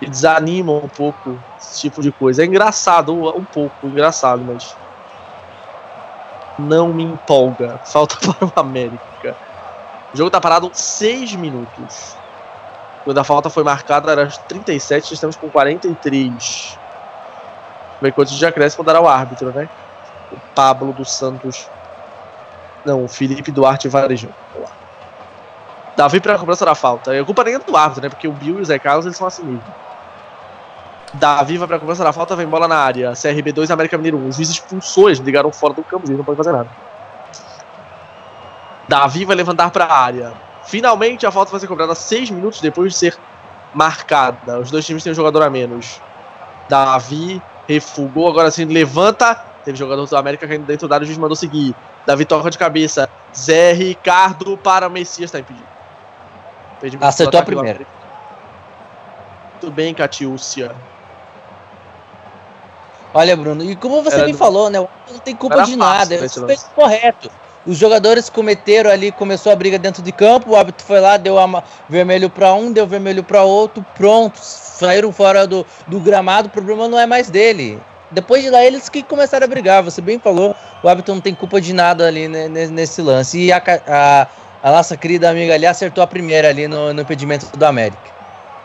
Desanima 0.01 0.71
um 0.73 0.87
pouco 0.87 1.37
esse 1.59 1.81
tipo 1.81 2.01
de 2.01 2.11
coisa. 2.11 2.43
É 2.43 2.45
engraçado, 2.45 3.13
um 3.13 3.45
pouco 3.45 3.87
engraçado, 3.87 4.43
mas 4.43 4.75
não 6.57 6.93
me 6.93 7.03
empolga. 7.03 7.79
Falta 7.85 8.15
para 8.19 8.47
o 8.47 8.51
América. 8.55 9.37
O 10.13 10.17
jogo 10.17 10.29
tá 10.29 10.39
parado 10.39 10.69
6 10.73 11.35
minutos. 11.35 12.15
Quando 13.03 13.17
a 13.17 13.23
falta 13.23 13.49
foi 13.49 13.63
marcada 13.63 14.11
era 14.11 14.23
aos 14.23 14.37
37, 14.37 15.13
estamos 15.13 15.35
com 15.35 15.49
43. 15.49 16.79
Enquanto 18.01 18.27
a 18.27 18.31
gente 18.31 18.39
já 18.39 18.51
cresce 18.51 18.75
para 18.75 18.85
dar 18.85 18.95
ao 18.95 19.07
árbitro, 19.07 19.51
né? 19.51 19.67
O 20.31 20.37
Pablo 20.55 20.93
dos 20.93 21.11
Santos. 21.11 21.69
Não, 22.85 23.03
o 23.03 23.07
Felipe 23.07 23.51
Duarte 23.51 23.87
Varejão. 23.89 24.31
Davi 25.95 26.19
para 26.19 26.35
a 26.35 26.39
cobrança 26.39 26.65
da 26.65 26.75
falta. 26.75 27.19
A 27.19 27.25
culpa 27.25 27.43
nem 27.43 27.55
é 27.55 27.59
do 27.59 27.75
árbitro, 27.75 28.03
né? 28.03 28.09
Porque 28.09 28.27
o 28.27 28.33
Bill 28.33 28.59
e 28.59 28.61
o 28.61 28.65
Zé 28.65 28.79
Carlos 28.79 29.05
eles 29.05 29.17
são 29.17 29.27
assim 29.27 29.43
mesmo. 29.43 29.75
Davi 31.13 31.57
vai 31.57 31.67
pra 31.67 31.79
cobrança 31.79 32.03
da 32.03 32.11
falta, 32.11 32.35
vem 32.35 32.47
bola 32.47 32.67
na 32.67 32.77
área. 32.77 33.13
CRB 33.13 33.51
2, 33.51 33.69
América 33.69 33.97
Mineiro 33.97 34.17
1. 34.17 34.27
Os 34.27 34.35
juízes 34.35 34.55
expulsou, 34.55 35.09
eles 35.09 35.19
ligaram 35.19 35.51
fora 35.51 35.73
do 35.73 35.83
campo, 35.83 36.07
eles 36.07 36.17
não 36.17 36.25
podem 36.25 36.37
fazer 36.37 36.51
nada. 36.51 36.69
Davi 38.87 39.23
vai 39.23 39.35
levantar 39.35 39.69
pra 39.69 39.85
área. 39.85 40.33
Finalmente 40.65 41.25
a 41.25 41.31
falta 41.31 41.51
vai 41.51 41.59
ser 41.59 41.67
cobrada 41.67 41.93
6 41.93 42.31
minutos 42.31 42.61
depois 42.61 42.93
de 42.93 42.97
ser 42.97 43.17
marcada. 43.73 44.59
Os 44.59 44.71
dois 44.71 44.85
times 44.85 45.03
têm 45.03 45.11
um 45.11 45.15
jogador 45.15 45.43
a 45.43 45.49
menos. 45.49 46.01
Davi 46.67 47.41
refugou, 47.67 48.29
agora 48.29 48.49
sim 48.49 48.65
levanta. 48.65 49.35
Teve 49.63 49.77
jogador 49.77 50.05
do 50.05 50.17
América 50.17 50.47
caindo 50.47 50.65
dentro 50.65 50.87
da 50.87 50.95
área, 50.95 51.03
o 51.03 51.07
juiz 51.07 51.17
mandou 51.17 51.35
seguir. 51.35 51.75
Davi 52.05 52.25
toca 52.25 52.49
de 52.49 52.57
cabeça. 52.57 53.09
Zé 53.35 53.71
Ricardo 53.71 54.57
para 54.57 54.87
o 54.87 54.91
Messias, 54.91 55.31
tá 55.31 55.39
impedido. 55.39 55.65
Acertou 57.01 57.39
a 57.39 57.43
primeira. 57.43 57.85
Muito 59.53 59.71
bem, 59.71 59.93
Catiúcia. 59.93 60.75
Olha, 63.13 63.35
Bruno, 63.35 63.63
e 63.63 63.75
como 63.75 64.01
você 64.01 64.15
Era 64.17 64.25
me 64.25 64.31
do- 64.31 64.37
falou, 64.37 64.69
né? 64.69 64.79
O 64.79 64.83
árbitro 64.83 65.13
não 65.13 65.19
tem 65.19 65.35
culpa 65.35 65.61
de 65.63 65.75
nada. 65.75 66.19
lance. 66.19 66.39
foi 66.39 66.55
correto. 66.73 67.29
Os 67.65 67.77
jogadores 67.77 68.29
cometeram 68.29 68.89
ali, 68.89 69.11
começou 69.11 69.51
a 69.51 69.55
briga 69.55 69.79
dentro 69.79 70.01
de 70.01 70.11
campo, 70.11 70.51
o 70.51 70.55
árbitro 70.55 70.85
foi 70.85 70.99
lá, 70.99 71.15
deu 71.15 71.37
ama- 71.37 71.63
vermelho 71.87 72.29
pra 72.29 72.53
um, 72.53 72.71
deu 72.71 72.85
vermelho 72.85 73.23
pra 73.23 73.43
outro, 73.43 73.85
pronto, 73.93 74.37
saíram 74.41 75.13
fora 75.13 75.47
do, 75.47 75.65
do 75.87 75.99
gramado, 76.01 76.47
o 76.49 76.51
problema 76.51 76.87
não 76.89 76.99
é 76.99 77.05
mais 77.05 77.29
dele. 77.29 77.79
Depois 78.11 78.43
de 78.43 78.49
lá, 78.49 78.63
eles 78.65 78.89
que 78.89 79.01
começaram 79.01 79.45
a 79.45 79.47
brigar, 79.47 79.81
você 79.81 80.01
bem 80.01 80.19
falou, 80.19 80.53
o 80.83 80.87
árbitro 80.89 81.13
não 81.15 81.21
tem 81.21 81.33
culpa 81.33 81.61
de 81.61 81.71
nada 81.71 82.05
ali 82.07 82.27
né, 82.27 82.49
ne- 82.49 82.67
nesse 82.67 83.01
lance. 83.01 83.39
E 83.39 83.51
a, 83.51 83.61
a, 83.87 84.27
a 84.61 84.71
nossa 84.71 84.97
querida 84.97 85.29
amiga 85.29 85.53
ali 85.53 85.65
acertou 85.65 86.03
a 86.03 86.07
primeira 86.07 86.49
ali 86.49 86.67
no, 86.67 86.93
no 86.93 87.01
impedimento 87.01 87.47
do 87.57 87.63
América. 87.65 88.11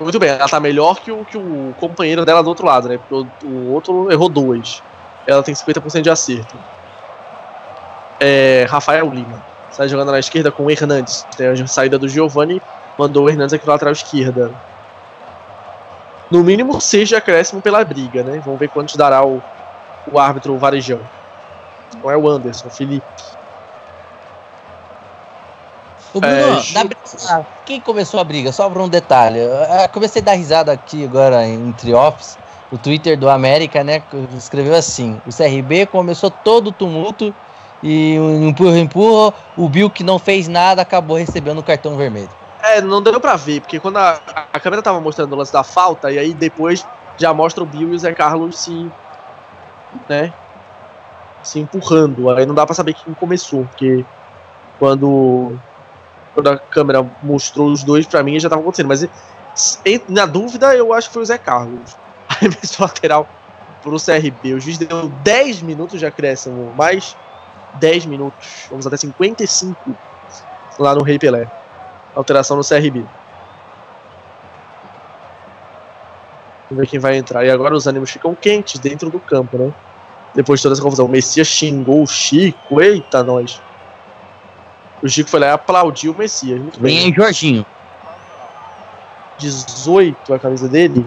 Muito 0.00 0.18
bem, 0.18 0.30
ela 0.30 0.48
tá 0.48 0.60
melhor 0.60 1.00
que 1.00 1.10
o, 1.10 1.24
que 1.24 1.36
o 1.36 1.74
companheiro 1.78 2.24
dela 2.24 2.42
do 2.42 2.48
outro 2.48 2.64
lado, 2.64 2.88
né? 2.88 2.98
Porque 2.98 3.14
o, 3.44 3.48
o 3.48 3.72
outro 3.72 4.10
errou 4.12 4.28
dois. 4.28 4.82
Ela 5.26 5.42
tem 5.42 5.54
50% 5.54 6.02
de 6.02 6.10
acerto. 6.10 6.56
É, 8.20 8.66
Rafael 8.68 9.10
Lima. 9.10 9.44
Sai 9.70 9.88
jogando 9.88 10.12
na 10.12 10.18
esquerda 10.18 10.50
com 10.50 10.64
o 10.64 10.70
Hernandes. 10.70 11.26
Tem 11.36 11.48
a 11.48 11.66
saída 11.66 11.98
do 11.98 12.08
Giovanni, 12.08 12.62
mandou 12.96 13.26
o 13.26 13.28
Hernandes 13.28 13.54
aqui 13.54 13.66
na 13.66 13.72
lateral 13.72 13.92
esquerda. 13.92 14.52
No 16.30 16.44
mínimo, 16.44 16.80
seja 16.80 17.18
acréscimo 17.18 17.60
pela 17.60 17.84
briga, 17.84 18.22
né? 18.22 18.40
Vamos 18.44 18.60
ver 18.60 18.68
quantos 18.68 18.96
dará 18.96 19.24
o, 19.24 19.42
o 20.10 20.18
árbitro 20.18 20.54
o 20.54 20.58
Varejão. 20.58 21.00
Não 22.02 22.10
é 22.10 22.16
o 22.16 22.28
Anderson, 22.28 22.68
o 22.68 22.70
Felipe. 22.70 23.06
Bruno, 26.20 26.36
É, 26.36 26.84
briga, 26.84 27.46
quem 27.64 27.80
começou 27.80 28.18
a 28.20 28.24
briga? 28.24 28.52
Só 28.52 28.68
por 28.68 28.80
um 28.80 28.88
detalhe. 28.88 29.38
Eu, 29.38 29.50
eu 29.50 29.88
comecei 29.90 30.22
a 30.22 30.24
dar 30.24 30.32
risada 30.32 30.72
aqui 30.72 31.04
agora 31.04 31.46
entre 31.46 31.92
offs. 31.94 32.38
O 32.70 32.76
Twitter 32.76 33.16
do 33.18 33.30
América, 33.30 33.82
né? 33.82 34.02
Escreveu 34.36 34.74
assim: 34.74 35.20
o 35.26 35.34
CRB 35.34 35.86
começou 35.86 36.30
todo 36.30 36.68
o 36.68 36.72
tumulto 36.72 37.34
e 37.82 38.18
um 38.18 38.48
empurra, 38.48 38.78
empurra. 38.78 39.34
O 39.56 39.68
Bill, 39.68 39.88
que 39.88 40.02
não 40.02 40.18
fez 40.18 40.48
nada, 40.48 40.82
acabou 40.82 41.16
recebendo 41.16 41.58
o 41.58 41.62
cartão 41.62 41.96
vermelho. 41.96 42.28
É, 42.62 42.80
não 42.80 43.00
deu 43.00 43.20
pra 43.20 43.36
ver, 43.36 43.60
porque 43.60 43.78
quando 43.78 43.98
a, 43.98 44.20
a 44.52 44.60
câmera 44.60 44.82
tava 44.82 45.00
mostrando 45.00 45.32
o 45.32 45.36
lance 45.36 45.52
da 45.52 45.62
falta, 45.62 46.10
e 46.10 46.18
aí 46.18 46.34
depois 46.34 46.84
já 47.16 47.32
mostra 47.32 47.62
o 47.62 47.66
Bill 47.66 47.92
e 47.92 47.96
o 47.96 47.98
Zé 47.98 48.12
Carlos 48.12 48.58
se. 48.58 48.90
né? 50.08 50.32
Se 51.42 51.60
empurrando. 51.60 52.28
Aí 52.30 52.44
não 52.44 52.54
dá 52.54 52.66
pra 52.66 52.74
saber 52.74 52.94
quem 52.94 53.14
começou, 53.14 53.64
porque 53.64 54.04
quando. 54.78 55.58
Quando 56.38 56.50
a 56.50 56.58
câmera 56.58 57.02
mostrou 57.20 57.68
os 57.68 57.82
dois, 57.82 58.06
pra 58.06 58.22
mim 58.22 58.38
já 58.38 58.48
tava 58.48 58.62
acontecendo. 58.62 58.86
Mas 58.86 59.08
na 60.08 60.24
dúvida, 60.24 60.74
eu 60.76 60.92
acho 60.92 61.08
que 61.08 61.14
foi 61.14 61.22
o 61.22 61.26
Zé 61.26 61.36
Carlos. 61.36 61.96
Arremesso 62.28 62.80
lateral 62.80 63.28
pro 63.82 63.96
CRB. 63.96 64.54
O 64.54 64.60
juiz 64.60 64.78
deu 64.78 65.08
10 65.08 65.62
minutos 65.62 65.98
de 65.98 66.06
acréscimo, 66.06 66.72
mais 66.76 67.16
10 67.74 68.06
minutos. 68.06 68.66
Vamos 68.70 68.86
até 68.86 68.96
55 68.96 69.76
lá 70.78 70.94
no 70.94 71.02
Rei 71.02 71.18
Pelé 71.18 71.50
alteração 72.14 72.56
no 72.56 72.64
CRB. 72.64 73.04
Vamos 76.70 76.82
ver 76.82 76.86
quem 76.86 76.98
vai 76.98 77.16
entrar. 77.16 77.44
E 77.44 77.50
agora 77.50 77.74
os 77.74 77.86
ânimos 77.86 78.10
ficam 78.10 78.34
quentes 78.34 78.78
dentro 78.78 79.10
do 79.10 79.18
campo, 79.18 79.56
né? 79.56 79.72
Depois 80.34 80.60
de 80.60 80.64
toda 80.64 80.74
essa 80.74 80.82
confusão. 80.82 81.06
O 81.06 81.08
Messias 81.08 81.48
xingou 81.48 82.02
o 82.02 82.06
Chico. 82.06 82.80
Eita, 82.80 83.22
nós. 83.22 83.60
O 85.02 85.08
Chico 85.08 85.30
foi 85.30 85.40
lá 85.40 85.46
e 85.46 85.50
aplaudiu 85.50 86.12
o 86.12 86.18
Messias. 86.18 86.60
Muito 86.60 86.80
Vem 86.80 86.96
bem. 86.96 87.06
aí, 87.06 87.14
Jorginho. 87.14 87.66
18 89.38 90.34
a 90.34 90.38
camisa 90.38 90.68
dele. 90.68 91.06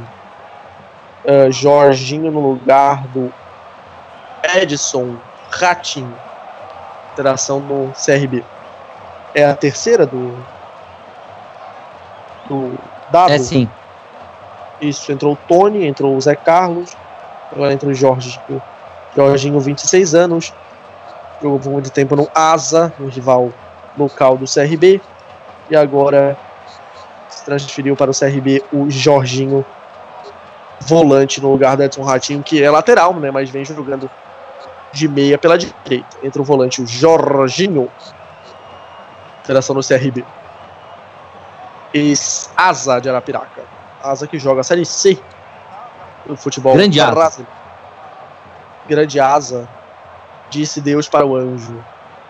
Ah, 1.28 1.50
Jorginho 1.52 2.32
no 2.32 2.52
lugar 2.52 3.06
do 3.08 3.32
Edson 4.56 5.16
Ratinho. 5.50 6.16
Interação 7.14 7.60
no 7.60 7.92
CRB. 7.94 8.44
É 9.36 9.46
a 9.46 9.56
terceira 9.56 10.06
do. 10.06 10.34
Do 12.48 12.74
dado? 13.12 13.32
É 13.32 13.38
sim. 13.38 13.70
Isso, 14.80 15.12
entrou 15.12 15.34
o 15.34 15.38
Tony, 15.48 15.86
entrou 15.86 16.16
o 16.16 16.22
Zé 16.22 16.36
Carlos, 16.36 16.98
agora 17.52 17.72
entra 17.72 17.88
o 17.88 17.94
Jorge, 17.94 18.42
o 18.50 18.60
Jorginho, 19.16 19.60
26 19.60 20.16
anos, 20.16 20.52
jogou 21.40 21.60
por 21.60 21.72
muito 21.72 21.92
tempo 21.92 22.16
no 22.16 22.28
Asa, 22.34 22.92
no 22.98 23.08
rival 23.08 23.54
local 23.98 24.38
do 24.38 24.46
CRB, 24.46 25.02
e 25.70 25.76
agora 25.76 26.38
se 27.30 27.46
transferiu 27.46 27.96
para 27.96 28.12
o 28.12 28.14
CRB 28.14 28.64
o 28.72 28.90
Jorginho, 28.90 29.66
volante 30.82 31.42
no 31.42 31.52
lugar 31.52 31.78
do 31.78 31.84
Edson 31.84 32.04
Ratinho, 32.04 32.44
que 32.44 32.62
é 32.62 32.70
lateral, 32.70 33.14
né, 33.16 33.32
mas 33.32 33.50
vem 33.50 33.64
jogando 33.64 34.10
de 34.92 35.08
meia 35.08 35.38
pela 35.38 35.58
direita. 35.58 36.18
Entra 36.24 36.42
o 36.42 36.46
volante, 36.46 36.82
o 36.82 36.88
Jorginho, 36.88 37.90
interação 39.44 39.76
no 39.76 39.82
CRB. 39.82 40.26
Ex 41.94 42.50
Asa 42.56 43.00
de 43.00 43.10
Arapiraca. 43.10 43.64
Asa 44.02 44.28
que 44.28 44.40
joga 44.40 44.62
a 44.62 44.64
Série 44.64 44.86
C 44.86 45.20
do 46.26 46.36
futebol 46.36 46.74
Grande 46.74 47.00
asa. 47.00 47.46
Grande 48.88 49.20
asa. 49.20 49.68
Disse 50.50 50.82
Deus 50.82 51.08
para 51.08 51.26
o 51.26 51.36
anjo. 51.36 51.84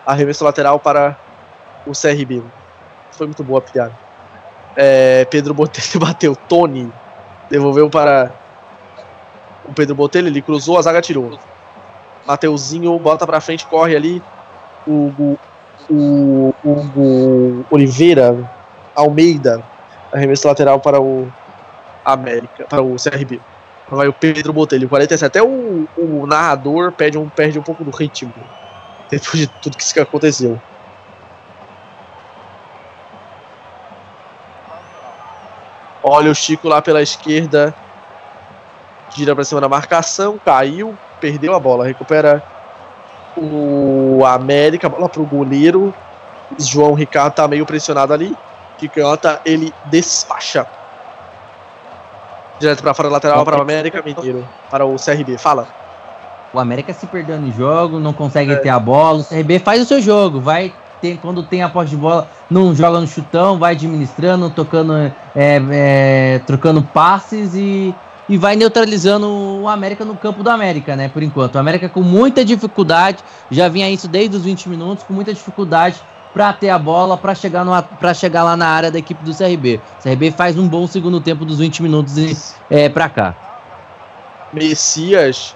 Arremesso 0.04 0.44
lateral 0.44 0.78
para 0.78 1.16
o 1.86 1.92
CRB. 1.92 2.42
Foi 3.10 3.26
muito 3.26 3.44
boa 3.44 3.58
a 3.58 3.62
piada. 3.62 3.98
É, 4.76 5.24
Pedro 5.26 5.54
Botelho 5.54 6.00
bateu. 6.00 6.36
Tony 6.36 6.90
devolveu 7.50 7.90
para 7.90 8.32
o 9.64 9.72
Pedro 9.72 9.94
Botelho. 9.94 10.28
Ele 10.28 10.42
cruzou, 10.42 10.78
a 10.78 10.82
zaga 10.82 11.02
tirou. 11.02 11.38
Mateuzinho 12.26 12.98
bota 12.98 13.26
pra 13.26 13.40
frente, 13.40 13.66
corre 13.66 13.96
ali. 13.96 14.22
O 14.86 15.08
Hugo, 15.08 15.38
o 15.90 16.54
Hugo 16.64 17.66
Oliveira 17.70 18.50
Almeida. 18.94 19.62
Arremesso 20.12 20.46
lateral 20.46 20.78
para 20.78 21.00
o 21.00 21.30
América, 22.04 22.66
para 22.68 22.82
o 22.82 22.96
CRB. 22.96 23.40
Vai 23.88 24.08
o 24.08 24.12
Pedro 24.12 24.52
Botelho, 24.52 24.88
47. 24.88 25.24
Até 25.24 25.42
o, 25.42 25.86
o 25.96 26.26
narrador 26.26 26.92
perde 26.92 27.18
um, 27.18 27.28
perde 27.28 27.58
um 27.58 27.62
pouco 27.62 27.84
do 27.84 27.90
ritmo. 27.90 28.32
Depois 29.10 29.38
de 29.38 29.46
tudo 29.46 29.76
que 29.76 30.00
aconteceu. 30.00 30.60
Olha 36.12 36.30
o 36.30 36.34
Chico 36.34 36.68
lá 36.68 36.82
pela 36.82 37.00
esquerda. 37.00 37.74
Gira 39.16 39.34
pra 39.34 39.44
cima 39.44 39.62
da 39.62 39.68
marcação. 39.68 40.38
Caiu. 40.44 40.94
Perdeu 41.18 41.54
a 41.54 41.58
bola. 41.58 41.86
Recupera 41.86 42.42
o 43.34 44.22
América. 44.26 44.90
Bola 44.90 45.08
pro 45.08 45.24
goleiro. 45.24 45.94
João 46.58 46.92
Ricardo 46.92 47.32
tá 47.32 47.48
meio 47.48 47.64
pressionado 47.64 48.12
ali. 48.12 48.36
Que 48.76 48.90
canta, 48.90 49.40
ele 49.42 49.72
despacha. 49.86 50.66
Direto 52.60 52.82
pra 52.82 52.92
fora 52.92 53.08
lateral 53.08 53.42
para 53.42 53.56
o 53.56 53.62
América 53.62 54.02
Mineiro. 54.02 54.46
Para 54.70 54.84
o 54.84 54.96
CRB. 54.96 55.38
Fala. 55.38 55.66
O 56.52 56.58
América 56.58 56.92
se 56.92 57.06
perdendo 57.06 57.46
em 57.48 57.52
jogo, 57.52 57.98
não 57.98 58.12
consegue 58.12 58.52
É. 58.52 58.56
ter 58.56 58.68
a 58.68 58.78
bola. 58.78 59.20
O 59.20 59.24
CRB 59.24 59.58
faz 59.60 59.80
o 59.80 59.86
seu 59.86 60.02
jogo, 60.02 60.40
vai 60.40 60.74
ter, 61.02 61.18
quando 61.18 61.42
tem 61.42 61.62
a 61.62 61.68
posse 61.68 61.90
de 61.90 61.96
bola, 61.96 62.30
não 62.48 62.72
joga 62.74 63.00
no 63.00 63.06
chutão, 63.06 63.58
vai 63.58 63.74
administrando, 63.74 64.48
tocando, 64.48 64.94
é, 64.94 65.12
é, 65.34 66.38
trocando 66.46 66.80
passes 66.80 67.54
e, 67.54 67.92
e 68.28 68.38
vai 68.38 68.54
neutralizando 68.54 69.28
o 69.28 69.68
América 69.68 70.04
no 70.04 70.16
campo 70.16 70.44
do 70.44 70.48
América, 70.48 70.94
né? 70.94 71.08
Por 71.08 71.22
enquanto. 71.22 71.56
O 71.56 71.58
América 71.58 71.88
com 71.88 72.02
muita 72.02 72.44
dificuldade, 72.44 73.18
já 73.50 73.68
vinha 73.68 73.90
isso 73.90 74.06
desde 74.06 74.36
os 74.36 74.44
20 74.44 74.68
minutos, 74.68 75.04
com 75.04 75.12
muita 75.12 75.34
dificuldade 75.34 76.00
para 76.32 76.52
ter 76.52 76.70
a 76.70 76.78
bola, 76.78 77.18
para 77.18 77.34
chegar, 77.34 77.66
chegar 78.14 78.44
lá 78.44 78.56
na 78.56 78.68
área 78.68 78.90
da 78.90 78.98
equipe 78.98 79.22
do 79.22 79.36
CRB. 79.36 79.80
O 79.98 80.02
CRB 80.02 80.30
faz 80.30 80.56
um 80.56 80.66
bom 80.66 80.86
segundo 80.86 81.20
tempo 81.20 81.44
dos 81.44 81.58
20 81.58 81.82
minutos 81.82 82.54
é, 82.70 82.88
para 82.88 83.08
cá. 83.08 83.34
Messias 84.52 85.54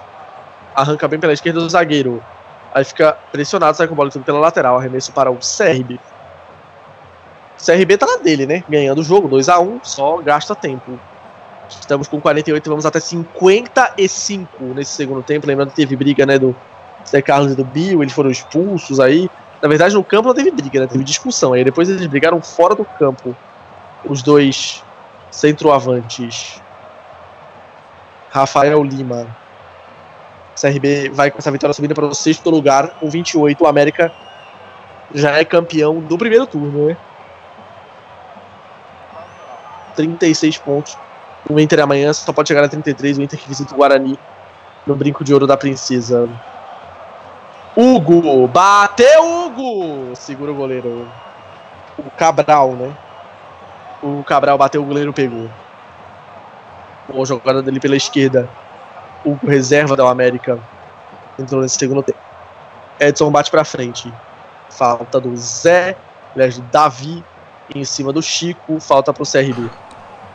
arranca 0.75 1.07
bem 1.07 1.19
pela 1.19 1.33
esquerda 1.33 1.59
do 1.59 1.69
zagueiro. 1.69 2.21
Aí 2.77 2.83
fica 2.83 3.17
pressionado, 3.31 3.75
sai 3.75 3.87
com 3.87 3.95
a 3.95 3.97
bola 3.97 4.11
pela 4.11 4.37
lateral. 4.37 4.77
Arremesso 4.77 5.11
para 5.11 5.31
o 5.31 5.37
CRB. 5.37 5.99
O 7.59 7.65
CRB 7.65 7.97
tá 7.97 8.05
na 8.05 8.17
dele, 8.17 8.45
né? 8.45 8.63
Ganhando 8.69 9.01
o 9.01 9.03
jogo, 9.03 9.27
2 9.27 9.49
a 9.49 9.59
1 9.59 9.79
só 9.81 10.17
gasta 10.17 10.53
tempo. 10.53 10.99
Estamos 11.67 12.07
com 12.07 12.21
48 12.21 12.69
vamos 12.69 12.85
até 12.85 12.99
55 12.99 14.63
nesse 14.75 14.91
segundo 14.91 15.23
tempo. 15.23 15.47
Lembrando 15.47 15.69
que 15.71 15.75
teve 15.75 15.95
briga, 15.95 16.23
né, 16.23 16.37
do 16.37 16.55
Zé 17.09 17.19
Carlos 17.19 17.53
e 17.53 17.55
do 17.55 17.65
Bill, 17.65 18.03
eles 18.03 18.13
foram 18.13 18.29
expulsos 18.29 18.99
aí. 18.99 19.27
Na 19.59 19.67
verdade, 19.67 19.95
no 19.95 20.03
campo 20.03 20.27
não 20.27 20.35
teve 20.35 20.51
briga, 20.51 20.81
né? 20.81 20.85
Teve 20.85 21.03
discussão. 21.03 21.53
Aí 21.53 21.63
depois 21.63 21.89
eles 21.89 22.05
brigaram 22.05 22.39
fora 22.43 22.75
do 22.75 22.85
campo. 22.85 23.35
Os 24.05 24.21
dois 24.21 24.83
centroavantes. 25.31 26.61
Rafael 28.29 28.83
Lima. 28.83 29.35
CRB 30.59 31.09
vai 31.09 31.29
com 31.29 31.37
essa 31.37 31.51
vitória 31.51 31.73
subindo 31.73 31.93
para 31.93 32.05
o 32.05 32.15
sexto 32.15 32.49
lugar 32.49 32.89
com 32.99 33.09
28. 33.09 33.63
O 33.63 33.67
América 33.67 34.11
já 35.13 35.37
é 35.37 35.45
campeão 35.45 35.99
do 35.99 36.17
primeiro 36.17 36.47
turno, 36.47 36.87
né? 36.87 36.97
36 39.95 40.57
pontos. 40.57 40.97
O 41.49 41.59
Inter 41.59 41.79
amanhã 41.79 42.11
só 42.11 42.33
pode 42.33 42.47
chegar 42.47 42.63
a 42.63 42.69
33. 42.69 43.17
O 43.17 43.21
Inter 43.21 43.39
que 43.39 43.47
visita 43.47 43.73
o 43.73 43.77
Guarani 43.77 44.17
no 44.85 44.95
brinco 44.95 45.23
de 45.23 45.33
ouro 45.33 45.45
da 45.45 45.55
princesa. 45.55 46.27
Hugo! 47.75 48.47
Bateu 48.47 49.23
Hugo! 49.23 50.15
Segura 50.15 50.51
o 50.51 50.55
goleiro. 50.55 51.07
O 51.97 52.09
Cabral, 52.11 52.71
né? 52.71 52.91
O 54.01 54.23
Cabral 54.23 54.57
bateu, 54.57 54.81
o 54.81 54.85
goleiro 54.85 55.13
pegou. 55.13 55.49
Boa 57.07 57.25
jogada 57.25 57.61
dele 57.61 57.79
pela 57.79 57.95
esquerda. 57.95 58.49
O 59.25 59.37
reserva 59.45 59.95
da 59.95 60.09
América 60.09 60.59
entrou 61.37 61.61
nesse 61.61 61.77
segundo 61.77 62.01
tempo. 62.03 62.19
Edson 62.99 63.29
bate 63.31 63.51
pra 63.51 63.63
frente. 63.63 64.11
Falta 64.69 65.19
do 65.19 65.35
Zé, 65.37 65.95
aliás, 66.33 66.57
do 66.57 66.63
Davi 66.71 67.23
em 67.75 67.83
cima 67.83 68.11
do 68.13 68.21
Chico. 68.21 68.79
Falta 68.79 69.13
pro 69.13 69.25
CRB. 69.25 69.69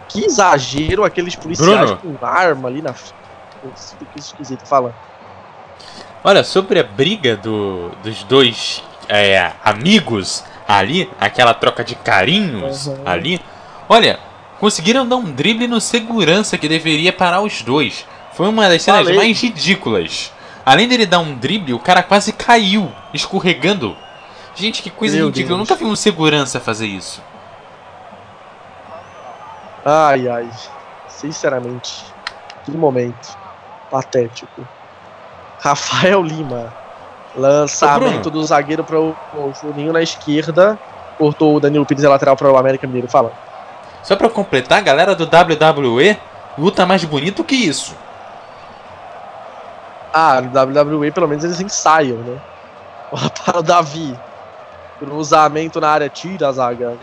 Que 0.09 0.25
exagero 0.25 1.05
aqueles 1.05 1.35
policiais 1.37 1.93
Bruno. 1.93 2.19
com 2.19 2.27
arma 2.27 2.69
ali 2.69 2.83
na. 2.83 2.93
Que 2.93 4.19
esquisito 4.19 4.67
fala. 4.67 4.95
Olha, 6.25 6.45
sobre 6.45 6.79
a 6.79 6.83
briga 6.85 7.37
do, 7.37 7.91
dos 8.03 8.23
dois 8.25 8.83
é, 9.09 9.53
amigos 9.65 10.45
ali, 10.69 11.11
aquela 11.21 11.55
troca 11.55 11.83
de 11.83 11.95
carinhos 11.95 12.87
Uhum. 12.87 13.03
ali. 13.05 13.41
Olha, 13.89 14.19
conseguiram 14.61 15.07
dar 15.07 15.17
um 15.17 15.33
drible 15.33 15.67
no 15.67 15.81
segurança 15.81 16.57
que 16.57 16.69
deveria 16.69 17.13
parar 17.13 17.41
os 17.41 17.63
dois. 17.63 18.07
Foi 18.35 18.49
uma 18.49 18.69
das 18.69 18.83
cenas 18.83 19.03
Falei. 19.03 19.17
mais 19.17 19.41
ridículas. 19.41 20.33
Além 20.65 20.89
dele 20.89 21.07
dar 21.07 21.19
um 21.19 21.35
drible, 21.35 21.75
o 21.75 21.79
cara 21.79 22.03
quase 22.03 22.33
caiu, 22.33 22.91
escorregando. 23.13 23.97
Gente, 24.55 24.83
que 24.83 24.91
coisa 24.91 25.17
Meu 25.17 25.27
ridícula. 25.27 25.55
Eu 25.55 25.57
Deus. 25.59 25.69
nunca 25.69 25.79
vi 25.79 25.91
um 25.91 25.97
segurança 25.97 26.61
fazer 26.61 26.87
isso. 26.87 27.23
Ai, 29.85 30.29
ai. 30.29 30.49
Sinceramente. 31.09 32.05
Que 32.65 32.71
momento. 32.71 33.37
Patético. 33.91 34.67
Rafael 35.59 36.23
Lima. 36.23 36.73
Lançamento 37.35 38.31
do 38.31 38.45
zagueiro 38.45 38.85
para 38.85 38.99
o 38.99 39.15
Juninho 39.61 39.93
na 39.93 40.03
esquerda. 40.03 40.79
Cortou 41.19 41.57
o 41.57 41.61
Danilo 41.61 41.87
Pires 41.87 42.05
lateral 42.05 42.37
para 42.37 42.51
o 42.51 42.57
América 42.57 42.87
Mineiro. 42.87 43.09
Fala. 43.09 43.33
Só 44.03 44.17
pra 44.17 44.29
completar, 44.29 44.79
a 44.79 44.83
galera 44.83 45.15
do 45.15 45.25
WWE 45.25 46.17
luta 46.59 46.85
mais 46.85 47.05
bonito 47.05 47.45
que 47.45 47.55
isso. 47.55 47.95
Ah, 50.13 50.41
no 50.41 50.51
WWE 50.51 51.11
pelo 51.13 51.29
menos 51.29 51.43
eles 51.45 51.61
ensaiam, 51.61 52.23
né? 52.23 52.41
Para 53.45 53.59
o 53.61 53.63
Davi. 53.63 54.21
Cruzamento 54.99 55.81
na 55.81 55.89
área, 55.89 56.09
tira 56.11 56.49
a 56.49 56.53
zaga. 56.53 56.99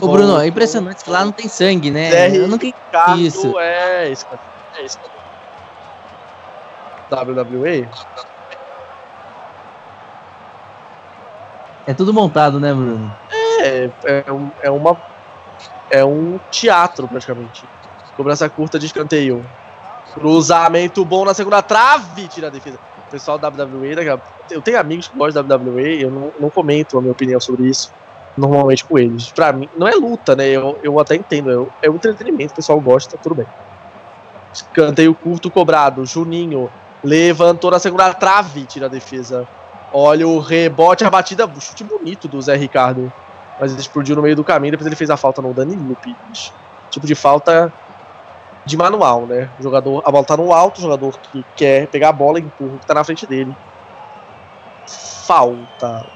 Ô, 0.00 0.08
Bruno, 0.08 0.38
é 0.40 0.46
impressionante 0.46 1.04
que 1.04 1.10
lá 1.10 1.24
não 1.24 1.32
tem 1.32 1.48
sangue, 1.48 1.90
né? 1.90 2.28
DR. 2.28 2.36
Eu 2.36 2.48
nunca 2.48 2.66
Ricardo 2.66 3.20
Isso. 3.20 3.58
é 3.58 4.10
isso. 4.10 4.26
É 4.74 4.84
isso. 4.84 4.98
WWE? 7.10 7.88
É 11.86 11.94
tudo 11.94 12.12
montado, 12.12 12.58
né, 12.60 12.72
Bruno? 12.72 13.14
É, 13.60 13.92
é, 14.26 14.32
um- 14.32 14.52
é 14.62 14.70
uma. 14.70 15.02
É 15.90 16.04
um 16.04 16.38
teatro, 16.50 17.08
praticamente. 17.08 17.68
Cobrança 18.16 18.48
curta 18.48 18.78
de 18.78 18.86
escanteio. 18.86 19.42
Cruzamento 20.12 21.04
bom 21.04 21.24
na 21.24 21.34
segunda 21.34 21.62
trave, 21.62 22.28
tira 22.28 22.48
a 22.48 22.50
defesa. 22.50 22.78
O 23.08 23.10
pessoal 23.10 23.38
da 23.38 23.48
WWE, 23.48 23.94
eu 24.50 24.62
tenho 24.62 24.78
amigos 24.78 25.08
que 25.08 25.16
gostam 25.16 25.44
da 25.44 25.56
WWE, 25.56 26.02
eu 26.02 26.10
não, 26.10 26.32
não 26.38 26.50
comento 26.50 26.98
a 26.98 27.00
minha 27.00 27.12
opinião 27.12 27.40
sobre 27.40 27.68
isso 27.68 27.90
normalmente 28.36 28.84
com 28.84 28.98
eles. 28.98 29.30
Pra 29.30 29.52
mim, 29.52 29.68
não 29.76 29.86
é 29.86 29.92
luta, 29.92 30.34
né? 30.34 30.48
Eu, 30.48 30.78
eu 30.82 30.98
até 30.98 31.16
entendo, 31.16 31.70
é, 31.82 31.90
um 31.90 31.96
entretenimento, 31.96 32.52
o 32.52 32.56
pessoal 32.56 32.80
gosta, 32.80 33.18
tudo 33.18 33.34
bem. 33.34 33.46
Escanteio 34.52 35.14
curto 35.14 35.50
cobrado, 35.50 36.04
Juninho 36.04 36.70
levantou 37.02 37.70
na 37.70 37.78
segunda 37.78 38.12
trave, 38.14 38.64
tira 38.64 38.86
a 38.86 38.88
defesa. 38.88 39.46
Olha 39.92 40.26
o 40.26 40.38
rebote, 40.38 41.04
a 41.04 41.10
batida, 41.10 41.50
chute 41.60 41.84
bonito 41.84 42.28
do 42.28 42.40
Zé 42.40 42.56
Ricardo. 42.56 43.12
Mas 43.60 43.72
ele 43.72 43.80
explodiu 43.80 44.16
no 44.16 44.22
meio 44.22 44.36
do 44.36 44.44
caminho, 44.44 44.72
depois 44.72 44.86
ele 44.86 44.96
fez 44.96 45.10
a 45.10 45.16
falta 45.16 45.42
no 45.42 45.52
Danilo 45.52 45.96
Pires. 45.96 46.52
Tipo 46.90 47.06
de 47.06 47.14
falta 47.14 47.72
de 48.64 48.76
manual, 48.76 49.26
né? 49.26 49.50
O 49.58 49.62
jogador, 49.62 50.02
a 50.04 50.10
bola 50.10 50.24
tá 50.24 50.36
no 50.36 50.52
alto, 50.52 50.78
o 50.78 50.82
jogador 50.82 51.18
que 51.18 51.44
quer 51.56 51.88
pegar 51.88 52.10
a 52.10 52.12
bola, 52.12 52.38
empurra 52.38 52.76
o 52.76 52.78
que 52.78 52.86
tá 52.86 52.94
na 52.94 53.04
frente 53.04 53.26
dele. 53.26 53.54
Falta. 54.86 56.06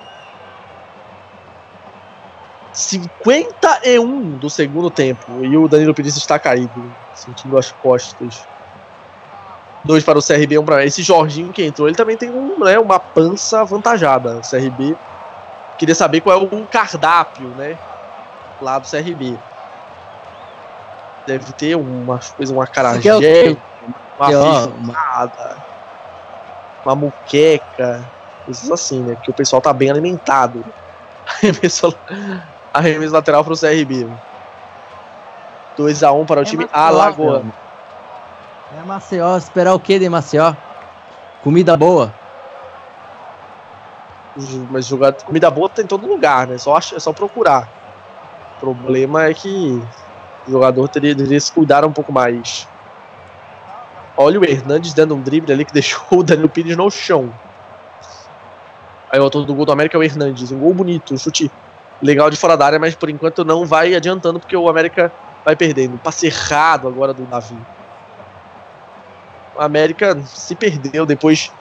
51 2.72 4.38
do 4.38 4.50
segundo 4.50 4.90
tempo. 4.90 5.44
E 5.44 5.56
o 5.56 5.66
Danilo 5.66 5.94
Pires 5.94 6.16
está 6.16 6.38
caído, 6.38 6.94
sentindo 7.14 7.56
as 7.56 7.72
costas. 7.72 8.46
Dois 9.84 10.04
para 10.04 10.18
o 10.18 10.22
CRB, 10.22 10.58
um 10.58 10.64
para 10.64 10.84
esse 10.84 11.02
Jorginho 11.02 11.52
que 11.52 11.64
entrou. 11.64 11.88
Ele 11.88 11.96
também 11.96 12.16
tem 12.16 12.30
um, 12.30 12.58
né, 12.62 12.78
uma 12.78 12.98
pança 12.98 13.60
avantajada. 13.60 14.38
O 14.38 14.40
CRB 14.42 14.96
queria 15.78 15.94
saber 15.94 16.20
qual 16.20 16.38
é 16.38 16.44
o 16.44 16.66
cardápio, 16.66 17.48
né? 17.50 17.78
Lá 18.60 18.78
do 18.78 18.88
CRB. 18.88 19.38
Deve 21.26 21.52
ter 21.52 21.74
uma 21.76 22.20
coisa, 22.36 22.52
uma 22.52 22.64
é 22.64 22.68
o 22.68 22.70
carajé, 22.70 23.56
uma 24.18 24.26
ó, 24.28 24.68
feijoada, 24.70 25.56
uma 26.84 26.94
muqueca, 26.94 28.04
coisas 28.44 28.70
assim, 28.70 29.02
né? 29.02 29.14
Porque 29.16 29.30
o 29.30 29.34
pessoal 29.34 29.60
tá 29.60 29.72
bem 29.72 29.90
alimentado. 29.90 30.64
Arremesso, 31.26 31.92
arremesso 32.72 33.12
lateral 33.12 33.44
pro 33.44 33.58
CRB. 33.58 34.08
2x1 35.76 36.26
para 36.26 36.40
o 36.40 36.42
É 36.42 36.44
time 36.46 36.64
Maceió, 36.64 36.86
Alagoa. 36.86 37.40
cara. 37.40 38.80
É 38.80 38.84
Maceió, 38.84 39.36
esperar 39.36 39.74
o 39.74 39.80
que 39.80 39.98
de 39.98 40.08
Maceió? 40.08 40.54
Comida 41.42 41.76
boa. 41.76 42.14
Mas 44.70 44.86
jogar 44.86 45.12
comida 45.14 45.50
boa 45.50 45.68
tem 45.68 45.84
em 45.84 45.88
todo 45.88 46.06
lugar, 46.06 46.46
né? 46.46 46.58
Só, 46.58 46.76
é 46.78 47.00
só 47.00 47.12
procurar. 47.12 47.68
O 48.56 48.60
problema 48.60 49.24
é 49.24 49.34
que 49.34 49.82
o 50.46 50.50
jogador 50.50 50.88
teria, 50.88 51.14
deveria 51.14 51.40
se 51.40 51.52
cuidar 51.52 51.84
um 51.84 51.92
pouco 51.92 52.12
mais. 52.12 52.68
Olha 54.16 54.40
o 54.40 54.44
Hernandes 54.44 54.94
dando 54.94 55.14
um 55.14 55.20
drible 55.20 55.52
ali 55.52 55.64
que 55.64 55.72
deixou 55.74 56.20
o 56.20 56.22
Danilo 56.22 56.48
Pires 56.48 56.76
no 56.76 56.90
chão. 56.90 57.32
Aí 59.10 59.20
o 59.20 59.22
autor 59.22 59.44
do 59.44 59.54
gol 59.54 59.64
do 59.64 59.72
América 59.72 59.96
é 59.96 60.00
o 60.00 60.02
Hernandes. 60.02 60.50
Um 60.50 60.58
gol 60.58 60.74
bonito, 60.74 61.14
um 61.14 61.18
chute 61.18 61.50
legal 62.02 62.30
de 62.30 62.36
fora 62.36 62.56
da 62.56 62.66
área, 62.66 62.78
mas 62.78 62.94
por 62.94 63.08
enquanto 63.08 63.44
não 63.44 63.64
vai 63.64 63.94
adiantando 63.94 64.40
porque 64.40 64.56
o 64.56 64.68
América 64.68 65.12
vai 65.44 65.54
perdendo. 65.54 65.98
Passe 65.98 66.26
errado 66.26 66.88
agora 66.88 67.14
do 67.14 67.24
Davi. 67.24 67.56
O 69.54 69.60
América 69.60 70.18
se 70.24 70.54
perdeu 70.54 71.06
depois. 71.06 71.52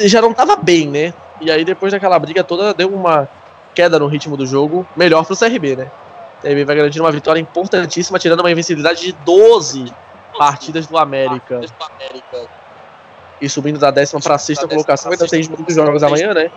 Já 0.00 0.20
não 0.20 0.32
tava 0.32 0.56
bem, 0.56 0.88
né? 0.88 1.14
E 1.40 1.50
aí, 1.50 1.64
depois 1.64 1.92
daquela 1.92 2.18
briga 2.18 2.44
toda, 2.44 2.72
deu 2.72 2.88
uma 2.94 3.28
queda 3.74 3.98
no 3.98 4.06
ritmo 4.06 4.36
do 4.36 4.46
jogo. 4.46 4.86
Melhor 4.96 5.24
pro 5.24 5.36
CRB, 5.36 5.74
né? 5.76 5.90
CRB 6.44 6.64
vai 6.64 6.76
garantir 6.76 7.00
uma 7.00 7.10
vitória 7.12 7.40
importantíssima, 7.40 8.18
tirando 8.18 8.40
uma 8.40 8.50
invencibilidade 8.50 9.00
de 9.00 9.12
12 9.12 9.94
partidas 10.36 10.86
do 10.86 10.96
América. 10.98 11.60
E 13.40 13.48
subindo 13.48 13.78
da 13.78 13.90
décima 13.90 14.20
para 14.20 14.34
a 14.34 14.38
sexta 14.38 14.66
colocação. 14.68 15.10
Ainda 15.12 15.26
tem 15.28 15.40
muitos 15.56 15.74
jogos 15.74 16.02
amanhã, 16.02 16.34
né? 16.34 16.50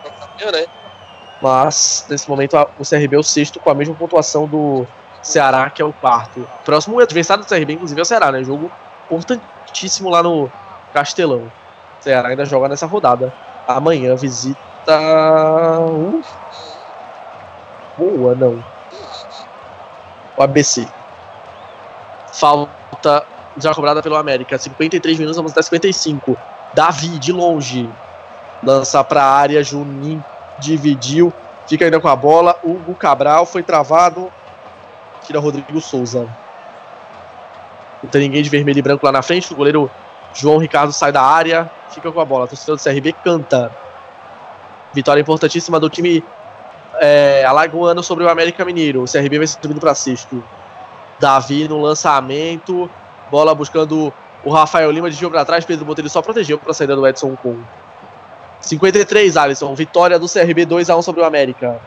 Mas, 1.42 2.06
nesse 2.10 2.28
momento, 2.30 2.56
o 2.78 2.84
CRB 2.86 3.16
é 3.16 3.20
o 3.20 3.24
sexto 3.24 3.60
com 3.60 3.70
a 3.70 3.76
mesma 3.76 3.96
pontuação 3.96 4.48
do 4.48 4.86
Ceará, 5.22 5.70
que 5.70 5.82
é 5.82 5.86
o 5.86 5.94
quarto. 5.94 6.48
Próximo 6.64 7.00
adversário 7.00 7.44
do 7.44 7.48
CRB, 7.48 7.74
inclusive, 7.74 8.00
é 8.00 8.02
o 8.02 8.06
Ceará, 8.06 8.32
né? 8.32 8.44
Jogo 8.44 8.72
importantíssimo 9.10 10.10
lá 10.10 10.22
no 10.24 10.50
Castelão. 10.94 11.42
O 12.00 12.04
Ceará 12.04 12.30
ainda 12.30 12.46
joga 12.46 12.68
nessa 12.68 12.86
rodada. 12.86 13.32
Amanhã 13.68 14.16
visita. 14.16 14.58
o- 15.82 16.22
Boa, 17.98 18.36
não. 18.36 18.64
O 20.38 20.44
ABC. 20.44 20.88
Falta 22.32 23.26
já 23.58 23.74
cobrada 23.74 24.02
pelo 24.02 24.16
América. 24.16 24.58
53 24.58 25.18
minutos, 25.18 25.36
vamos 25.36 25.52
até 25.52 25.62
55. 25.62 26.38
Davi, 26.74 27.18
de 27.20 27.32
longe. 27.32 27.90
Lança 28.64 29.04
pra 29.04 29.24
área. 29.24 29.64
Juninho 29.64 30.24
dividiu. 30.60 31.34
Fica 31.68 31.86
ainda 31.86 32.00
com 32.00 32.08
a 32.08 32.16
bola. 32.16 32.56
Hugo 32.64 32.94
Cabral 32.96 33.46
foi 33.46 33.64
travado. 33.64 34.32
Tira 35.26 35.40
Rodrigo 35.40 35.82
Souza. 35.82 36.28
Não 38.02 38.10
tem 38.10 38.22
ninguém 38.22 38.44
de 38.44 38.50
vermelho 38.50 38.80
e 38.80 38.82
branco 38.82 39.06
lá 39.06 39.12
na 39.12 39.22
frente. 39.22 39.52
O 39.52 39.56
goleiro 39.56 39.90
João 40.34 40.58
Ricardo 40.58 40.94
sai 40.94 41.12
da 41.12 41.22
área, 41.22 41.70
fica 41.90 42.12
com 42.12 42.22
a 42.22 42.26
bola. 42.26 42.46
O 42.46 42.48
torcedor 42.48 42.78
do 42.78 42.84
CRB 42.84 43.14
canta. 43.24 43.72
Vitória 44.94 45.20
importantíssima 45.20 45.80
do 45.80 45.90
time 45.90 46.24
é, 47.00 47.44
alagoano 47.46 48.02
sobre 48.04 48.24
o 48.24 48.30
América 48.30 48.64
Mineiro. 48.66 49.04
O 49.04 49.06
CRB 49.06 49.38
vai 49.38 49.48
subindo 49.48 49.80
para 49.80 49.96
sexto. 49.96 50.44
Davi 51.20 51.68
no 51.68 51.82
lançamento. 51.82 52.90
Bola 53.32 53.54
buscando 53.54 54.14
o 54.44 54.52
Rafael 54.52 54.92
Lima 54.92 55.10
de 55.10 55.30
para 55.30 55.46
trás. 55.46 55.66
Pedro 55.66 55.86
Botelho 55.86 56.10
só 56.10 56.22
protegeu 56.22 56.58
para 56.58 56.72
a 56.72 56.74
saída 56.74 56.96
do 56.96 57.08
Edson 57.08 57.36
com 57.36 57.58
53, 58.62 59.38
Alisson. 59.38 59.74
Vitória 59.76 60.18
do 60.20 60.28
CRB 60.28 60.66
2 60.66 60.90
a 60.90 60.98
1 60.98 61.02
sobre 61.02 61.22
o 61.22 61.26
América. 61.26 61.80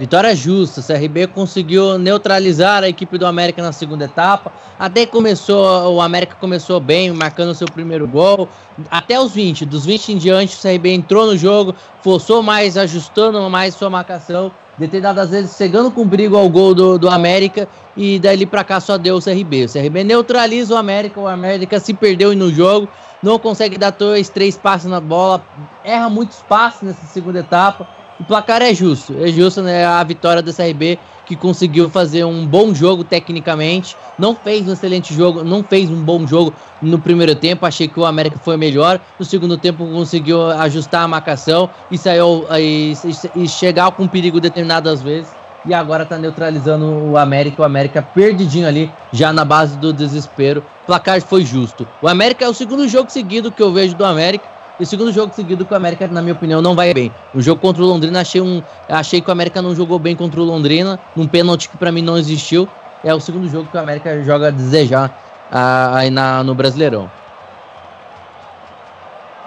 Vitória 0.00 0.34
justa, 0.34 0.80
o 0.80 0.82
CRB 0.82 1.26
conseguiu 1.26 1.98
neutralizar 1.98 2.82
a 2.82 2.88
equipe 2.88 3.18
do 3.18 3.26
América 3.26 3.62
na 3.62 3.70
segunda 3.70 4.06
etapa. 4.06 4.50
Até 4.78 5.04
começou, 5.04 5.94
o 5.94 6.00
América 6.00 6.34
começou 6.40 6.80
bem, 6.80 7.12
marcando 7.12 7.54
seu 7.54 7.66
primeiro 7.66 8.08
gol. 8.08 8.48
Até 8.90 9.20
os 9.20 9.32
20, 9.32 9.66
dos 9.66 9.84
20 9.84 10.12
em 10.12 10.16
diante, 10.16 10.56
o 10.56 10.58
CRB 10.58 10.94
entrou 10.94 11.26
no 11.26 11.36
jogo, 11.36 11.74
forçou 12.00 12.42
mais, 12.42 12.78
ajustando 12.78 13.38
mais 13.50 13.74
sua 13.74 13.90
marcação. 13.90 14.50
Determinadas 14.78 15.28
vezes 15.28 15.54
chegando 15.54 15.90
com 15.90 16.08
brigo 16.08 16.34
ao 16.34 16.48
gol 16.48 16.72
do, 16.74 16.98
do 16.98 17.10
América 17.10 17.68
e 17.94 18.18
dali 18.18 18.46
para 18.46 18.64
cá 18.64 18.80
só 18.80 18.96
deu 18.96 19.16
o 19.16 19.22
CRB. 19.22 19.66
O 19.66 19.68
CRB 19.70 20.02
neutraliza 20.02 20.72
o 20.72 20.78
América, 20.78 21.20
o 21.20 21.28
América 21.28 21.78
se 21.78 21.92
perdeu 21.92 22.34
no 22.34 22.50
jogo, 22.50 22.88
não 23.22 23.38
consegue 23.38 23.76
dar 23.76 23.90
dois, 23.90 24.30
três 24.30 24.56
passes 24.56 24.88
na 24.88 24.98
bola, 24.98 25.44
erra 25.84 26.08
muitos 26.08 26.38
passes 26.48 26.80
nessa 26.80 27.04
segunda 27.04 27.40
etapa 27.40 27.99
o 28.20 28.24
placar 28.24 28.60
é 28.60 28.74
justo. 28.74 29.14
É 29.18 29.28
justo 29.28 29.62
né, 29.62 29.84
a 29.86 30.04
vitória 30.04 30.42
do 30.42 30.52
CRB, 30.52 30.98
que 31.24 31.34
conseguiu 31.34 31.88
fazer 31.88 32.22
um 32.24 32.46
bom 32.46 32.74
jogo 32.74 33.02
tecnicamente. 33.02 33.96
Não 34.18 34.34
fez 34.34 34.68
um 34.68 34.74
excelente 34.74 35.14
jogo, 35.14 35.42
não 35.42 35.64
fez 35.64 35.88
um 35.88 36.02
bom 36.02 36.26
jogo 36.26 36.52
no 36.82 36.98
primeiro 36.98 37.34
tempo. 37.34 37.64
Achei 37.64 37.88
que 37.88 37.98
o 37.98 38.04
América 38.04 38.38
foi 38.38 38.58
melhor. 38.58 39.00
No 39.18 39.24
segundo 39.24 39.56
tempo 39.56 39.86
conseguiu 39.86 40.50
ajustar 40.50 41.02
a 41.02 41.08
marcação 41.08 41.70
e 41.90 41.96
saiu 41.96 42.46
e, 42.58 42.92
e 43.34 43.48
chegar 43.48 43.90
com 43.92 44.06
perigo 44.06 44.38
determinadas 44.38 45.00
vezes. 45.00 45.30
E 45.64 45.72
agora 45.72 46.04
tá 46.04 46.18
neutralizando 46.18 46.86
o 46.86 47.16
América. 47.16 47.62
O 47.62 47.64
América 47.64 48.02
perdidinho 48.02 48.68
ali, 48.68 48.92
já 49.12 49.32
na 49.32 49.46
base 49.46 49.78
do 49.78 49.94
desespero. 49.94 50.62
O 50.82 50.86
placar 50.86 51.22
foi 51.22 51.42
justo. 51.42 51.88
O 52.02 52.08
América 52.08 52.44
é 52.44 52.48
o 52.48 52.54
segundo 52.54 52.86
jogo 52.86 53.10
seguido 53.10 53.50
que 53.50 53.62
eu 53.62 53.72
vejo 53.72 53.96
do 53.96 54.04
América 54.04 54.59
e 54.80 54.82
o 54.82 54.86
segundo 54.86 55.12
jogo 55.12 55.34
seguido 55.34 55.66
que 55.66 55.74
o 55.74 55.76
América, 55.76 56.08
na 56.08 56.22
minha 56.22 56.32
opinião, 56.32 56.62
não 56.62 56.74
vai 56.74 56.94
bem. 56.94 57.12
O 57.34 57.42
jogo 57.42 57.60
contra 57.60 57.82
o 57.82 57.86
Londrina, 57.86 58.22
achei, 58.22 58.40
um, 58.40 58.62
achei 58.88 59.20
que 59.20 59.28
o 59.28 59.30
América 59.30 59.60
não 59.60 59.74
jogou 59.74 59.98
bem 59.98 60.16
contra 60.16 60.40
o 60.40 60.44
Londrina, 60.44 60.98
num 61.14 61.28
pênalti 61.28 61.68
que 61.68 61.76
para 61.76 61.92
mim 61.92 62.00
não 62.00 62.16
existiu. 62.16 62.66
É 63.04 63.14
o 63.14 63.20
segundo 63.20 63.46
jogo 63.46 63.68
que 63.70 63.76
o 63.76 63.80
América 63.80 64.22
joga 64.24 64.48
a 64.48 64.50
desejar 64.50 65.14
aí 65.52 66.08
na, 66.08 66.42
no 66.42 66.54
Brasileirão. 66.54 67.10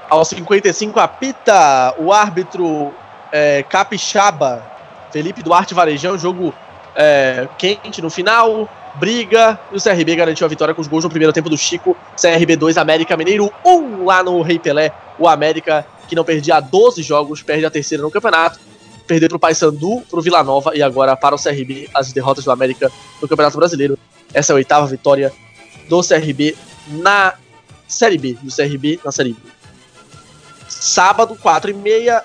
Aos 0.07 0.27
55 0.27 0.99
apita 0.99 1.95
o 1.97 2.13
árbitro 2.13 2.93
é, 3.31 3.63
capixaba 3.63 4.61
Felipe 5.11 5.41
Duarte 5.41 5.73
Varejão, 5.73 6.15
jogo 6.15 6.53
é, 6.95 7.47
quente 7.57 8.03
no 8.03 8.09
final 8.11 8.69
briga 8.95 9.59
e 9.71 9.77
o 9.77 9.81
CRB 9.81 10.15
garantiu 10.15 10.45
a 10.45 10.49
vitória 10.49 10.73
com 10.73 10.81
os 10.81 10.87
gols 10.87 11.03
no 11.03 11.09
primeiro 11.09 11.33
tempo 11.33 11.49
do 11.49 11.57
Chico. 11.57 11.97
CRB 12.19 12.55
2, 12.55 12.77
América 12.77 13.17
Mineiro 13.17 13.51
1 13.65 14.05
lá 14.05 14.23
no 14.23 14.41
Rei 14.41 14.59
Pelé. 14.59 14.91
O 15.17 15.27
América, 15.27 15.85
que 16.07 16.15
não 16.15 16.23
perdia 16.23 16.59
12 16.59 17.01
jogos, 17.01 17.41
perde 17.41 17.65
a 17.65 17.71
terceira 17.71 18.03
no 18.03 18.11
campeonato. 18.11 18.59
Perdeu 19.05 19.27
para 19.29 19.35
o 19.35 19.39
Paysandu, 19.39 20.01
para 20.09 20.19
o 20.19 20.21
Vila 20.21 20.43
Nova 20.43 20.75
e 20.75 20.81
agora 20.81 21.15
para 21.15 21.35
o 21.35 21.41
CRB 21.41 21.89
as 21.93 22.13
derrotas 22.13 22.45
do 22.45 22.51
América 22.51 22.91
no 23.21 23.27
Campeonato 23.27 23.57
Brasileiro. 23.57 23.97
Essa 24.33 24.51
é 24.51 24.53
a 24.53 24.55
oitava 24.55 24.87
vitória 24.87 25.31
do 25.89 26.01
CRB 26.01 26.55
na 26.87 27.33
Série 27.87 28.17
B, 28.17 28.37
do 28.41 28.55
CRB 28.55 28.99
na 29.03 29.11
Série 29.11 29.33
B. 29.33 29.39
Sábado, 30.67 31.37
4 31.39 31.71
e 31.71 31.73
meia, 31.73 32.23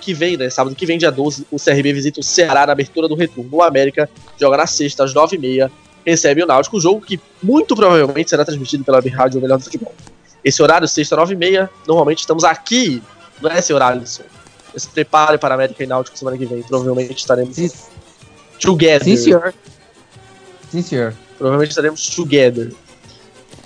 que 0.00 0.12
vem, 0.12 0.36
né? 0.36 0.50
Sábado 0.50 0.74
que 0.76 0.84
vem, 0.84 0.98
dia 0.98 1.10
12, 1.10 1.46
o 1.50 1.56
CRB 1.58 1.92
visita 1.92 2.20
o 2.20 2.22
Ceará 2.22 2.66
na 2.66 2.72
abertura 2.72 3.08
do 3.08 3.14
retorno. 3.14 3.50
O 3.52 3.62
América 3.62 4.08
joga 4.38 4.56
na 4.56 4.66
sexta, 4.66 5.04
às 5.04 5.14
9 5.14 5.36
e 5.36 5.38
meia, 5.38 5.72
recebe 6.06 6.42
o 6.42 6.46
Náutico, 6.46 6.76
um 6.76 6.80
jogo 6.80 7.00
que 7.00 7.20
muito 7.42 7.74
provavelmente 7.74 8.30
será 8.30 8.44
transmitido 8.44 8.84
pela 8.84 9.00
Rádio 9.00 9.40
Melhor 9.40 9.58
do 9.58 9.64
Futebol. 9.64 9.92
Esse 10.44 10.62
horário, 10.62 10.86
sexta, 10.86 11.16
nove 11.16 11.34
e 11.34 11.36
meia, 11.36 11.68
normalmente 11.86 12.20
estamos 12.20 12.44
aqui, 12.44 13.02
não 13.42 13.50
é 13.50 13.58
esse 13.58 13.72
horário, 13.72 13.98
Alisson. 13.98 14.22
Se 14.76 14.88
prepare 14.88 15.38
para 15.38 15.54
a 15.54 15.56
América 15.56 15.82
e 15.82 15.86
Náutico 15.86 16.16
semana 16.16 16.38
que 16.38 16.46
vem, 16.46 16.62
provavelmente 16.62 17.18
estaremos 17.18 17.56
Sim. 17.56 17.70
together. 18.60 19.02
Sim, 19.02 19.16
senhor. 19.16 19.54
Sim, 20.70 20.82
senhor. 20.82 21.14
Provavelmente 21.36 21.70
estaremos 21.70 22.08
together. 22.10 22.72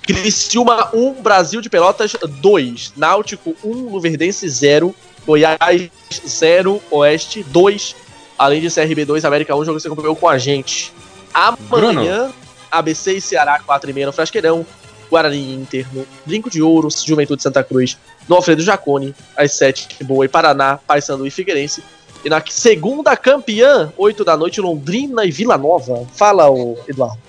Criciúma 0.01 0.89
1, 0.93 1.21
Brasil 1.21 1.61
de 1.61 1.69
Pelotas 1.69 2.15
2, 2.41 2.93
Náutico 2.97 3.55
1, 3.63 3.89
Luverdense 3.89 4.49
0, 4.49 4.95
Goiás 5.25 5.91
0, 6.25 6.81
Oeste 6.89 7.43
2, 7.43 7.95
além 8.37 8.61
de 8.61 8.71
CRB 8.71 9.05
2, 9.05 9.23
América 9.23 9.55
1, 9.55 9.65
jogo 9.65 9.77
que 9.77 9.83
você 9.83 9.87
acompanhou 9.87 10.15
com 10.15 10.27
a 10.27 10.37
gente. 10.37 10.91
Amanhã, 11.33 11.57
Bruno. 11.69 12.33
ABC 12.69 13.13
e 13.13 13.21
Ceará, 13.21 13.59
4h30 13.59 14.05
no 14.05 14.13
Frasqueirão. 14.13 14.65
Guarani 15.11 15.53
Inter 15.53 15.85
no 15.91 16.07
Brinco 16.25 16.49
de 16.49 16.61
Ouro, 16.61 16.87
Juventude 16.89 17.43
Santa 17.43 17.61
Cruz, 17.61 17.97
no 18.29 18.37
Alfredo 18.37 18.63
Jacone, 18.63 19.13
às 19.35 19.51
7 19.51 20.01
Boa 20.05 20.23
e 20.23 20.29
Paraná, 20.29 20.77
Paysandu 20.77 21.27
e 21.27 21.29
Figueirense. 21.29 21.83
E 22.23 22.29
na 22.29 22.41
segunda 22.47 23.17
campeã, 23.17 23.91
8 23.97 24.23
da 24.23 24.37
noite, 24.37 24.61
Londrina 24.61 25.25
e 25.25 25.31
Vila 25.31 25.57
Nova. 25.57 26.07
Fala, 26.15 26.49
o 26.49 26.77
Eduardo. 26.87 27.19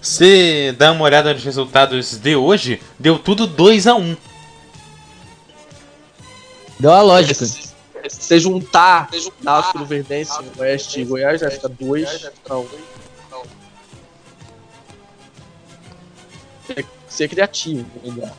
Você 0.00 0.74
dá 0.78 0.90
uma 0.90 1.04
olhada 1.04 1.34
nos 1.34 1.44
resultados 1.44 2.16
de 2.16 2.34
hoje, 2.34 2.80
deu 2.98 3.18
tudo 3.18 3.46
2 3.46 3.86
a 3.86 3.94
1 3.94 4.16
Deu 6.80 6.92
a 6.92 7.02
lógica. 7.02 7.44
Se, 7.44 7.70
se 8.08 8.38
juntar, 8.40 9.08
Náutico 9.40 9.78
do 9.78 9.86
Verdense, 9.86 10.32
Oeste 10.58 11.00
e 11.00 11.04
Goiás, 11.04 11.40
vai 11.40 11.50
ficar 11.50 11.68
2 11.68 12.30
a 12.50 12.56
1 12.56 12.66
ser 17.08 17.28
criativo. 17.28 17.86
Né? 18.04 18.32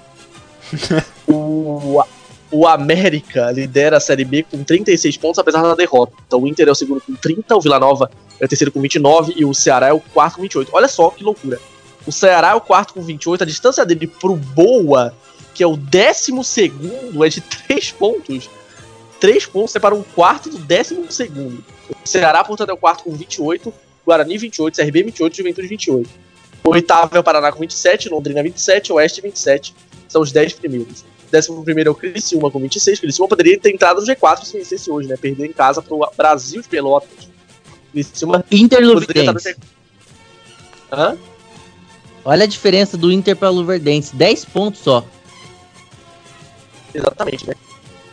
o, 1.27 2.03
o 2.51 2.67
América 2.67 3.51
lidera 3.51 3.97
a 3.97 3.99
Série 3.99 4.23
B 4.23 4.43
com 4.43 4.63
36 4.63 5.17
pontos, 5.17 5.39
apesar 5.39 5.61
da 5.61 5.75
derrota. 5.75 6.13
Então 6.27 6.41
o 6.41 6.47
Inter 6.47 6.67
é 6.67 6.71
o 6.71 6.75
segundo 6.75 7.01
com 7.01 7.15
30, 7.15 7.55
o 7.55 7.61
Vila 7.61 7.79
Nova 7.79 8.11
é 8.39 8.45
o 8.45 8.47
terceiro 8.47 8.71
com 8.71 8.81
29 8.81 9.33
e 9.35 9.45
o 9.45 9.53
Ceará 9.53 9.87
é 9.87 9.93
o 9.93 9.99
quarto 9.99 10.35
com 10.35 10.41
28. 10.43 10.69
Olha 10.73 10.87
só 10.87 11.09
que 11.09 11.23
loucura. 11.23 11.59
O 12.05 12.11
Ceará 12.11 12.51
é 12.51 12.53
o 12.53 12.61
quarto 12.61 12.93
com 12.93 13.01
28, 13.01 13.43
a 13.43 13.47
distância 13.47 13.85
dele 13.85 14.07
pro 14.07 14.35
Boa, 14.35 15.15
que 15.53 15.63
é 15.63 15.67
o 15.67 15.77
décimo 15.77 16.43
segundo, 16.43 17.23
é 17.23 17.29
de 17.29 17.41
3 17.41 17.91
pontos. 17.91 18.49
3 19.19 19.45
pontos 19.45 19.71
separam 19.71 19.97
um 19.97 20.03
quarto 20.03 20.49
do 20.49 20.57
décimo 20.57 21.09
segundo. 21.11 21.63
O 21.89 22.07
Ceará, 22.07 22.43
portanto, 22.43 22.69
é 22.69 22.73
o 22.73 22.77
quarto 22.77 23.05
com 23.05 23.11
28, 23.11 23.73
Guarani 24.05 24.37
28, 24.37 24.75
CRB 24.75 25.03
28, 25.03 25.37
Juventude 25.37 25.67
28. 25.67 26.09
O 26.64 26.69
oitavo 26.69 27.15
é 27.18 27.19
o 27.19 27.23
Paraná 27.23 27.52
com 27.52 27.60
27, 27.60 28.10
Londrina 28.10 28.41
27, 28.41 28.94
Oeste 28.94 29.22
27. 29.22 29.76
São 30.07 30.22
os 30.22 30.31
10 30.31 30.53
primeiros. 30.53 31.03
Décimo 31.30 31.64
primeiro 31.64 31.90
é 31.90 31.91
o 31.91 31.95
Criciúma 31.95 32.52
com 32.52 32.60
26. 32.60 32.99
Criciúma 32.99 33.27
poderia 33.27 33.60
ter 33.60 33.73
entrado 33.73 33.99
no 33.99 34.07
G4 34.07 34.44
se 34.44 34.57
vencesse 34.57 34.90
hoje, 34.91 35.10
né? 35.10 35.18
Perder 35.18 35.48
em 35.48 35.52
casa 35.52 35.81
pro 35.81 35.99
Brasil 36.15 36.61
de 36.61 36.68
Pelotas. 36.68 37.10
Criciúma 37.91 38.45
Inter 38.52 38.85
Luverdense. 38.85 39.56
Hã? 40.91 41.18
Olha 42.23 42.44
a 42.44 42.48
diferença 42.48 42.95
do 42.95 43.11
Inter 43.11 43.35
para 43.35 43.49
o 43.49 43.56
Luverdense. 43.56 44.15
10 44.15 44.45
pontos 44.45 44.81
só. 44.81 45.03
Exatamente, 46.94 47.48
né? 47.48 47.56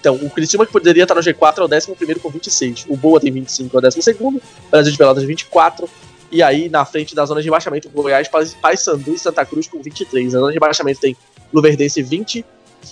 Então, 0.01 0.15
o 0.15 0.31
Criciúma 0.31 0.65
que 0.65 0.73
poderia 0.73 1.03
estar 1.03 1.15
no 1.15 1.21
G4 1.21 1.59
é 1.59 1.63
o 1.63 1.67
11 1.67 2.21
com 2.21 2.31
26. 2.31 2.87
O 2.89 2.97
Boa 2.97 3.21
tem 3.21 3.31
25, 3.31 3.77
é 3.77 3.79
o 3.79 3.83
12. 3.83 4.17
O 4.19 4.41
Brasil 4.71 4.93
de 4.93 4.99
Pelotas 4.99 5.25
24. 5.25 5.89
E 6.31 6.43
aí, 6.43 6.69
na 6.69 6.85
frente 6.85 7.15
da 7.15 7.25
zona 7.27 7.41
de 7.41 7.47
rebaixamento, 7.47 7.89
Goiás, 7.91 8.29
Paysandu 8.61 9.15
e 9.15 9.19
Santa 9.19 9.45
Cruz 9.45 9.67
com 9.67 9.83
23. 9.83 10.33
Na 10.33 10.39
zona 10.39 10.53
de 10.53 10.55
rebaixamento 10.55 11.01
tem 11.01 11.17
Luverdense 11.53 12.03
20, 12.03 12.45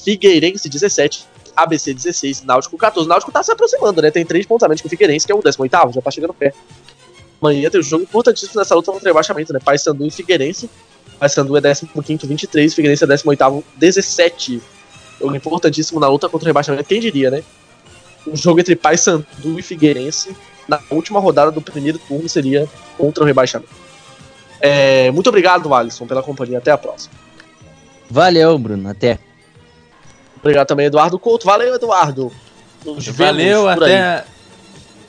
Figueirense 0.04 0.68
17, 0.68 1.24
ABC 1.54 1.94
16, 1.94 2.42
Náutico 2.42 2.76
14. 2.76 3.06
O 3.06 3.08
Náutico 3.08 3.30
tá 3.30 3.42
se 3.42 3.52
aproximando, 3.52 4.02
né? 4.02 4.10
Tem 4.10 4.26
3 4.26 4.44
pontos 4.44 4.64
a 4.64 4.68
menos 4.68 4.80
que 4.80 4.88
o 4.88 4.90
Figueirense, 4.90 5.24
que 5.24 5.32
é 5.32 5.34
o 5.34 5.42
18 5.42 5.92
já 5.92 6.02
tá 6.02 6.10
chegando 6.10 6.34
perto. 6.34 6.58
Amanhã 7.40 7.70
tem 7.70 7.80
um 7.80 7.84
jogo 7.84 8.02
importantíssimo 8.02 8.58
nessa 8.58 8.74
luta 8.74 8.90
contra 8.90 9.06
o 9.06 9.08
rebaixamento, 9.08 9.52
né? 9.52 9.60
Paysandu 9.64 10.04
e 10.04 10.10
Figueirense. 10.10 10.68
Paysandu 11.20 11.56
é 11.56 11.60
15 11.74 12.26
23, 12.26 12.74
Figueirense 12.74 13.04
é 13.04 13.06
18 13.06 13.64
17. 13.76 14.60
Jogo 15.20 15.36
importantíssimo 15.36 16.00
na 16.00 16.08
luta 16.08 16.28
contra 16.28 16.44
o 16.44 16.48
rebaixamento, 16.48 16.84
quem 16.84 17.00
diria, 17.00 17.30
né? 17.30 17.44
Um 18.26 18.36
jogo 18.36 18.58
entre 18.58 18.74
Paysandu 18.74 19.58
e 19.58 19.62
Figueirense 19.62 20.36
na 20.68 20.80
última 20.90 21.18
rodada 21.18 21.50
do 21.50 21.62
primeiro 21.62 21.98
turno 21.98 22.28
seria 22.28 22.68
contra 22.96 23.24
o 23.24 23.26
rebaixamento. 23.26 23.72
É, 24.60 25.10
muito 25.10 25.28
obrigado, 25.28 25.72
Alisson, 25.72 26.06
pela 26.06 26.22
companhia. 26.22 26.58
Até 26.58 26.70
a 26.70 26.78
próxima. 26.78 27.14
Valeu, 28.10 28.58
Bruno. 28.58 28.88
Até. 28.88 29.18
Obrigado 30.36 30.66
também, 30.66 30.86
Eduardo 30.86 31.18
Couto. 31.18 31.46
Valeu, 31.46 31.74
Eduardo. 31.74 32.32
Nos 32.84 33.06
Valeu, 33.08 33.68
até. 33.68 34.24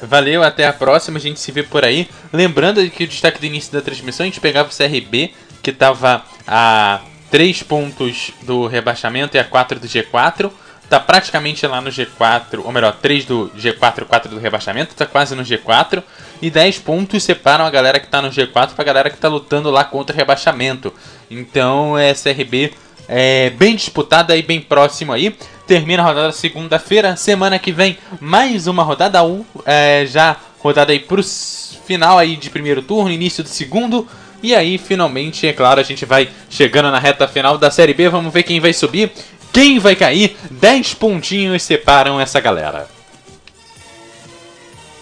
Valeu, 0.02 0.44
até 0.44 0.65
a 0.65 0.73
próxima. 0.73 1.18
A 1.18 1.22
gente 1.22 1.40
se 1.40 1.52
vê 1.52 1.64
por 1.64 1.84
aí. 1.84 2.10
Lembrando 2.31 2.88
que 2.90 3.03
o 3.03 3.07
destaque 3.07 3.40
do 3.40 3.45
início 3.45 3.72
da 3.72 3.81
transmissão, 3.81 4.23
a 4.23 4.27
gente 4.27 4.40
pegava 4.40 4.69
o 4.69 4.76
CRB 4.76 5.34
que 5.61 5.72
estava 5.72 6.23
a 6.48 7.02
3 7.30 7.64
pontos 7.64 8.31
do 8.44 8.65
rebaixamento 8.65 9.36
e 9.36 9.40
a 9.40 9.44
4 9.44 9.80
do 9.80 9.88
G4. 9.88 10.52
Tá 10.90 10.99
praticamente 10.99 11.68
lá 11.68 11.80
no 11.80 11.91
G4, 11.91 12.61
ou 12.64 12.72
melhor, 12.72 12.94
3 12.99 13.24
do 13.26 13.52
G4 13.56 14.02
e 14.02 14.06
4 14.06 14.32
do 14.32 14.40
rebaixamento, 14.40 14.95
tá 14.95 15.06
quase 15.06 15.36
no 15.36 15.44
G4. 15.44 16.02
E 16.41 16.49
10 16.49 16.80
pontos 16.80 17.24
separam 17.24 17.66
a 17.66 17.70
galera 17.70 17.99
que 17.99 18.07
tá 18.07 18.22
no 18.22 18.30
G4 18.30 18.74
pra 18.74 18.84
galera 18.84 19.10
que 19.10 19.18
tá 19.18 19.28
lutando 19.28 19.70
lá 19.70 19.84
contra 19.84 20.16
o 20.16 20.18
rebaixamento. 20.18 20.91
Então 21.30 21.98
é 21.98 22.14
CRB 22.14 22.74
é, 23.10 23.49
bem 23.49 23.76
disputada 23.76 24.38
e 24.38 24.44
bem 24.44 24.61
próximo 24.61 25.11
aí. 25.11 25.36
Termina 25.66 26.03
a 26.03 26.06
rodada 26.06 26.32
segunda-feira. 26.32 27.16
Semana 27.16 27.57
que 27.57 27.72
vem, 27.72 27.98
mais 28.22 28.68
uma 28.68 28.84
rodada 28.84 29.24
1. 29.24 29.45
É, 29.66 30.06
já 30.06 30.38
rodada 30.60 30.91
aí 30.91 30.99
pro 30.99 31.24
final 31.24 32.20
aí 32.20 32.36
de 32.36 32.49
primeiro 32.52 32.84
turno, 32.84 33.11
início 33.11 33.44
do 33.44 33.49
segundo. 33.49 34.07
E 34.41 34.56
aí, 34.56 34.78
finalmente, 34.78 35.48
é 35.48 35.52
claro, 35.52 35.82
a 35.82 35.84
gente 35.84 36.06
vai 36.06 36.30
chegando 36.49 36.90
na 36.91 36.99
reta 36.99 37.28
final 37.28 37.57
da 37.57 37.70
Série 37.70 37.94
B. 37.94 38.07
Vamos 38.07 38.32
ver 38.32 38.44
quem 38.44 38.60
vai 38.60 38.72
subir, 38.72 39.11
quem 39.60 39.77
vai 39.77 39.94
cair. 39.94 40.38
10 40.49 40.94
pontinhos 40.94 41.64
separam 41.64 42.18
essa 42.18 42.40
galera. 42.40 42.88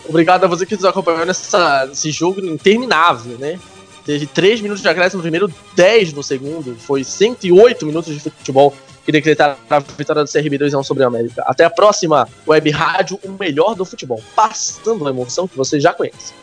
Obrigado 0.09 0.45
a 0.45 0.47
você 0.47 0.65
que 0.65 0.73
nos 0.75 0.83
acompanhou 0.83 1.27
nessa, 1.27 1.85
nesse 1.85 2.09
jogo 2.09 2.43
interminável, 2.43 3.37
né? 3.37 3.59
Teve 4.03 4.25
3 4.25 4.61
minutos 4.61 4.81
de 4.81 4.89
acréscimo 4.89 5.19
no 5.19 5.21
primeiro, 5.21 5.53
10 5.75 6.13
no 6.13 6.23
segundo. 6.23 6.75
Foi 6.75 7.03
108 7.03 7.85
minutos 7.85 8.15
de 8.15 8.19
futebol 8.31 8.73
que 9.05 9.11
decretaram 9.11 9.57
a 9.69 9.77
vitória 9.77 10.23
do 10.23 10.31
CRB 10.31 10.57
2 10.57 10.73
sobre 10.87 11.03
a 11.03 11.07
América. 11.07 11.43
Até 11.45 11.63
a 11.63 11.69
próxima 11.69 12.27
Web 12.47 12.71
Rádio, 12.71 13.19
o 13.23 13.33
melhor 13.33 13.75
do 13.75 13.85
futebol. 13.85 14.23
Passando 14.35 15.05
a 15.05 15.11
emoção 15.11 15.47
que 15.47 15.55
você 15.55 15.79
já 15.79 15.93
conhece. 15.93 16.33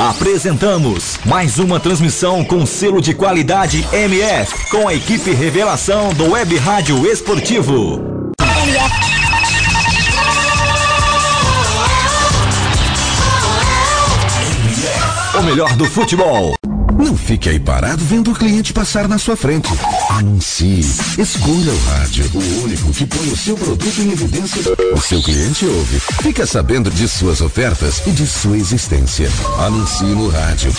Apresentamos 0.00 1.20
mais 1.26 1.58
uma 1.58 1.78
transmissão 1.78 2.42
com 2.42 2.64
selo 2.64 3.02
de 3.02 3.12
qualidade 3.12 3.86
MF, 3.92 4.70
com 4.70 4.88
a 4.88 4.94
equipe 4.94 5.30
Revelação 5.30 6.14
do 6.14 6.30
Web 6.30 6.56
Rádio 6.56 7.06
Esportivo. 7.06 8.32
O 15.38 15.42
melhor 15.42 15.76
do 15.76 15.84
futebol. 15.84 16.54
Não 16.98 17.16
fique 17.16 17.48
aí 17.48 17.58
parado 17.58 18.04
vendo 18.04 18.32
o 18.32 18.34
cliente 18.34 18.72
passar 18.72 19.08
na 19.08 19.18
sua 19.18 19.36
frente. 19.36 19.68
Anuncie. 20.10 20.80
Escolha 21.18 21.72
o 21.72 21.84
rádio, 21.90 22.24
o 22.34 22.64
único 22.64 22.92
que 22.92 23.06
põe 23.06 23.28
o 23.28 23.36
seu 23.36 23.56
produto 23.56 24.00
em 24.00 24.12
evidência. 24.12 24.62
O 24.94 25.00
seu 25.00 25.22
cliente 25.22 25.66
ouve. 25.66 26.00
Fica 26.22 26.46
sabendo 26.46 26.90
de 26.90 27.08
suas 27.08 27.40
ofertas 27.40 28.02
e 28.06 28.10
de 28.10 28.26
sua 28.26 28.56
existência. 28.56 29.30
Anuncie 29.58 30.06
no 30.06 30.28
rádio. 30.28 30.72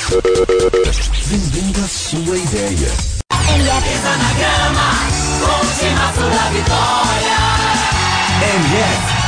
Vendendo 1.25 1.79
a 1.83 1.87
sua 1.87 2.37
ideia. 2.37 2.91
Ele 3.53 3.69
na 4.17 4.33
grama, 4.33 4.87
com 5.39 5.65
o 5.65 6.53
vitória. 6.53 7.41
MF. 8.41 9.20